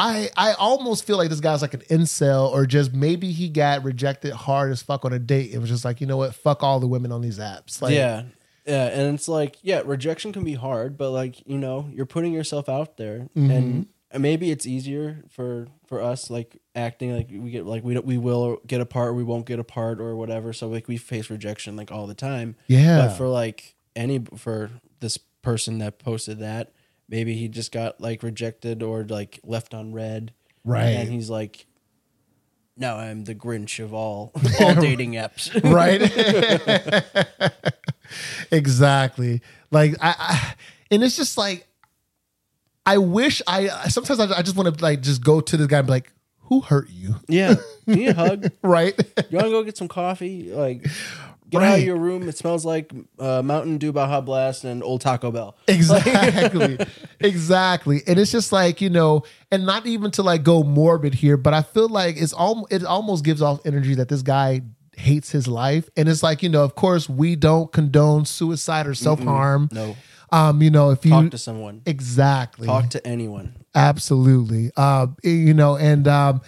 i 0.00 0.28
i 0.36 0.52
almost 0.54 1.04
feel 1.06 1.16
like 1.16 1.28
this 1.30 1.40
guy's 1.40 1.62
like 1.62 1.74
an 1.74 1.82
incel 1.90 2.50
or 2.50 2.64
just 2.66 2.92
maybe 2.92 3.30
he 3.30 3.48
got 3.48 3.84
rejected 3.84 4.32
hard 4.32 4.72
as 4.72 4.80
fuck 4.82 5.04
on 5.04 5.12
a 5.12 5.18
date 5.18 5.52
it 5.52 5.58
was 5.58 5.68
just 5.68 5.84
like 5.84 6.00
you 6.00 6.06
know 6.06 6.16
what 6.16 6.34
fuck 6.34 6.62
all 6.62 6.80
the 6.80 6.86
women 6.88 7.12
on 7.12 7.20
these 7.20 7.38
apps 7.38 7.80
like 7.82 7.94
Yeah, 7.94 8.22
Yeah, 8.66 8.86
and 8.86 9.14
it's 9.14 9.28
like, 9.28 9.56
yeah, 9.62 9.82
rejection 9.84 10.32
can 10.32 10.44
be 10.44 10.54
hard, 10.54 10.96
but 10.96 11.10
like, 11.10 11.46
you 11.46 11.58
know, 11.58 11.88
you're 11.92 12.06
putting 12.06 12.32
yourself 12.32 12.68
out 12.68 12.96
there 12.96 13.28
Mm-hmm. 13.36 13.50
and 14.12 14.22
maybe 14.22 14.50
it's 14.50 14.66
easier 14.66 15.22
for 15.28 15.68
for 15.86 16.00
us 16.02 16.30
like 16.30 16.60
acting 16.74 17.14
like 17.16 17.28
we 17.30 17.50
get 17.50 17.64
like 17.66 17.82
we 17.84 17.94
don't, 17.94 18.06
we 18.06 18.18
will 18.18 18.58
get 18.66 18.80
apart 18.80 19.08
or 19.10 19.14
we 19.14 19.24
won't 19.24 19.46
get 19.46 19.58
apart 19.58 20.00
or 20.00 20.14
whatever. 20.16 20.52
So 20.52 20.68
like 20.68 20.88
we 20.88 20.96
face 20.96 21.30
rejection 21.30 21.76
like 21.76 21.90
all 21.92 22.06
the 22.06 22.14
time. 22.14 22.56
Yeah. 22.68 23.06
But 23.06 23.16
for 23.16 23.26
like 23.28 23.74
any 23.96 24.18
for 24.36 24.70
this 25.00 25.16
person 25.42 25.78
that 25.78 25.98
posted 25.98 26.38
that, 26.40 26.72
maybe 27.10 27.34
he 27.34 27.48
just 27.48 27.72
got 27.72 28.00
like 28.00 28.22
rejected 28.22 28.82
or 28.82 29.04
like 29.04 29.40
left 29.44 29.74
on 29.74 29.92
read. 29.92 30.32
Right. 30.64 30.84
And 30.84 31.10
he's 31.10 31.28
like 31.28 31.66
now 32.76 32.96
I'm 32.96 33.24
the 33.24 33.34
Grinch 33.34 33.82
of 33.82 33.92
all 33.92 34.32
all 34.60 34.74
dating 34.76 35.12
apps. 35.12 35.50
right 35.74 36.00
exactly 38.50 39.42
like 39.70 39.94
I, 40.00 40.14
I 40.18 40.54
and 40.90 41.04
it's 41.04 41.16
just 41.16 41.38
like 41.38 41.68
i 42.84 42.98
wish 42.98 43.40
i 43.46 43.68
sometimes 43.88 44.18
i, 44.18 44.38
I 44.38 44.42
just 44.42 44.56
want 44.56 44.76
to 44.76 44.82
like 44.82 45.00
just 45.02 45.22
go 45.22 45.40
to 45.40 45.56
the 45.56 45.68
guy 45.68 45.78
and 45.78 45.86
be 45.86 45.92
like 45.92 46.12
who 46.50 46.60
hurt 46.60 46.90
you 46.90 47.14
yeah. 47.28 47.54
Need 47.86 48.08
a 48.08 48.14
hug. 48.14 48.50
right 48.62 48.94
You 49.30 49.36
want 49.36 49.46
to 49.46 49.50
go 49.50 49.62
get 49.62 49.76
some 49.76 49.86
coffee? 49.86 50.52
Like, 50.52 50.84
get 51.50 51.60
out 51.62 51.64
Right. 51.64 51.78
of 51.80 51.84
your 51.84 51.96
room. 51.96 52.28
It 52.28 52.36
smells 52.38 52.64
like 52.64 52.92
uh, 53.18 53.42
Mountain 53.42 53.78
Dew, 53.78 53.92
Baja 53.92 54.20
Blast, 54.20 54.64
and 54.64 54.82
Old 54.82 55.00
Taco 55.00 55.30
Bell. 55.30 55.56
exactly 55.68 56.78
exactly 57.20 58.02
and 58.06 58.18
it's 58.18 58.32
just 58.32 58.52
like 58.52 58.80
you 58.80 58.90
know 58.90 59.22
and 59.50 59.66
not 59.66 59.86
even 59.86 60.10
to 60.12 60.22
like 60.22 60.42
go 60.42 60.62
morbid 60.62 61.14
here 61.14 61.36
but 61.36 61.52
i 61.52 61.62
feel 61.62 61.88
like 61.88 62.16
it's 62.16 62.32
all 62.32 62.66
it 62.70 62.84
almost 62.84 63.24
gives 63.24 63.42
off 63.42 63.60
energy 63.66 63.94
that 63.94 64.08
this 64.08 64.22
guy 64.22 64.62
hates 64.96 65.30
his 65.30 65.46
life 65.46 65.88
and 65.96 66.08
it's 66.08 66.22
like 66.22 66.42
you 66.42 66.48
know 66.48 66.64
of 66.64 66.74
course 66.74 67.08
we 67.08 67.36
don't 67.36 67.72
condone 67.72 68.24
suicide 68.24 68.86
or 68.86 68.94
self-harm 68.94 69.68
No, 69.72 69.96
um 70.32 70.62
you 70.62 70.70
know 70.70 70.90
if 70.90 71.04
you 71.04 71.10
talk 71.10 71.30
to 71.30 71.38
someone. 71.38 71.82
exactly 71.86 72.66
Talk 72.66 72.90
to 72.90 73.06
anyone. 73.06 73.56
Absolutely. 73.74 74.72
Uh, 74.76 75.06
you 75.22 75.54
know, 75.54 75.76
and 75.76 76.08
um, 76.08 76.40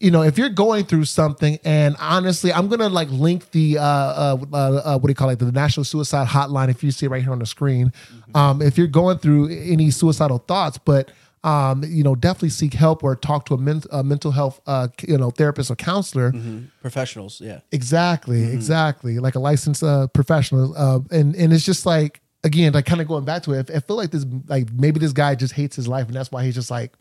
you 0.00 0.10
know, 0.10 0.22
if 0.22 0.38
you're 0.38 0.48
going 0.48 0.84
through 0.84 1.04
something, 1.04 1.58
and 1.62 1.94
honestly, 2.00 2.52
I'm 2.52 2.68
gonna 2.68 2.88
like 2.88 3.10
link 3.10 3.50
the 3.50 3.78
uh, 3.78 3.84
uh, 3.84 4.36
uh, 4.52 4.56
uh 4.56 4.98
what 4.98 5.06
do 5.06 5.10
you 5.10 5.14
call 5.14 5.28
it, 5.28 5.38
the 5.38 5.52
National 5.52 5.84
Suicide 5.84 6.26
Hotline, 6.26 6.70
if 6.70 6.82
you 6.82 6.90
see 6.90 7.06
it 7.06 7.10
right 7.10 7.22
here 7.22 7.32
on 7.32 7.38
the 7.38 7.46
screen. 7.46 7.92
Um, 8.34 8.62
if 8.62 8.78
you're 8.78 8.86
going 8.86 9.18
through 9.18 9.50
any 9.50 9.90
suicidal 9.90 10.38
thoughts, 10.38 10.78
but 10.78 11.12
um, 11.44 11.84
you 11.86 12.02
know, 12.02 12.14
definitely 12.14 12.48
seek 12.48 12.72
help 12.72 13.04
or 13.04 13.14
talk 13.14 13.46
to 13.46 13.54
a, 13.54 13.58
men- 13.58 13.82
a 13.90 14.02
mental 14.02 14.30
health, 14.30 14.60
uh, 14.66 14.88
you 15.06 15.16
know, 15.16 15.30
therapist 15.30 15.70
or 15.70 15.76
counselor. 15.76 16.32
Professionals. 16.80 17.40
Yeah. 17.40 17.60
Exactly, 17.72 18.44
exactly. 18.44 19.18
Like 19.18 19.34
a 19.34 19.38
licensed 19.38 19.82
uh, 19.82 20.06
professional, 20.08 20.74
uh, 20.76 21.00
and 21.10 21.36
and 21.36 21.52
it's 21.52 21.64
just 21.64 21.84
like 21.84 22.22
again, 22.42 22.72
like 22.72 22.86
kind 22.86 23.02
of 23.02 23.08
going 23.08 23.26
back 23.26 23.42
to 23.44 23.52
it. 23.52 23.70
I 23.70 23.80
feel 23.80 23.96
like 23.96 24.12
this, 24.12 24.24
like 24.48 24.72
maybe 24.72 24.98
this 24.98 25.12
guy 25.12 25.34
just 25.34 25.52
hates 25.52 25.76
his 25.76 25.86
life, 25.86 26.06
and 26.06 26.16
that's 26.16 26.32
why 26.32 26.44
he's 26.44 26.54
just 26.54 26.70
like 26.70 26.94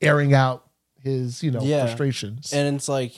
airing 0.00 0.34
out 0.34 0.63
his, 1.04 1.42
you 1.42 1.50
know, 1.52 1.62
Yeah. 1.62 1.84
frustrations. 1.86 2.52
And 2.52 2.74
it's 2.74 2.88
like, 2.88 3.12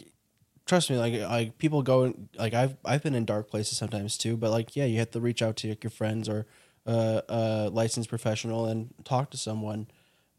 trust 0.67 0.91
me, 0.91 0.99
like 0.99 1.15
like 1.23 1.57
people 1.59 1.83
go 1.83 2.05
in- 2.05 2.29
like 2.39 2.53
I've 2.53 2.77
I've 2.85 3.03
been 3.03 3.15
in 3.15 3.25
dark 3.25 3.49
places 3.49 3.79
sometimes 3.79 4.19
too. 4.19 4.37
But 4.37 4.51
like, 4.51 4.77
yeah, 4.77 4.85
you 4.85 4.99
have 4.99 5.13
to 5.13 5.21
reach 5.21 5.41
out 5.41 5.57
to 5.59 5.69
like, 5.69 5.83
your 5.85 5.91
friends 5.93 6.29
or 6.29 6.47
uh, 6.87 7.21
a 7.29 7.71
licensed 7.73 8.09
professional 8.11 8.67
and 8.67 8.93
talk 9.05 9.31
to 9.31 9.37
someone. 9.37 9.87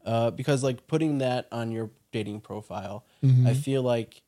Uh, 0.04 0.30
because 0.30 0.62
like 0.62 0.86
putting 0.86 1.18
that 1.18 1.48
on 1.50 1.72
your 1.72 1.90
dating 2.12 2.40
profile, 2.40 3.04
I 3.44 3.52
feel 3.54 3.82
like 3.82 4.22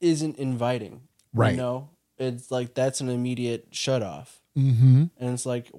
isn't 0.00 0.36
inviting. 0.38 1.02
Right. 1.34 1.52
You 1.52 1.56
know, 1.58 1.90
it's 2.18 2.50
like 2.50 2.74
that's 2.74 3.00
an 3.00 3.08
immediate 3.08 3.68
shut 3.70 4.02
off. 4.02 4.40
mm-hmm. 4.56 5.04
And 5.18 5.34
it's 5.34 5.46
like, 5.46 5.70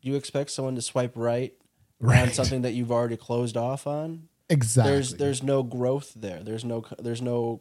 you 0.00 0.16
expect 0.16 0.50
someone 0.50 0.74
to 0.74 0.82
swipe 0.82 1.12
right, 1.14 1.52
on 2.00 2.32
something 2.32 2.62
that 2.62 2.72
you've 2.72 2.90
already 2.90 3.16
closed 3.16 3.56
off 3.56 3.86
on? 3.86 4.28
Exactly. 4.52 4.92
There's 4.92 5.14
there's 5.14 5.42
no 5.42 5.62
growth 5.62 6.12
there. 6.14 6.42
There's 6.42 6.64
no 6.64 6.84
there's 6.98 7.22
no 7.22 7.60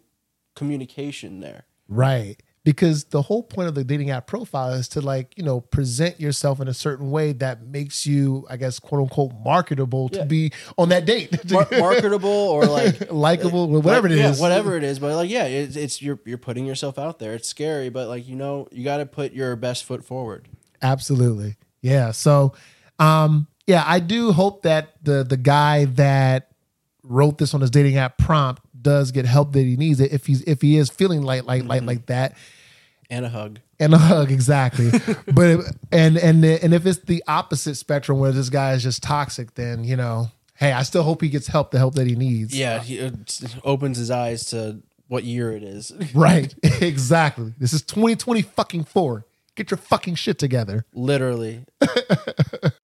communication 0.55 1.39
there. 1.39 1.65
right. 1.87 2.41
Because 2.63 3.05
the 3.05 3.23
whole 3.23 3.41
point 3.41 3.69
of 3.69 3.73
the 3.73 3.83
dating 3.83 4.11
app 4.11 4.27
profile 4.27 4.73
is 4.73 4.87
to 4.89 5.01
like, 5.01 5.35
you 5.35 5.43
know, 5.43 5.61
present 5.61 6.19
yourself 6.21 6.59
in 6.59 6.67
a 6.67 6.75
certain 6.75 7.09
way 7.09 7.31
that 7.33 7.65
makes 7.65 8.05
you, 8.05 8.45
I 8.51 8.57
guess, 8.57 8.77
quote 8.77 9.01
unquote, 9.01 9.31
marketable 9.43 10.07
to 10.09 10.19
Yeah. 10.19 10.25
be 10.25 10.51
on 10.77 10.89
that 10.89 11.05
date. 11.05 11.51
Mar- 11.51 11.67
marketable 11.79 12.29
or 12.29 12.65
like 12.67 13.11
Likeable, 13.11 13.67
whatever 13.67 14.07
like, 14.09 14.15
it 14.15 14.21
yeah, 14.21 14.35
whatever 14.35 14.77
it 14.77 14.83
is. 14.83 14.99
But 14.99 15.15
like, 15.15 15.31
yeah, 15.31 15.45
it's, 15.45 15.75
it's 15.75 16.03
you're 16.03 16.19
you're 16.23 16.37
putting 16.37 16.67
yourself 16.67 16.99
out 16.99 17.17
there. 17.17 17.33
It's 17.33 17.47
scary, 17.49 17.89
but 17.89 18.07
like 18.07 18.27
you 18.27 18.35
know, 18.35 18.67
you 18.71 18.83
got 18.83 18.97
to 18.97 19.07
put 19.07 19.31
your 19.33 19.55
best 19.55 19.83
foot 19.83 20.05
forward. 20.05 20.47
Absolutely. 20.83 21.55
Yeah. 21.81 22.11
So, 22.11 22.53
um, 22.99 23.47
yeah, 23.65 23.83
I 23.87 23.99
do 23.99 24.33
hope 24.33 24.61
that 24.61 25.03
the 25.03 25.23
the 25.23 25.37
guy 25.37 25.85
that 25.85 26.50
wrote 27.11 27.37
this 27.37 27.53
on 27.53 27.61
his 27.61 27.69
dating 27.69 27.97
app 27.97 28.17
prompt 28.17 28.63
does 28.81 29.11
get 29.11 29.25
help 29.25 29.53
that 29.53 29.61
he 29.61 29.75
needs 29.75 29.99
it 29.99 30.11
if 30.11 30.25
he's 30.25 30.41
if 30.43 30.61
he 30.61 30.77
is 30.77 30.89
feeling 30.89 31.21
like 31.21 31.43
like 31.45 31.63
like 31.63 31.83
like 31.83 32.05
that. 32.07 32.35
And 33.09 33.25
a 33.25 33.29
hug. 33.29 33.59
and 33.77 33.93
a 33.93 33.97
hug 33.97 34.31
exactly. 34.31 34.89
But 35.33 35.65
and 35.91 36.17
and 36.17 36.43
and 36.45 36.73
if 36.73 36.85
it's 36.85 36.99
the 36.99 37.23
opposite 37.27 37.75
spectrum 37.75 38.19
where 38.19 38.31
this 38.31 38.49
guy 38.49 38.73
is 38.73 38.83
just 38.83 39.03
toxic 39.03 39.55
then 39.55 39.83
you 39.83 39.97
know 39.97 40.31
hey 40.55 40.71
i 40.71 40.83
still 40.83 41.03
hope 41.03 41.21
he 41.21 41.27
gets 41.27 41.47
help 41.47 41.71
the 41.71 41.77
help 41.77 41.95
that 41.95 42.07
he 42.07 42.15
needs. 42.15 42.57
Yeah, 42.57 42.79
he 42.79 43.01
uh, 43.01 43.11
opens 43.63 43.97
his 43.97 44.09
eyes 44.09 44.45
to 44.45 44.81
what 45.07 45.25
year 45.25 45.51
it 45.51 45.61
is. 45.63 45.91
right 46.13 46.53
exactly. 46.81 47.53
This 47.59 47.73
is 47.73 47.81
2020 47.81 48.41
fucking 48.43 48.85
four. 48.85 49.25
Get 49.55 49.69
your 49.69 49.77
fucking 49.77 50.15
shit 50.15 50.39
together. 50.39 50.85
Literally. 50.93 51.65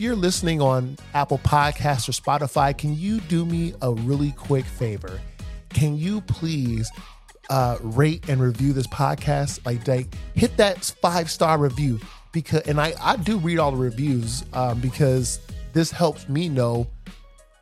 If 0.00 0.04
you're 0.04 0.16
listening 0.16 0.62
on 0.62 0.96
Apple 1.12 1.36
Podcasts 1.36 2.08
or 2.08 2.12
Spotify, 2.12 2.74
can 2.74 2.96
you 2.96 3.20
do 3.20 3.44
me 3.44 3.74
a 3.82 3.92
really 3.92 4.32
quick 4.32 4.64
favor? 4.64 5.20
Can 5.68 5.94
you 5.98 6.22
please 6.22 6.90
uh, 7.50 7.76
rate 7.82 8.26
and 8.26 8.40
review 8.40 8.72
this 8.72 8.86
podcast? 8.86 9.66
Like, 9.66 9.86
like 9.86 10.06
hit 10.34 10.56
that 10.56 10.86
five 11.02 11.30
star 11.30 11.58
review 11.58 12.00
because, 12.32 12.62
and 12.62 12.80
I 12.80 12.94
I 12.98 13.16
do 13.16 13.36
read 13.36 13.58
all 13.58 13.72
the 13.72 13.76
reviews 13.76 14.42
um, 14.54 14.80
because 14.80 15.38
this 15.74 15.90
helps 15.90 16.30
me 16.30 16.48
know 16.48 16.86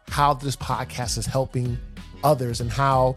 how 0.07 0.33
this 0.33 0.55
podcast 0.55 1.19
is 1.19 1.27
helping 1.27 1.77
others 2.23 2.61
and 2.61 2.71
how 2.71 3.17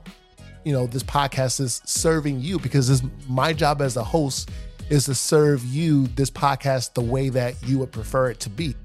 you 0.65 0.74
know 0.74 0.88
this 0.88 1.03
podcast 1.03 1.61
is 1.61 1.80
serving 1.86 2.39
you 2.39 2.57
because 2.57 2.88
this 2.88 3.03
my 3.28 3.53
job 3.53 3.84
as 3.84 3.97
a 3.97 4.03
host 4.03 4.49
is 4.89 5.05
to 5.05 5.13
serve 5.13 5.63
you 5.63 6.07
this 6.07 6.32
podcast 6.32 6.95
the 6.95 7.01
way 7.01 7.30
that 7.30 7.55
you 7.67 7.78
would 7.78 7.91
prefer 7.91 8.32
it 8.32 8.39
to 8.39 8.49
be 8.49 8.76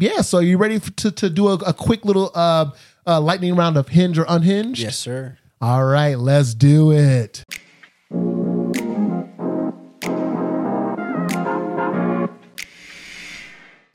yeah 0.00 0.20
so 0.20 0.38
you 0.38 0.56
ready 0.58 0.76
f- 0.76 0.94
to, 0.96 1.10
to 1.10 1.28
do 1.30 1.48
a, 1.48 1.54
a 1.54 1.72
quick 1.72 2.04
little 2.04 2.30
uh, 2.34 2.70
uh, 3.06 3.20
lightning 3.20 3.54
round 3.56 3.76
of 3.76 3.88
hinge 3.88 4.18
or 4.18 4.24
unhinged 4.28 4.80
Yes, 4.80 4.96
sir. 4.96 5.38
all 5.60 5.84
right 5.84 6.18
let's 6.18 6.54
do 6.54 6.92
it 6.92 7.44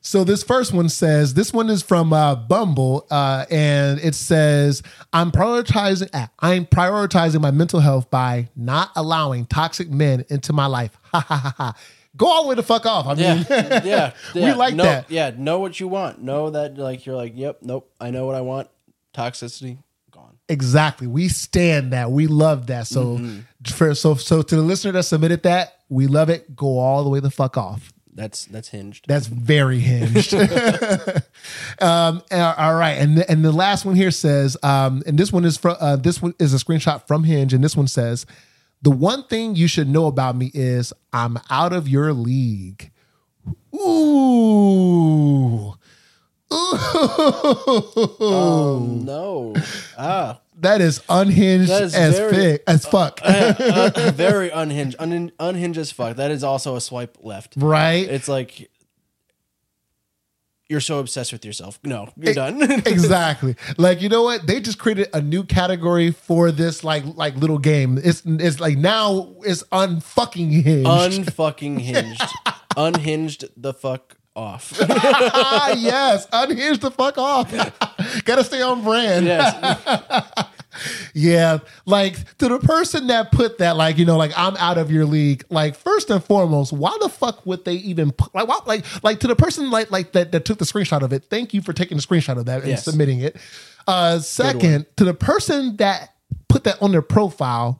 So 0.06 0.24
this 0.26 0.44
first 0.44 0.74
one 0.74 0.90
says 0.90 1.34
this 1.34 1.54
one 1.54 1.70
is 1.70 1.82
from 1.82 2.12
uh, 2.12 2.36
Bumble, 2.36 3.08
uh, 3.10 3.46
and 3.50 4.00
it 4.02 4.14
says 4.16 4.84
I'm 5.14 5.32
prioritizing 5.32 6.10
ah, 6.14 6.30
I'm 6.40 6.66
prioritizing 6.66 7.40
my 7.42 7.52
mental 7.52 7.80
health 7.80 8.12
by 8.12 8.50
not 8.56 8.92
allowing 8.98 9.46
toxic 9.46 9.90
men 9.90 10.26
into 10.30 10.52
my 10.54 10.66
life. 10.66 10.98
Ha 11.14 11.20
ha 11.20 11.36
ha 11.38 11.54
ha. 11.58 11.74
Go 12.16 12.28
all 12.28 12.44
the 12.44 12.50
way 12.50 12.56
the 12.56 12.64
fuck 12.64 12.86
off. 12.86 13.08
I 13.08 13.14
Yeah, 13.14 13.36
mean, 13.36 13.46
yeah, 13.50 14.14
We 14.36 14.42
yeah. 14.42 14.54
like 14.56 14.76
know, 14.76 14.84
that. 14.84 15.10
Yeah, 15.10 15.32
know 15.36 15.60
what 15.60 15.80
you 15.80 15.88
want. 15.88 16.22
Know 16.22 16.52
that 16.52 16.78
like 16.78 17.06
you're 17.06 17.16
like, 17.16 17.34
yep, 17.36 17.60
nope. 17.62 17.90
I 18.00 18.12
know 18.12 18.26
what 18.26 18.36
I 18.36 18.42
want. 18.42 18.70
Toxicity 19.16 19.78
gone. 20.12 20.38
exactly. 20.50 21.08
We 21.08 21.28
stand 21.30 21.94
that. 21.94 22.12
We 22.12 22.28
love 22.28 22.68
that. 22.68 22.88
So 22.88 23.20
for 23.66 23.96
so 23.96 24.16
so 24.16 24.42
to 24.42 24.56
the 24.56 24.62
listener 24.62 24.92
that 24.94 25.04
submitted 25.04 25.44
that, 25.44 25.80
we 25.90 26.08
love 26.08 26.30
it. 26.30 26.56
Go 26.56 26.78
all 26.80 27.04
the 27.04 27.10
way 27.10 27.20
the 27.20 27.32
fuck 27.32 27.58
off. 27.58 27.92
That's 28.16 28.46
that's 28.46 28.68
hinged. 28.70 29.06
That's 29.08 29.26
very 29.26 29.80
hinged. 29.80 30.34
um, 31.82 32.22
all 32.32 32.76
right, 32.76 32.94
and 33.00 33.18
the, 33.18 33.30
and 33.32 33.44
the 33.44 33.52
last 33.52 33.86
one 33.86 33.96
here 33.96 34.12
says, 34.12 34.56
um, 34.62 35.02
and 35.08 35.18
this 35.18 35.32
one 35.34 35.46
is 35.46 35.58
from 35.58 35.78
uh, 35.80 35.96
this 35.96 36.22
one 36.22 36.36
is 36.40 36.54
a 36.54 36.58
screenshot 36.58 37.08
from 37.08 37.24
Hinge, 37.24 37.54
and 37.54 37.64
this 37.64 37.76
one 37.76 37.88
says, 37.88 38.26
the 38.84 38.92
one 38.92 39.24
thing 39.24 39.56
you 39.56 39.68
should 39.68 39.90
know 39.90 40.06
about 40.06 40.36
me 40.36 40.52
is 40.54 40.94
I'm 41.12 41.38
out 41.50 41.74
of 41.74 41.88
your 41.90 42.14
league. 42.14 42.92
Ooh, 43.76 45.74
Oh 48.16 48.88
no. 49.04 49.54
Ah. 49.98 50.40
That 50.60 50.82
is 50.82 51.02
unhinged 51.10 51.70
That 51.70 51.82
is 51.84 51.96
as 51.96 52.16
very- 52.18 52.58
fi- 52.58 52.64
as 52.68 52.86
fuck. 52.86 53.20
Uh, 53.24 54.12
very 54.14 54.50
unhinged. 54.52 54.96
Un- 55.00 55.32
unhinged 55.40 55.80
as 55.80 55.92
fuck. 55.92 56.16
That 56.18 56.30
is 56.32 56.44
also 56.44 56.76
a 56.76 56.82
swipe 56.82 57.18
left. 57.22 57.56
right? 57.58 58.08
It's 58.08 58.28
like 58.28 58.70
you're 60.74 60.82
so 60.82 60.98
obsessed 60.98 61.32
with 61.32 61.46
yourself. 61.46 61.80
No, 61.84 62.10
you're 62.18 62.34
done. 62.34 62.60
exactly. 62.88 63.56
Like 63.78 64.02
you 64.02 64.10
know 64.10 64.24
what? 64.24 64.48
They 64.48 64.60
just 64.60 64.80
created 64.80 65.08
a 65.14 65.22
new 65.22 65.44
category 65.44 66.10
for 66.10 66.52
this 66.52 66.84
like 66.84 67.04
like 67.16 67.36
little 67.36 67.60
game. 67.60 68.00
It's 68.04 68.24
it's 68.26 68.60
like 68.60 68.76
now 68.76 69.36
it's 69.46 69.62
unfucking 69.72 70.64
hinged. 70.64 70.88
Unfucking 70.88 71.80
hinged. 71.90 72.24
Unhinged 72.76 73.46
the 73.56 73.72
fuck 73.72 74.18
off. 74.36 74.74
ah, 74.82 75.74
yes, 75.78 76.28
unhinged 76.34 76.82
the 76.82 76.90
fuck 76.90 77.20
off. 77.20 77.52
Gotta 78.26 78.44
stay 78.44 78.64
on 78.64 78.84
brand. 78.84 79.28
yes. 79.28 79.54
Yeah, 81.14 81.60
like 81.86 82.16
to 82.38 82.48
the 82.50 82.60
person 82.60 83.08
that 83.08 83.32
put 83.32 83.58
that, 83.60 83.76
like 83.78 83.98
you 83.98 84.06
know, 84.06 84.18
like 84.18 84.32
I'm 84.38 84.56
out 84.58 84.78
of 84.78 84.92
your 84.92 85.06
league. 85.06 85.44
Like 85.50 85.76
first 85.76 86.10
and 86.10 86.24
foremost, 86.24 86.74
why 86.74 86.98
the 87.02 87.10
fuck 87.10 87.46
would 87.46 87.66
they 87.66 87.76
even 87.76 88.12
put, 88.12 88.34
like, 88.34 88.48
why, 88.48 88.60
like, 88.66 88.86
like 89.04 89.20
to 89.22 89.28
the 89.28 89.36
person 89.36 89.70
like 89.72 89.92
like 89.92 90.14
that 90.14 90.32
that 90.32 90.46
took 90.46 90.58
the 90.60 90.66
screenshot 90.66 91.02
of 91.02 91.14
it? 91.14 91.26
Thank 91.30 91.54
you 91.54 91.62
for 91.62 91.74
taking 91.74 91.98
the 91.98 92.04
screenshot 92.04 92.38
of 92.38 92.46
that 92.46 92.60
and 92.62 92.70
Yes. 92.70 92.84
submitting 92.86 93.20
it. 93.20 93.38
Uh, 93.88 94.20
second, 94.20 94.86
to 94.98 95.04
the 95.04 95.14
person 95.14 95.76
that 95.78 96.14
put 96.48 96.64
that 96.64 96.82
on 96.82 96.92
their 96.92 97.02
profile, 97.02 97.80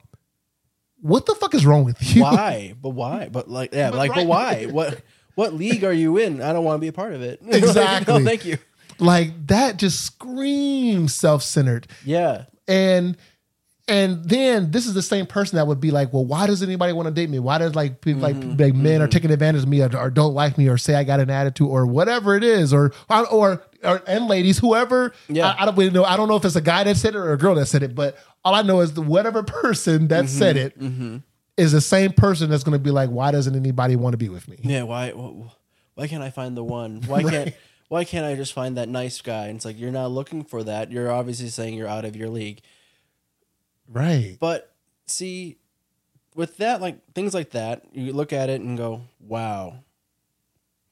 what 1.00 1.26
the 1.26 1.34
fuck 1.34 1.54
is 1.54 1.64
wrong 1.66 1.84
with 1.84 2.14
you? 2.14 2.22
Why? 2.22 2.74
But 2.80 2.90
why? 2.90 3.28
But 3.30 3.48
like 3.50 3.74
yeah, 3.74 3.90
like 3.90 4.10
right. 4.12 4.20
but 4.22 4.26
why? 4.26 4.66
What 4.66 5.00
what 5.34 5.52
league 5.54 5.82
are 5.84 5.92
you 5.92 6.16
in? 6.18 6.40
I 6.40 6.52
don't 6.52 6.64
want 6.64 6.76
to 6.76 6.80
be 6.80 6.88
a 6.88 6.92
part 6.92 7.12
of 7.12 7.22
it. 7.22 7.42
Like, 7.44 7.56
Exactly. 7.56 8.18
no, 8.18 8.24
thank 8.24 8.44
you. 8.44 8.58
Like 9.00 9.46
that 9.48 9.76
just 9.76 10.04
screams 10.04 11.12
self-centered. 11.14 11.88
Yeah. 12.04 12.44
And 12.68 13.16
and 13.86 14.24
then 14.24 14.70
this 14.70 14.86
is 14.86 14.94
the 14.94 15.02
same 15.02 15.26
person 15.26 15.56
that 15.56 15.66
would 15.66 15.78
be 15.78 15.90
like, 15.90 16.10
well, 16.10 16.24
why 16.24 16.46
does 16.46 16.62
anybody 16.62 16.94
want 16.94 17.06
to 17.06 17.12
date 17.12 17.28
me? 17.28 17.38
Why 17.38 17.58
does 17.58 17.74
like 17.74 18.00
people 18.00 18.22
like 18.22 18.34
Mm-hmm. 18.36 18.56
like 18.60 18.74
men 18.74 19.02
are 19.02 19.06
taking 19.08 19.30
advantage 19.30 19.62
of 19.64 19.68
me 19.68 19.82
or, 19.82 19.94
or 19.94 20.08
don't 20.08 20.32
like 20.32 20.56
me 20.56 20.68
or 20.68 20.78
say 20.78 20.94
I 20.94 21.04
got 21.04 21.20
an 21.20 21.28
attitude 21.28 21.68
or 21.68 21.84
whatever 21.86 22.34
it 22.34 22.42
is 22.44 22.72
or 22.72 22.92
or, 23.10 23.62
or 23.82 24.02
and 24.06 24.26
ladies 24.26 24.58
whoever 24.58 25.12
Yeah. 25.28 25.48
I, 25.50 25.62
I 25.62 25.64
don't 25.66 25.76
really 25.76 25.90
know 25.90 26.02
I 26.04 26.16
don't 26.16 26.28
know 26.28 26.36
if 26.36 26.46
it's 26.46 26.56
a 26.56 26.62
guy 26.62 26.82
that 26.84 26.96
said 26.96 27.14
it 27.14 27.18
or 27.18 27.32
a 27.34 27.36
girl 27.38 27.56
that 27.56 27.66
said 27.66 27.82
it 27.82 27.94
but 27.94 28.16
all 28.42 28.54
I 28.54 28.62
know 28.62 28.80
is 28.80 28.94
the 28.94 29.02
whatever 29.02 29.42
person 29.42 30.08
that 30.08 30.24
Mm-hmm. 30.24 30.38
said 30.38 30.56
it 30.56 31.22
is 31.58 31.72
the 31.72 31.82
same 31.82 32.12
person 32.12 32.48
that's 32.48 32.64
going 32.64 32.72
to 32.78 32.82
be 32.82 32.90
like 32.90 33.10
why 33.10 33.32
doesn't 33.32 33.54
anybody 33.54 33.96
want 33.96 34.14
to 34.14 34.18
be 34.18 34.30
with 34.30 34.48
me? 34.48 34.56
Yeah, 34.62 34.84
why 34.84 35.10
wh- 35.10 35.50
why 35.94 36.08
can't 36.08 36.22
I 36.22 36.30
find 36.30 36.56
the 36.56 36.64
one? 36.64 37.02
Why 37.06 37.22
can't 37.30 37.54
why 37.88 38.04
can't 38.04 38.26
I 38.26 38.34
just 38.34 38.52
find 38.52 38.76
that 38.76 38.88
nice 38.88 39.20
guy? 39.20 39.46
And 39.46 39.56
it's 39.56 39.64
like 39.64 39.78
you're 39.78 39.90
not 39.92 40.10
looking 40.10 40.44
for 40.44 40.62
that. 40.64 40.90
You're 40.90 41.10
obviously 41.12 41.48
saying 41.48 41.74
you're 41.74 41.88
out 41.88 42.04
of 42.04 42.16
your 42.16 42.28
league. 42.28 42.60
Right. 43.88 44.36
But 44.40 44.72
see, 45.06 45.58
with 46.34 46.56
that, 46.58 46.80
like 46.80 47.12
things 47.14 47.34
like 47.34 47.50
that, 47.50 47.82
you 47.92 48.12
look 48.12 48.32
at 48.32 48.48
it 48.50 48.60
and 48.60 48.76
go, 48.78 49.02
"Wow, 49.20 49.80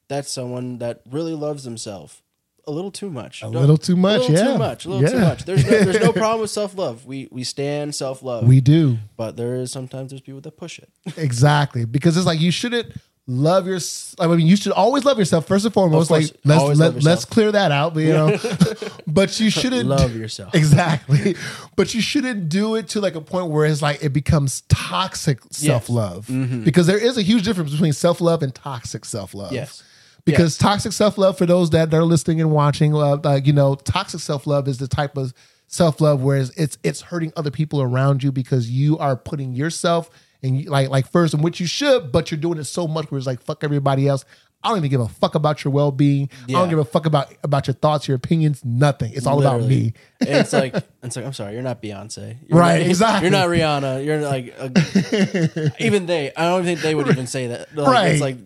that's 0.08 0.30
someone 0.30 0.78
that 0.78 1.02
really 1.10 1.34
loves 1.34 1.64
himself." 1.64 2.22
A 2.64 2.70
little 2.70 2.92
too 2.92 3.10
much. 3.10 3.42
A 3.42 3.48
little 3.48 3.76
too 3.76 3.96
much, 3.96 4.28
A 4.28 4.28
little 4.28 4.36
yeah. 4.46 4.52
too 4.52 4.58
much. 4.58 4.84
A 4.84 4.88
little 4.88 5.10
too 5.10 5.18
much. 5.18 5.44
There's 5.44 5.64
no, 5.64 5.70
there's 5.82 6.00
no 6.00 6.12
problem 6.22 6.42
with 6.42 6.50
self 6.50 6.76
love. 6.76 7.04
We 7.06 7.26
we 7.32 7.42
stand 7.42 7.94
self 7.94 8.22
love. 8.22 8.46
We 8.46 8.60
do. 8.60 8.98
but 9.16 9.36
there 9.36 9.56
is 9.56 9.72
sometimes 9.72 10.10
there's 10.10 10.20
people 10.20 10.40
that 10.42 10.56
push 10.56 10.78
it. 10.78 10.90
Exactly, 11.16 11.84
because 11.84 12.16
it's 12.16 12.26
like 12.26 12.40
you 12.40 12.52
shouldn't 12.52 12.92
love 13.26 13.66
your. 13.66 13.78
I 14.18 14.26
mean, 14.26 14.46
you 14.46 14.56
should 14.56 14.72
always 14.72 15.04
love 15.04 15.18
yourself 15.18 15.46
first 15.46 15.64
and 15.64 15.72
foremost. 15.72 16.08
Course, 16.08 16.30
like 16.30 16.40
let's 16.44 16.78
let, 16.78 17.02
let's 17.02 17.24
clear 17.24 17.52
that 17.52 17.72
out. 17.72 17.94
But, 17.94 18.00
you 18.00 18.12
know, 18.12 18.36
but 19.06 19.38
you 19.40 19.50
shouldn't 19.50 19.88
Love 19.88 20.16
yourself. 20.16 20.54
Exactly, 20.62 21.36
but 21.76 21.94
you 21.94 22.00
shouldn't 22.00 22.48
do 22.48 22.74
it 22.76 22.88
to 22.88 23.00
like 23.00 23.14
a 23.14 23.20
point 23.20 23.50
where 23.50 23.66
it's 23.66 23.82
like 23.82 24.02
it 24.02 24.10
becomes 24.10 24.62
toxic 24.62 25.40
self 25.50 25.88
love. 25.88 26.26
Mm-hmm. 26.26 26.64
Because 26.64 26.86
there 26.86 26.98
is 26.98 27.16
a 27.16 27.22
huge 27.22 27.44
difference 27.44 27.72
between 27.72 27.92
self 27.92 28.20
love 28.20 28.42
and 28.42 28.54
toxic 28.54 29.04
self 29.04 29.34
love. 29.34 29.52
Yes. 29.52 29.82
Because 30.24 30.56
toxic 30.56 30.92
self 30.92 31.18
love, 31.18 31.36
for 31.36 31.46
those 31.46 31.70
that 31.70 31.92
are 31.92 32.04
listening 32.04 32.40
and 32.40 32.52
watching, 32.52 32.94
uh, 32.94 33.16
like 33.22 33.46
you 33.46 33.52
know, 33.52 33.74
toxic 33.74 34.20
self 34.20 34.46
love 34.46 34.68
is 34.68 34.78
the 34.78 34.88
type 34.88 35.16
of 35.16 35.34
self 35.66 36.00
love 36.00 36.22
where 36.22 36.36
it's, 36.36 36.50
it's 36.50 36.78
it's 36.82 37.00
hurting 37.00 37.32
other 37.36 37.50
people 37.50 37.82
around 37.82 38.22
you 38.22 38.30
because 38.30 38.70
you 38.70 38.98
are 38.98 39.16
putting 39.16 39.52
yourself 39.54 40.10
and 40.42 40.60
you, 40.60 40.70
like 40.70 40.88
like 40.90 41.10
first, 41.10 41.34
and 41.34 41.42
which 41.44 41.60
you 41.60 41.66
should, 41.66 42.12
but 42.12 42.30
you're 42.30 42.40
doing 42.40 42.58
it 42.58 42.64
so 42.64 42.86
much 42.88 43.10
where 43.10 43.18
it's 43.18 43.26
like 43.26 43.42
fuck 43.42 43.62
everybody 43.64 44.08
else. 44.08 44.24
I 44.64 44.68
don't 44.68 44.78
even 44.78 44.90
give 44.90 45.00
a 45.00 45.08
fuck 45.08 45.34
about 45.34 45.64
your 45.64 45.72
well 45.72 45.90
being. 45.90 46.30
I 46.48 46.52
don't 46.52 46.68
give 46.68 46.78
a 46.78 46.84
fuck 46.84 47.04
about 47.06 47.34
about 47.42 47.66
your 47.66 47.74
thoughts, 47.74 48.06
your 48.06 48.16
opinions, 48.16 48.64
nothing. 48.64 49.12
It's 49.12 49.26
all 49.26 49.40
about 49.40 49.62
me. 49.62 49.92
And 50.20 50.28
it's 50.30 50.52
like 50.52 50.76
it's 51.02 51.16
like 51.16 51.24
I'm 51.24 51.32
sorry, 51.32 51.54
you're 51.54 51.62
not 51.62 51.82
Beyonce, 51.82 52.36
You're 52.48 52.60
Right, 52.60 52.78
not- 52.78 52.86
exactly. 52.86 53.28
You're 53.28 53.38
not 53.38 53.48
Rihanna. 53.48 54.04
You're 54.04 54.20
like 54.20 54.54
a, 54.56 55.72
even 55.84 56.06
they. 56.06 56.32
I 56.36 56.44
don't 56.44 56.62
think 56.64 56.80
they 56.80 56.94
would 56.94 57.08
even 57.08 57.26
say 57.26 57.48
that. 57.48 57.74
Like, 57.74 57.88
Right. 57.88 58.06
It's 58.12 58.20
like 58.20 58.36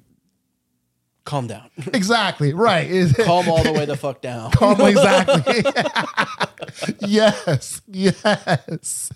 calm 1.24 1.48
down, 1.48 1.68
Exactly. 1.92 2.54
Right. 2.54 2.88
Calm 3.18 3.48
all 3.50 3.62
the 3.62 3.72
way 3.72 3.84
the 3.84 3.96
fuck 3.96 4.22
down. 4.22 4.52
Calm, 4.52 4.80
exactly. 4.80 5.64
yes. 7.06 7.82
Yes. 7.88 9.12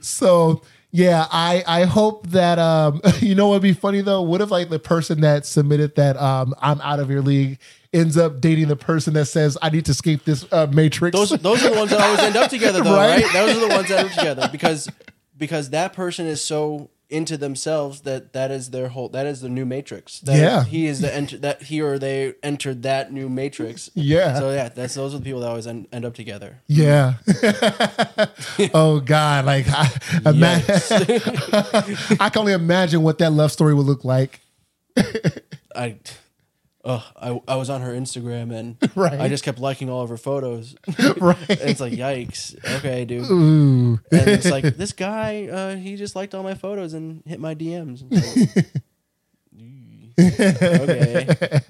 So 0.00 0.62
yeah, 0.90 1.26
I 1.30 1.62
I 1.66 1.84
hope 1.84 2.28
that 2.28 2.58
um 2.58 3.00
you 3.20 3.34
know 3.34 3.48
what'd 3.48 3.62
be 3.62 3.72
funny 3.72 4.00
though? 4.00 4.22
What 4.22 4.40
if 4.40 4.50
like 4.50 4.70
the 4.70 4.78
person 4.78 5.20
that 5.20 5.44
submitted 5.46 5.94
that 5.96 6.16
um 6.16 6.54
I'm 6.60 6.80
out 6.80 7.00
of 7.00 7.10
your 7.10 7.22
league 7.22 7.58
ends 7.92 8.16
up 8.16 8.40
dating 8.40 8.68
the 8.68 8.76
person 8.76 9.14
that 9.14 9.26
says 9.26 9.56
I 9.62 9.70
need 9.70 9.84
to 9.86 9.90
escape 9.92 10.24
this 10.24 10.46
uh, 10.52 10.66
matrix? 10.72 11.16
Those 11.16 11.30
those 11.30 11.64
are 11.64 11.70
the 11.70 11.76
ones 11.76 11.90
that 11.90 12.00
always 12.00 12.20
end 12.20 12.36
up 12.36 12.50
together, 12.50 12.82
though, 12.82 12.96
Right? 12.96 13.22
right? 13.22 13.32
Those 13.32 13.56
are 13.56 13.60
the 13.60 13.74
ones 13.74 13.88
that 13.88 13.98
end 14.00 14.08
up 14.10 14.14
together 14.16 14.48
because 14.50 14.88
because 15.36 15.70
that 15.70 15.92
person 15.92 16.26
is 16.26 16.42
so 16.42 16.90
into 17.10 17.38
themselves 17.38 18.02
that 18.02 18.34
that 18.34 18.50
is 18.50 18.68
their 18.70 18.88
whole 18.88 19.08
that 19.08 19.24
is 19.26 19.40
the 19.40 19.48
new 19.48 19.64
matrix. 19.64 20.20
That 20.20 20.36
Yeah. 20.38 20.64
he 20.64 20.86
is 20.86 21.00
the 21.00 21.14
enter 21.14 21.38
that 21.38 21.62
he 21.62 21.80
or 21.80 21.98
they 21.98 22.34
entered 22.42 22.82
that 22.82 23.12
new 23.12 23.28
matrix. 23.30 23.90
Yeah. 23.94 24.38
So 24.38 24.50
yeah, 24.52 24.68
that's 24.68 24.94
those 24.94 25.14
are 25.14 25.18
the 25.18 25.24
people 25.24 25.40
that 25.40 25.48
always 25.48 25.66
end, 25.66 25.88
end 25.92 26.04
up 26.04 26.14
together. 26.14 26.60
yeah. 26.66 27.14
oh 28.74 29.00
God! 29.00 29.44
Like 29.46 29.66
I, 29.68 29.88
I 32.20 32.30
can 32.30 32.40
only 32.40 32.52
imagine 32.52 33.02
what 33.02 33.18
that 33.18 33.32
love 33.32 33.52
story 33.52 33.74
would 33.74 33.86
look 33.86 34.04
like. 34.04 34.40
I, 35.74 35.96
oh, 36.84 37.04
I, 37.20 37.40
I 37.52 37.56
was 37.56 37.70
on 37.70 37.80
her 37.82 37.92
Instagram 37.92 38.52
and 38.52 38.76
Right. 38.96 39.20
I 39.20 39.28
just 39.28 39.44
kept 39.44 39.58
liking 39.58 39.90
all 39.90 40.02
of 40.02 40.08
her 40.08 40.16
photos. 40.16 40.74
Right. 41.18 41.48
And 41.48 41.70
it's 41.70 41.80
like, 41.80 41.92
yikes. 41.92 42.56
Okay, 42.78 43.04
dude. 43.04 43.30
Ooh. 43.30 44.00
And 44.12 44.28
it's 44.28 44.50
like, 44.50 44.64
this 44.76 44.92
guy, 44.92 45.46
uh, 45.46 45.76
he 45.76 45.96
just 45.96 46.14
liked 46.16 46.34
all 46.34 46.42
my 46.42 46.54
photos 46.54 46.94
and 46.94 47.22
hit 47.26 47.40
my 47.40 47.54
DMs. 47.54 48.04
It's 48.10 48.56
like, 48.56 48.66
"Eee, 49.56 50.14
okay. 50.18 51.60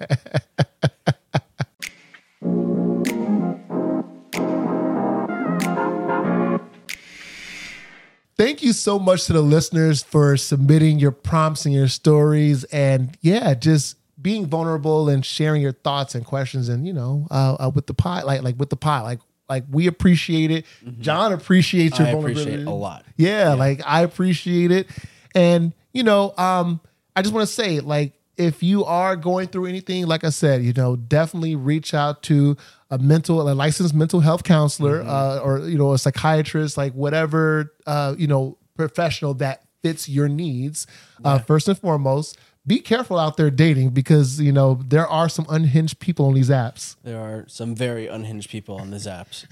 Thank 8.37 8.63
you 8.63 8.71
so 8.71 8.97
much 8.97 9.25
to 9.25 9.33
the 9.33 9.41
listeners 9.41 10.01
for 10.01 10.37
submitting 10.37 10.97
your 10.97 11.11
prompts 11.11 11.65
and 11.65 11.73
your 11.75 11.89
stories, 11.89 12.63
and 12.65 13.17
yeah, 13.21 13.53
just 13.53 13.97
being 14.21 14.45
vulnerable 14.45 15.09
and 15.09 15.25
sharing 15.25 15.61
your 15.61 15.71
thoughts 15.71 16.15
and 16.15 16.25
questions, 16.25 16.69
and 16.69 16.85
you 16.85 16.93
know, 16.93 17.27
uh, 17.31 17.57
uh, 17.59 17.71
with 17.73 17.87
the 17.87 17.93
pot, 17.93 18.25
like 18.25 18.41
like 18.41 18.57
with 18.57 18.69
the 18.69 18.77
pot, 18.77 19.03
like 19.03 19.19
like 19.47 19.63
we 19.69 19.87
appreciate 19.87 20.51
it. 20.51 20.65
Jon 20.99 21.33
appreciates 21.33 21.99
your 21.99 22.07
I 22.07 22.11
vulnerability 22.11 22.51
appreciate 22.51 22.67
it 22.67 22.71
a 22.71 22.73
lot. 22.73 23.05
Yeah, 23.17 23.53
like 23.53 23.81
I 23.85 24.01
appreciate 24.01 24.71
it. 24.71 24.87
And 25.35 25.73
you 25.93 26.03
know, 26.03 26.33
um, 26.37 26.79
I 27.15 27.21
just 27.21 27.33
want 27.33 27.47
to 27.47 27.53
say, 27.53 27.79
like, 27.79 28.13
if 28.37 28.63
you 28.63 28.85
are 28.85 29.15
going 29.15 29.47
through 29.47 29.65
anything, 29.65 30.05
like 30.05 30.23
I 30.23 30.29
said, 30.29 30.63
you 30.63 30.73
know, 30.73 30.95
definitely 30.95 31.55
reach 31.55 31.93
out 31.93 32.23
to 32.23 32.55
a 32.89 32.97
mental, 32.97 33.41
a 33.49 33.53
licensed 33.53 33.93
mental 33.93 34.19
health 34.19 34.43
counselor, 34.43 35.01
uh, 35.01 35.39
or 35.39 35.59
you 35.59 35.77
know, 35.77 35.93
a 35.93 35.97
psychiatrist, 35.97 36.77
like 36.77 36.93
whatever, 36.93 37.73
uh, 37.85 38.15
you 38.17 38.27
know, 38.27 38.57
professional 38.75 39.33
that 39.35 39.63
fits 39.81 40.07
your 40.07 40.27
needs. 40.27 40.87
Uh, 41.23 41.39
first 41.39 41.67
and 41.67 41.77
foremost, 41.77 42.37
be 42.69 42.79
careful 42.79 43.17
out 43.17 43.35
there 43.35 43.49
dating 43.49 43.89
because 43.89 44.39
you 44.39 44.51
know 44.51 44.79
there 44.85 45.07
are 45.07 45.27
some 45.27 45.47
unhinged 45.49 45.97
people 45.99 46.27
on 46.27 46.35
these 46.35 46.51
apps. 46.51 46.97
There 47.03 47.19
are 47.19 47.45
some 47.47 47.73
very 47.75 48.05
unhinged 48.05 48.51
people 48.51 48.75
on 48.75 48.91
these 48.91 49.07
apps. 49.07 49.47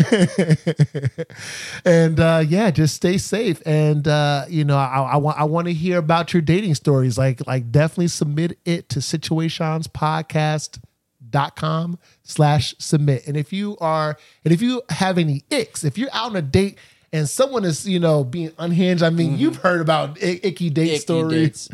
and 1.85 2.19
uh, 2.19 2.43
yeah, 2.47 2.69
just 2.69 2.93
stay 2.95 3.17
safe. 3.17 3.59
And 3.65 4.07
uh, 4.07 4.45
you 4.47 4.63
know, 4.63 4.77
I, 4.77 5.13
I 5.13 5.17
want 5.17 5.39
I 5.39 5.45
want 5.45 5.65
to 5.65 5.73
hear 5.73 5.97
about 5.97 6.31
your 6.31 6.43
dating 6.43 6.75
stories. 6.75 7.17
Like 7.17 7.47
like 7.47 7.71
definitely 7.71 8.09
submit 8.09 8.59
it 8.65 8.87
to 8.89 8.99
situaseanspodcast.com 8.99 11.99
slash 12.21 12.75
submit. 12.77 13.27
And 13.27 13.35
if 13.35 13.51
you 13.51 13.77
are 13.81 14.15
and 14.45 14.53
if 14.53 14.61
you 14.61 14.83
have 14.89 15.17
any 15.17 15.43
icks, 15.49 15.83
if 15.83 15.97
you're 15.97 16.13
out 16.13 16.29
on 16.29 16.35
a 16.35 16.43
date 16.43 16.77
and 17.18 17.30
someone 17.30 17.65
is 17.65 17.85
you 17.88 17.99
know 17.99 18.23
being 18.23 18.52
unhinged. 18.57 19.03
I 19.03 19.10
mean, 19.10 19.38
you've 19.38 19.57
heard 19.57 19.81
about 19.81 20.18
I- 20.23 20.39
icky 20.44 20.69
date 20.69 20.88
Mm-hmm. 20.88 20.94
Icky 20.94 21.53
stories. 21.53 21.69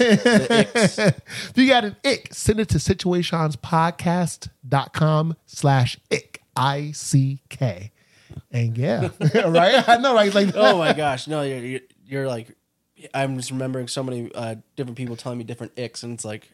if 0.00 1.20
you 1.56 1.68
got 1.68 1.84
an 1.84 1.96
ick, 2.04 2.32
send 2.34 2.60
it 2.60 2.68
to 2.70 2.78
situaseanspodcast.com 2.78 5.36
slash 5.46 5.98
ick. 6.12 6.42
I 6.56 6.90
C 6.92 7.40
K. 7.48 7.92
And 8.50 8.76
yeah, 8.76 9.08
right? 9.46 9.88
I 9.88 9.96
know, 9.98 10.14
right? 10.14 10.34
Like, 10.34 10.50
Oh 10.54 10.78
my 10.78 10.92
gosh, 10.92 11.28
no, 11.28 11.42
you're 11.42 11.58
you're, 11.58 11.80
you're 12.04 12.26
like, 12.28 12.54
I'm 13.14 13.36
just 13.36 13.50
remembering 13.50 13.88
so 13.88 14.02
many 14.02 14.30
uh, 14.34 14.56
different 14.76 14.96
people 14.96 15.16
telling 15.16 15.38
me 15.38 15.44
different 15.44 15.72
icks, 15.76 16.02
and 16.02 16.14
it's 16.14 16.24
like, 16.24 16.50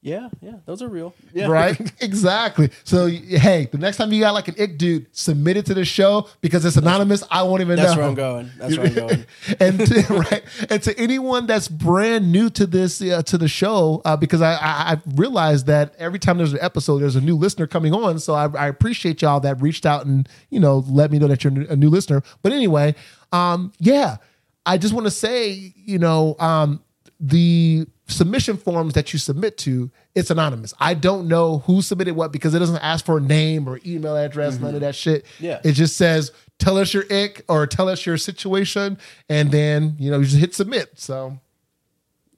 yeah, 0.00 0.28
yeah, 0.40 0.54
those 0.64 0.80
are 0.80 0.88
real. 0.88 1.12
Yeah, 1.34 1.48
right? 1.48 1.78
exactly. 2.00 2.70
So, 2.84 3.06
hey, 3.08 3.68
the 3.70 3.78
next 3.78 3.96
time 3.96 4.12
you 4.12 4.20
got 4.20 4.32
like 4.32 4.46
an 4.46 4.54
ick 4.60 4.78
dude, 4.78 5.06
submit 5.10 5.56
it 5.56 5.66
to 5.66 5.74
the 5.74 5.84
show 5.84 6.28
because 6.40 6.64
it's 6.64 6.76
anonymous. 6.76 7.24
I 7.32 7.42
won't 7.42 7.62
even 7.62 7.76
That's 7.76 7.92
know. 7.92 7.98
where 7.98 8.08
I'm 8.08 8.14
going. 8.14 8.50
That's 8.58 8.76
where 8.76 8.86
I'm 8.86 8.94
going. 8.94 9.26
and 9.58 9.86
to, 9.86 10.06
right, 10.30 10.44
and 10.70 10.82
to 10.84 10.96
anyone 10.98 11.46
that's 11.46 11.66
brand 11.66 12.30
new 12.30 12.48
to 12.50 12.64
this 12.66 13.02
uh, 13.02 13.22
to 13.22 13.36
the 13.36 13.48
show, 13.48 14.00
uh, 14.04 14.16
because 14.16 14.40
I, 14.40 14.52
I 14.52 14.92
I 14.92 14.96
realized 15.16 15.66
that 15.66 15.94
every 15.98 16.20
time 16.20 16.38
there's 16.38 16.52
an 16.52 16.60
episode, 16.62 17.00
there's 17.00 17.16
a 17.16 17.20
new 17.20 17.36
listener 17.36 17.66
coming 17.66 17.92
on. 17.92 18.20
So 18.20 18.34
I, 18.34 18.46
I 18.56 18.68
appreciate 18.68 19.20
y'all 19.20 19.40
that 19.40 19.60
reached 19.60 19.84
out 19.84 20.06
and 20.06 20.28
you 20.50 20.60
know 20.60 20.84
let 20.88 21.10
me 21.10 21.18
know 21.18 21.26
that 21.26 21.42
you're 21.42 21.52
a 21.68 21.76
new 21.76 21.90
listener. 21.90 22.22
But 22.42 22.52
anyway, 22.52 22.94
um, 23.32 23.72
yeah, 23.80 24.18
I 24.64 24.78
just 24.78 24.94
want 24.94 25.06
to 25.06 25.10
say, 25.10 25.72
you 25.74 25.98
know, 25.98 26.36
um, 26.38 26.84
the 27.18 27.86
submission 28.08 28.56
forms 28.56 28.94
that 28.94 29.12
you 29.12 29.18
submit 29.18 29.58
to, 29.58 29.90
it's 30.14 30.30
anonymous. 30.30 30.74
I 30.80 30.94
don't 30.94 31.28
know 31.28 31.58
who 31.60 31.82
submitted 31.82 32.14
what 32.16 32.32
because 32.32 32.54
it 32.54 32.58
doesn't 32.58 32.78
ask 32.82 33.04
for 33.04 33.18
a 33.18 33.20
name 33.20 33.68
or 33.68 33.80
email 33.86 34.16
address, 34.16 34.58
none 34.58 34.74
of 34.74 34.80
that 34.80 34.94
shit. 34.94 35.24
Yeah. 35.38 35.60
It 35.64 35.72
just 35.72 35.96
says, 35.96 36.32
tell 36.58 36.78
us 36.78 36.92
your 36.94 37.04
ick 37.12 37.44
or 37.48 37.66
tell 37.66 37.88
us 37.88 38.04
your 38.06 38.16
situation, 38.16 38.98
and 39.28 39.50
then 39.52 39.94
you 39.98 40.10
know, 40.10 40.18
you 40.18 40.24
just 40.24 40.38
hit 40.38 40.54
submit. 40.54 40.92
So 40.98 41.38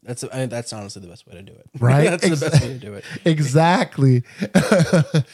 That's 0.02 0.24
I 0.32 0.40
mean, 0.40 0.48
that's 0.48 0.72
honestly 0.72 1.01
the 1.02 1.09
best 1.09 1.26
way 1.26 1.34
to 1.34 1.42
do 1.42 1.52
it. 1.52 1.66
Right? 1.80 2.10
that's 2.10 2.28
the 2.28 2.51
best 2.51 2.62
way 2.62 2.68
to 2.68 2.78
do 2.78 2.94
it. 2.94 3.05
exactly. 3.24 4.24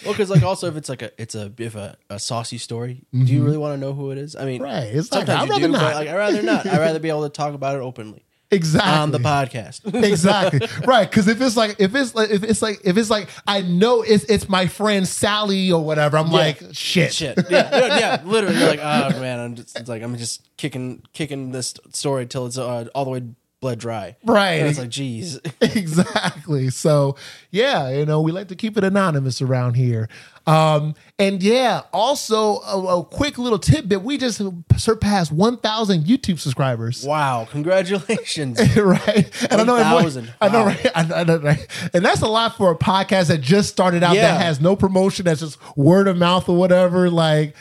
Well, 0.05 0.13
because 0.15 0.31
like 0.31 0.43
also 0.43 0.69
if 0.69 0.77
it's 0.77 0.89
like 0.89 1.03
a 1.03 1.11
it's 1.21 1.35
a 1.35 1.53
if 1.59 1.75
a, 1.75 1.97
a 2.11 2.19
saucy 2.19 2.59
story, 2.59 3.05
do 3.13 3.19
you 3.33 3.43
really 3.45 3.59
want 3.59 3.75
to 3.75 3.79
know 3.81 3.93
who 3.95 4.11
it 4.11 4.19
is? 4.19 4.37
I 4.37 4.45
mean, 4.45 4.61
Mm-hmm. 4.61 4.65
Right. 4.65 4.95
It's 4.95 5.11
like, 5.13 5.29
I'd 5.29 5.49
rather 5.49 5.67
do, 5.67 5.73
not. 5.73 5.95
like 5.95 6.09
I'd 6.09 6.17
rather 6.17 6.43
not. 6.43 6.67
I'd 6.67 6.79
rather 6.79 6.99
be 6.99 7.09
able 7.15 7.23
to 7.25 7.29
talk 7.31 7.55
about 7.55 7.75
it 7.77 7.81
openly 7.81 8.25
Exactly. 8.51 8.93
on 8.93 9.11
the 9.11 9.19
podcast. 9.19 9.81
exactly 10.05 10.61
right 10.87 11.11
because 11.11 11.27
if 11.27 11.41
it's 11.41 11.57
like 11.57 11.77
if 11.81 11.95
it's 11.95 12.15
like 12.15 12.31
if 12.31 12.43
it's 12.45 12.63
like 12.63 12.81
if 12.85 12.97
it's 12.97 13.11
like 13.11 13.29
i 13.47 13.61
know 13.63 14.03
it's 14.03 14.25
it's 14.25 14.49
my 14.49 14.67
friend 14.67 15.07
sally 15.09 15.73
or 15.73 15.83
whatever 15.85 16.17
i'm 16.17 16.31
like 16.31 16.63
shit 16.73 17.13
Shit. 17.13 17.37
Yeah, 17.51 17.69
yeah, 17.73 17.99
yeah. 17.99 18.23
Literally, 18.25 18.59
you're 18.59 18.69
like, 18.69 18.81
oh 18.81 19.21
man, 19.21 19.41
I'm 19.41 19.55
just 19.55 19.79
it's 19.79 19.89
like 19.89 20.03
I'm 20.03 20.17
just 20.17 20.43
kicking 20.57 21.03
kicking 21.13 21.51
this 21.53 21.75
story 21.93 22.27
till 22.27 22.47
it's 22.47 22.59
uh, 22.59 22.87
all 22.95 23.05
the 23.05 23.11
way 23.11 23.23
bled 23.61 23.79
dry. 23.79 24.17
Right. 24.25 24.55
And 24.55 24.69
it's 24.69 24.79
like, 24.79 24.91
geez. 24.91 25.39
exactly. 25.61 26.71
So 26.71 27.17
yeah, 27.51 27.89
you 27.91 28.05
know, 28.07 28.21
we 28.21 28.33
like 28.33 28.49
to 28.49 28.57
keep 28.57 28.77
it 28.77 28.85
anonymous 28.85 29.41
around 29.43 29.75
here. 29.75 30.09
Um, 30.47 30.95
and 31.19 31.43
yeah, 31.43 31.83
also 31.93 32.61
a, 32.61 33.01
a 33.01 33.05
quick 33.05 33.37
little 33.37 33.59
tidbit: 33.59 34.03
we 34.03 34.17
just 34.17 34.41
surpassed 34.77 35.33
1,000 35.33 36.05
YouTube 36.05 36.39
subscribers. 36.39 37.05
Wow, 37.05 37.49
congratulations. 37.51 38.61
right? 38.77 39.29
And 39.51 39.61
I 39.61 39.65
know, 39.65 39.75
everyone- 39.75 40.05
1,000. 40.05 40.35
I 40.41 40.49
know, 40.49 40.61
Wow. 40.61 40.67
right? 40.67 40.87
I 40.95 41.01
I 41.21 41.25
know, 41.25 41.39
right? 41.39 41.67
And 41.93 42.05
that's 42.05 42.23
a 42.23 42.29
lot 42.29 42.57
for 42.57 42.71
a 42.71 42.77
podcast 42.77 43.27
that 43.29 43.41
just 43.41 43.71
started 43.71 44.05
out 44.05 44.15
Yeah. 44.15 44.23
that 44.35 44.43
has 44.43 44.61
no 44.61 44.77
promotion, 44.77 45.25
that's 45.25 45.41
just 45.41 45.59
word 45.77 46.07
of 46.07 46.17
mouth 46.17 46.49
or 46.49 46.57
whatever. 46.57 47.11
Like, 47.11 47.57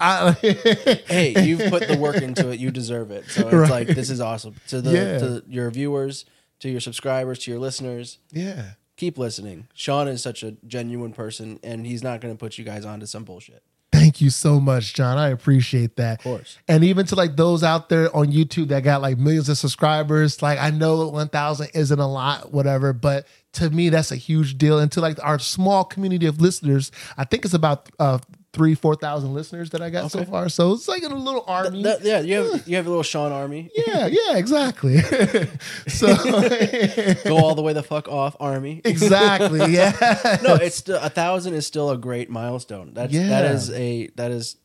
I, 0.00 0.32
hey, 1.06 1.44
you've 1.44 1.70
put 1.70 1.86
the 1.86 1.96
work 1.98 2.16
into 2.22 2.50
it. 2.50 2.58
You 2.58 2.70
deserve 2.70 3.10
it. 3.10 3.26
So 3.28 3.42
it's 3.46 3.54
Right. 3.54 3.70
like 3.70 3.88
this 3.88 4.10
is 4.10 4.20
awesome. 4.20 4.54
To 4.68 4.80
the 4.80 4.92
Yeah. 4.92 5.18
to 5.18 5.42
your 5.48 5.70
viewers, 5.70 6.24
to 6.60 6.68
your 6.70 6.80
subscribers, 6.80 7.38
to 7.40 7.50
your 7.50 7.60
listeners, 7.60 8.18
yeah. 8.32 8.70
keep 8.96 9.18
listening. 9.18 9.66
Sean 9.74 10.08
is 10.08 10.22
such 10.22 10.42
a 10.42 10.52
genuine 10.66 11.12
person, 11.12 11.58
and 11.62 11.86
he's 11.86 12.02
not 12.02 12.20
going 12.20 12.34
to 12.34 12.38
put 12.38 12.58
you 12.58 12.64
guys 12.64 12.84
onto 12.84 13.06
some 13.06 13.24
bullshit. 13.24 13.62
Thank 13.92 14.20
you 14.20 14.30
so 14.30 14.60
much, 14.60 14.94
Jon. 14.94 15.18
I 15.18 15.28
appreciate 15.28 15.96
that. 15.96 16.20
Of 16.20 16.24
course. 16.24 16.58
And 16.68 16.84
even 16.84 17.04
to 17.06 17.16
like 17.16 17.36
those 17.36 17.62
out 17.62 17.88
there 17.88 18.14
on 18.16 18.28
YouTube 18.32 18.68
that 18.68 18.82
got 18.82 19.02
like 19.02 19.18
millions 19.18 19.48
of 19.48 19.58
subscribers, 19.58 20.40
like 20.40 20.58
I 20.58 20.70
know 20.70 21.08
1,000 21.08 21.68
isn't 21.74 21.98
a 21.98 22.06
lot, 22.06 22.52
whatever, 22.52 22.92
but 22.92 23.26
to 23.54 23.68
me, 23.68 23.88
that's 23.88 24.10
a 24.12 24.16
huge 24.16 24.56
deal. 24.56 24.78
And 24.78 24.90
to 24.92 25.00
like 25.00 25.18
our 25.22 25.38
small 25.38 25.84
community 25.84 26.26
of 26.26 26.40
listeners, 26.40 26.92
I 27.18 27.24
think 27.24 27.44
it's 27.44 27.52
about 27.52 27.88
uh, 27.98 28.18
three, 28.52 28.74
4,000 28.74 29.32
listeners 29.32 29.70
that 29.70 29.80
I 29.80 29.90
got 29.90 30.10
so 30.10 30.24
far. 30.24 30.48
So 30.48 30.72
it's 30.72 30.88
like 30.88 31.02
a 31.04 31.08
little 31.08 31.44
army. 31.46 31.82
That- 31.84 32.02
yeah, 32.04 32.20
you 32.20 32.34
have 32.52 32.68
you 32.68 32.76
have 32.76 32.86
a 32.86 32.88
little 32.88 33.04
Sean 33.04 33.30
army. 33.32 33.70
yeah, 33.86 34.06
yeah, 34.06 34.36
exactly. 34.36 34.98
so 35.88 36.06
Go 37.24 37.36
all 37.38 37.54
the 37.54 37.62
way 37.62 37.72
the 37.72 37.82
fuck 37.84 38.08
off 38.08 38.36
army. 38.40 38.80
exactly, 38.84 39.72
yeah. 39.72 40.38
no, 40.42 40.54
it's 40.56 40.76
still, 40.76 40.98
a 41.00 41.08
thousand 41.10 41.54
is 41.54 41.66
still 41.66 41.90
a 41.90 41.96
great 41.98 42.28
milestone. 42.30 42.92
That's 42.94 43.12
Yeah. 43.12 43.28
that 43.28 43.44
is 43.46 43.70
a 43.70 44.08
that 44.16 44.30
is 44.30 44.56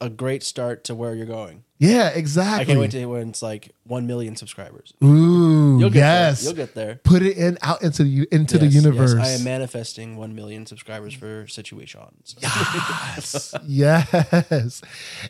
a 0.00 0.08
great 0.10 0.42
start 0.42 0.84
to 0.84 0.94
where 0.96 1.14
you're 1.14 1.26
going. 1.26 1.62
Yeah, 1.78 2.08
exactly. 2.08 2.62
I 2.62 2.64
can't 2.64 2.80
wait 2.80 2.90
to 2.92 3.06
when 3.06 3.28
it's 3.30 3.42
like 3.42 3.70
one 3.84 4.06
million 4.06 4.34
subscribers. 4.36 4.92
Ooh, 5.02 5.61
You'll 5.82 5.90
get 5.90 5.98
yes. 6.00 6.40
there. 6.40 6.48
You'll 6.48 6.56
get 6.56 6.74
there. 6.74 7.00
Put 7.04 7.22
it 7.22 7.36
in 7.36 7.58
out 7.62 7.82
into 7.82 8.04
the 8.04 8.26
into 8.30 8.58
the 8.58 8.64
Yes, 8.66 8.74
yes, 8.74 8.84
universe. 8.84 9.14
I 9.14 9.28
am 9.30 9.44
manifesting 9.44 10.16
one 10.16 10.34
million 10.34 10.66
subscribers 10.66 11.14
for 11.14 11.44
Situaseans. 11.44 12.34
Yes, 12.40 13.54
yes, 13.66 14.82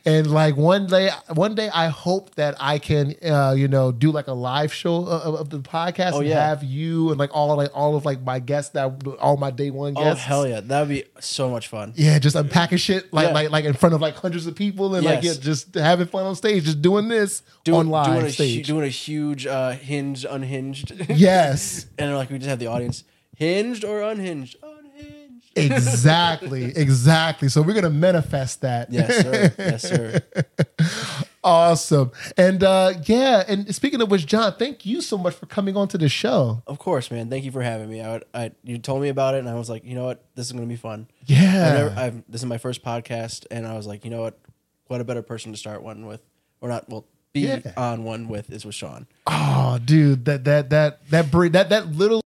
and 0.04 0.30
like 0.30 0.56
one 0.56 0.86
day, 0.86 1.10
one 1.34 1.54
day, 1.54 1.70
I 1.72 1.88
hope 1.88 2.34
that 2.36 2.54
I 2.60 2.78
can, 2.78 3.14
uh, 3.24 3.54
you 3.56 3.68
know, 3.68 3.92
do 3.92 4.10
like 4.10 4.26
a 4.26 4.32
live 4.32 4.72
show 4.72 5.06
of, 5.06 5.34
of 5.34 5.50
the 5.50 5.58
podcast 5.60 6.12
Oh, 6.14 6.18
and 6.20 6.28
yeah. 6.28 6.48
have 6.48 6.62
you 6.62 7.10
and 7.10 7.18
like 7.18 7.30
all 7.34 7.56
like 7.56 7.70
all 7.74 7.96
of 7.96 8.04
like 8.04 8.22
my 8.22 8.38
guests 8.38 8.70
that 8.72 9.06
all 9.20 9.36
my 9.36 9.50
day 9.50 9.70
one 9.70 9.94
guests. 9.94 10.22
Oh 10.24 10.28
hell 10.28 10.46
yeah, 10.46 10.60
that 10.60 10.80
would 10.80 10.88
be 10.88 11.04
so 11.20 11.48
much 11.50 11.68
fun. 11.68 11.92
Yeah, 11.96 12.18
just 12.18 12.36
unpacking 12.36 12.78
shit 12.78 13.12
like 13.12 13.28
Yeah. 13.28 13.34
like 13.34 13.50
like 13.50 13.64
in 13.64 13.74
front 13.74 13.94
of 13.94 14.00
like 14.00 14.14
hundreds 14.14 14.46
of 14.46 14.54
people 14.54 14.94
and 14.94 15.04
like 15.04 15.22
yeah, 15.22 15.34
just 15.34 15.74
having 15.74 16.06
fun 16.06 16.24
on 16.26 16.34
stage, 16.36 16.64
just 16.64 16.82
doing 16.82 17.08
this 17.08 17.42
on 17.70 17.88
live 17.88 18.06
doing 18.06 18.26
a, 18.26 18.30
stage. 18.32 18.66
doing 18.66 18.84
a 18.84 18.88
huge 18.88 19.46
uh, 19.46 19.70
hinge 19.70 20.24
unhinged. 20.43 20.93
yes, 21.09 21.86
and 21.98 22.14
like 22.14 22.31
we 22.31 22.39
just 22.39 22.48
have 22.48 22.59
the 22.59 22.66
audience 22.66 23.05
hinged 23.36 23.85
or 23.85 24.02
unhinged. 24.02 24.56
Unhinged. 24.62 25.51
exactly, 25.56 26.64
exactly. 26.77 27.48
So 27.48 27.62
we're 27.62 27.74
gonna 27.74 27.90
manifest 27.90 28.60
that. 28.62 28.93
Yes, 28.93 29.23
sir. 29.23 29.55
Yes, 29.59 29.82
sir. 29.82 30.20
Awesome. 31.44 32.12
And 32.36 32.62
uh 32.62 32.94
yeah, 33.05 33.43
and 33.48 33.74
speaking 33.74 34.01
of 34.01 34.10
which, 34.12 34.27
Jon, 34.27 34.55
thank 34.60 34.86
you 34.86 35.01
so 35.01 35.19
much 35.19 35.35
for 35.35 35.47
coming 35.47 35.77
on 35.77 35.89
to 35.89 35.98
the 35.98 36.09
show. 36.09 36.62
Of 36.69 36.78
course, 36.78 37.10
man. 37.10 37.31
Thank 37.31 37.44
you 37.44 37.51
for 37.51 37.62
having 37.62 37.90
me. 37.90 38.01
I, 38.01 38.12
would, 38.12 38.24
I 38.32 38.52
you 38.62 38.78
told 38.78 39.02
me 39.02 39.09
about 39.09 39.35
it, 39.35 39.39
and 39.39 39.48
I 39.48 39.55
was 39.55 39.69
like, 39.69 39.85
you 39.85 39.97
know 39.97 40.05
what, 40.05 40.24
this 40.36 40.47
is 40.47 40.52
gonna 40.52 40.66
be 40.66 40.77
fun. 40.77 41.09
Yeah. 41.27 41.73
Never, 41.73 41.94
I've, 41.98 42.23
this 42.28 42.43
is 42.43 42.47
my 42.47 42.59
first 42.59 42.85
podcast, 42.85 43.47
and 43.51 43.66
I 43.66 43.74
was 43.74 43.89
like, 43.89 44.05
you 44.05 44.10
know 44.12 44.20
what, 44.20 44.39
what 44.86 45.01
a 45.01 45.05
better 45.05 45.23
person 45.23 45.51
to 45.51 45.59
start 45.59 45.82
one 45.82 46.06
with, 46.06 46.23
or 46.60 46.69
not? 46.69 46.89
Well, 46.89 47.06
be 47.32 47.40
Yeah. 47.42 47.60
on 47.76 48.04
one 48.04 48.28
with 48.28 48.50
is 48.50 48.64
with 48.64 48.74
Sean. 48.74 49.06
oh, 49.26 49.78
dude, 49.84 50.24
that 50.26 50.44
that 50.44 50.70
that 50.70 51.09
that 51.10 51.30
br- 51.30 51.48
that 51.48 51.70
that 51.70 51.92
little 51.92 52.20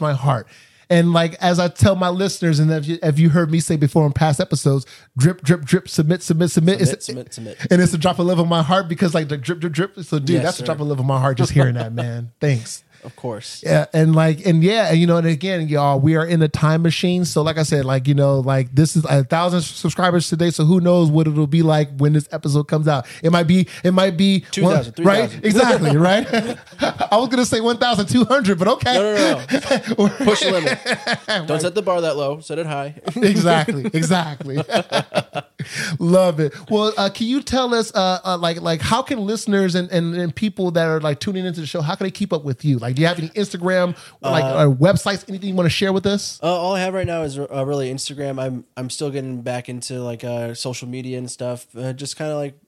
my 0.00 0.12
heart. 0.12 0.46
And 0.90 1.12
like 1.12 1.34
as 1.40 1.58
I 1.58 1.68
tell 1.68 1.96
my 1.96 2.10
listeners, 2.10 2.58
and 2.60 2.70
if 2.70 2.86
you, 2.86 2.98
if 3.02 3.18
you 3.18 3.30
heard 3.30 3.50
me 3.50 3.58
say 3.58 3.76
before 3.76 4.04
in 4.06 4.12
past 4.12 4.38
episodes, 4.38 4.84
drip, 5.16 5.40
drip, 5.42 5.64
drip, 5.64 5.88
submit, 5.88 6.22
submit, 6.22 6.50
submit, 6.50 6.74
Submit, 6.78 6.88
It's- 6.92 7.04
submit, 7.06 7.34
submit. 7.34 7.56
and 7.70 7.80
it's 7.80 7.94
a 7.94 7.98
drop 7.98 8.18
of 8.18 8.26
love 8.26 8.38
in 8.38 8.48
my 8.48 8.62
heart 8.62 8.86
because 8.88 9.14
like 9.14 9.28
the 9.28 9.38
drip, 9.38 9.60
drip, 9.60 9.72
drip. 9.72 9.98
So, 10.04 10.18
dude, 10.18 10.30
Yes, 10.36 10.44
that's 10.44 10.60
a 10.60 10.62
drop 10.62 10.80
of 10.80 10.86
love 10.86 11.00
in 11.00 11.06
my 11.06 11.18
heart 11.18 11.38
just 11.38 11.52
hearing 11.52 11.74
that, 11.74 11.92
man. 11.94 12.32
Thanks. 12.40 12.84
Of 13.04 13.16
course. 13.16 13.62
Yeah, 13.64 13.86
and 13.92 14.14
like, 14.16 14.46
and 14.46 14.62
yeah, 14.64 14.88
and 14.90 14.98
you 14.98 15.06
know, 15.06 15.18
and 15.18 15.26
again, 15.26 15.68
y'all, 15.68 16.00
we 16.00 16.16
are 16.16 16.24
in 16.24 16.40
a 16.42 16.48
time 16.48 16.82
machine. 16.82 17.24
So, 17.26 17.42
like 17.42 17.58
I 17.58 17.62
said, 17.62 17.84
like 17.84 18.08
you 18.08 18.14
know, 18.14 18.40
like 18.40 18.74
this 18.74 18.96
is 18.96 19.04
a 19.04 19.24
thousand 19.24 19.60
subscribers 19.62 20.28
today. 20.28 20.50
So, 20.50 20.64
who 20.64 20.80
knows 20.80 21.10
what 21.10 21.26
it'll 21.26 21.46
be 21.46 21.62
like 21.62 21.90
when 21.98 22.14
this 22.14 22.26
episode 22.32 22.64
comes 22.64 22.88
out? 22.88 23.06
It 23.22 23.30
might 23.30 23.42
be, 23.46 23.68
it 23.82 23.92
might 23.92 24.16
be 24.16 24.40
2,000, 24.52 25.04
right? 25.04 25.30
3,000. 25.30 25.44
Exactly, 25.44 25.96
right. 25.96 26.26
I 27.12 27.16
was 27.18 27.28
gonna 27.28 27.44
say 27.44 27.60
one 27.60 27.76
thousand 27.76 28.08
two 28.08 28.24
hundred, 28.24 28.58
but 28.58 28.68
okay, 28.68 28.94
No, 28.94 29.14
no, 29.14 30.06
no. 30.08 30.08
Push 30.24 30.40
the 30.40 30.50
limit. 30.52 31.46
Don't 31.46 31.60
set 31.60 31.74
the 31.74 31.82
bar 31.82 32.00
that 32.00 32.16
low. 32.16 32.40
Set 32.40 32.58
it 32.58 32.66
high. 32.66 32.94
exactly, 33.16 33.84
exactly. 33.92 34.56
Love 35.98 36.40
it. 36.40 36.54
Well, 36.70 36.92
uh, 36.96 37.10
can 37.10 37.26
you 37.26 37.42
tell 37.42 37.74
us, 37.74 37.94
uh, 37.94 38.20
uh, 38.24 38.38
like, 38.38 38.60
like 38.60 38.80
how 38.80 39.02
can 39.02 39.26
listeners 39.26 39.74
and, 39.74 39.90
and, 39.90 40.14
and 40.14 40.34
people 40.34 40.70
that 40.72 40.86
are 40.86 41.00
like 41.00 41.20
tuning 41.20 41.44
into 41.44 41.60
the 41.60 41.66
show, 41.66 41.80
how 41.80 41.94
can 41.94 42.04
they 42.04 42.10
keep 42.10 42.32
up 42.32 42.44
with 42.44 42.64
you? 42.64 42.78
Like, 42.78 42.96
do 42.96 43.02
you 43.02 43.08
have 43.08 43.18
any 43.18 43.28
Instagram, 43.30 43.96
or, 44.22 44.30
like, 44.30 44.44
or 44.44 44.74
websites, 44.74 45.28
anything 45.28 45.48
you 45.50 45.54
want 45.54 45.66
to 45.66 45.70
share 45.70 45.92
with 45.92 46.06
us? 46.06 46.40
Uh, 46.42 46.46
all 46.46 46.74
I 46.74 46.80
have 46.80 46.94
right 46.94 47.06
now 47.06 47.22
is 47.22 47.38
uh, 47.38 47.64
really 47.66 47.92
Instagram. 47.92 48.40
I'm 48.40 48.64
I'm 48.76 48.90
still 48.90 49.10
getting 49.10 49.42
back 49.42 49.68
into 49.68 50.00
like 50.02 50.24
uh, 50.24 50.54
social 50.54 50.88
media 50.88 51.18
and 51.18 51.30
stuff. 51.30 51.66
Uh, 51.76 51.92
just 51.92 52.16
kind 52.16 52.30
of 52.30 52.38
like 52.38 52.58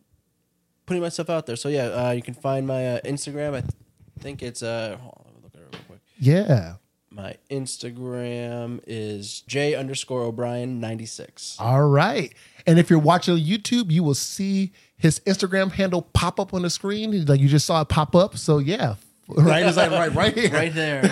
putting 0.86 1.02
myself 1.02 1.30
out 1.30 1.46
there. 1.46 1.56
So 1.56 1.68
yeah, 1.68 1.86
uh, 1.86 2.10
you 2.12 2.22
can 2.22 2.34
find 2.34 2.66
my 2.66 2.86
uh, 2.86 3.00
Instagram. 3.04 3.54
I 3.54 3.60
th- 3.60 3.72
think 4.20 4.42
it's 4.42 4.62
uh. 4.62 4.96
Hold 5.00 5.14
on, 5.18 5.24
let 5.26 5.34
me 5.34 5.40
look 5.42 5.54
at 5.54 5.60
it 5.60 5.68
real 5.72 5.84
quick. 5.86 6.00
Yeah. 6.18 6.74
My 7.10 7.36
Instagram 7.50 8.80
is 8.86 9.40
J 9.42 9.74
underscore 9.74 10.22
O'Brien 10.22 10.80
ninety 10.80 11.06
six. 11.06 11.56
All 11.58 11.88
right. 11.88 12.34
And 12.66 12.78
if 12.78 12.90
you're 12.90 12.98
watching 12.98 13.34
on 13.34 13.40
YouTube, 13.40 13.90
you 13.90 14.02
will 14.02 14.14
see 14.14 14.72
his 14.96 15.20
Instagram 15.20 15.72
handle 15.72 16.02
pop 16.02 16.40
up 16.40 16.52
on 16.52 16.62
the 16.62 16.70
screen. 16.70 17.24
Like 17.24 17.40
you 17.40 17.48
just 17.48 17.66
saw 17.66 17.80
it 17.82 17.88
pop 17.88 18.16
up. 18.16 18.36
So 18.36 18.58
yeah, 18.58 18.96
right, 19.28 19.64
it's 19.64 19.76
like 19.76 19.90
right, 19.90 20.12
right 20.12 20.34
here. 20.34 20.50
Right 20.50 20.74
there. 20.74 21.02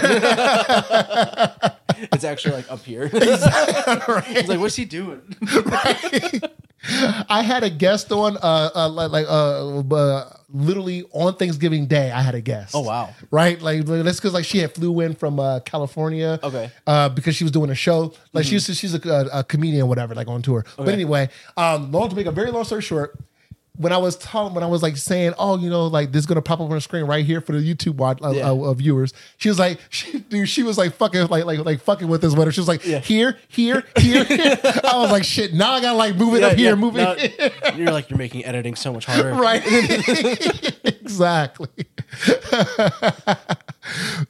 it's 2.12 2.24
actually 2.24 2.56
like 2.56 2.70
up 2.70 2.80
here. 2.80 3.10
It's 4.34 4.48
like, 4.48 4.60
what's 4.60 4.76
he 4.76 4.84
doing? 4.84 5.22
I 7.28 7.42
had 7.42 7.62
a 7.62 7.70
guest 7.70 8.12
on, 8.12 8.36
uh, 8.36 8.70
uh 8.74 8.88
like, 8.88 9.10
like 9.10 9.26
uh, 9.26 9.78
uh, 9.78 10.36
literally 10.52 11.04
on 11.12 11.34
Thanksgiving 11.36 11.86
Day. 11.86 12.10
I 12.10 12.20
had 12.20 12.34
a 12.34 12.40
guest. 12.40 12.74
Oh, 12.74 12.82
wow. 12.82 13.14
Right, 13.30 13.60
like 13.60 13.84
that's 13.86 14.18
because 14.18 14.34
like 14.34 14.44
she 14.44 14.58
had 14.58 14.74
flew 14.74 15.00
in 15.00 15.14
from 15.14 15.40
uh, 15.40 15.60
California. 15.60 16.38
Okay. 16.42 16.70
Uh, 16.86 17.08
because 17.08 17.36
she 17.36 17.44
was 17.44 17.52
doing 17.52 17.70
a 17.70 17.74
show. 17.74 18.12
Like 18.32 18.44
she's 18.44 18.64
she's 18.76 18.94
a, 18.94 19.08
a, 19.08 19.40
a 19.40 19.44
comedian, 19.44 19.88
whatever, 19.88 20.14
like 20.14 20.28
on 20.28 20.42
tour. 20.42 20.64
But 20.76 20.88
anyway, 20.88 21.30
um, 21.56 21.90
long 21.90 22.10
to 22.10 22.16
make 22.16 22.26
a 22.26 22.32
very 22.32 22.50
long 22.50 22.64
story 22.64 22.82
short. 22.82 23.18
When 23.76 23.92
I 23.92 23.98
was 23.98 24.14
telling, 24.16 24.55
when 24.55 24.62
I 24.62 24.68
was 24.68 24.84
like 24.84 24.96
saying, 24.96 25.34
oh, 25.36 25.59
you 25.59 25.68
know, 25.68 25.88
like 25.88 26.12
this 26.12 26.20
is 26.20 26.26
gonna 26.26 26.40
pop 26.42 26.60
up 26.60 26.68
on 26.68 26.76
the 26.76 26.80
screen 26.80 27.06
right 27.06 27.24
here 27.24 27.40
for 27.40 27.51
the 27.52 27.59
YouTube 27.74 27.96
watch, 27.96 28.20
uh, 28.22 28.30
Yeah. 28.30 28.51
uh, 28.51 28.55
uh, 28.55 28.74
viewers, 28.74 29.12
she 29.36 29.48
was 29.48 29.59
like, 29.59 29.80
she, 29.90 30.20
dude, 30.20 30.48
she 30.48 30.62
was 30.62 30.78
like 30.78 30.92
fucking, 30.94 31.26
like, 31.26 31.44
like, 31.44 31.59
like 31.59 31.80
fucking 31.80 32.06
with 32.06 32.20
this 32.20 32.32
whatever. 32.34 32.52
She 32.52 32.60
was 32.60 32.68
like, 32.68 32.86
Yeah. 32.86 33.01
here, 33.01 33.36
here, 33.48 33.82
here. 33.98 34.24
I 34.30 34.92
was 34.98 35.10
like, 35.10 35.24
shit. 35.24 35.55
Now 35.55 35.72
I 35.72 35.80
gotta 35.80 35.96
like 35.98 36.14
move 36.14 36.34
it 36.34 36.42
Yeah, 36.42 36.46
up 36.46 36.56
here, 36.56 36.76
move 36.76 36.94
Now- 36.94 37.16
it. 37.18 37.52
You're 37.76 37.90
like, 37.90 38.09
you're 38.10 38.18
making 38.18 38.44
editing 38.44 38.76
so 38.76 38.92
much 38.92 39.06
harder. 39.06 39.32
right 39.34 39.62
exactly 40.84 41.68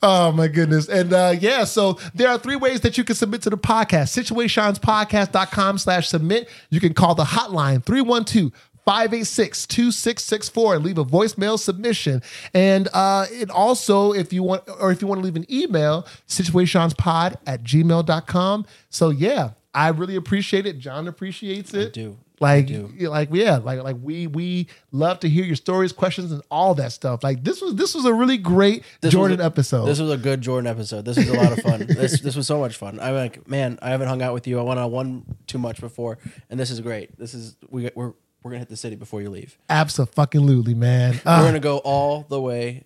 oh 0.02 0.32
my 0.32 0.48
goodness 0.48 0.88
and 0.88 1.12
uh 1.12 1.34
yeah 1.38 1.64
so 1.64 1.98
there 2.14 2.28
are 2.28 2.38
three 2.38 2.56
ways 2.56 2.80
that 2.80 2.96
you 2.98 3.04
can 3.04 3.14
submit 3.14 3.42
to 3.42 3.50
the 3.50 3.56
podcast 3.58 4.08
situaseanspodcast.com 4.22 5.78
slash 5.78 6.08
submit 6.08 6.48
you 6.70 6.80
can 6.80 6.92
call 6.94 7.14
the 7.14 7.24
hotline 7.24 7.84
312 7.84 8.50
586-2664 8.86 10.76
and 10.76 10.84
leave 10.84 10.98
a 10.98 11.04
voicemail 11.04 11.58
submission 11.58 12.22
and 12.52 12.88
uh 12.92 13.26
it 13.30 13.50
also 13.50 14.12
if 14.12 14.32
you 14.32 14.42
want 14.42 14.62
or 14.80 14.90
if 14.90 15.00
you 15.02 15.08
want 15.08 15.20
to 15.20 15.24
leave 15.24 15.36
an 15.36 15.46
email 15.52 16.02
situaseanspod 16.28 17.36
at 17.46 17.62
gmail.com 17.62 18.66
so 18.90 19.10
yeah 19.10 19.50
i 19.74 19.88
really 19.88 20.16
appreciate 20.16 20.66
it 20.66 20.78
jon 20.78 21.08
appreciates 21.08 21.72
it 21.74 21.88
I 21.88 21.90
do. 21.90 22.18
like 22.40 22.66
do. 22.66 22.88
like 23.08 23.28
yeah 23.32 23.56
like 23.58 23.82
like 23.82 23.96
we 24.02 24.26
we 24.26 24.68
love 24.92 25.20
to 25.20 25.28
hear 25.28 25.44
your 25.44 25.56
stories 25.56 25.92
questions 25.92 26.30
and 26.32 26.42
all 26.50 26.74
that 26.76 26.92
stuff 26.92 27.22
like 27.24 27.42
this 27.44 27.60
was 27.62 27.74
this 27.76 27.94
was 27.94 28.04
a 28.04 28.12
really 28.12 28.38
great 28.38 28.84
This 29.00 29.12
jordan 29.12 29.40
a- 29.40 29.44
episode 29.44 29.86
This 29.86 29.98
was 30.00 30.10
a 30.10 30.16
good 30.16 30.40
Jordan 30.40 30.66
episode. 30.70 31.04
This 31.04 31.16
was 31.16 31.28
a 31.28 31.34
lot 31.34 31.52
of 31.52 31.60
fun. 31.60 31.80
this 31.88 32.20
this 32.20 32.36
was 32.36 32.46
so 32.46 32.58
much 32.58 32.76
fun. 32.76 32.98
I'm 33.00 33.14
like, 33.14 33.48
man, 33.48 33.78
I 33.80 33.90
haven't 33.90 34.08
hung 34.08 34.20
out 34.22 34.34
with 34.34 34.46
you. 34.46 34.58
I 34.58 34.62
went 34.62 34.78
on 34.80 34.90
one 34.90 35.24
too 35.46 35.58
much 35.58 35.80
before, 35.80 36.18
and 36.50 36.58
this 36.60 36.70
is 36.70 36.80
great. 36.80 37.16
This 37.18 37.32
is 37.34 37.56
we 37.70 37.90
we're 37.94 38.12
we're 38.44 38.50
gonna 38.52 38.60
hit 38.60 38.68
the 38.68 38.76
city 38.76 38.94
before 38.94 39.20
you 39.22 39.30
leave. 39.30 39.58
absolutely 39.68 40.74
man. 40.74 41.14
We're 41.26 41.32
Uh, 41.32 41.42
gonna 41.42 41.58
go 41.60 41.78
all 41.78 42.24
the 42.28 42.40
way. 42.40 42.84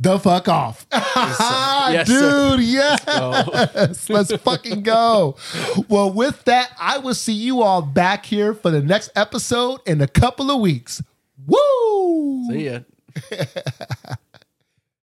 the 0.00 0.18
fuck 0.18 0.48
off. 0.48 0.86
Yes, 0.92 2.06
dude 2.08 2.60
yes. 2.60 3.04
Go. 3.04 3.92
let's 4.14 4.34
fucking 4.36 4.82
go. 4.82 5.36
Well 5.88 6.10
with 6.12 6.44
that 6.44 6.70
i 6.80 6.98
will 6.98 7.14
see 7.14 7.32
you 7.34 7.62
all 7.62 7.82
back 7.82 8.24
here 8.26 8.54
for 8.54 8.70
the 8.70 8.80
next 8.82 9.10
episode 9.14 9.80
in 9.86 10.00
a 10.00 10.08
couple 10.08 10.50
of 10.50 10.60
weeks. 10.60 11.02
Woo! 11.46 12.46
See 12.50 12.66
ya. 12.70 12.80